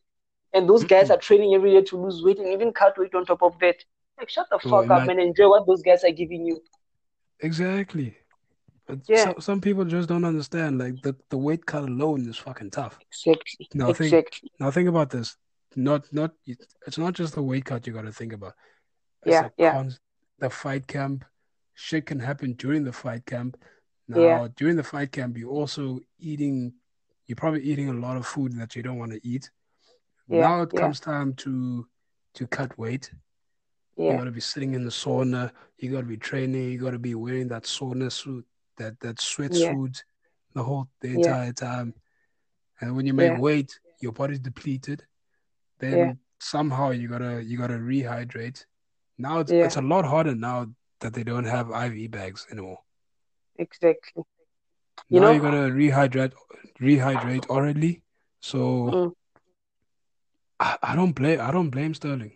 And 0.54 0.68
those 0.68 0.84
guys 0.84 1.10
are 1.12 1.18
training 1.18 1.54
every 1.54 1.74
day 1.74 1.82
to 1.84 1.98
lose 1.98 2.24
weight 2.24 2.40
and 2.40 2.48
even 2.48 2.72
cut 2.74 2.98
weight 2.98 3.14
on 3.14 3.26
top 3.26 3.44
of 3.44 3.58
that. 3.60 3.76
Like, 4.18 4.30
shut 4.30 4.48
the 4.52 4.60
fuck 4.60 4.90
up 4.90 5.08
and 5.08 5.20
enjoy 5.20 5.48
what 5.48 5.66
those 5.66 5.82
guys 5.82 6.04
are 6.04 6.12
giving 6.12 6.46
you. 6.46 6.62
Exactly. 7.40 8.18
But 8.90 9.00
yeah. 9.08 9.26
So, 9.26 9.36
some 9.40 9.62
people 9.62 9.86
just 9.86 10.10
don't 10.10 10.26
understand. 10.26 10.80
Like 10.80 11.02
the, 11.04 11.16
the 11.30 11.38
weight 11.38 11.66
cut 11.66 11.84
alone 11.84 12.28
is 12.28 12.38
fucking 12.38 12.72
tough. 12.72 12.98
Exactly. 13.12 13.68
Now 13.76 13.90
exactly. 13.90 14.10
think 14.10 14.28
now 14.60 14.72
think 14.72 14.90
about 14.90 15.12
this. 15.12 15.38
Not 15.76 16.12
not 16.12 16.32
it's 16.48 16.98
not 16.98 17.14
just 17.14 17.36
the 17.36 17.44
weight 17.44 17.66
cut 17.66 17.86
you 17.86 17.94
got 17.94 18.06
to 18.06 18.12
think 18.12 18.34
about. 18.34 18.56
It's 19.24 19.34
yeah, 19.34 19.50
yeah. 19.58 19.74
Cons- 19.74 20.00
the 20.40 20.50
fight 20.50 20.88
camp, 20.88 21.24
shit 21.76 22.08
can 22.08 22.20
happen 22.20 22.54
during 22.54 22.84
the 22.84 22.92
fight 22.92 23.28
camp. 23.28 23.58
Now 24.10 24.20
yeah. 24.20 24.48
during 24.56 24.76
the 24.76 24.84
fight 24.84 25.12
camp, 25.12 25.38
you're 25.38 25.52
also 25.52 26.00
eating. 26.18 26.74
You're 27.28 27.36
probably 27.36 27.62
eating 27.62 27.90
a 27.90 27.94
lot 27.94 28.18
of 28.18 28.26
food 28.26 28.58
that 28.58 28.76
you 28.76 28.82
don't 28.82 28.98
want 28.98 29.12
to 29.12 29.20
eat. 29.24 29.52
Yeah, 30.28 30.42
now 30.42 30.62
it 30.64 30.72
yeah. 30.74 30.80
comes 30.82 31.00
time 31.00 31.34
to 31.36 31.86
to 32.34 32.48
cut 32.48 32.78
weight. 32.78 33.12
Yeah. 33.96 34.12
You 34.12 34.18
got 34.18 34.24
to 34.24 34.32
be 34.32 34.42
sitting 34.42 34.74
in 34.74 34.84
the 34.84 34.90
sauna. 34.90 35.52
You 35.78 35.92
got 35.92 36.02
to 36.02 36.08
be 36.08 36.18
training. 36.18 36.72
You 36.72 36.80
got 36.80 36.92
to 36.92 37.00
be 37.00 37.14
wearing 37.14 37.50
that 37.50 37.64
sauna 37.64 38.12
suit, 38.12 38.46
that 38.78 39.00
that 39.02 39.18
sweatsuit, 39.18 39.96
yeah. 39.96 40.02
the 40.56 40.64
whole 40.64 40.90
the 41.02 41.10
entire 41.10 41.46
yeah. 41.46 41.52
time. 41.52 41.94
And 42.82 42.96
when 42.96 43.06
you 43.06 43.14
make 43.14 43.34
yeah. 43.34 43.40
weight, 43.40 43.80
your 44.02 44.12
body's 44.12 44.40
depleted. 44.40 45.04
Then 45.78 46.18
somehow 46.40 46.90
you 46.92 47.08
gotta 47.08 47.44
you 47.44 47.60
gotta 47.60 47.76
rehydrate. 47.76 48.66
Now 49.20 49.40
it's 49.40 49.52
it's 49.52 49.76
a 49.76 49.82
lot 49.82 50.06
harder 50.06 50.34
now 50.34 50.68
that 51.02 51.14
they 51.14 51.24
don't 51.24 51.46
have 51.46 51.70
IV 51.70 52.10
bags 52.10 52.48
anymore. 52.52 52.80
Exactly. 53.60 54.24
You 55.10 55.20
now 55.20 55.28
know, 55.28 55.32
you 55.34 55.42
gotta 55.42 55.70
rehydrate 55.82 56.34
rehydrate 56.82 57.46
orally. 57.50 58.02
So 58.40 58.58
mm. 58.60 59.12
I, 60.60 60.78
I 60.82 60.96
don't 60.96 61.14
blame 61.14 61.42
I 61.42 61.52
don't 61.52 61.70
blame 61.70 61.94
Sterling. 61.94 62.32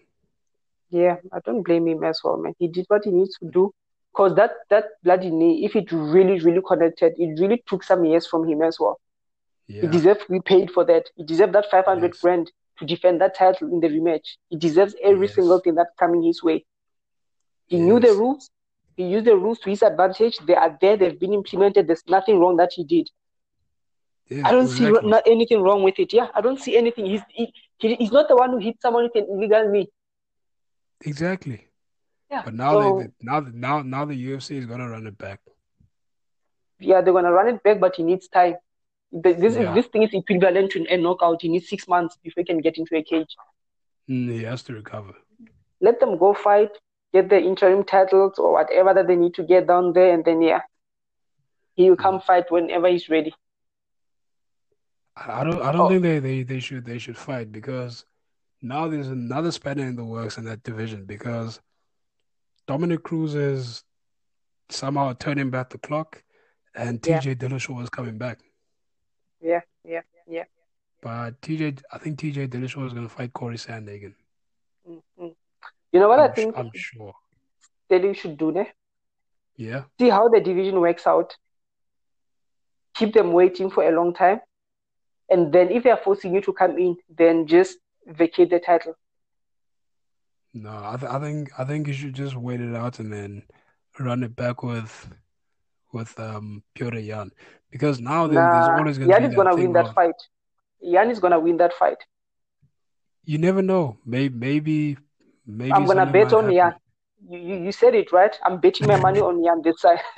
Yeah, 0.90 1.16
I 1.32 1.40
don't 1.44 1.64
blame 1.64 1.88
him 1.88 2.04
as 2.04 2.22
well, 2.24 2.38
man. 2.38 2.54
He 2.60 2.68
did 2.68 2.86
what 2.88 3.06
he 3.06 3.12
needs 3.12 3.36
to 3.40 3.50
do. 3.50 3.74
Because 4.14 4.36
that, 4.36 4.52
that 4.70 4.86
bloody 5.04 5.32
knee, 5.32 5.66
if 5.66 5.76
it 5.76 5.92
really, 5.92 6.40
really 6.40 6.62
connected, 6.62 7.14
it 7.18 7.40
really 7.42 7.64
took 7.68 7.84
some 7.84 8.06
years 8.06 8.28
from 8.28 8.48
him 8.48 8.62
as 8.62 8.80
well. 8.80 9.00
Yeah. 9.68 9.82
He 9.82 9.88
deserves 9.88 10.24
to 10.26 10.32
be 10.32 10.40
paid 10.40 10.70
for 10.70 10.86
that. 10.86 11.06
He 11.16 11.24
deserves 11.24 11.54
that 11.54 11.72
500 11.72 12.06
yes. 12.06 12.22
grand 12.22 12.52
to 12.78 12.86
defend 12.86 13.22
that 13.22 13.36
title 13.36 13.70
in 13.70 13.80
the 13.80 13.88
rematch. 13.88 14.38
He 14.50 14.58
deserves 14.58 14.94
every 15.04 15.26
yes. 15.26 15.36
single 15.36 15.60
thing 15.62 15.74
that's 15.74 15.96
coming 15.98 16.22
his 16.22 16.44
way. 16.44 16.64
He 17.66 17.78
yes. 17.78 17.86
knew 17.86 18.00
the 18.00 18.14
rules. 18.14 18.52
He 18.96 19.04
used 19.06 19.26
the 19.26 19.36
rules 19.36 19.60
to 19.60 19.70
his 19.70 19.82
advantage. 19.82 20.38
They 20.40 20.56
are 20.56 20.78
there. 20.80 20.98
They've 20.98 21.20
been 21.20 21.34
implemented. 21.34 21.88
There's 21.88 22.04
nothing 22.08 22.40
wrong 22.40 22.58
that 22.58 22.74
he 22.74 22.84
did. 22.84 23.10
Yeah, 24.30 24.48
I 24.48 24.52
don't 24.52 24.66
exactly. 24.66 25.02
see 25.02 25.08
not 25.08 25.24
anything 25.26 25.62
wrong 25.62 25.84
with 25.84 26.00
it. 26.00 26.14
Yeah, 26.14 26.28
I 26.34 26.42
don't 26.42 26.60
see 26.60 26.78
anything. 26.78 27.06
He's 27.06 27.22
he, 27.30 27.54
he's 27.80 28.12
not 28.12 28.28
the 28.28 28.36
one 28.36 28.52
who 28.52 28.58
hit 28.58 28.78
someone 28.82 29.04
with 29.04 29.16
an 29.16 29.28
illegal 29.30 29.70
knee. 29.70 29.90
Exactly. 31.02 31.68
Yeah. 32.32 32.44
But 32.46 32.54
now 32.54 32.72
so, 32.74 33.00
they 33.00 33.08
now 33.22 33.46
now 33.54 33.82
now 33.82 34.06
the 34.06 34.16
UFC 34.16 34.58
is 34.58 34.66
gonna 34.66 34.90
run 34.90 35.08
it 35.08 35.18
back. 35.18 35.42
Yeah, 36.80 37.02
they're 37.02 37.14
gonna 37.14 37.32
run 37.32 37.48
it 37.50 37.64
back, 37.64 37.80
but 37.80 37.96
he 37.96 38.04
needs 38.04 38.28
time. 38.28 38.56
This 39.12 39.56
yeah. 39.56 39.74
this 39.74 39.88
thing 39.88 40.04
is 40.04 40.14
equivalent 40.14 40.72
to 40.72 40.86
a 40.90 40.98
knockout. 40.98 41.42
He 41.42 41.50
needs 41.50 41.70
six 41.70 41.88
months 41.88 42.18
before 42.24 42.42
he 42.42 42.46
can 42.46 42.60
get 42.60 42.78
into 42.78 42.96
a 42.96 43.04
cage. 43.04 43.36
Mm, 44.10 44.32
he 44.32 44.44
has 44.44 44.64
to 44.64 44.74
recover. 44.74 45.14
Let 45.82 46.00
them 46.00 46.18
go 46.18 46.34
fight, 46.34 46.72
get 47.14 47.30
the 47.30 47.40
interim 47.40 47.84
titles 47.84 48.38
or 48.38 48.52
whatever 48.52 48.94
that 48.94 49.08
they 49.08 49.16
need 49.16 49.36
to 49.36 49.44
get 49.44 49.68
down 49.68 49.94
there, 49.94 50.14
and 50.14 50.26
then 50.26 50.42
yeah, 50.42 50.62
he 51.76 51.90
will 51.90 51.98
come 51.98 52.20
mm. 52.20 52.24
fight 52.24 52.52
whenever 52.52 52.88
he's 52.88 53.10
ready. 53.10 53.34
I 55.16 55.44
don't. 55.44 55.62
I 55.62 55.72
don't 55.72 55.82
oh. 55.82 55.90
think 55.90 56.02
they, 56.02 56.20
they, 56.20 56.44
they 56.44 56.60
should 56.60 56.86
they 56.86 56.98
should 56.98 57.18
fight 57.18 57.52
because 57.52 58.06
now 58.62 58.88
there's 58.88 59.10
another 59.10 59.52
spanner 59.52 59.86
in 59.86 59.96
the 59.96 60.04
works 60.04 60.38
in 60.38 60.46
that 60.46 60.64
division 60.64 61.06
because 61.06 61.62
Dominick 62.68 63.04
Cruz 63.04 63.36
is 63.36 63.84
somehow 64.70 65.14
turning 65.14 65.52
back 65.52 65.70
the 65.70 65.78
clock, 65.78 66.24
and 66.76 67.02
TJ 67.02 67.26
yeah. 67.26 67.34
Dillashaw 67.36 67.84
is 67.84 67.90
coming 67.90 68.18
back. 68.18 68.40
Yeah, 69.40 69.62
yeah, 69.84 70.02
yeah. 70.28 70.46
But 71.02 71.42
TJ, 71.42 71.82
I 71.92 71.98
think 71.98 72.18
TJ 72.18 72.48
Dillashaw 72.48 72.88
is 72.88 72.94
going 72.94 73.08
to 73.08 73.14
fight 73.14 73.34
Cory 73.34 73.58
Sandhagen. 73.58 74.14
Mm-hmm. 74.90 75.28
You 75.94 76.00
know 76.02 76.10
what 76.10 76.20
I'm, 76.20 76.26
I 76.26 76.34
think? 76.34 76.56
I'm 76.58 76.72
sure. 76.74 77.14
That 77.90 78.16
should 78.16 78.38
do, 78.38 78.52
ne? 78.52 78.74
Yeah. 79.58 79.86
See 80.00 80.10
how 80.10 80.30
the 80.30 80.42
division 80.42 80.82
works 80.82 81.08
out. 81.08 81.38
Keep 82.96 83.14
them 83.14 83.34
waiting 83.34 83.70
for 83.70 83.84
a 83.88 83.92
long 83.96 84.14
time. 84.14 84.42
And 85.30 85.54
then 85.54 85.72
if 85.72 85.84
they're 85.84 85.98
forcing 85.98 86.34
you 86.36 86.42
to 86.42 86.54
come 86.54 86.78
in, 86.78 86.98
then 87.10 87.48
just 87.48 87.78
vacate 88.08 88.50
the 88.50 88.60
title. 88.60 88.96
No, 90.54 90.70
I, 90.72 90.98
th- 90.98 91.12
I 91.12 91.20
think 91.20 91.52
I 91.60 91.66
think 91.66 91.88
you 91.88 91.94
should 91.94 92.14
just 92.14 92.36
wait 92.36 92.62
it 92.62 92.76
out 92.76 93.00
and 93.00 93.12
then 93.12 93.44
run 94.00 94.24
it 94.24 94.36
back 94.36 94.64
with 94.64 95.10
with 95.94 96.20
um 96.20 96.64
Petr 96.76 97.04
Yan 97.06 97.32
because 97.72 98.00
now 98.00 98.28
there, 98.28 98.44
there's 98.44 98.68
Nah, 98.68 98.78
always 98.78 98.98
going 98.98 99.12
to 99.12 99.16
be 99.16 99.26
is 99.26 99.34
gonna 99.34 99.56
thing 99.56 99.58
win 99.58 99.74
that 99.74 99.88
of 99.88 99.94
fight. 99.94 100.16
Yan 100.82 101.10
is 101.10 101.20
gonna 101.20 101.40
win 101.40 101.58
that 101.58 101.74
fight. 101.74 101.98
you 103.26 103.38
never 103.38 103.62
know. 103.62 103.98
Maybe 104.06 104.36
maybe 104.36 104.98
maybe 105.46 105.72
I'm 105.72 105.86
gonna 105.86 106.06
bet 106.06 106.34
on 106.34 106.52
Yan. 106.52 106.74
You, 107.28 107.38
you, 107.40 107.56
you 107.66 107.72
said 107.72 107.96
it 107.96 108.12
right. 108.12 108.38
I'm 108.44 108.60
betting 108.60 108.88
my 108.88 108.98
money 108.98 109.20
on 109.20 109.44
Yan 109.44 109.62
this 109.64 109.80
side. 109.80 110.00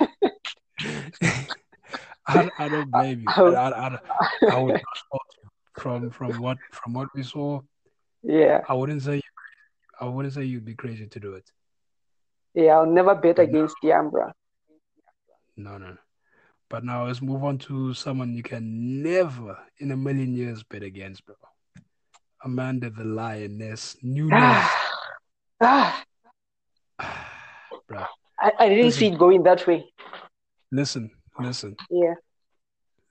I, 2.28 2.50
I 2.58 2.68
don't 2.68 2.90
blame 2.90 3.20
you, 3.20 3.28
but 3.36 3.54
I, 3.54 3.68
I, 3.70 3.98
I 4.50 4.58
would 4.58 4.80
from 5.78 6.10
from 6.10 6.40
what 6.40 6.58
from 6.72 6.94
what 6.94 7.08
we 7.14 7.22
saw. 7.22 7.60
yeah, 8.22 8.62
I 8.68 8.74
wouldn't 8.74 9.02
say 9.02 9.20
I 10.00 10.06
wouldn't 10.06 10.34
say 10.34 10.44
you'd 10.44 10.64
be 10.64 10.74
crazy 10.74 11.06
to 11.06 11.20
do 11.20 11.34
it. 11.34 11.48
yeah. 12.54 12.72
I'll 12.78 12.86
never 12.86 13.14
bet 13.14 13.36
But 13.36 13.42
against 13.48 13.76
Yan, 13.82 14.10
bro. 14.10 14.30
no, 15.56 15.78
no. 15.78 15.96
But 16.68 16.84
now 16.84 17.06
let's 17.06 17.22
move 17.22 17.44
on 17.44 17.58
to 17.58 17.94
someone 17.94 18.34
you 18.34 18.42
can 18.42 19.02
never 19.02 19.56
in 19.78 19.92
a 19.92 19.96
million 19.96 20.34
years 20.34 20.64
bet 20.64 20.82
against, 20.82 21.24
bro. 21.24 21.36
Amanda 22.44 22.90
the 22.90 23.04
Lioness 23.04 23.96
Nunes, 24.02 24.32
ah, 25.60 26.04
bro. 27.88 28.04
I, 28.40 28.52
I 28.58 28.68
didn't 28.68 28.92
see 28.92 29.08
it 29.08 29.18
going 29.18 29.42
that 29.44 29.66
way. 29.66 29.86
listen, 30.70 31.10
listen. 31.38 31.76
Yeah, 31.90 32.14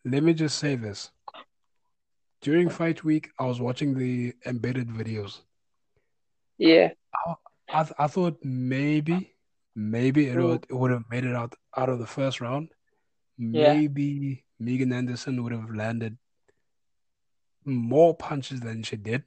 Let 0.03 0.23
me 0.23 0.33
just 0.33 0.57
say 0.57 0.75
this. 0.75 1.11
During 2.41 2.69
fight 2.69 3.03
week, 3.03 3.29
I 3.39 3.45
was 3.45 3.59
watching 3.59 3.97
the 3.97 4.33
embedded 4.45 4.89
videos. 4.89 5.41
yeah, 6.57 6.89
I, 7.25 7.33
I, 7.73 7.83
th- 7.83 7.95
I 7.97 8.07
thought 8.07 8.37
maybe, 8.43 9.33
maybe 9.75 10.27
it 10.27 10.37
mm, 10.37 10.43
would, 10.43 10.65
it 10.69 10.73
would 10.73 10.91
have 10.91 11.05
made 11.09 11.25
it 11.25 11.35
out 11.35 11.55
out 11.75 11.89
of 11.89 11.99
the 11.99 12.05
first 12.07 12.41
round. 12.41 12.69
yeah, 13.51 13.73
Maybe 13.73 14.45
Megan 14.59 14.93
Anderson 14.93 15.41
would 15.43 15.51
have 15.51 15.69
landed 15.73 16.17
more 17.65 18.15
punches 18.15 18.61
than 18.61 18.83
she 18.83 18.95
did. 18.95 19.23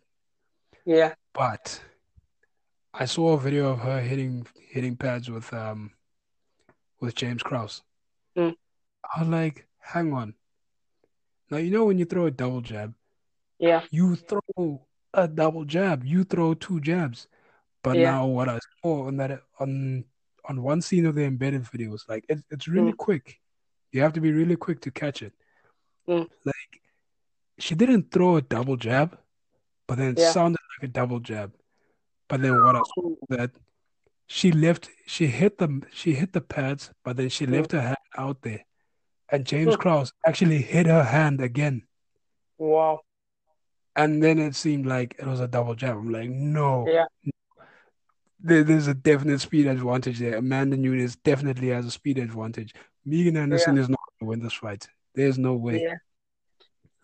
yeah, 0.87 1.15
But 1.35 1.83
I 2.99 3.07
saw 3.07 3.33
a 3.33 3.41
video 3.41 3.71
of 3.71 3.79
her 3.79 4.03
hitting 4.03 4.47
hitting 4.69 4.95
pads 4.99 5.31
with 5.31 5.55
um 5.55 5.95
with 7.01 7.15
James 7.17 7.43
Krause. 7.43 7.83
mm, 8.37 8.55
I 9.17 9.21
was 9.21 9.29
like, 9.29 9.67
hang 9.81 10.13
on. 10.13 10.35
Now 11.51 11.59
you 11.59 11.71
know 11.71 11.85
when 11.85 11.99
you 11.99 12.05
throw 12.05 12.27
a 12.27 12.31
double 12.31 12.61
jab, 12.61 12.95
yeah, 13.59 13.83
you 13.91 14.17
throw 14.17 14.87
a 15.15 15.29
double 15.29 15.65
jab, 15.65 16.05
you 16.05 16.25
throw 16.25 16.55
two 16.55 16.81
jabs. 16.81 17.29
But 17.83 17.99
yeah, 17.99 17.99
now 17.99 18.27
what 18.27 18.49
I 18.49 18.59
saw 18.83 19.07
on 19.09 19.17
that 19.19 19.43
on 19.61 20.05
on 20.49 20.63
one 20.63 20.83
scene 20.83 21.07
of 21.07 21.15
the 21.17 21.25
embedded 21.25 21.65
videos, 21.65 22.09
like 22.09 22.25
it, 22.29 22.41
it's 22.51 22.69
really 22.69 22.93
mm, 22.93 22.95
quick. 22.95 23.41
You 23.93 24.03
have 24.03 24.15
to 24.15 24.21
be 24.21 24.33
really 24.33 24.57
quick 24.57 24.81
to 24.83 24.91
catch 24.93 25.23
it. 25.23 25.35
mm, 26.07 26.27
Like 26.45 26.83
she 27.59 27.75
didn't 27.75 28.11
throw 28.13 28.37
a 28.37 28.43
double 28.43 28.77
jab, 28.77 29.19
but 29.89 29.99
then 29.99 30.11
it 30.11 30.19
yeah, 30.19 30.21
sounded 30.21 30.61
like 30.81 30.91
a 30.91 30.93
double 30.93 31.21
jab. 31.21 31.55
But 32.29 32.43
then 32.43 32.63
what 32.63 32.77
I 32.77 32.81
saw 32.81 33.03
mm, 33.03 33.17
that 33.31 33.51
she 34.27 34.53
left 34.53 34.91
she 35.07 35.27
hit 35.27 35.59
the 35.59 35.83
she 35.93 36.15
hit 36.15 36.33
the 36.33 36.41
pads, 36.41 36.91
but 37.05 37.17
then 37.17 37.29
she 37.29 37.47
mm, 37.47 37.53
left 37.53 37.73
her 37.73 37.81
hand 37.81 37.97
out 38.17 38.43
there. 38.43 38.65
And 39.31 39.45
James 39.45 39.77
mm. 39.77 39.79
Krause 39.79 40.13
actually 40.27 40.59
hit 40.59 40.87
her 40.87 41.05
hand 41.05 41.41
again. 41.41 41.83
Wow. 42.59 43.01
And 43.97 44.23
then 44.23 44.39
it 44.39 44.55
seemed 44.55 44.87
like 44.87 45.17
it 45.19 45.27
was 45.27 45.41
a 45.41 45.49
double 45.49 45.75
jab. 45.75 45.97
I'm 45.97 46.11
like, 46.11 46.31
no, 46.31 46.87
Yeah, 46.89 47.07
there, 48.41 48.63
there's 48.63 48.87
a 48.87 48.95
definite 48.95 49.41
speed 49.41 49.67
advantage 49.67 50.19
there. 50.19 50.37
Amanda 50.37 50.77
Nunes 50.77 51.17
definitely 51.17 51.69
has 51.69 51.87
a 51.87 51.91
speed 51.91 52.19
advantage. 52.19 52.75
Megan 53.05 53.35
yeah, 53.35 53.43
Anderson 53.43 53.79
is 53.79 53.89
not 53.89 53.99
going 53.99 54.19
to 54.21 54.25
win 54.27 54.43
this 54.43 54.55
fight. 54.55 54.87
There's 55.15 55.39
no 55.39 55.55
way. 55.55 55.83
yeah. 55.83 55.95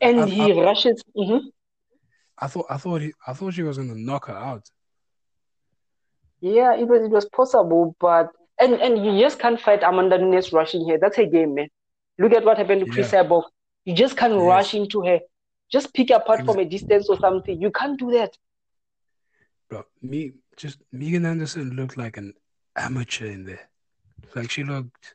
And 0.00 0.20
I, 0.20 0.26
he 0.26 0.52
rushes. 0.52 1.02
hmm 1.16 1.38
I 2.36 2.48
thought 2.48 2.66
I 2.68 2.76
thought 2.78 3.00
he, 3.00 3.12
I 3.26 3.32
thought 3.32 3.54
she 3.54 3.62
was 3.62 3.76
going 3.76 3.90
to 3.90 4.00
knock 4.00 4.26
her 4.26 4.36
out. 4.36 4.68
Yeah, 6.44 6.76
it 6.76 6.86
was 6.86 7.00
it 7.02 7.10
was 7.10 7.24
possible, 7.24 7.96
but 7.98 8.30
and 8.60 8.74
and 8.74 9.02
you 9.02 9.18
just 9.18 9.38
can't 9.38 9.58
fight 9.58 9.82
Amanda 9.82 10.18
Nunes 10.18 10.52
rushing 10.52 10.84
here. 10.84 10.98
That's 11.00 11.16
a 11.16 11.24
game, 11.24 11.54
man. 11.54 11.68
Look 12.18 12.34
at 12.34 12.44
what 12.44 12.58
happened 12.58 12.84
to 12.84 12.90
Cris 12.92 13.10
Yeah. 13.12 13.24
Cyborg. 13.24 13.44
You 13.86 13.94
just 13.94 14.14
can't 14.14 14.34
rush 14.34 14.74
into 14.74 15.00
her. 15.06 15.20
Just 15.72 15.94
pick 15.94 16.10
apart 16.10 16.44
from 16.44 16.58
a 16.58 16.66
distance 16.66 17.08
or 17.08 17.18
something. 17.18 17.58
You 17.60 17.70
can't 17.70 17.98
do 17.98 18.10
that. 18.12 18.36
Bro, 19.70 19.84
me 20.02 20.32
just 20.58 20.80
Megan 20.92 21.24
Anderson 21.24 21.70
looked 21.70 21.96
like 21.96 22.18
an 22.18 22.34
amateur 22.76 23.24
in 23.26 23.44
there. 23.46 23.70
Like 24.34 24.50
she 24.50 24.64
looked 24.64 25.14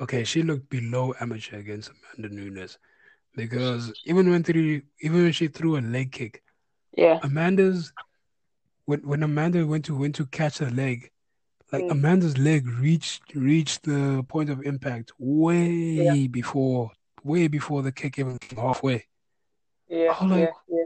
okay, 0.00 0.24
she 0.24 0.42
looked 0.42 0.70
below 0.70 1.12
amateur 1.20 1.58
against 1.58 1.90
Amanda 2.16 2.34
Nunes 2.34 2.78
because 3.36 3.92
even 4.06 4.30
when 4.30 4.42
through 4.44 4.80
even 5.02 5.24
when 5.24 5.32
she 5.32 5.48
threw 5.48 5.76
a 5.76 5.82
leg 5.82 6.10
kick, 6.10 6.42
Yeah. 6.96 7.18
Amanda's 7.22 7.92
when 8.88 9.00
when 9.06 9.22
Amanda 9.22 9.66
went 9.66 9.84
to 9.84 9.94
went 9.94 10.14
to 10.14 10.24
catch 10.24 10.58
her 10.58 10.70
leg, 10.70 11.10
like 11.72 11.84
Mm. 11.84 11.90
Amanda's 11.90 12.38
leg 12.38 12.66
reached 12.66 13.34
reached 13.34 13.82
the 13.82 14.24
point 14.28 14.48
of 14.48 14.62
impact 14.62 15.12
Yeah. 15.18 15.26
way 15.26 16.26
before 16.26 16.92
way 17.22 17.48
before 17.48 17.82
the 17.82 17.92
kick 17.92 18.18
even 18.18 18.38
came 18.38 18.58
halfway. 18.58 19.04
Yeah. 19.88 20.14
I 20.18 20.22
was 20.24 20.30
like, 20.32 20.40
Yeah. 20.40 20.76
Yeah. 20.78 20.84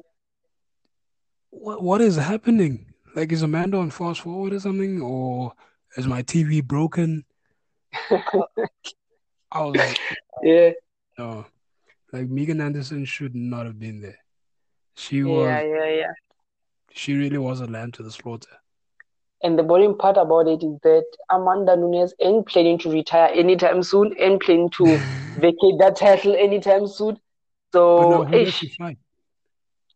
what 1.50 1.82
what 1.82 2.00
is 2.00 2.16
happening? 2.16 2.92
Like 3.14 3.30
is 3.30 3.42
Amanda 3.42 3.76
on 3.78 3.90
fast 3.90 4.22
forward 4.22 4.52
or 4.52 4.58
something, 4.60 5.00
or 5.00 5.52
is 5.96 6.06
my 6.08 6.22
TV 6.24 6.60
broken? 6.60 7.24
I 9.52 9.60
was 9.64 9.76
like, 9.76 9.98
Yeah. 10.42 10.70
no, 11.18 11.46
like 12.12 12.28
Megan 12.28 12.60
Anderson 12.60 13.04
should 13.04 13.36
not 13.36 13.66
have 13.66 13.78
been 13.78 14.00
there. 14.00 14.18
She 14.96 15.18
Yeah. 15.18 15.24
was, 15.26 15.46
Yeah. 15.46 15.88
Yeah. 16.00 16.12
She 16.94 17.14
really 17.14 17.38
was 17.38 17.60
a 17.60 17.66
lamb 17.66 17.92
to 17.92 18.02
the 18.02 18.10
slaughter. 18.10 18.50
And 19.42 19.58
the 19.58 19.62
boring 19.62 19.96
part 19.98 20.16
about 20.16 20.46
it 20.46 20.62
is 20.62 20.78
that 20.82 21.04
Amanda 21.30 21.76
Nunes 21.76 22.14
ain't 22.20 22.46
planning 22.46 22.78
to 22.78 22.90
retire 22.90 23.30
anytime 23.34 23.82
soon, 23.82 24.14
ain't 24.18 24.42
planning 24.42 24.70
to 24.70 24.96
vacate 25.36 25.78
that 25.78 25.96
title 25.96 26.36
anytime 26.36 26.86
soon. 26.86 27.18
So, 27.72 27.96
now, 28.04 28.24
who 28.24 28.44
does 28.44 28.54
she 28.54 28.68
fight? 28.68 28.98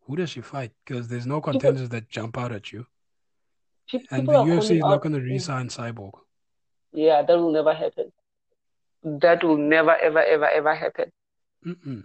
Who 0.06 0.16
does 0.16 0.30
she 0.30 0.40
fight? 0.40 0.72
Because 0.84 1.08
there's 1.08 1.26
no 1.26 1.40
people, 1.40 1.52
contenders 1.60 1.88
that 1.90 2.08
jump 2.08 2.38
out 2.38 2.52
at 2.52 2.72
you, 2.72 2.86
pe- 3.90 4.00
and 4.10 4.22
people 4.22 4.44
the 4.44 4.50
UFC 4.50 4.76
is 4.78 4.84
not 4.84 5.00
going 5.02 5.14
to 5.14 5.20
re-sign 5.20 5.68
Cyborg. 5.68 6.12
Yeah, 6.92 7.22
that 7.22 7.36
will 7.38 7.52
never 7.52 7.74
happen. 7.74 8.12
That 9.04 9.44
will 9.44 9.58
never, 9.58 9.94
ever, 9.96 10.22
ever, 10.22 10.48
ever 10.48 10.74
happen. 10.74 11.12
Mm-mm. 11.64 12.04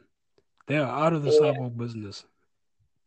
They 0.68 0.78
are 0.78 0.88
out 1.06 1.14
of 1.14 1.24
the 1.24 1.32
Yeah. 1.32 1.54
Cyborg 1.54 1.78
business. 1.78 2.26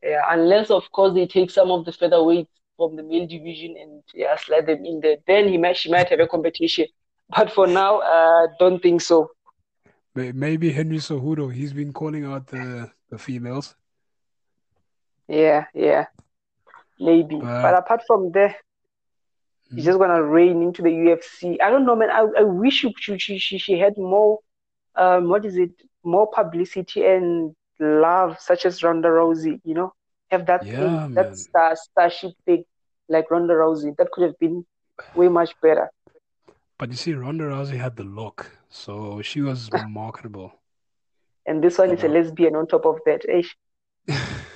Yeah, 0.05 0.23
unless 0.31 0.71
of 0.71 0.91
course 0.93 1.15
they 1.15 1.27
take 1.27 1.51
some 1.51 1.71
of 1.73 1.87
the 1.87 1.93
featherweights 1.93 2.49
from 2.77 2.97
the 2.97 3.05
male 3.05 3.27
division 3.27 3.77
and 3.81 4.03
yeah, 4.15 4.37
slide 4.37 4.67
them 4.67 4.85
in 4.87 5.01
there. 5.01 5.19
Then 5.27 5.49
he 5.49 5.59
might 5.59 5.77
she 5.79 5.91
might 5.91 6.11
have 6.11 6.21
a 6.21 6.29
competition. 6.29 6.87
But 7.37 7.51
for 7.53 7.67
now, 7.69 8.01
uh, 8.01 8.49
don't 8.61 8.81
think 8.83 9.03
so. 9.03 9.31
May- 10.15 10.33
Maybe 10.33 10.73
Henry 10.73 10.99
Cejudo, 10.99 11.53
he's 11.53 11.73
been 11.73 11.93
calling 11.93 12.25
out 12.25 12.49
the 12.49 12.93
the 13.11 13.19
females, 13.19 13.77
Yeah, 15.29 15.67
yeah, 15.75 16.07
maybe. 17.01 17.43
But 17.63 17.63
but 17.63 17.77
apart 17.77 18.03
from 18.07 18.33
there, 18.33 18.57
he's 19.75 19.85
mm, 19.85 19.87
just 19.87 19.99
gonna 19.99 20.23
reign 20.23 20.63
into 20.63 20.83
the 20.83 20.91
UFC. 20.91 21.61
I 21.61 21.71
don't 21.71 21.87
know, 21.87 21.97
man. 21.97 22.11
I, 22.11 22.27
I 22.39 22.43
wish 22.43 22.75
she, 22.81 22.95
she 22.99 23.19
she 23.19 23.39
she 23.39 23.59
she 23.59 23.79
had 23.79 23.95
more 23.97 24.39
um 24.97 25.29
what 25.29 25.45
is 25.45 25.57
it? 25.57 25.71
More 26.05 26.29
publicity 26.31 27.05
and 27.05 27.55
love, 27.85 28.39
such 28.41 28.67
as 28.67 28.83
Ronda 28.83 29.09
Rousey. 29.09 29.61
You 29.65 29.75
know, 29.75 29.93
have 30.31 30.47
that 30.47 30.63
thing, 30.77 31.03
yeah, 31.03 31.09
that 31.15 31.37
star 31.37 31.77
starship 31.77 32.33
thing, 32.47 32.65
like 33.09 33.31
Ronda 33.31 33.55
Rousey. 33.55 33.97
That 33.97 34.11
could 34.13 34.25
have 34.25 34.39
been 34.39 34.65
way 35.15 35.29
much 35.29 35.55
better. 35.63 35.91
But 36.79 36.91
you 36.91 36.97
see, 36.97 37.15
Ronda 37.15 37.45
Rousey 37.45 37.79
had 37.79 37.97
the 37.97 38.05
look, 38.05 38.51
so 38.69 39.21
she 39.23 39.41
was 39.41 39.71
marketable, 39.89 40.61
And 41.47 41.63
this 41.63 41.79
one 41.79 41.91
you 41.91 41.95
is 41.95 42.05
a 42.05 42.09
lesbian 42.09 42.55
on 42.57 42.67
top 42.67 42.85
of 42.87 43.01
that. 43.07 43.23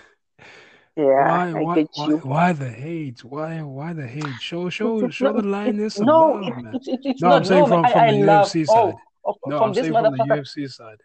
Yeah, 0.97 1.05
Why, 1.27 1.53
I 1.55 1.65
why, 1.65 1.75
get 1.77 1.89
you. 1.97 2.19
why 2.19 2.53
the 2.53 2.71
hate? 2.71 3.25
Why, 3.25 3.63
why 3.63 3.93
the 3.93 4.07
hate? 4.07 4.41
Show, 4.41 4.69
show, 4.69 5.09
show 5.11 5.33
not. 5.33 5.43
the 5.43 5.49
lioness 5.49 6.01
no, 6.01 6.15
love, 6.33 6.55
it's 6.73 6.89
it's 6.89 7.07
it's 7.07 7.23
No, 7.23 7.33
I'm 7.33 7.45
saying 7.45 7.63
No, 7.63 7.67
from 7.67 7.87
from 7.87 8.03
I 8.03 8.11
the. 8.11 8.17
UFC 8.19 8.65
Oh, 8.69 8.91
side. 8.91 8.97
oh, 9.25 9.35
No, 9.47 9.59
I'm 9.63 9.75
saying 9.75 9.93
from 9.93 10.11
the. 10.17 10.25
UFC 10.25 10.67
side. 10.69 11.01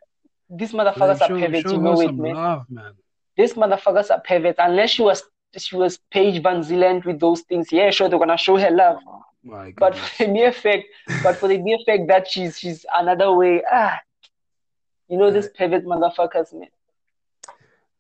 These 0.56 0.74
motherfuckers 0.74 1.22
are 1.22 1.30
show, 1.30 1.40
perverts. 1.40 1.70
show 1.70 1.72
You 1.72 1.80
know 1.82 2.02
it, 2.02 2.16
man. 2.18 2.34
love, 2.34 2.66
man. 2.70 2.94
These 3.38 3.54
motherfuckers 3.56 4.12
are 4.12 4.22
perverts. 4.22 4.60
Unless 4.60 4.92
she 4.92 5.02
was 5.02 5.24
she 5.58 5.76
was 5.76 6.00
Paige 6.12 6.42
VanZant 6.44 7.06
with 7.06 7.20
those 7.20 7.42
things. 7.42 7.72
Yeah, 7.72 7.90
sure, 7.92 8.10
they're 8.10 8.20
gonna 8.20 8.38
show 8.38 8.58
her 8.58 8.72
love. 8.72 9.00
My 9.44 9.74
But 9.78 9.96
for 9.96 10.26
the 10.26 10.32
mere 10.32 10.52
fact, 10.52 10.86
but 11.24 11.36
for 11.38 11.48
the 11.48 11.58
mere 11.58 11.78
fact 11.86 12.08
that 12.08 12.28
she's 12.30 12.60
she's 12.60 12.86
another 12.94 13.34
way. 13.34 13.62
Ah, 13.72 14.00
you 15.08 15.18
know 15.18 15.32
these 15.32 15.50
pervert 15.50 15.86
motherfuckers, 15.86 16.54
man. 16.54 16.70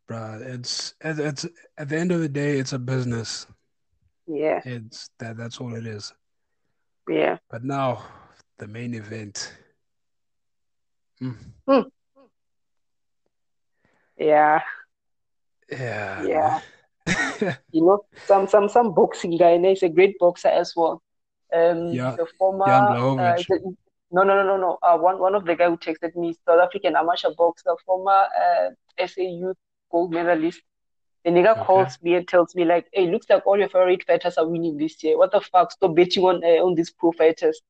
bruh, 0.09 0.41
it's 0.41 0.93
it's 1.01 1.45
at 1.77 1.89
the 1.89 1.97
end 1.97 2.11
of 2.11 2.19
the 2.21 2.29
day, 2.29 2.57
it's 2.59 2.73
a 2.73 2.79
business. 2.79 3.47
Yeah, 4.27 4.61
It's 4.63 5.09
that 5.19 5.37
that's 5.37 5.59
all 5.59 5.75
it 5.75 5.85
is. 5.85 6.13
yeah. 7.09 7.37
But 7.49 7.63
now 7.65 8.03
the 8.57 8.67
main 8.67 8.93
event. 8.93 9.53
Mm. 11.21 11.89
Yeah, 14.23 14.61
Yeah, 15.71 16.27
Yeah. 16.27 16.59
you 17.71 17.85
know, 17.85 18.05
some 18.27 18.47
some 18.47 18.69
some 18.69 18.93
boxing 18.93 19.37
guy, 19.37 19.51
and 19.51 19.65
he's 19.65 19.83
a 19.83 19.89
great 19.89 20.17
boxer 20.19 20.49
as 20.49 20.73
well. 20.75 21.01
Um, 21.53 22.01
Yeah, 22.01 22.17
the 22.17 22.25
former, 22.37 22.97
uh, 23.17 23.43
Blachowicz. 23.43 23.75
no, 24.11 24.23
no, 24.23 24.35
no, 24.35 24.43
no, 24.43 24.57
no. 24.57 24.77
Uh, 24.81 24.97
one 24.97 25.19
one 25.19 25.35
of 25.35 25.45
the 25.45 25.55
guy 25.55 25.69
who 25.69 25.77
texted 25.77 26.15
me, 26.15 26.35
South 26.45 26.59
African 26.61 26.95
amateur 26.95 27.29
boxer, 27.37 27.75
former 27.85 28.25
uh, 28.43 28.69
SA 28.97 29.21
youth 29.23 29.57
gold 29.91 30.11
medalist. 30.13 30.61
The 31.25 31.31
nigga 31.31 31.57
Okay. 31.57 31.59
calls 31.59 31.97
me 32.01 32.15
and 32.15 32.27
tells 32.27 32.55
me 32.55 32.65
like, 32.65 32.87
"Hey, 32.93 33.07
looks 33.11 33.27
like 33.29 33.45
all 33.45 33.57
your 33.59 33.69
favorite 33.69 34.03
fighters 34.05 34.37
are 34.37 34.47
winning 34.47 34.77
this 34.77 35.03
year. 35.03 35.17
What 35.17 35.31
the 35.31 35.41
fuck? 35.41 35.71
Stop 35.71 35.95
betting 35.95 36.23
on 36.23 36.43
uh, 36.43 36.63
on 36.65 36.75
these 36.75 36.91
pro 36.91 37.11
fighters." 37.13 37.61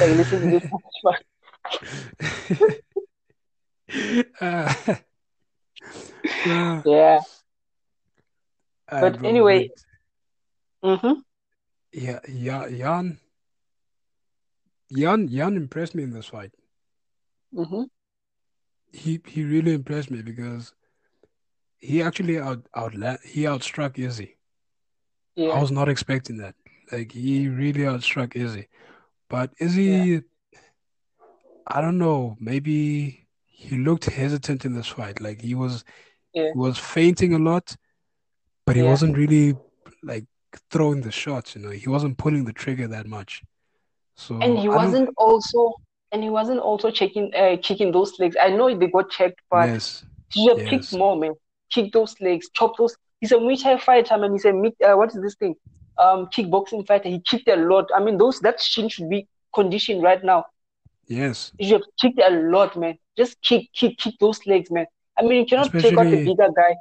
Like, 0.00 0.10
listen 0.10 0.40
to 0.42 0.48
this. 0.48 0.64
Uh, 4.40 4.72
Yeah. 6.44 6.82
uh, 8.88 9.00
But 9.00 9.24
anyway- 9.24 9.70
Mm-hmm. 10.84 11.20
yeah, 11.92 12.20
yeah, 12.28 12.68
Jan, 12.68 13.18
Jan, 14.92 15.26
Jan 15.28 15.56
impressed 15.56 15.94
me 15.96 16.04
in 16.04 16.12
this 16.12 16.26
fight. 16.26 16.52
Mm-hmm. 17.52 17.84
He 18.92 19.20
he 19.26 19.44
really 19.44 19.74
impressed 19.74 20.10
me 20.10 20.22
because 20.22 20.72
he 21.78 22.02
actually 22.02 22.38
out 22.38 22.66
outla 22.76 23.20
he 23.24 23.42
outstruck 23.42 23.98
Izzy. 23.98 24.36
Yeah. 25.34 25.50
I 25.50 25.60
was 25.60 25.72
not 25.72 25.88
expecting 25.88 26.36
that. 26.38 26.54
Like 26.92 27.10
he 27.12 27.48
really 27.48 27.80
outstruck 27.80 28.36
Izzy. 28.36 28.68
But 29.28 29.52
Izzy, 29.58 30.22
I 31.66 31.80
don't 31.80 31.98
know, 31.98 32.36
maybe 32.38 33.25
he 33.58 33.76
looked 33.78 34.04
hesitant 34.04 34.64
in 34.66 34.74
this 34.74 34.88
fight. 34.88 35.20
Like 35.20 35.40
he 35.40 35.54
was 35.54 35.82
Yeah. 36.34 36.50
he 36.52 36.58
was 36.58 36.78
fainting 36.78 37.32
a 37.34 37.38
lot, 37.38 37.74
but 38.66 38.76
he 38.76 38.82
Yeah. 38.82 38.90
wasn't 38.90 39.16
really 39.16 39.56
like 40.02 40.26
throwing 40.70 41.00
the 41.00 41.10
shots, 41.10 41.56
you 41.56 41.62
know. 41.62 41.70
He 41.70 41.88
wasn't 41.88 42.18
pulling 42.18 42.44
the 42.44 42.52
trigger 42.52 42.86
that 42.88 43.06
much. 43.06 43.42
So 44.14 44.38
And 44.44 44.58
he 44.58 44.68
I 44.68 44.72
don't- 44.72 44.76
wasn't 44.82 45.10
also 45.16 45.74
and 46.12 46.22
he 46.22 46.30
wasn't 46.30 46.60
also 46.60 46.90
checking 46.90 47.26
uh 47.34 47.56
kicking 47.62 47.90
those 47.92 48.12
legs. 48.20 48.36
I 48.40 48.48
know 48.50 48.66
they 48.80 48.88
got 48.98 49.10
checked, 49.10 49.40
but 49.50 49.68
yes, 49.70 50.04
he 50.34 50.48
have 50.48 50.58
kicked 50.70 50.92
more, 50.92 51.16
man. 51.16 51.34
Kick 51.74 51.92
those 51.92 52.14
legs, 52.20 52.48
chop 52.52 52.76
those. 52.76 52.94
He's 53.20 53.32
a 53.32 53.36
Muay 53.36 53.60
Thai 53.60 53.78
fighter, 53.78 54.16
man. 54.18 54.32
He's 54.32 54.44
a 54.44 54.50
uh, 54.50 54.96
what 55.00 55.08
is 55.14 55.20
this 55.22 55.36
thing? 55.36 55.54
Um, 55.98 56.26
kickboxing 56.34 56.86
fighter. 56.86 57.08
He 57.08 57.20
kicked 57.20 57.48
a 57.48 57.56
lot. 57.56 57.86
I 57.96 58.00
mean, 58.04 58.18
those 58.18 58.38
that 58.40 58.60
shin 58.60 58.88
should 58.90 59.08
be 59.08 59.26
conditioned 59.54 60.02
right 60.02 60.22
now. 60.22 60.44
Yes. 61.06 61.52
You 61.58 61.68
should 61.68 61.80
have 61.82 61.90
kicked 62.00 62.20
a 62.20 62.30
lot, 62.30 62.76
man. 62.76 62.98
Just 63.16 63.40
kick, 63.42 63.68
kick, 63.72 63.96
kick 63.98 64.14
those 64.20 64.44
legs, 64.46 64.70
man. 64.70 64.86
I 65.18 65.22
mean, 65.22 65.38
you 65.40 65.46
cannot 65.46 65.72
take 65.72 65.96
out 65.96 66.04
the 66.04 66.24
bigger 66.24 66.48
guy. 66.54 66.76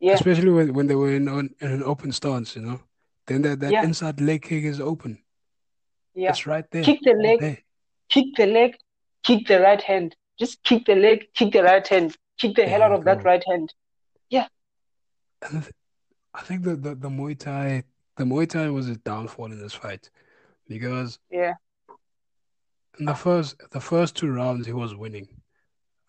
Yeah, 0.00 0.14
Especially 0.14 0.50
when, 0.50 0.72
when 0.74 0.86
they 0.86 0.94
were 0.94 1.10
in, 1.12 1.28
on, 1.28 1.50
in 1.60 1.70
an 1.70 1.82
open 1.82 2.12
stance, 2.12 2.56
you 2.56 2.62
know. 2.62 2.80
Then 3.26 3.42
that, 3.42 3.60
that 3.60 3.72
Yeah. 3.72 3.84
inside 3.84 4.20
leg 4.20 4.42
kick 4.42 4.64
is 4.64 4.80
open. 4.80 5.18
yeah. 6.14 6.30
It's 6.30 6.46
right 6.46 6.64
there. 6.70 6.84
Kick 6.84 7.00
the 7.02 7.14
leg. 7.14 7.40
there. 7.40 7.58
Kick 8.10 8.26
the 8.36 8.46
leg, 8.46 8.76
kick 9.22 9.46
the 9.46 9.60
right 9.60 9.80
hand. 9.80 10.14
Just 10.38 10.62
kick 10.62 10.84
the 10.84 10.94
leg, 10.94 11.26
kick 11.34 11.52
the 11.52 11.62
right 11.62 11.86
hand. 11.86 12.16
Kick 12.38 12.54
the 12.54 12.66
hell 12.66 12.82
out 12.82 12.92
of 12.92 13.04
that 13.04 13.24
right 13.24 13.42
hand. 13.48 13.72
Yeah. 14.28 14.46
And 15.42 15.64
I 16.34 16.42
think 16.42 16.62
the, 16.64 16.76
the 16.76 17.08
Muay 17.08 17.38
Thai 17.38 17.84
the 18.16 18.24
Muay 18.24 18.48
Thai 18.48 18.70
was 18.70 18.88
a 18.88 18.96
downfall 18.96 19.46
in 19.46 19.58
this 19.58 19.72
fight 19.74 20.10
because 20.68 21.18
Yeah, 21.30 21.54
in 22.98 23.06
the 23.06 23.14
first 23.14 23.56
the 23.70 23.80
first 23.80 24.16
two 24.16 24.30
rounds 24.30 24.66
he 24.66 24.72
was 24.72 24.94
winning. 24.94 25.28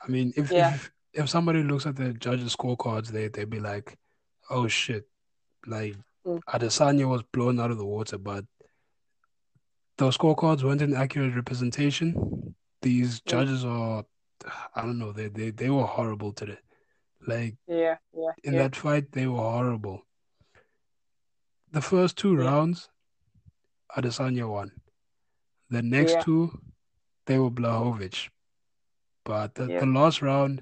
I 0.01 0.07
mean, 0.07 0.33
if 0.35 0.51
Yeah. 0.51 0.73
if 0.75 0.91
if 1.13 1.29
somebody 1.29 1.63
looks 1.63 1.85
at 1.85 1.95
the 1.95 2.13
judges' 2.13 2.55
scorecards, 2.55 3.07
they 3.07 3.27
they'd 3.29 3.49
be 3.49 3.59
like, 3.59 3.97
"Oh 4.49 4.67
shit!" 4.67 5.07
Like 5.65 5.95
Mm. 6.25 6.41
Adesanya 6.47 7.07
was 7.07 7.21
blown 7.21 7.59
out 7.59 7.69
of 7.69 7.77
the 7.77 7.85
water, 7.85 8.17
but 8.17 8.45
those 9.97 10.17
scorecards 10.17 10.63
weren't 10.63 10.81
an 10.81 10.95
accurate 10.95 11.35
representation. 11.35 12.55
These 12.81 13.21
Mm. 13.21 13.25
judges 13.25 13.63
are, 13.63 14.05
I 14.75 14.81
don't 14.81 14.97
know, 14.97 15.11
they 15.11 15.27
they 15.29 15.51
they 15.51 15.69
were 15.69 15.85
horrible 15.85 16.33
today. 16.33 16.57
Like 17.27 17.57
yeah, 17.67 17.97
yeah, 18.13 18.31
in 18.43 18.53
yeah. 18.53 18.63
that 18.63 18.75
fight, 18.75 19.11
they 19.11 19.27
were 19.27 19.37
horrible. 19.37 20.03
The 21.71 21.81
first 21.81 22.17
two 22.17 22.35
Yeah. 22.35 22.45
rounds, 22.45 22.89
Adesanya 23.95 24.49
won. 24.49 24.71
The 25.69 25.81
next 25.81 26.13
Yeah. 26.13 26.21
two, 26.21 26.61
they 27.25 27.37
were 27.39 27.49
Blachowicz. 27.51 28.29
But 29.23 29.55
the, 29.55 29.65
Yeah. 29.67 29.79
the 29.79 29.85
last 29.87 30.21
round, 30.21 30.61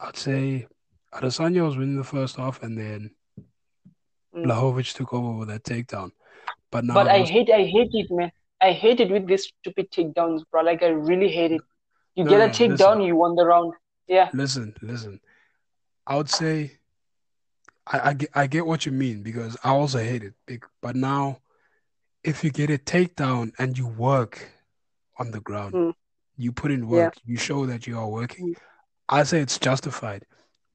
I'd 0.00 0.16
say 0.16 0.66
Adesanya 1.14 1.64
was 1.64 1.76
winning 1.76 1.96
the 1.96 2.04
first 2.04 2.36
half, 2.36 2.62
and 2.62 2.76
then 2.78 3.10
Mm. 4.34 4.44
Blachowicz 4.44 4.94
took 4.94 5.12
over 5.14 5.32
with 5.38 5.48
that 5.48 5.62
takedown. 5.64 6.10
But 6.70 6.84
now 6.84 6.94
But 6.94 7.08
I 7.08 7.20
was- 7.20 7.30
hate, 7.30 7.50
I 7.50 7.64
hate 7.64 7.90
it, 7.94 8.10
man. 8.10 8.30
I 8.60 8.72
hate 8.72 9.00
it 9.00 9.10
with 9.10 9.26
these 9.26 9.44
stupid 9.60 9.90
takedowns, 9.90 10.42
bro. 10.50 10.62
Like 10.62 10.82
I 10.82 10.88
really 10.88 11.28
hate 11.28 11.52
it. 11.52 11.62
You 12.14 12.24
No, 12.24 12.30
get 12.30 12.40
a 12.40 12.52
takedown, 12.52 13.06
you 13.06 13.16
won 13.16 13.36
the 13.36 13.46
round. 13.46 13.72
Yeah, 14.06 14.28
listen, 14.34 14.74
listen. 14.82 15.20
I 16.06 16.16
would 16.16 16.28
say 16.28 16.72
I, 17.86 18.10
I 18.10 18.12
get 18.14 18.30
I 18.34 18.46
get 18.48 18.66
what 18.66 18.84
you 18.84 18.92
mean 18.92 19.22
because 19.22 19.56
I 19.64 19.70
also 19.70 19.98
hate 19.98 20.24
it. 20.24 20.34
But 20.82 20.94
now, 20.96 21.40
if 22.24 22.42
you 22.44 22.50
get 22.50 22.68
a 22.70 22.78
takedown 22.78 23.52
and 23.58 23.78
you 23.78 23.86
work 23.86 24.50
on 25.18 25.30
the 25.30 25.40
ground, 25.40 25.74
Mm. 25.74 25.94
you 26.36 26.52
put 26.52 26.70
in 26.70 26.82
Yeah. 26.82 27.04
work, 27.04 27.14
you 27.24 27.36
show 27.36 27.66
that 27.66 27.86
you 27.86 27.98
are 27.98 28.08
working. 28.08 28.54
Mm. 28.54 28.60
I 29.08 29.22
say 29.24 29.40
it's 29.40 29.58
justified. 29.58 30.24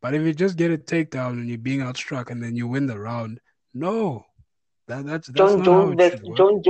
But 0.02 0.14
if 0.14 0.22
you 0.24 0.34
just 0.34 0.58
get 0.58 0.72
a 0.72 0.78
takedown 0.78 1.34
and 1.40 1.48
you're 1.48 1.58
being 1.58 1.80
outstruck 1.80 2.30
and 2.30 2.44
then 2.44 2.56
you 2.56 2.68
win 2.68 2.88
the 2.88 3.00
round, 3.00 3.40
no, 3.74 4.26
that 4.88 5.06
that's 5.06 5.28
that's 5.28 5.38
Jon 5.38 5.64
Jones 5.64 5.96
versus 5.96 6.20
should. 6.20 6.36
Jon 6.36 6.62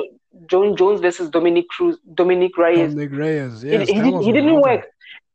Jon 0.48 0.76
Jones 0.76 1.02
versus 1.02 1.30
Dominick 1.30 1.68
Cruz, 1.70 1.98
Dominick 2.14 2.56
Reyes. 2.58 2.94
Dominick 2.94 3.12
Reyes, 3.12 3.62
He, 3.64 3.72
yes, 3.72 3.90
he, 3.90 4.12
was 4.12 4.26
he 4.26 4.32
didn't 4.32 4.62
work. 4.62 4.86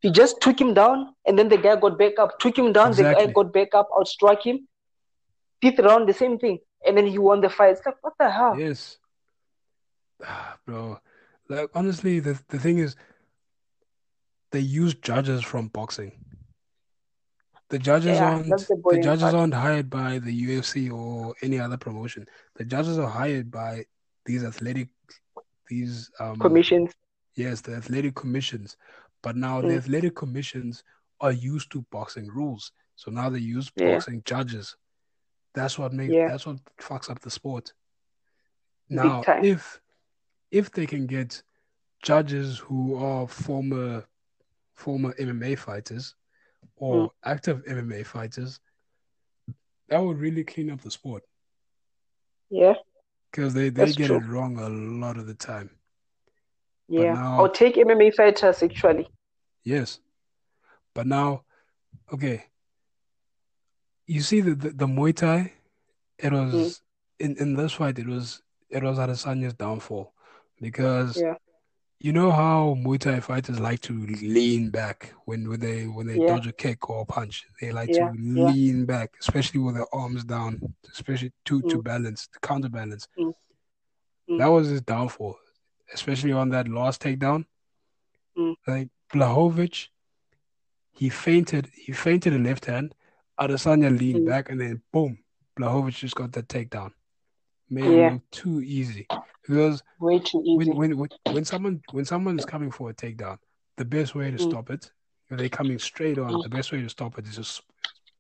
He 0.01 0.13
just 0.13 0.41
took 0.41 0.61
him 0.61 0.75
down, 0.75 1.13
and 1.27 1.37
then 1.37 1.49
the 1.49 1.59
guy 1.59 1.75
got 1.75 1.99
back 1.99 2.21
up. 2.21 2.39
Took 2.39 2.57
him 2.57 2.73
down, 2.73 2.93
the 2.93 3.03
guy 3.03 3.27
got 3.27 3.53
back 3.53 3.75
up, 3.75 3.89
outstruck 3.91 4.43
him. 4.43 4.69
Fifth 5.61 5.81
round, 5.81 6.09
the 6.09 6.13
same 6.15 6.39
thing, 6.39 6.61
and 6.87 6.97
then 6.97 7.05
he 7.05 7.19
won 7.19 7.41
the 7.41 7.49
fight. 7.51 7.71
It's 7.73 7.85
like 7.85 7.97
what 8.01 8.13
the 8.21 8.31
hell? 8.31 8.57
Yes. 8.57 8.99
Ah, 10.25 10.57
bro. 10.65 11.01
Like 11.49 11.71
honestly, 11.75 12.21
the 12.21 12.41
the 12.49 12.59
thing 12.59 12.79
is 12.79 12.97
they 14.51 14.61
use 14.61 14.95
judges 14.95 15.43
from 15.43 15.69
boxing. 15.69 16.13
The 17.71 17.79
judges 17.79 18.21
Yeah, 18.21 18.23
aren't 18.23 18.67
the 18.69 18.77
the 18.89 18.99
judges 18.99 19.23
part. 19.23 19.35
aren't 19.35 19.55
hired 19.55 19.91
by 19.91 20.19
the 20.19 20.33
UFC 20.33 20.91
or 20.91 21.35
any 21.43 21.59
other 21.59 21.77
promotion. 21.77 22.27
The 22.57 22.65
judges 22.65 22.99
are 22.99 23.09
hired 23.09 23.51
by 23.51 23.85
these 24.25 24.45
athletic 24.45 24.89
these 25.69 26.11
um 26.21 26.41
Commissions. 26.41 26.95
yes, 27.37 27.61
the 27.63 27.75
athletic 27.77 28.15
commissions. 28.15 28.77
But 29.23 29.37
now 29.37 29.63
the 29.63 29.75
Mm. 29.75 29.77
athletic 29.77 30.15
commissions 30.17 30.85
are 31.21 31.33
used 31.33 31.71
to 31.73 31.85
boxing 31.91 32.29
rules. 32.29 32.73
So 32.97 33.11
now 33.11 33.29
they 33.31 33.39
use 33.39 33.71
Yeah. 33.77 34.01
boxing 34.01 34.23
judges. 34.25 34.77
That's 35.55 35.79
what 35.79 35.93
makes 35.93 36.15
Yeah. 36.15 36.27
that's 36.27 36.47
what 36.47 36.59
fucks 36.81 37.11
up 37.11 37.21
the 37.21 37.31
sport. 37.31 37.73
Now, 38.89 39.29
if 39.41 39.81
if 40.51 40.71
they 40.73 40.87
can 40.87 41.07
get 41.07 41.43
judges 42.03 42.59
who 42.59 42.97
are 42.97 43.27
former 43.29 44.05
former 44.75 45.13
MMA 45.15 45.59
fighters 45.59 46.15
or 46.77 47.09
Mm. 47.09 47.11
active 47.25 47.65
MMA 47.67 48.05
fighters, 48.07 48.61
that 49.89 49.99
would 49.99 50.19
really 50.19 50.45
clean 50.45 50.71
up 50.71 50.81
the 50.83 50.91
sport 50.91 51.25
Yeah, 52.51 52.75
because 53.31 53.53
they, 53.55 53.69
they 53.71 53.85
That's 53.87 53.97
get 53.97 54.07
true. 54.07 54.17
it 54.19 54.27
wrong 54.27 54.59
a 54.59 54.69
lot 54.69 55.19
of 55.19 55.27
the 55.27 55.35
time. 55.35 55.71
yeah. 56.89 57.15
now- 57.15 57.41
Or 57.41 57.49
take 57.49 57.75
MMA 57.77 58.15
fighters 58.15 58.63
actually. 58.63 59.09
Yes. 59.65 60.01
But 60.95 61.07
now, 61.07 61.45
okay, 62.13 62.47
you 64.07 64.23
see 64.23 64.41
the, 64.41 64.55
the, 64.55 64.71
the 64.71 64.87
Muay 64.87 65.15
Thai, 65.15 65.53
it 66.19 66.33
Mm. 66.33 66.53
was 66.53 66.83
in, 67.19 67.37
in 67.37 67.55
this 67.55 67.73
fight, 67.73 67.99
it 67.99 68.07
was 68.07 68.43
it 68.71 68.83
was 68.83 68.99
Adesanya's 68.99 69.55
downfall 69.55 70.13
because 70.61 71.17
Yeah, 71.21 71.35
you 72.01 72.13
know 72.13 72.31
how 72.31 72.75
Muay 72.79 72.99
Thai 72.99 73.21
fighters 73.21 73.59
like 73.59 73.81
to 73.81 74.07
lean 74.07 74.71
back 74.71 75.15
when, 75.25 75.49
when 75.49 75.61
they 75.61 75.87
when 75.87 76.07
they 76.07 76.19
Yeah. 76.19 76.27
dodge 76.27 76.47
a 76.47 76.53
kick 76.53 76.89
or 76.91 77.03
a 77.03 77.05
punch. 77.07 77.45
They 77.61 77.73
like 77.73 77.91
Yeah, 77.91 78.11
to 78.11 78.17
lean 78.19 78.87
back, 78.87 79.15
especially 79.21 79.61
with 79.61 79.75
their 79.75 79.93
arms 79.95 80.25
down, 80.25 80.75
especially 80.93 81.33
to 81.47 81.63
to 81.63 81.79
Mm. 81.79 81.85
balance, 81.85 82.29
to 82.29 82.39
counterbalance. 82.41 83.09
Mm. 83.19 83.33
Mm. 84.29 84.39
That 84.39 84.47
was 84.49 84.69
his 84.69 84.83
downfall, 84.83 85.37
especially 85.93 86.33
on 86.33 86.51
that 86.51 86.69
last 86.69 87.03
takedown. 87.03 87.47
Mm. 88.37 88.55
Like 88.67 88.89
Blachowicz, 89.13 89.89
he 90.93 91.09
fainted. 91.09 91.71
He 91.75 91.93
fainted 91.93 92.33
a 92.35 92.39
left 92.39 92.67
hand. 92.67 92.95
Adesanya 93.41 93.97
leaned 93.97 94.23
Mm. 94.23 94.27
back, 94.27 94.51
and 94.51 94.61
then 94.61 94.83
boom, 94.93 95.19
Blachowicz 95.57 95.99
just 95.99 96.15
got 96.17 96.33
that 96.33 96.49
takedown. 96.49 96.93
Made 97.71 97.85
Yeah. 97.85 98.07
it 98.09 98.13
look 98.15 98.31
too 98.31 98.61
easy 98.63 99.07
because 99.43 99.83
Way 100.01 100.19
too 100.21 100.43
easy. 100.45 100.57
when 100.71 100.77
when 100.77 100.97
when 100.99 101.09
when 101.33 101.45
someone 101.45 101.83
when 101.93 102.05
someone 102.05 102.39
is 102.39 102.47
coming 102.47 102.71
for 102.71 102.89
a 102.91 102.95
takedown, 102.95 103.39
the 103.77 103.85
best 103.85 104.15
way 104.15 104.31
to 104.31 104.37
Mm. 104.39 104.51
stop 104.51 104.71
it, 104.71 104.91
if 105.31 105.37
they're 105.39 105.49
coming 105.51 105.79
straight 105.79 106.19
on, 106.19 106.31
Mm. 106.33 106.43
the 106.45 106.49
best 106.49 106.73
way 106.73 106.81
to 106.81 106.89
stop 106.89 107.19
it 107.19 107.27
is 107.27 107.37
just 107.37 107.63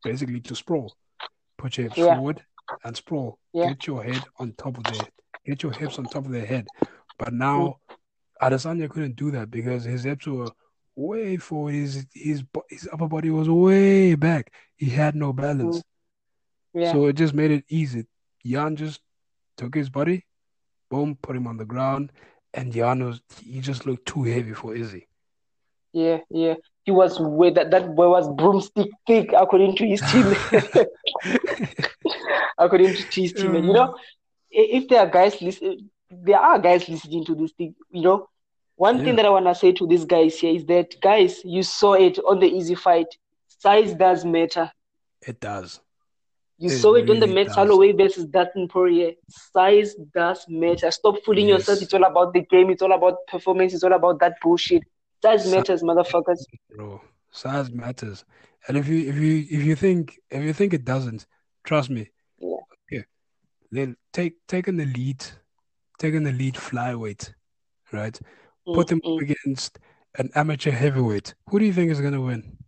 basically 0.05 0.41
to 0.41 0.55
sprawl. 0.55 0.95
Put 1.57 1.79
your 1.79 1.85
hips 1.85 1.97
Yeah. 1.99 2.15
forward 2.16 2.45
and 2.85 2.95
sprawl. 2.97 3.39
Yeah. 3.55 3.69
Get 3.69 3.87
your 3.87 4.05
head 4.05 4.23
on 4.39 4.53
top 4.53 4.77
of 4.77 4.85
their 4.85 5.09
get 5.47 5.62
your 5.62 5.73
hips 5.73 5.99
on 5.99 6.05
top 6.05 6.27
of 6.27 6.33
their 6.33 6.45
head. 6.47 6.66
But 7.19 7.33
now 7.33 7.81
Adesanya 8.43 8.89
couldn't 8.91 9.16
do 9.16 9.31
that 9.33 9.51
because 9.51 9.85
his 9.85 10.05
hips 10.05 10.27
were 10.27 10.51
way 10.95 11.39
forward. 11.39 11.73
His 11.75 12.07
his 12.12 12.45
his 12.69 12.89
upper 12.93 13.09
body 13.09 13.31
was 13.31 13.49
way 13.49 14.15
back. 14.15 14.53
He 14.77 14.91
had 14.91 15.15
no 15.15 15.33
balance. 15.33 15.83
yeah. 16.75 16.93
So 16.93 17.07
it 17.07 17.15
just 17.15 17.33
made 17.35 17.51
it 17.51 17.65
easy. 17.69 18.07
Jan 18.45 18.77
just 18.77 19.01
took 19.59 19.74
his 19.74 19.90
body, 19.90 20.24
boom, 20.90 21.18
put 21.20 21.36
him 21.36 21.47
on 21.47 21.59
the 21.59 21.66
ground, 21.66 22.12
and 22.55 22.72
Jan 22.72 23.05
was 23.05 23.20
he 23.43 23.60
just 23.60 23.85
looked 23.85 24.06
too 24.06 24.22
heavy 24.22 24.55
for 24.55 24.74
Izzy. 24.74 25.06
Yeah, 25.93 26.18
yeah. 26.30 26.55
He 26.85 26.93
was 26.93 27.20
way 27.20 27.51
that 27.51 27.70
that 27.72 27.94
boy 27.94 28.09
was 28.09 28.26
broomstick 28.35 28.89
thick 29.06 29.35
according 29.36 29.76
to 29.76 29.86
his 29.86 30.01
team. 30.01 30.35
according 32.59 32.94
to 32.94 33.20
his 33.20 33.32
team. 33.32 33.55
You 33.55 33.72
know, 33.72 33.97
if 34.51 34.89
there 34.89 35.01
are 35.01 35.06
guys 35.06 35.40
listen, 35.43 35.90
there 36.10 36.39
are 36.39 36.59
guys 36.59 36.89
listening 36.89 37.24
to 37.26 37.35
this 37.35 37.52
thing. 37.52 37.74
You 37.90 38.02
know, 38.02 38.28
one 38.76 38.98
Yeah. 38.98 39.05
thing 39.05 39.16
that 39.16 39.26
I 39.26 39.30
wanna 39.30 39.55
say 39.55 39.72
to 39.72 39.86
these 39.86 40.05
guys 40.05 40.39
here 40.39 40.55
is 40.55 40.64
that 40.66 41.01
guys, 41.01 41.44
you 41.44 41.62
saw 41.62 41.94
it 41.94 42.18
on 42.20 42.40
the 42.40 42.48
easy 42.48 42.74
fight. 42.74 43.09
Size 43.48 43.94
does 43.94 44.24
matter. 44.24 44.70
It 45.26 45.40
does. 45.40 45.80
You 46.59 46.70
It 46.70 46.78
saw 46.78 46.94
it 46.94 47.09
on 47.09 47.20
the 47.20 47.26
really 47.28 47.44
does. 47.44 47.55
Holloway 47.55 47.93
versus 47.93 48.26
Dustin 48.26 48.66
Poirier. 48.66 49.12
Size 49.28 49.94
does 50.12 50.44
matter. 50.48 50.90
Stop 50.90 51.22
fooling 51.24 51.48
yourself. 51.48 51.80
It's 51.80 51.94
all 51.94 52.02
about 52.02 52.32
the 52.32 52.40
game. 52.40 52.70
It's 52.70 52.82
all 52.82 52.93
about 52.93 53.18
performance. 53.28 53.74
It's 53.74 53.85
all 53.85 53.93
about 53.93 54.18
that 54.20 54.35
bullshit. 54.43 54.82
Size 55.22 55.44
Si- 55.44 55.51
matters, 55.52 55.82
motherfuckers. 55.82 56.40
Bro, 56.74 57.01
size 57.30 57.70
matters. 57.70 58.24
And 58.66 58.76
if 58.76 58.89
you 58.89 59.09
if 59.09 59.14
you 59.16 59.47
if 59.48 59.64
you 59.64 59.76
think 59.76 60.18
if 60.30 60.43
you 60.43 60.52
think 60.52 60.74
it 60.74 60.85
doesn't, 60.85 61.26
trust 61.62 61.90
me. 61.90 62.10
Yeah. 62.39 62.56
Okay. 62.93 63.05
Then 63.70 63.97
take 64.12 64.35
taking 64.48 64.76
the 64.78 64.86
lead, 64.86 65.24
taking 66.01 66.24
the 66.24 66.32
lead 66.32 66.55
flyweight, 66.55 67.32
right? 67.93 68.18
Put 68.66 68.89
them 68.89 69.01
up 69.06 69.20
against 69.20 69.78
an 70.18 70.30
amateur 70.35 70.72
heavyweight. 70.72 71.35
Who 71.51 71.60
do 71.60 71.64
you 71.64 71.72
think 71.72 71.93
is 71.93 72.01
gonna 72.01 72.20
win? 72.20 72.59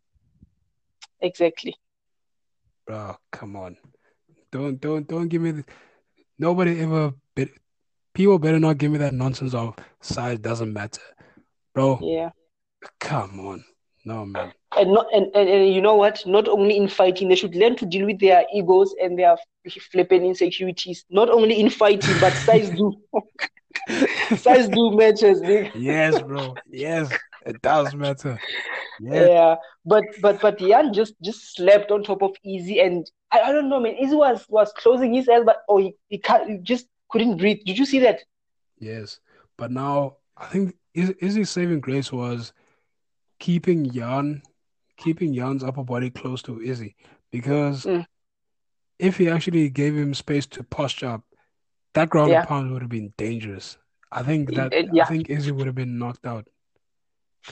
Exactly. 1.20 1.74
Bro, 2.90 3.14
come 3.30 3.54
on. 3.54 3.76
Don't 4.50 4.80
don't 4.80 5.06
don't 5.06 5.28
give 5.28 5.40
me 5.40 5.52
the, 5.52 5.64
nobody 6.40 6.80
ever 6.80 7.12
bet, 7.36 7.46
people 8.14 8.36
better 8.40 8.58
not 8.58 8.78
give 8.78 8.90
me 8.90 8.98
that 8.98 9.14
nonsense 9.14 9.54
of 9.54 9.76
size 10.00 10.40
doesn't 10.40 10.72
matter. 10.72 11.00
Bro, 11.72 12.00
Yeah. 12.02 12.30
come 12.98 13.38
on. 13.46 13.64
No 14.04 14.26
man. 14.26 14.52
And 14.76 14.92
not 14.92 15.06
and, 15.12 15.26
and, 15.36 15.48
and 15.48 15.72
you 15.72 15.80
know 15.80 15.94
what? 15.94 16.26
Not 16.26 16.48
only 16.48 16.76
in 16.76 16.88
fighting, 16.88 17.28
they 17.28 17.36
should 17.36 17.54
learn 17.54 17.76
to 17.76 17.86
deal 17.86 18.06
with 18.06 18.18
their 18.18 18.44
egos 18.52 18.92
and 19.00 19.16
their 19.16 19.36
flipping 19.92 20.24
insecurities. 20.24 21.04
Not 21.10 21.30
only 21.30 21.60
in 21.60 21.70
fighting, 21.70 22.18
but 22.18 22.36
size 22.38 22.70
do. 22.70 22.92
size 24.36 24.68
do 24.68 24.96
matters, 24.96 25.40
big. 25.42 25.70
Yes, 25.76 26.20
bro. 26.22 26.56
Yes, 26.68 27.16
it 27.46 27.60
does 27.62 27.94
matter. 27.94 28.38
Yeah. 29.00 29.26
Yeah. 29.26 29.54
But 29.84 30.04
but 30.20 30.40
but 30.40 30.58
Jan 30.58 30.92
just 30.92 31.14
just 31.22 31.54
slept 31.56 31.90
on 31.90 32.02
top 32.02 32.22
of 32.22 32.36
Izzy 32.44 32.80
and 32.80 33.10
I, 33.32 33.40
I 33.40 33.52
don't 33.52 33.68
know, 33.68 33.80
man. 33.80 33.94
Izzy 33.94 34.14
was 34.14 34.44
was 34.48 34.72
closing 34.72 35.14
his 35.14 35.28
eyes, 35.28 35.42
but 35.44 35.62
oh 35.68 35.78
he, 35.78 35.94
he 36.08 36.18
can't 36.18 36.48
he 36.50 36.58
just 36.58 36.86
couldn't 37.10 37.38
breathe. 37.38 37.60
Did 37.64 37.78
you 37.78 37.86
see 37.86 38.00
that? 38.00 38.20
Yes. 38.78 39.20
But 39.56 39.70
now 39.70 40.16
I 40.36 40.46
think 40.46 40.74
is 40.94 41.10
Izzy's 41.20 41.50
saving 41.50 41.80
grace 41.80 42.12
was 42.12 42.52
keeping 43.38 43.90
Jan 43.90 44.42
keeping 44.98 45.32
Jan's 45.34 45.64
upper 45.64 45.82
body 45.82 46.10
close 46.10 46.42
to 46.42 46.60
Izzy. 46.60 46.94
Because 47.30 47.84
Mm. 47.86 48.04
if 48.98 49.16
he 49.16 49.30
actually 49.30 49.70
gave 49.70 49.96
him 49.96 50.12
space 50.12 50.46
to 50.48 50.62
posture 50.62 51.06
up, 51.08 51.22
that 51.94 52.10
ground 52.10 52.32
Yeah. 52.32 52.44
pound 52.44 52.70
would 52.72 52.82
have 52.82 52.90
been 52.90 53.14
dangerous. 53.16 53.78
I 54.12 54.22
think 54.22 54.54
that 54.56 54.72
it- 54.74 54.86
I 54.90 54.92
yeah. 54.92 55.06
think 55.06 55.30
Izzy 55.30 55.52
would 55.52 55.66
have 55.66 55.74
been 55.76 55.98
knocked 55.98 56.26
out. 56.26 56.48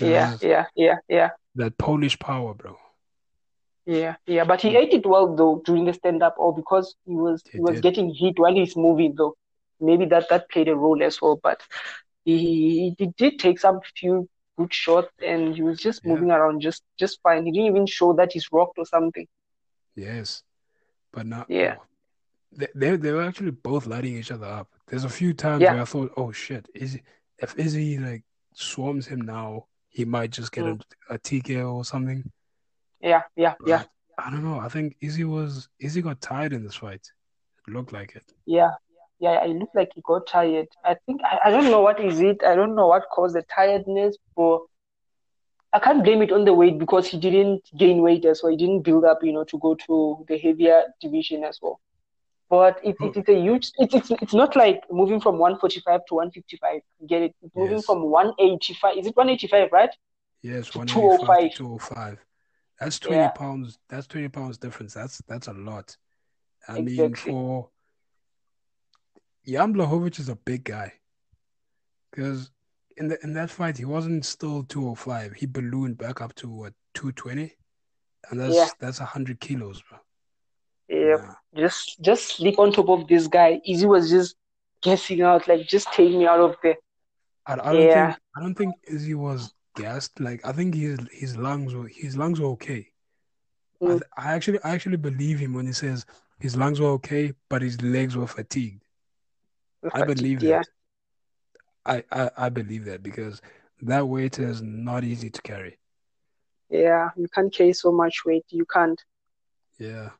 Yeah, 0.00 0.36
yeah, 0.42 0.66
yeah, 0.76 0.96
yeah. 1.08 1.30
That 1.54 1.78
Polish 1.78 2.18
power, 2.18 2.54
bro. 2.54 2.76
Yeah, 3.86 4.16
yeah, 4.26 4.44
but 4.44 4.60
he 4.60 4.76
ate 4.76 4.92
it 4.92 5.06
well 5.06 5.34
though 5.34 5.62
during 5.64 5.86
the 5.86 5.94
stand 5.94 6.22
up, 6.22 6.34
or 6.38 6.54
because 6.54 6.94
he 7.06 7.14
was 7.14 7.42
he 7.50 7.58
He 7.58 7.60
was 7.60 7.76
did. 7.76 7.82
getting 7.82 8.14
hit 8.14 8.38
while 8.38 8.54
he's 8.54 8.76
moving 8.76 9.14
though. 9.16 9.34
Maybe 9.80 10.04
that 10.06 10.28
that 10.28 10.50
played 10.50 10.68
a 10.68 10.76
role 10.76 11.02
as 11.02 11.20
well. 11.22 11.40
But 11.42 11.62
he 12.24 12.94
he 12.98 13.06
did 13.16 13.38
take 13.38 13.58
some 13.58 13.80
few 13.96 14.28
good 14.58 14.74
shots, 14.74 15.08
and 15.24 15.54
he 15.54 15.62
was 15.62 15.78
just 15.78 16.02
Yeah. 16.04 16.12
moving 16.12 16.30
around 16.30 16.60
just 16.60 16.82
just 16.98 17.20
fine. 17.22 17.46
He 17.46 17.52
didn't 17.52 17.68
even 17.68 17.86
show 17.86 18.12
that 18.14 18.32
he's 18.32 18.52
rocked 18.52 18.76
or 18.78 18.84
something. 18.84 19.26
Yes. 19.96 20.42
But 21.12 21.26
not. 21.26 21.46
Yeah. 21.48 21.76
oh, 21.78 21.84
they, 22.52 22.68
they 22.74 22.96
they 22.96 23.12
were 23.12 23.22
actually 23.22 23.52
both 23.52 23.86
lighting 23.86 24.16
each 24.18 24.30
other 24.30 24.46
up. 24.46 24.68
There's 24.88 25.04
a 25.04 25.08
few 25.08 25.32
times 25.32 25.62
Yeah. 25.62 25.72
where 25.72 25.82
I 25.82 25.86
thought, 25.86 26.12
oh 26.18 26.30
shit, 26.32 26.68
is 26.74 26.98
if 27.38 27.58
Izzy 27.58 27.96
like 27.98 28.24
swarms 28.52 29.06
him 29.06 29.22
now, 29.22 29.67
he 29.88 30.04
might 30.04 30.30
just 30.30 30.52
get 30.52 30.64
Mm. 30.64 30.80
a, 31.10 31.14
a 31.14 31.18
TKO 31.18 31.74
or 31.74 31.84
something. 31.84 32.30
Yeah, 33.00 33.22
yeah, 33.36 33.54
yeah, 33.66 33.82
But 33.82 33.88
I 34.18 34.30
don't 34.30 34.44
know. 34.44 34.58
I 34.58 34.68
think 34.68 34.96
Izzy 35.00 35.24
was 35.24 35.68
Izzy 35.78 36.02
got 36.02 36.20
tired 36.20 36.52
in 36.52 36.64
this 36.64 36.76
fight. 36.76 37.12
It 37.66 37.72
looked 37.74 37.92
like 37.92 38.16
it. 38.16 38.32
yeah, 38.46 38.70
yeah. 39.20 39.44
It 39.44 39.56
looked 39.56 39.74
like 39.74 39.90
he 39.94 40.02
got 40.02 40.26
tired. 40.26 40.68
I 40.84 40.96
think 41.06 41.20
I, 41.24 41.38
I 41.46 41.50
don't 41.50 41.70
know 41.70 41.80
what 41.80 42.00
is 42.00 42.20
it. 42.20 42.42
I 42.44 42.54
don't 42.54 42.74
know 42.74 42.88
what 42.88 43.04
caused 43.12 43.36
the 43.36 43.42
tiredness, 43.42 44.16
but 44.36 44.60
I 45.72 45.78
can't 45.78 46.02
blame 46.02 46.22
it 46.22 46.32
on 46.32 46.44
the 46.44 46.54
weight 46.54 46.78
because 46.78 47.06
he 47.08 47.18
didn't 47.18 47.62
gain 47.76 48.00
weight 48.02 48.24
as 48.24 48.42
well. 48.42 48.50
He 48.50 48.56
didn't 48.56 48.82
build 48.82 49.04
up, 49.04 49.18
you 49.22 49.32
know, 49.32 49.44
to 49.44 49.58
go 49.58 49.74
to 49.74 50.24
the 50.28 50.38
heavier 50.38 50.84
division 51.00 51.44
as 51.44 51.58
well. 51.62 51.78
But 52.50 52.80
it, 52.82 52.90
it, 52.90 52.96
hmm. 52.98 53.18
it's 53.18 53.28
a 53.28 53.38
huge. 53.40 53.70
It's, 53.76 53.94
it's 53.94 54.10
it's 54.22 54.34
not 54.34 54.56
like 54.56 54.82
moving 54.90 55.20
from 55.20 55.38
145 55.38 56.00
to 56.08 56.14
155. 56.14 56.80
Get 57.06 57.22
it? 57.22 57.34
It's 57.42 57.54
moving 57.54 57.76
Yes. 57.76 57.84
from 57.84 58.02
185. 58.04 58.96
Is 58.96 59.06
it 59.06 59.16
185, 59.16 59.68
right? 59.70 59.90
Yes, 60.42 60.70
To 60.70 60.78
185 60.78 61.26
205. 61.26 61.50
to 61.50 61.56
205. 61.56 62.18
That's 62.80 62.98
20 63.00 63.16
Yeah. 63.16 63.28
pounds. 63.30 63.78
That's 63.88 64.06
20 64.06 64.28
pounds 64.28 64.56
difference. 64.56 64.94
That's 64.94 65.18
that's 65.28 65.48
a 65.48 65.52
lot. 65.52 65.96
I 66.66 66.80
mean, 66.80 67.14
for 67.14 67.70
Jan 69.46 69.74
Blachowicz 69.74 70.20
is 70.20 70.28
a 70.28 70.36
big 70.36 70.64
guy. 70.64 70.92
Because 72.10 72.50
in 72.96 73.08
the 73.08 73.18
in 73.22 73.34
that 73.34 73.50
fight, 73.50 73.76
he 73.76 73.84
wasn't 73.84 74.24
still 74.24 74.62
205. 74.64 75.34
He 75.34 75.46
ballooned 75.46 75.98
back 75.98 76.20
up 76.20 76.34
to 76.36 76.48
what 76.48 76.72
220, 76.94 77.54
and 78.30 78.40
that's 78.40 78.54
Yeah. 78.54 78.68
that's 78.80 79.00
100 79.00 79.38
kilos, 79.40 79.82
bro. 79.82 79.98
Yeah. 80.88 81.34
Just 81.56 82.00
just 82.02 82.36
sleep 82.36 82.58
on 82.58 82.72
top 82.72 82.88
of 82.88 83.06
this 83.08 83.26
guy. 83.28 83.60
Izzy 83.66 83.86
was 83.86 84.10
just 84.10 84.36
guessing 84.82 85.22
out, 85.22 85.46
like 85.48 85.66
just 85.66 85.92
take 85.92 86.10
me 86.10 86.26
out 86.26 86.40
of 86.40 86.56
there. 86.62 86.76
I, 87.46 87.54
I 87.54 87.72
don't 87.72 87.88
Yeah. 87.88 87.92
think 87.92 88.18
I 88.36 88.40
don't 88.40 88.54
think 88.54 88.76
Izzy 88.86 89.14
was 89.14 89.54
gassed. 89.74 90.20
Like 90.20 90.44
I 90.46 90.52
think 90.52 90.74
his 90.74 90.98
his 91.12 91.36
lungs 91.36 91.74
were 91.74 91.88
his 91.88 92.16
lungs 92.16 92.40
were 92.40 92.48
okay. 92.50 92.90
I, 93.84 93.92
Mm. 93.92 94.00
I 94.16 94.32
actually 94.34 94.58
I 94.64 94.70
actually 94.74 94.96
believe 94.96 95.38
him 95.38 95.54
when 95.54 95.66
he 95.66 95.72
says 95.72 96.06
his 96.38 96.56
lungs 96.56 96.80
were 96.80 96.88
okay, 96.98 97.32
but 97.48 97.62
his 97.62 97.80
legs 97.82 98.16
were 98.16 98.26
fatigued. 98.26 98.82
I 99.92 100.02
believe 100.02 100.40
Yeah. 100.40 100.62
that. 100.62 100.68
I, 101.86 102.04
I 102.10 102.30
I 102.36 102.48
believe 102.50 102.84
that 102.86 103.02
because 103.02 103.40
that 103.80 104.06
weight 104.08 104.38
is 104.38 104.62
not 104.62 105.04
easy 105.04 105.30
to 105.30 105.42
carry. 105.42 105.78
Yeah. 106.70 107.10
You 107.16 107.28
can't 107.28 107.52
carry 107.52 107.72
so 107.72 107.92
much 107.92 108.24
weight. 108.24 108.46
You 108.50 108.64
can't. 108.64 109.00
Yeah. 109.78 110.10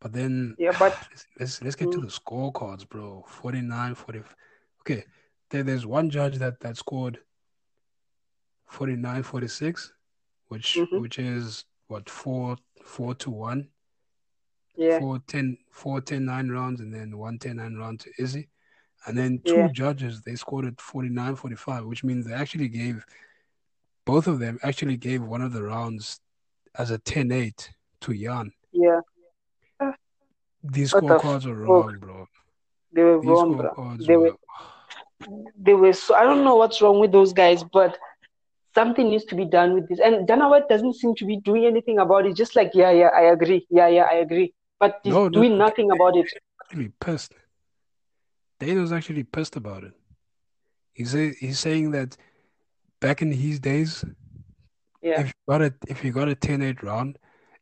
But 0.00 0.12
then 0.12 0.54
Yeah, 0.58 0.74
but 0.78 0.92
let's 1.10 1.26
let's, 1.38 1.62
let's 1.62 1.76
get 1.76 1.90
to 1.92 1.98
Mm. 1.98 2.02
the 2.02 2.08
scorecards, 2.08 2.88
bro. 2.88 3.24
49, 3.28 3.94
40. 3.94 4.22
Okay. 4.80 5.04
There, 5.50 5.62
there's 5.62 5.84
one 5.86 6.10
judge 6.10 6.38
that 6.38 6.60
that 6.60 6.76
scored 6.76 7.18
49 8.66 9.22
46, 9.22 9.92
which 10.48 10.76
Mhm. 10.78 11.00
which 11.00 11.18
is 11.18 11.64
what 11.88 12.08
four 12.08 12.56
four 12.84 13.14
to 13.16 13.30
one. 13.30 13.68
yeah. 14.76 14.98
four 14.98 15.18
ten 15.26 15.58
four 15.70 16.00
ten 16.00 16.24
nine 16.24 16.48
rounds 16.48 16.80
and 16.80 16.94
then 16.94 17.18
one 17.18 17.38
ten 17.38 17.56
nine 17.56 17.74
round 17.76 18.00
to 18.00 18.10
Izzy. 18.18 18.48
And 19.06 19.16
then 19.18 19.40
two 19.44 19.56
Yeah. 19.56 19.68
judges 19.72 20.22
they 20.22 20.36
scored 20.36 20.66
at 20.66 20.80
49 20.80 21.34
45, 21.34 21.84
which 21.86 22.04
means 22.04 22.26
they 22.26 22.32
actually 22.34 22.68
gave 22.68 23.04
both 24.06 24.26
of 24.26 24.38
them 24.38 24.58
actually 24.62 24.96
gave 24.96 25.22
one 25.22 25.42
of 25.42 25.52
the 25.52 25.62
rounds 25.62 26.20
as 26.76 26.90
a 26.90 26.98
10-8 26.98 27.70
to 28.00 28.14
Jan. 28.14 28.52
Yeah. 28.72 29.00
These 30.62 30.92
scorecards 30.92 31.46
are 31.46 31.54
wrong, 31.54 31.96
bro. 31.98 32.26
They 32.92 33.02
were 33.02 33.20
These 33.20 33.28
wrong, 33.28 33.56
bro. 33.56 33.96
They 33.98 34.16
were 34.16 34.22
were 34.22 34.36
they 35.58 35.74
were 35.74 35.92
so 35.92 36.14
I 36.14 36.24
don't 36.24 36.44
know 36.44 36.56
what's 36.56 36.80
wrong 36.82 37.00
with 37.00 37.12
those 37.12 37.32
guys, 37.32 37.62
but 37.62 37.98
something 38.74 39.08
needs 39.08 39.24
to 39.26 39.34
be 39.34 39.44
done 39.44 39.74
with 39.74 39.88
this. 39.88 40.00
And 40.00 40.26
Dana 40.26 40.48
White 40.48 40.68
doesn't 40.68 40.94
seem 40.94 41.14
to 41.16 41.24
be 41.24 41.36
doing 41.38 41.64
anything 41.66 41.98
about 41.98 42.26
it. 42.26 42.36
Just 42.36 42.56
like, 42.56 42.70
yeah, 42.74 42.90
yeah, 42.90 43.08
I 43.08 43.22
agree. 43.22 43.66
Yeah, 43.70 43.88
yeah, 43.88 44.04
I 44.04 44.14
agree. 44.14 44.54
But 44.78 45.00
he's 45.02 45.14
No, 45.14 45.28
no, 45.28 45.32
doing 45.32 45.58
nothing 45.58 45.90
about 45.90 46.16
it. 46.16 46.30
actually 46.64 46.92
pissed. 47.00 47.34
Dano's 48.58 48.92
actually 48.92 49.24
pissed 49.24 49.56
about 49.56 49.84
it. 49.84 49.92
He's 50.92 51.14
a, 51.14 51.32
he's 51.40 51.58
saying 51.58 51.92
that 51.92 52.16
back 53.00 53.22
in 53.22 53.32
his 53.32 53.58
days, 53.58 54.04
Yeah, 55.02 55.20
if 55.20 55.26
you 55.28 55.32
got 55.48 55.62
a 55.62 55.74
if 55.88 56.04
you 56.04 56.12
got 56.12 56.28
a 56.28 56.34
10-8 56.34 56.82
round, 56.82 57.18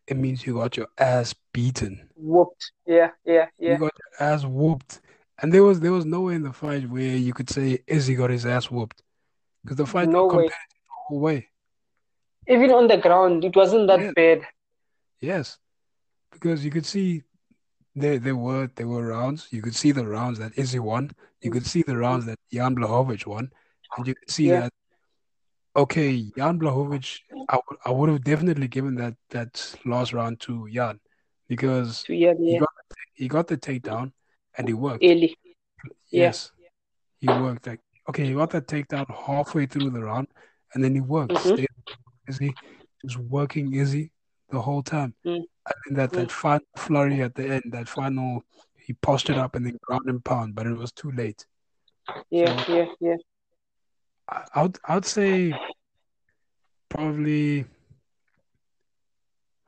it 0.06 0.16
means 0.16 0.44
you 0.46 0.54
got 0.54 0.76
your 0.76 0.88
ass 0.98 1.34
beaten. 1.52 2.07
Whooped. 2.18 2.72
Yeah, 2.86 3.10
yeah, 3.24 3.46
You 3.58 3.68
yeah. 3.68 3.76
got 3.78 3.92
your 3.98 4.28
ass 4.28 4.44
whooped. 4.44 5.00
And 5.40 5.52
there 5.52 5.62
was 5.62 5.80
there 5.80 5.92
was 5.92 6.04
no 6.04 6.22
way 6.22 6.34
in 6.34 6.42
the 6.42 6.52
fight 6.52 6.88
where 6.88 7.16
you 7.16 7.32
could 7.32 7.48
say 7.48 7.78
Izzy 7.86 8.14
got 8.14 8.30
his 8.30 8.44
ass 8.44 8.70
whooped. 8.70 9.02
Because 9.62 9.76
the 9.76 9.86
fight 9.86 10.08
No 10.08 10.26
way. 10.26 10.46
the 10.48 10.52
whole 10.88 11.20
way. 11.20 11.48
Even 12.48 12.70
on 12.72 12.88
the 12.88 12.96
ground, 12.96 13.44
it 13.44 13.54
wasn't 13.54 13.86
that 13.88 14.00
Yeah. 14.00 14.12
bad. 14.16 14.46
Yes. 15.20 15.58
Because 16.32 16.64
you 16.64 16.70
could 16.70 16.86
see 16.86 17.22
there 17.94 18.18
there 18.18 18.36
were 18.36 18.68
there 18.74 18.88
were 18.88 19.06
rounds. 19.06 19.48
You 19.50 19.62
could 19.62 19.74
see 19.76 19.92
the 19.92 20.06
rounds 20.06 20.38
that 20.38 20.58
Izzy 20.58 20.78
won. 20.78 21.12
You 21.40 21.50
could 21.50 21.66
see 21.66 21.82
the 21.82 21.96
rounds 21.96 22.26
that 22.26 22.38
Jan 22.52 22.74
Blachowicz 22.74 23.26
won. 23.26 23.50
And 23.96 24.06
you 24.06 24.14
could 24.14 24.30
see 24.30 24.48
Yeah. 24.48 24.60
that 24.60 24.72
okay, 25.76 26.22
Jan 26.36 26.58
Blachowicz, 26.58 27.20
I, 27.48 27.54
w- 27.56 27.78
I 27.84 27.90
would 27.90 28.08
have 28.08 28.24
definitely 28.24 28.66
given 28.68 28.96
that 28.96 29.14
that 29.30 29.76
last 29.84 30.12
round 30.12 30.40
to 30.40 30.68
Jan 30.70 31.00
because 31.48 32.02
To 32.04 32.14
yeah, 32.14 32.34
he 32.38 32.58
got 32.58 32.68
he 33.14 33.28
got 33.28 33.46
the 33.48 33.56
takedown 33.56 34.12
and 34.56 34.68
he 34.68 34.74
worked. 34.74 35.02
Early. 35.04 35.36
Yeah. 36.10 36.26
Yes, 36.26 36.52
he 37.18 37.28
worked. 37.28 37.66
Like 37.66 37.80
okay, 38.08 38.24
he 38.26 38.34
got 38.34 38.50
that 38.50 38.66
takedown 38.66 39.06
halfway 39.26 39.66
through 39.66 39.90
the 39.90 40.02
round, 40.02 40.28
and 40.74 40.82
then 40.84 40.94
he 40.94 41.00
worked. 41.00 41.32
Mhm. 41.32 41.66
Izzy, 42.28 42.54
just 43.04 43.16
working 43.16 43.74
Izzy 43.74 44.12
the 44.50 44.60
whole 44.60 44.82
time. 44.82 45.14
Mm. 45.24 45.36
And 45.36 45.46
then 45.86 45.94
that 45.96 46.12
that 46.12 46.30
final 46.30 46.64
flurry 46.76 47.22
at 47.22 47.34
the 47.34 47.46
end, 47.54 47.62
that 47.72 47.88
final, 47.88 48.42
he 48.76 48.92
postured 48.94 49.36
up 49.36 49.54
and 49.54 49.64
then 49.66 49.78
ground 49.82 50.06
and 50.06 50.24
pound, 50.24 50.54
but 50.54 50.66
it 50.66 50.76
was 50.76 50.92
too 50.92 51.10
late. 51.12 51.46
Yeah, 52.30 52.64
So- 52.64 52.74
yeah, 52.76 52.86
yeah. 53.00 53.16
I, 54.28 54.44
I'd 54.54 54.78
I'd 54.84 55.04
say 55.06 55.54
probably 56.88 57.64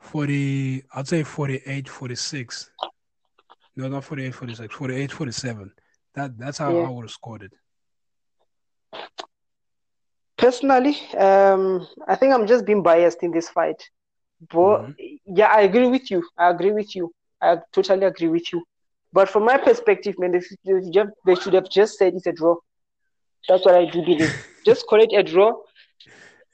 40, 0.01 0.83
I'd 0.95 1.09
say 1.09 1.23
48, 1.23 1.89
46. 1.89 2.71
No, 3.77 3.89
not 3.89 4.05
48, 4.05 4.35
46, 4.35 4.75
48, 4.75 5.13
47. 5.13 5.73
That 6.15 6.37
that's 6.39 6.59
how 6.59 6.75
Yeah. 6.75 6.87
I 6.87 6.89
would 6.91 7.03
have 7.05 7.11
scored 7.11 7.43
it. 7.45 7.53
Personally, 10.37 10.97
um, 11.19 11.87
I 12.09 12.17
think 12.17 12.33
I'm 12.33 12.47
just 12.47 12.65
being 12.65 12.83
biased 12.83 13.23
in 13.23 13.31
this 13.31 13.49
fight. 13.51 13.83
But 14.53 14.87
Mm-hmm. 14.87 14.93
yeah, 15.27 15.49
I 15.53 15.63
agree 15.63 15.89
with 15.89 16.11
you. 16.11 16.27
I 16.39 16.49
agree 16.51 16.73
with 16.73 16.97
you. 16.97 17.13
I 17.43 17.59
totally 17.73 18.07
agree 18.07 18.29
with 18.29 18.51
you. 18.53 18.65
But 19.13 19.29
from 19.29 19.45
my 19.45 19.59
perspective, 19.59 20.15
man, 20.19 20.33
they, 20.33 20.41
they 20.65 20.91
ju- 20.91 21.13
they 21.27 21.35
should 21.35 21.53
have 21.55 21.69
just 21.69 21.99
said 21.99 22.15
it's 22.15 22.27
a 22.27 22.33
draw. 22.33 22.57
That's 23.49 23.65
what 23.65 23.75
I 23.75 23.85
do 23.85 24.03
believe. 24.03 24.33
just 24.65 24.87
call 24.87 25.01
it 25.03 25.13
a 25.15 25.23
draw. 25.23 25.53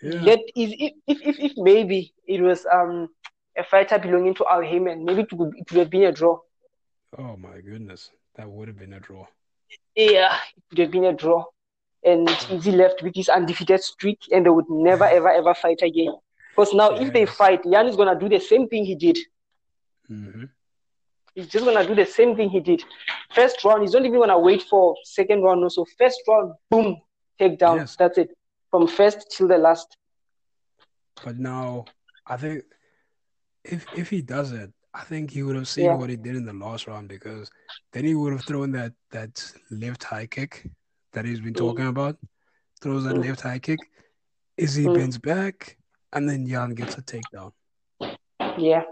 Yeah. 0.03 0.35
If, 0.55 0.93
if 1.07 1.19
if 1.25 1.39
if 1.39 1.53
maybe 1.57 2.13
it 2.27 2.41
was 2.41 2.67
um 2.73 3.09
a 3.57 3.65
fighter 3.65 3.99
belonging 3.99 4.35
to 4.35 4.47
Al 4.51 4.63
Haymon, 4.63 5.05
maybe 5.05 5.23
it 5.23 5.33
would, 5.33 5.53
it 5.57 5.71
would 5.71 5.79
have 5.81 5.91
been 5.91 6.05
a 6.05 6.13
draw. 6.13 6.39
Oh 7.19 7.37
my 7.37 7.61
goodness, 7.61 8.11
that 8.35 8.51
would 8.51 8.69
have 8.69 8.77
been 8.79 8.93
a 8.93 9.01
draw. 9.01 9.27
Yeah, 9.97 10.35
it 10.57 10.63
would 10.71 10.79
have 10.79 10.91
been 10.91 11.05
a 11.05 11.13
draw. 11.13 11.45
And 12.05 12.29
Izzy 12.51 12.73
left 12.73 13.03
with 13.03 13.15
his 13.17 13.29
undefeated 13.29 13.83
streak, 13.83 14.21
and 14.31 14.45
they 14.47 14.51
would 14.51 14.69
never, 14.69 15.05
ever, 15.05 15.31
ever 15.31 15.55
fight 15.55 15.81
again. 15.83 16.15
Because 16.55 16.73
now, 16.75 16.91
if 16.95 17.13
they 17.13 17.27
fight, 17.27 17.63
Jan 17.65 17.87
is 17.89 17.97
gonna 17.97 18.19
do 18.19 18.29
the 18.29 18.39
same 18.41 18.69
thing 18.69 18.85
he 18.85 18.95
did. 18.95 19.19
hmm 20.09 20.45
He's 21.35 21.49
just 21.49 21.65
gonna 21.65 21.87
do 21.87 21.95
the 21.95 22.05
same 22.07 22.35
thing 22.37 22.49
he 22.51 22.61
did. 22.61 22.83
First 23.33 23.65
round, 23.65 23.83
he's 23.83 23.93
not 23.93 24.05
even 24.05 24.21
gonna 24.21 24.39
wait 24.39 24.63
for 24.63 24.97
second 25.05 25.43
round. 25.43 25.61
No, 25.61 25.69
so 25.69 25.85
first 25.99 26.21
round, 26.27 26.55
boom, 26.71 27.01
take 27.39 27.59
down. 27.59 27.79
Yes. 27.79 27.97
That's 27.99 28.19
it. 28.19 28.31
From 28.71 28.87
first 28.89 29.31
till 29.37 29.49
the 29.49 29.59
last. 29.59 29.97
But 31.25 31.39
now, 31.39 31.87
I 32.27 32.37
think 32.37 32.65
if 33.73 33.89
if 33.95 34.11
he 34.11 34.23
does 34.23 34.53
it, 34.53 34.73
I 34.95 35.03
think 35.05 35.31
he 35.31 35.43
would 35.43 35.57
have 35.57 35.69
seen 35.69 35.85
Yeah. 35.85 35.97
what 35.99 36.11
he 36.11 36.17
did 36.17 36.37
in 36.37 36.45
the 36.47 36.53
last 36.53 36.87
round 36.87 37.09
because 37.09 37.51
then 37.93 38.05
he 38.05 38.15
would 38.15 38.33
have 38.33 38.43
thrown 38.43 38.73
that 38.73 38.93
that 39.11 39.53
left 39.71 40.05
high 40.05 40.27
kick 40.27 40.71
that 41.13 41.25
he's 41.25 41.41
been 41.41 41.55
Mm. 41.55 41.59
talking 41.59 41.87
about. 41.87 42.19
Throws 42.83 43.05
that 43.05 43.17
Mm. 43.17 43.27
left 43.27 43.43
high 43.43 43.59
kick. 43.59 43.91
Izzy 44.57 44.89
Mm. 44.89 44.95
bends 44.95 45.19
back, 45.19 45.77
and 46.13 46.29
then 46.29 46.47
Jan 46.47 46.75
gets 46.75 46.97
a 46.99 47.03
takedown. 47.03 47.53
Yeah, 48.59 48.85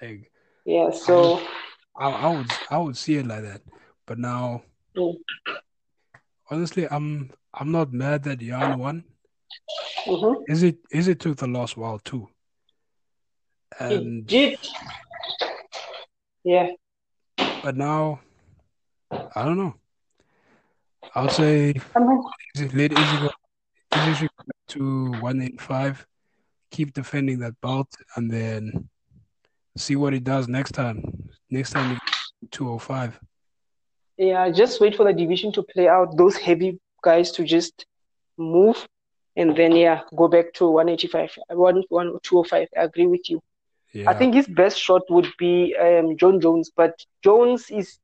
Like 0.00 0.30
yeah. 0.64 0.90
So 0.90 1.40
I, 1.96 2.08
I 2.10 2.28
would 2.28 2.50
I 2.70 2.78
would 2.78 2.96
see 2.96 3.16
it 3.16 3.26
like 3.26 3.42
that. 3.42 3.62
But 4.06 4.18
now, 4.18 4.62
Mm. 4.96 5.16
honestly, 6.50 6.86
I'm 6.90 7.30
I'm 7.52 7.70
not 7.72 7.92
mad 7.92 8.24
that 8.24 8.38
Jan 8.40 8.76
won. 8.78 9.04
mhm. 10.06 10.44
Is 10.46 10.62
it 10.62 10.78
is 10.90 11.08
it 11.08 11.20
took 11.20 11.36
the 11.38 11.46
last 11.46 11.76
while 11.76 11.98
too? 11.98 12.33
And 13.78 14.26
did. 14.26 14.58
Yeah, 16.44 16.70
but 17.62 17.76
now 17.76 18.20
I 19.34 19.44
don't 19.44 19.56
know. 19.58 19.74
I 21.14 21.22
would 21.22 21.32
say 21.32 21.74
I 21.96 22.00
mean, 22.00 22.22
let 22.74 22.92
Izzy 22.92 23.18
go 23.18 23.30
Izzy 23.94 24.26
go 24.26 24.44
to 24.68 25.10
185, 25.12 26.06
keep 26.70 26.92
defending 26.92 27.38
that 27.40 27.60
belt, 27.60 27.88
and 28.16 28.30
then 28.30 28.88
see 29.76 29.96
what 29.96 30.12
he 30.12 30.20
does 30.20 30.48
next 30.48 30.72
time. 30.72 31.30
Next 31.50 31.70
time 31.72 31.90
he 31.90 31.94
goes 31.94 32.00
to 32.42 32.48
205. 32.50 33.20
yeah. 34.18 34.50
Just 34.50 34.80
wait 34.80 34.96
for 34.96 35.04
the 35.04 35.12
division 35.12 35.52
to 35.52 35.62
play 35.62 35.88
out. 35.88 36.16
Those 36.16 36.36
heavy 36.36 36.78
guys 37.02 37.32
to 37.32 37.44
just 37.44 37.86
move, 38.36 38.86
and 39.36 39.56
then 39.56 39.72
yeah, 39.76 40.02
go 40.16 40.28
back 40.28 40.52
to 40.54 40.66
185, 40.68 41.38
one, 41.50 41.82
one, 41.88 42.18
205. 42.22 42.68
I 42.76 42.82
agree 42.82 43.06
with 43.06 43.30
you. 43.30 43.40
Yeah. 43.94 44.10
I 44.10 44.14
think 44.14 44.34
his 44.34 44.48
best 44.48 44.76
shot 44.78 45.02
would 45.08 45.28
be 45.38 45.74
um, 45.80 46.16
Jon 46.16 46.40
Jones, 46.40 46.70
but 46.76 46.94
Jones 47.22 47.70
is 47.70 47.98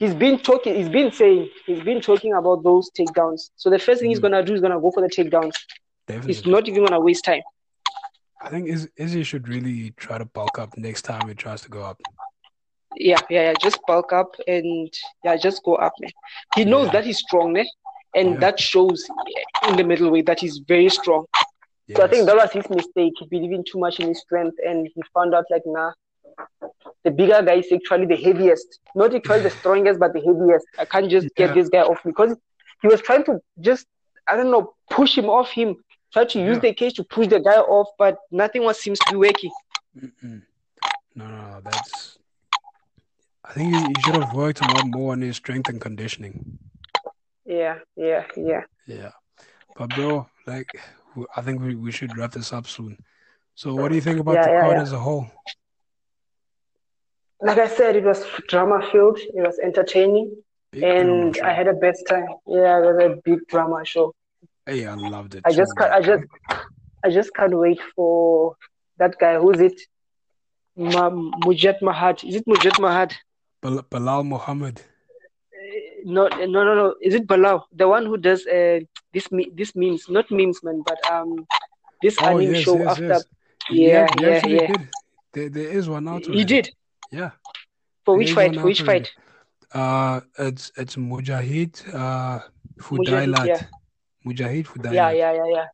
he's 0.00 0.12
been 0.14 0.38
talking, 0.40 0.74
he's 0.74 0.88
been 0.88 1.12
saying, 1.12 1.48
he's 1.66 1.82
been 1.84 2.00
talking 2.00 2.32
about 2.34 2.64
those 2.64 2.90
takedowns. 2.98 3.50
So 3.56 3.70
the 3.70 3.78
first 3.78 4.00
thing 4.00 4.10
he's 4.10 4.18
Mm. 4.18 4.22
gonna 4.22 4.44
do 4.44 4.54
is 4.54 4.60
gonna 4.60 4.80
go 4.80 4.90
for 4.90 5.00
the 5.02 5.08
takedowns. 5.08 5.54
definitely. 6.08 6.34
He's 6.34 6.44
not 6.46 6.66
even 6.68 6.84
gonna 6.84 6.98
waste 7.00 7.24
time. 7.24 7.42
I 8.42 8.48
think 8.48 8.68
Iz- 8.68 8.88
Izzy 8.96 9.22
should 9.22 9.46
really 9.48 9.92
try 9.96 10.18
to 10.18 10.24
bulk 10.24 10.58
up 10.58 10.76
next 10.76 11.02
time 11.02 11.28
he 11.28 11.34
tries 11.34 11.60
to 11.62 11.68
go 11.68 11.82
up. 11.82 12.00
Yeah, 12.96 13.20
yeah, 13.30 13.42
yeah. 13.50 13.54
Just 13.60 13.78
bulk 13.86 14.12
up 14.12 14.34
and 14.48 14.92
yeah, 15.22 15.36
just 15.36 15.62
go 15.62 15.76
up, 15.76 15.92
man. 16.00 16.10
He 16.56 16.64
knows 16.64 16.86
Yeah. 16.86 16.92
that 16.94 17.04
he's 17.04 17.18
strong, 17.18 17.52
man, 17.52 17.66
and 18.16 18.30
Yeah. 18.32 18.40
that 18.40 18.58
shows 18.58 19.06
in 19.68 19.76
the 19.76 19.84
middleweight 19.84 20.26
that 20.26 20.40
he's 20.40 20.58
very 20.66 20.88
strong. 20.88 21.26
So 21.96 22.04
I 22.04 22.08
think 22.08 22.26
that 22.26 22.36
was 22.36 22.52
his 22.52 22.68
mistake, 22.70 23.14
He 23.18 23.26
believing 23.26 23.64
too 23.64 23.78
much 23.78 23.98
in 24.00 24.08
his 24.08 24.20
strength, 24.20 24.56
and 24.66 24.88
he 24.94 25.02
found 25.14 25.34
out 25.34 25.44
like, 25.50 25.62
nah, 25.66 25.92
the 27.04 27.10
bigger 27.10 27.42
guy 27.42 27.54
is 27.54 27.72
actually 27.72 28.06
the 28.06 28.16
heaviest, 28.16 28.78
not 28.94 29.14
actually 29.14 29.42
the 29.42 29.50
strongest, 29.50 29.98
but 29.98 30.12
the 30.12 30.20
heaviest. 30.20 30.66
I 30.78 30.84
can't 30.84 31.10
just 31.10 31.28
Yeah. 31.36 31.46
get 31.46 31.54
this 31.54 31.68
guy 31.68 31.80
off 31.82 32.00
because 32.04 32.36
he 32.82 32.88
was 32.88 33.00
trying 33.00 33.24
to 33.24 33.40
just, 33.60 33.86
I 34.28 34.36
don't 34.36 34.50
know, 34.50 34.74
push 34.90 35.16
him 35.16 35.28
off 35.28 35.50
him, 35.50 35.76
try 36.12 36.24
to 36.26 36.38
use 36.40 36.56
Yeah. 36.56 36.60
the 36.60 36.74
cage 36.74 36.94
to 36.94 37.04
push 37.04 37.28
the 37.28 37.40
guy 37.40 37.58
off, 37.58 37.88
but 37.98 38.18
nothing 38.30 38.62
was 38.64 38.78
seems 38.80 39.00
to 39.00 39.10
be 39.10 39.16
working. 39.16 39.50
Mm-mm. 39.96 40.42
No, 41.14 41.28
no, 41.28 41.60
that's. 41.62 42.18
I 43.44 43.52
think 43.52 43.72
he, 43.72 43.94
he 43.94 44.00
should 44.00 44.14
have 44.14 44.32
worked 44.32 44.60
a 44.60 44.64
lot 44.64 44.84
more 44.84 45.12
on 45.12 45.22
his 45.22 45.36
strength 45.36 45.68
and 45.68 45.80
conditioning. 45.80 46.58
Yeah, 47.44 47.78
yeah, 47.96 48.26
yeah. 48.36 48.62
Yeah. 48.86 49.10
But, 49.74 49.92
bro, 49.92 50.28
like, 50.46 50.78
I 51.36 51.42
think 51.42 51.60
we, 51.60 51.74
we 51.74 51.92
should 51.92 52.16
wrap 52.16 52.32
this 52.32 52.52
up 52.52 52.66
soon. 52.66 52.98
So, 53.54 53.74
what 53.74 53.88
do 53.88 53.94
you 53.94 54.00
think 54.00 54.20
about 54.20 54.34
Yeah, 54.34 54.46
the 54.46 54.50
yeah, 54.50 54.60
card 54.60 54.76
yeah. 54.76 54.82
as 54.82 54.92
a 54.92 54.98
whole? 54.98 55.26
Like 57.42 57.58
I 57.58 57.68
said, 57.68 57.96
it 57.96 58.04
was 58.04 58.24
drama 58.48 58.86
filled, 58.92 59.18
it 59.18 59.42
was 59.48 59.58
entertaining, 59.58 60.36
Big 60.72 60.82
and. 60.84 61.38
I 61.42 61.52
had 61.52 61.68
a 61.68 61.72
best 61.72 62.06
time. 62.06 62.26
Yeah, 62.46 62.78
it 62.78 62.86
was 62.86 62.98
a 63.02 63.16
big 63.24 63.46
drama 63.48 63.84
show. 63.84 64.14
Hey, 64.66 64.86
I 64.86 64.94
loved 64.94 65.34
it. 65.34 65.42
I 65.44 65.52
just 65.52 65.72
too, 65.72 65.82
can't, 65.82 65.92
I 65.92 66.00
just 66.02 66.24
I 67.04 67.10
just 67.10 67.34
can't 67.34 67.56
wait 67.56 67.80
for 67.96 68.56
that 68.98 69.18
guy. 69.18 69.38
Who's 69.38 69.60
it? 69.60 69.80
Ma- 70.76 71.10
Mujat 71.44 71.80
Mahad. 71.80 72.22
Is 72.28 72.36
it 72.36 72.46
Mujat 72.46 72.76
Mahad? 72.78 73.14
Bal- 73.62 73.82
Belal 73.84 74.24
Muhammad. 74.26 74.82
No, 76.04 76.28
no, 76.28 76.64
no, 76.64 76.74
no. 76.74 76.94
Is 77.00 77.14
it 77.14 77.26
Balao? 77.26 77.64
The 77.72 77.88
one 77.88 78.06
who 78.06 78.16
does 78.16 78.46
uh, 78.46 78.80
this 79.12 79.28
this 79.54 79.74
memes, 79.74 80.08
not 80.08 80.30
memes, 80.30 80.62
man, 80.62 80.82
but 80.86 80.98
um, 81.10 81.46
this 82.02 82.16
Oh, 82.20 82.26
anime 82.38 82.54
yes, 82.54 82.62
show 82.64 82.78
yes, 82.78 82.90
after. 82.90 83.06
yes. 83.08 83.24
Yeah, 83.70 84.06
he 84.14 84.22
yeah, 84.22 84.46
yeah. 84.46 84.66
did. 84.66 84.88
There, 85.32 85.48
there 85.48 85.68
is 85.68 85.88
one 85.88 86.08
out 86.08 86.24
He 86.26 86.44
did. 86.44 86.70
Yeah. 87.10 87.30
For 88.04 88.14
There 88.14 88.18
which 88.18 88.32
fight? 88.32 88.54
For 88.54 88.64
which 88.64 88.82
fight? 88.82 89.10
Uh, 89.72 90.20
it's 90.38 90.72
it's 90.76 90.96
Mujahid 90.96 91.72
uh 91.94 92.40
Fudailat. 92.80 93.46
yeah. 93.46 93.62
Mujahid 94.26 94.64
Yeah, 94.90 95.10
Fudailat. 95.10 95.16
yeah, 95.16 95.32
yeah, 95.32 95.44
yeah. 95.54 95.66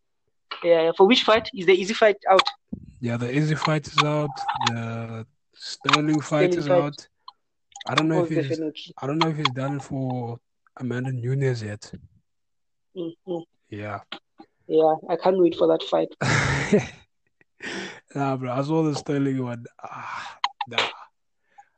Yeah, 0.64 0.92
for 0.96 1.06
which 1.06 1.22
fight 1.22 1.48
is 1.54 1.66
the 1.66 1.80
Izzy 1.80 1.94
fight 1.94 2.16
out? 2.30 2.42
Yeah, 3.00 3.16
the 3.16 3.30
Izzy 3.30 3.54
fight 3.54 3.86
is 3.86 4.02
out. 4.04 4.30
The 4.68 5.26
Sterling 5.54 6.20
fight 6.20 6.52
Sterling 6.52 6.58
is 6.58 6.66
fight. 6.66 6.82
out. 6.82 7.08
I 7.88 7.94
don't 7.94 8.08
know 8.08 8.22
if 8.24 8.28
he's 8.30 8.48
definitely. 8.48 8.94
I 9.00 9.06
don't 9.06 9.18
know 9.18 9.28
if 9.28 9.36
he's 9.36 9.50
done 9.50 9.76
it 9.76 9.82
for 9.82 10.38
Amanda 10.78 11.12
Nunes 11.12 11.62
yet. 11.62 11.92
Mhm. 12.96 13.44
Yeah. 13.70 14.00
Yeah, 14.68 14.94
I 15.08 15.16
can't 15.16 15.38
wait 15.38 15.54
for 15.54 15.68
that 15.68 15.82
fight. 15.84 16.08
nah, 18.14 18.36
bro. 18.36 18.50
I 18.52 18.62
saw 18.62 18.82
the 18.82 18.94
Sterling 18.96 19.42
one. 19.42 19.64
Ah, 19.82 20.38
nah. 20.68 20.78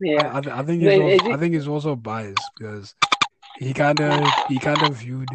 Yeah. 0.00 0.32
I, 0.32 0.38
I, 0.38 0.40
th- 0.40 0.54
I 0.54 0.62
think 0.62 0.82
he's 0.82 0.98
also, 0.98 1.26
it- 1.26 1.34
I 1.34 1.36
think 1.36 1.54
he's 1.54 1.68
also 1.68 1.96
biased 1.96 2.50
because 2.56 2.94
he 3.58 3.74
kind 3.74 4.00
of 4.00 4.32
he 4.48 4.58
kind 4.58 4.82
of 4.82 4.94
viewed 4.94 5.28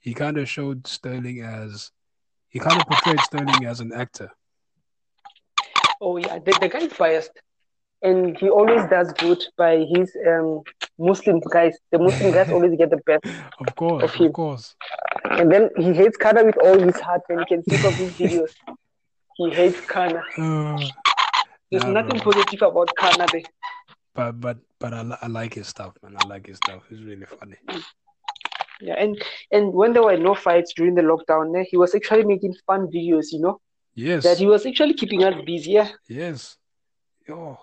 he 0.00 0.12
kind 0.14 0.36
of 0.38 0.48
showed 0.48 0.86
Sterling 0.86 1.40
as 1.40 1.90
he 2.48 2.58
kind 2.58 2.78
of 2.80 2.86
portrayed 2.86 3.20
Sterling 3.20 3.64
as 3.66 3.80
an 3.80 3.92
actor. 3.92 4.30
Oh 6.00 6.16
yeah, 6.16 6.38
the, 6.38 6.52
the 6.60 6.68
guy 6.68 6.80
is 6.80 6.92
biased, 6.94 7.30
and 8.02 8.36
he 8.38 8.48
always 8.48 8.84
does 8.88 9.12
good 9.14 9.42
by 9.56 9.84
his 9.94 10.16
um 10.26 10.62
Muslim 10.98 11.40
guys. 11.52 11.76
The 11.92 11.98
Muslim 11.98 12.32
guys 12.32 12.48
always 12.54 12.76
get 12.76 12.90
the 12.90 12.98
best, 13.06 13.24
Of 13.60 13.74
course, 13.76 14.04
Of 14.04 14.14
him. 14.14 14.26
of 14.28 14.32
course. 14.32 14.74
and 15.24 15.50
then 15.50 15.70
he 15.76 15.92
hates 15.92 16.16
Conor 16.16 16.44
with 16.44 16.56
all 16.58 16.78
his 16.78 16.98
heart. 17.00 17.22
And 17.28 17.40
you 17.40 17.46
can 17.46 17.62
see 17.64 17.76
from 17.76 17.94
his 17.94 18.12
videos, 18.14 18.50
he 19.36 19.50
hates 19.50 19.80
Conor. 19.86 20.24
Uh, 20.36 20.78
There's 21.70 21.84
nah, 21.84 21.92
nothing 22.02 22.18
bro. 22.20 22.32
positive 22.32 22.62
about 22.62 22.90
Conor 22.96 23.26
there. 23.32 23.42
But 24.14 24.40
but 24.40 24.58
but 24.78 24.92
I, 24.92 25.16
I 25.22 25.26
like 25.28 25.54
his 25.54 25.68
stuff, 25.68 25.94
man. 26.02 26.16
I 26.22 26.26
like 26.26 26.46
his 26.46 26.56
stuff. 26.56 26.82
It's 26.90 27.00
really 27.02 27.26
funny. 27.26 27.56
Yeah, 28.80 28.94
and 28.98 29.22
and 29.52 29.72
when 29.74 29.92
there 29.92 30.02
were 30.02 30.16
no 30.16 30.34
fights 30.34 30.72
during 30.74 30.94
the 30.94 31.02
lockdown, 31.02 31.56
eh, 31.60 31.64
he 31.70 31.76
was 31.76 31.94
actually 31.94 32.24
making 32.24 32.54
fun 32.66 32.86
videos. 32.88 33.26
You 33.30 33.40
know 33.40 33.60
Yes, 33.94 34.24
that 34.24 34.38
he 34.38 34.46
was 34.46 34.64
actually 34.66 34.94
keeping 34.94 35.22
us 35.22 35.34
busy. 35.46 35.72
Yeah, 35.72 35.90
yes. 36.08 36.56
Yo, 37.28 37.58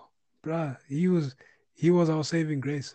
bruh, 0.48 0.76
he 0.88 1.08
was 1.08 1.36
he 1.74 1.90
was 1.90 2.08
our 2.10 2.24
saving 2.24 2.60
grace. 2.60 2.94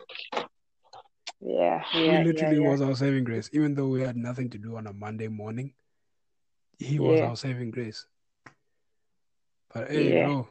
yeah, 1.39 1.83
He 1.91 1.99
yeah, 1.99 2.11
yeah, 2.11 2.23
literally 2.23 2.59
yeah. 2.59 2.69
was 2.69 2.81
our 2.81 2.95
saving 2.95 3.23
grace. 3.23 3.49
Even 3.53 3.75
though 3.75 3.87
we 3.87 4.01
had 4.01 4.17
nothing 4.17 4.49
to 4.49 4.57
do 4.57 4.75
on 4.77 4.87
a 4.87 4.93
Monday 4.93 5.27
morning, 5.27 5.73
he 6.79 6.99
was 6.99 7.21
our 7.21 7.35
saving 7.35 7.71
grace. 7.71 8.07
But 9.73 9.89
hey, 9.91 10.09
Yeah. 10.09 10.25
bro, 10.25 10.47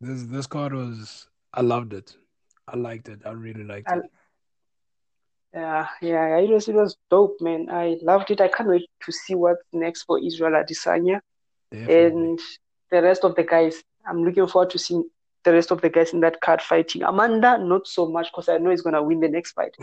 this 0.00 0.24
this 0.24 0.46
card 0.46 0.72
was 0.72 1.28
I 1.52 1.60
loved 1.60 1.92
it. 1.92 2.16
I 2.66 2.76
liked 2.76 3.08
it. 3.08 3.20
I 3.26 3.32
really 3.32 3.64
liked 3.64 3.88
I- 3.90 3.98
it. 3.98 4.10
Yeah, 5.52 5.88
yeah, 6.00 6.28
yeah, 6.28 6.38
it 6.38 6.50
was 6.50 6.68
it 6.68 6.74
was 6.76 6.96
dope, 7.10 7.40
man. 7.40 7.68
I 7.70 7.98
loved 8.02 8.30
it. 8.30 8.40
I 8.40 8.46
can't 8.46 8.68
wait 8.68 8.88
to 9.04 9.12
see 9.12 9.34
what's 9.34 9.64
next 9.72 10.04
for 10.04 10.18
Israel 10.24 10.52
Adesanya 10.52 11.20
Definitely. 11.72 11.94
and 11.94 12.38
the 12.92 13.02
rest 13.02 13.24
of 13.24 13.34
the 13.34 13.42
guys. 13.42 13.82
I'm 14.06 14.22
looking 14.24 14.46
forward 14.46 14.70
to 14.70 14.78
seeing 14.78 15.10
the 15.44 15.52
rest 15.52 15.70
of 15.70 15.80
the 15.80 15.88
guys 15.88 16.12
in 16.12 16.20
that 16.20 16.40
card 16.40 16.60
fighting. 16.62 17.02
Amanda, 17.02 17.58
not 17.58 17.86
so 17.86 18.08
much 18.08 18.28
because 18.30 18.48
I 18.48 18.58
know 18.58 18.70
he's 18.70 18.82
gonna 18.82 19.02
win 19.02 19.20
the 19.20 19.28
next 19.28 19.52
fight. 19.52 19.74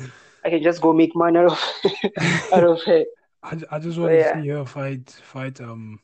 I 0.46 0.50
can 0.50 0.62
just 0.64 0.82
go 0.82 0.94
make 0.94 1.16
money 1.16 1.38
out 1.40 1.46
of 1.52 1.60
out 2.54 2.64
of 2.64 2.84
her. 2.84 3.06
I, 3.44 3.62
I 3.72 3.80
just 3.80 3.96
So, 3.96 4.02
want 4.02 4.14
to 4.14 4.18
yeah. 4.20 4.42
see 4.42 4.48
her 4.50 4.66
fight 4.66 5.10
fight 5.10 5.62
um 5.62 6.00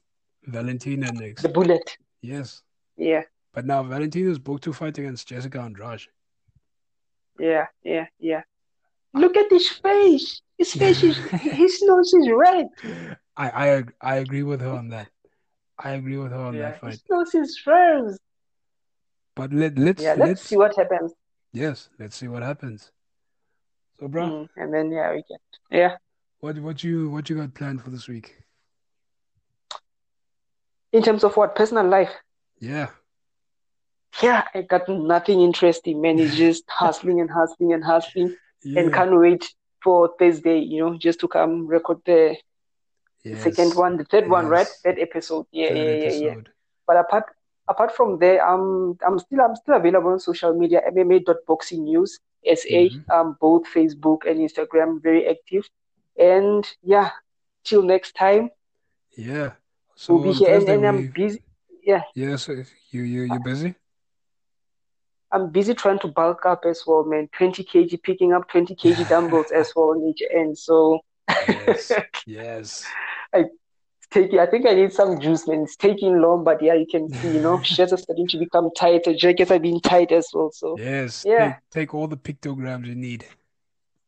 Valentina 0.45 1.11
next. 1.11 1.43
The 1.43 1.49
bullet. 1.49 1.97
Yes. 2.21 2.61
Yeah, 2.95 3.23
But 3.53 3.65
now 3.65 3.81
Valentina's 3.83 4.37
booked 4.39 4.63
to 4.65 4.73
fight 4.73 4.97
against 4.97 5.27
Jessica 5.27 5.59
Andrade. 5.59 6.01
yeah, 7.39 7.67
yeah, 7.83 8.05
yeah. 8.19 8.43
Look 9.13 9.35
at 9.37 9.49
his 9.49 9.67
face. 9.69 10.41
His 10.57 10.73
face 10.73 11.03
is 11.03 11.17
his 11.31 11.81
nose 11.83 12.13
is 12.13 12.29
red. 12.31 12.67
I 13.35 13.49
I 13.67 13.83
I 14.01 14.15
agree 14.17 14.43
with 14.43 14.61
her 14.61 14.69
on 14.69 14.89
that. 14.89 15.09
I 15.77 15.91
agree 15.93 16.17
with 16.17 16.31
her 16.31 16.37
on 16.37 16.53
Yeah, 16.55 16.69
that 16.71 16.79
fight. 16.79 16.91
his 16.91 17.03
nose 17.09 17.33
is 17.35 17.61
red. 17.65 18.15
But 19.35 19.53
let 19.53 19.77
let's 19.77 20.03
Yeah, 20.03 20.13
let's 20.15 20.25
let's 20.25 20.41
see 20.43 20.57
what 20.57 20.75
happens. 20.75 21.13
yes, 21.53 21.89
let's 21.99 22.15
see 22.15 22.27
what 22.27 22.43
happens. 22.43 22.91
So, 23.99 24.07
bro, 24.07 24.31
Mm, 24.31 24.49
and 24.55 24.73
then 24.73 24.91
yeah, 24.91 25.11
we 25.13 25.23
can. 25.23 25.37
Yeah. 25.71 25.97
what 26.39 26.57
what 26.59 26.83
you 26.83 27.09
what 27.09 27.29
you 27.29 27.35
got 27.35 27.53
planned 27.53 27.81
for 27.81 27.89
this 27.89 28.07
week? 28.07 28.43
In 30.93 31.01
terms 31.03 31.23
of 31.23 31.35
what 31.37 31.55
personal 31.55 31.87
life. 31.87 32.11
Yeah. 32.59 32.89
Yeah, 34.21 34.43
I 34.53 34.61
got 34.61 34.87
nothing 34.89 35.41
interesting, 35.41 36.01
man. 36.01 36.19
It's 36.19 36.35
just 36.35 36.63
hustling 36.69 37.19
and 37.19 37.29
hustling 37.29 37.73
and 37.73 37.83
hustling, 37.83 38.35
and 38.75 38.91
can't 38.93 39.17
wait 39.19 39.45
for 39.83 40.11
Thursday, 40.19 40.59
you 40.59 40.79
know, 40.81 40.97
just 40.97 41.19
to 41.21 41.27
come 41.27 41.67
record 41.67 41.99
the 42.05 42.37
Yes. 43.23 43.41
second 43.41 43.75
one, 43.75 43.97
the 43.97 44.05
third 44.05 44.29
one, 44.29 44.47
right? 44.47 44.67
Yes. 44.67 44.79
Third 44.83 44.99
episode. 44.99 45.45
Yeah, 45.51 45.71
yeah, 45.73 45.91
yeah, 45.93 46.11
yeah. 46.11 46.35
But 46.87 46.97
apart 46.97 47.25
apart 47.67 47.95
from 47.95 48.19
there, 48.19 48.39
I'm 48.45 48.97
I'm 49.05 49.19
still 49.19 49.41
I'm 49.41 49.55
still 49.55 49.75
available 49.75 50.11
on 50.11 50.19
social 50.19 50.53
media, 50.53 50.81
MMA.boxing 50.87 51.83
news, 51.83 52.19
SA, 52.45 52.89
Mhm. 52.89 53.03
um, 53.11 53.37
both 53.39 53.63
Facebook 53.73 54.25
and 54.29 54.39
Instagram, 54.39 55.01
very 55.01 55.27
active. 55.27 55.69
And 56.17 56.65
yeah, 56.83 57.09
till 57.63 57.81
next 57.83 58.15
time, 58.15 58.49
Yeah. 59.17 59.51
So 59.95 60.15
we'll 60.15 60.23
be 60.23 60.31
here. 60.33 60.55
And, 60.57 60.67
and 60.69 60.85
I'm 60.85 60.97
we 60.97 61.07
busy. 61.07 61.41
Yeah, 61.83 62.03
yeah, 62.15 62.35
so 62.37 62.53
you 62.91 63.01
you 63.03 63.21
you 63.23 63.39
busy? 63.39 63.75
I'm 65.31 65.49
busy 65.51 65.73
trying 65.73 65.99
to 65.99 66.07
bulk 66.07 66.45
up 66.45 66.63
as 66.65 66.83
well, 66.85 67.03
man. 67.03 67.27
20 67.37 67.63
kg, 67.63 68.01
picking 68.03 68.33
up 68.33 68.47
20 68.49 68.75
kg 68.75 69.07
dumbbells 69.09 69.51
as 69.51 69.71
well 69.75 69.89
on 69.91 70.03
each 70.09 70.21
end. 70.31 70.57
So 70.57 70.99
Yes. 71.47 71.91
Yes. 72.25 72.85
it's 73.33 73.55
taking, 74.13 74.39
I 74.39 74.45
think 74.45 74.67
I 74.67 74.73
need 74.73 74.93
some 74.93 75.19
juice, 75.19 75.47
man. 75.47 75.63
It's 75.63 75.75
taking 75.75 76.21
long, 76.21 76.43
but 76.43 76.61
yeah, 76.61 76.75
you 76.75 76.85
can 76.89 77.09
see, 77.09 77.33
you 77.33 77.41
know, 77.41 77.61
shirts 77.63 77.91
are 77.91 77.97
starting 77.97 78.27
to 78.29 78.37
become 78.37 78.69
tighter, 78.77 79.13
jackets 79.13 79.51
are 79.51 79.59
being 79.59 79.81
tight 79.81 80.11
as 80.11 80.29
well. 80.33 80.51
So 80.53 80.75
Yes. 80.77 81.23
Yeah. 81.25 81.53
Take 81.53 81.55
take 81.71 81.93
all 81.93 82.07
the 82.07 82.17
pictograms 82.17 82.85
you 82.85 82.95
need. 82.95 83.25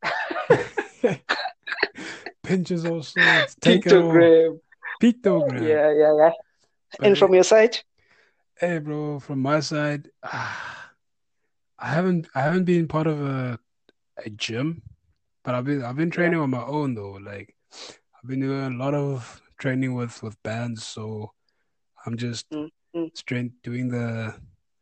Pinches 2.42 2.82
swords. 2.82 3.12
Take 3.60 3.86
all. 3.86 3.92
pictogram. 3.92 4.60
Pictogram. 5.02 5.62
Yeah, 5.62 5.92
yeah, 5.92 6.16
yeah. 6.16 6.30
But 6.98 7.06
And 7.06 7.18
from 7.18 7.34
your 7.34 7.42
side? 7.42 7.78
Hey, 8.58 8.78
bro, 8.78 9.18
from 9.20 9.40
my 9.40 9.60
side, 9.60 10.08
ah, 10.22 10.92
I 11.78 11.88
haven't 11.88 12.28
I 12.34 12.40
haven't 12.40 12.64
been 12.64 12.88
part 12.88 13.06
of 13.06 13.20
a 13.20 13.58
a 14.24 14.30
gym, 14.30 14.82
but 15.44 15.54
I've 15.54 15.64
been 15.64 15.84
I've 15.84 15.96
been 15.96 16.10
training 16.10 16.38
on 16.38 16.50
my 16.50 16.64
own 16.64 16.94
though. 16.94 17.18
Like 17.20 17.54
I've 17.72 18.28
been 18.28 18.40
doing 18.40 18.74
a 18.74 18.78
lot 18.78 18.94
of 18.94 19.42
training 19.58 19.94
with 19.94 20.22
with 20.22 20.40
bands, 20.42 20.84
so 20.86 21.32
I'm 22.06 22.16
just 22.16 22.46
Mm, 22.52 22.68
mm. 22.94 23.10
strength 23.14 23.54
doing 23.62 23.88
the 23.88 24.34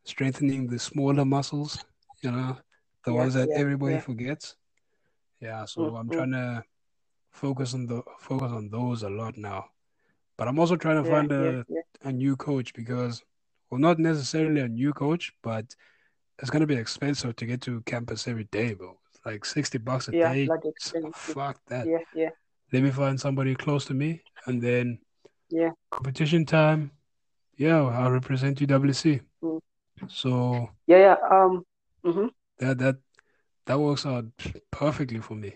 strengthening 0.05 0.67
the 0.67 0.79
smaller 0.79 1.25
muscles, 1.25 1.85
you 2.23 2.31
know, 2.31 2.57
the 3.05 3.13
Yeah, 3.13 3.19
ones 3.21 3.35
that 3.35 3.51
yeah, 3.51 3.59
everybody 3.59 3.95
yeah. 3.95 4.01
forgets. 4.01 4.57
Yeah, 5.41 5.65
so 5.67 5.83
Mm, 5.83 5.99
I'm 5.99 6.11
trying 6.11 6.33
to 6.33 6.65
focus 7.31 7.75
on 7.75 7.87
the 7.87 8.03
focus 8.21 8.53
on 8.53 8.69
those 8.71 9.03
a 9.03 9.11
lot 9.11 9.37
now. 9.37 9.67
But 10.37 10.49
I'm 10.49 10.59
also 10.59 10.77
trying 10.77 10.97
to 11.03 11.05
find 11.05 11.33
a 11.33 11.65
a 12.03 12.13
new 12.13 12.37
coach 12.37 12.75
because, 12.75 13.23
well, 13.71 13.81
not 13.81 13.99
necessarily 13.99 14.61
a 14.61 14.69
new 14.69 14.93
coach, 14.93 15.33
but 15.43 15.75
it's 16.41 16.51
gonna 16.51 16.67
be 16.67 16.77
expensive 16.77 17.37
to 17.37 17.47
get 17.47 17.61
to 17.63 17.83
campus 17.83 18.27
every 18.29 18.45
day, 18.45 18.75
bro. 18.75 18.99
It's 19.11 19.21
like 19.25 19.45
60 19.45 19.79
bucks 19.79 20.09
a 20.09 20.13
day. 20.13 20.49
So, 20.79 21.13
fuck 21.15 21.61
that. 21.69 21.89
Yeah, 21.89 21.99
yeah, 22.15 22.31
Let 22.75 22.83
me 22.83 22.91
find 22.91 23.21
somebody 23.21 23.55
close 23.55 23.85
to 23.87 23.95
me, 23.95 24.21
and 24.47 24.61
then 24.61 24.99
yeah. 25.49 25.71
competition 25.93 26.45
time, 26.45 26.91
yeah, 27.57 27.81
I'll 27.81 28.11
represent 28.11 28.61
UWC. 28.61 29.21
Mm. 29.45 29.61
So 30.09 30.71
Yeah, 30.89 30.99
yeah. 30.99 31.17
Um, 31.31 31.65
mhm. 32.05 32.31
that 32.59 32.79
that 32.79 32.97
that 33.67 33.79
works 33.79 34.05
out 34.05 34.25
perfectly 34.73 35.21
for 35.21 35.37
me. 35.37 35.55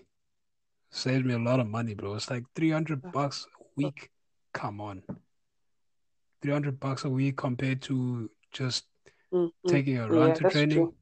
Saves 0.91 1.25
me 1.25 1.35
a 1.35 1.39
lot 1.39 1.59
of 1.59 1.67
money, 1.67 1.95
bro. 1.95 2.15
It's 2.15 2.31
like 2.31 2.45
300 2.55 3.11
bucks 3.11 3.49
a 3.61 3.65
week. 3.77 4.11
Come 4.53 4.81
on. 4.81 5.03
300 6.41 6.79
bucks 6.79 7.05
a 7.05 7.11
week 7.11 7.37
compared 7.37 7.83
to 7.83 8.31
just 8.53 8.85
Mm, 9.33 9.51
mm. 9.67 9.69
taking 9.71 9.99
a 9.99 10.09
run 10.09 10.29
Yeah, 10.29 10.35
to 10.35 10.45
training. 10.45 10.79
true. 10.79 10.95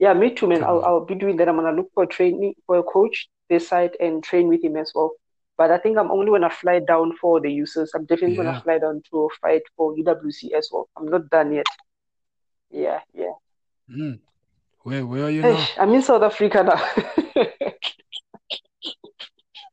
Yeah, 0.00 0.14
me 0.14 0.34
too, 0.34 0.48
man. 0.48 0.60
Come 0.60 0.68
I'll 0.68 0.80
on. 0.80 0.84
I'll 0.84 1.04
be 1.04 1.14
doing 1.14 1.36
that. 1.38 1.48
I'm 1.48 1.56
gonna 1.56 1.72
look 1.76 1.90
for 1.94 2.02
a 2.02 2.06
training 2.06 2.54
for 2.66 2.78
a 2.78 2.82
coach 2.82 3.28
this 3.48 3.68
side 3.68 3.96
and 4.00 4.22
train 4.22 4.48
with 4.48 4.64
him 4.64 4.76
as 4.76 4.92
well. 4.94 5.12
But 5.56 5.70
I 5.70 5.78
think 5.78 5.98
I'm 5.98 6.10
only 6.10 6.30
gonna 6.30 6.50
fly 6.50 6.80
down 6.80 7.12
for 7.20 7.40
the 7.40 7.50
users. 7.50 7.92
I'm 7.94 8.04
definitely 8.06 8.36
gonna 8.36 8.60
fly 8.62 8.78
down 8.78 9.02
to 9.10 9.28
fight 9.40 9.62
for 9.76 9.94
UWC 9.94 10.52
as 10.52 10.68
well. 10.72 10.88
I'm 10.96 11.06
not 11.06 11.30
done 11.30 11.52
yet. 11.52 11.66
Yeah, 12.70 13.00
yeah. 13.14 13.32
Mm. 13.90 14.18
Where 14.82 15.06
where 15.06 15.24
are 15.24 15.30
you 15.30 15.42
Hey, 15.42 15.52
now? 15.52 15.66
I'm 15.78 15.94
in 15.94 16.02
South 16.02 16.22
Africa 16.22 16.62
now. 16.64 16.80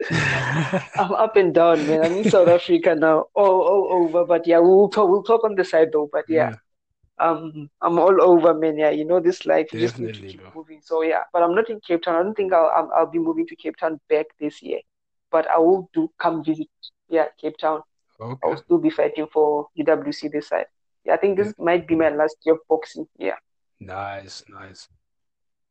I'm 1.00 1.12
up 1.14 1.36
and 1.36 1.54
down, 1.54 1.86
man. 1.88 2.02
I'm 2.04 2.18
in 2.18 2.24
South 2.30 2.48
Africa 2.48 2.96
now, 2.96 3.26
all 3.34 3.62
all 3.62 3.88
over. 3.92 4.26
But 4.26 4.48
yeah, 4.48 4.60
we'll 4.60 4.90
talk. 4.90 5.10
We'll 5.10 5.24
talk 5.24 5.44
on 5.44 5.56
the 5.56 5.64
side 5.66 5.90
though. 5.92 6.10
But 6.12 6.26
yeah, 6.30 6.56
um, 7.20 7.70
I'm 7.82 8.00
all 8.00 8.22
over, 8.22 8.54
man. 8.54 8.78
Yeah, 8.78 8.90
you 8.92 9.06
know 9.06 9.20
this 9.20 9.46
life. 9.46 9.74
You 9.74 9.80
just 9.80 10.00
need 10.00 10.14
to 10.14 10.20
Definitely, 10.20 10.32
keep 10.34 10.42
bro. 10.42 10.52
moving. 10.56 10.82
So 10.84 11.02
yeah, 11.02 11.24
but 11.34 11.44
I'm 11.44 11.56
not 11.56 11.70
in 11.70 11.80
Cape 11.82 12.04
Town. 12.04 12.16
I 12.16 12.24
don't 12.24 12.36
think 12.36 12.54
I'll, 12.54 12.92
I'll 12.96 13.12
be 13.12 13.20
moving 13.20 13.48
to 13.48 13.56
Cape 13.56 13.78
Town 13.78 14.00
back 14.10 14.28
this 14.40 14.62
year. 14.62 14.80
But 15.32 15.50
I 15.50 15.58
will 15.58 15.90
do 15.94 16.12
come 16.20 16.44
visit. 16.44 16.68
Yeah, 17.10 17.26
Cape 17.40 17.58
Town. 17.58 17.82
Okay. 18.20 18.40
I'll 18.44 18.58
still 18.58 18.78
be 18.78 18.90
fighting 18.90 19.28
for 19.32 19.68
UWC 19.78 20.32
this 20.32 20.50
side. 20.50 20.68
Yeah, 21.06 21.14
I 21.14 21.18
think 21.18 21.38
this 21.38 21.54
might 21.58 21.88
be 21.88 21.96
my 21.96 22.10
last 22.10 22.38
year 22.46 22.56
of 22.56 22.62
boxing. 22.70 23.08
Yeah. 23.18 23.36
Nice, 23.80 24.44
nice. 24.48 24.88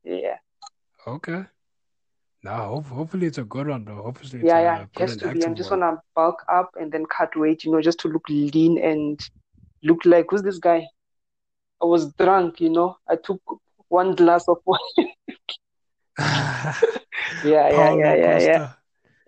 Yeah. 0.02 0.38
Okay. 1.06 1.44
Now, 2.42 2.68
hope, 2.68 2.86
hopefully 2.86 3.26
it's 3.26 3.38
a 3.38 3.44
good 3.44 3.68
one, 3.68 3.84
though. 3.84 4.02
Hopefully 4.02 4.40
it's 4.40 4.48
Yeah, 4.48 4.60
yeah. 4.60 4.86
Just 4.96 5.20
to 5.20 5.30
be, 5.30 5.44
I'm 5.44 5.54
just 5.54 5.70
one. 5.70 5.80
wanna 5.80 6.02
bulk 6.16 6.42
up 6.48 6.70
and 6.80 6.90
then 6.90 7.04
cut 7.06 7.36
weight, 7.36 7.64
you 7.64 7.70
know, 7.70 7.82
just 7.82 8.00
to 8.00 8.08
look 8.08 8.28
lean 8.28 8.78
and 8.82 9.20
look 9.82 10.04
like 10.04 10.26
who's 10.30 10.42
this 10.42 10.58
guy? 10.58 10.86
I 11.82 11.84
was 11.84 12.12
drunk, 12.14 12.60
you 12.60 12.70
know. 12.70 12.96
I 13.08 13.16
took 13.16 13.40
one 13.88 14.14
glass 14.14 14.48
of 14.48 14.58
wine. 14.64 14.78
Yeah, 17.42 17.70
yeah, 17.70 17.94
yeah, 17.94 18.14
yeah, 18.14 18.38
yeah. 18.38 18.72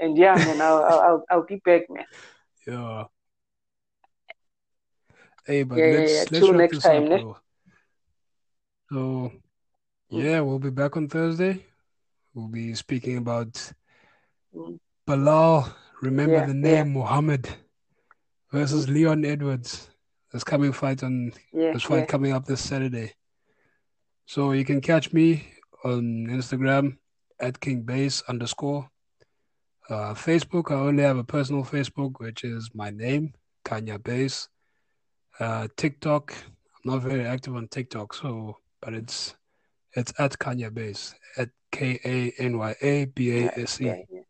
And 0.02 0.18
yeah, 0.18 0.34
man, 0.34 0.60
I'll 0.60 0.82
I'll 0.82 1.24
I'll, 1.30 1.46
be 1.46 1.62
back, 1.64 1.88
man. 1.88 2.04
Yeah. 2.66 3.04
Hey, 5.46 5.62
but 5.62 5.78
Yeah, 5.78 5.86
yeah, 5.86 5.98
let's 5.98 6.12
yeah. 6.12 6.24
let's 6.30 6.46
Till 6.46 6.52
next 6.54 6.74
this 6.76 6.86
up, 6.86 6.92
time, 6.92 7.08
ne? 7.08 7.18
So, 8.90 9.32
Mm, 10.12 10.22
yeah, 10.22 10.40
we'll 10.40 10.58
be 10.58 10.70
back 10.70 10.96
on 10.96 11.08
Thursday. 11.08 11.64
We'll 12.34 12.48
be 12.48 12.74
speaking 12.74 13.16
about 13.16 13.72
mm. 14.54 14.78
Belal, 15.08 15.72
remember 16.02 16.34
Yeah, 16.34 16.46
the 16.46 16.54
yeah, 16.54 16.82
name, 16.82 16.92
Muhammad 16.92 17.48
versus 18.50 18.86
mm, 18.86 18.94
Leon 18.94 19.24
Edwards. 19.24 19.88
This 20.32 20.44
coming 20.44 20.72
fight 20.72 21.02
on 21.02 21.32
yeah, 21.52 21.72
this 21.72 21.84
fight 21.84 22.00
yeah. 22.00 22.06
coming 22.06 22.32
up 22.32 22.44
this 22.44 22.60
Saturday. 22.60 23.14
So 24.26 24.52
you 24.52 24.64
can 24.64 24.80
catch 24.80 25.12
me 25.12 25.46
on 25.84 26.26
Instagram 26.28 26.98
at 27.40 27.60
kingbase 27.60 28.22
underscore. 28.28 28.91
Uh, 29.88 30.14
Facebook, 30.14 30.70
I 30.70 30.74
only 30.74 31.02
have 31.02 31.18
a 31.18 31.24
personal 31.24 31.64
Facebook, 31.64 32.18
which 32.18 32.44
is 32.44 32.70
my 32.74 32.90
name, 32.90 33.34
Kanya 33.64 33.98
Base. 33.98 34.48
Uh, 35.38 35.68
TikTok, 35.76 36.34
I'm 36.34 36.92
not 36.92 37.02
very 37.02 37.26
active 37.26 37.56
on 37.56 37.68
TikTok, 37.68 38.14
so 38.14 38.58
but 38.80 38.94
it's 38.94 39.34
it's 39.94 40.12
at 40.18 40.38
Kanya 40.38 40.70
Base 40.70 41.14
at 41.36 41.50
K 41.70 42.00
A 42.04 42.42
N 42.42 42.58
Y 42.58 42.74
A 42.80 43.04
B 43.06 43.44
A 43.44 43.58
S 43.58 43.80
E. 43.80 43.86
Yeah, 43.86 43.96
yeah. 44.10 44.21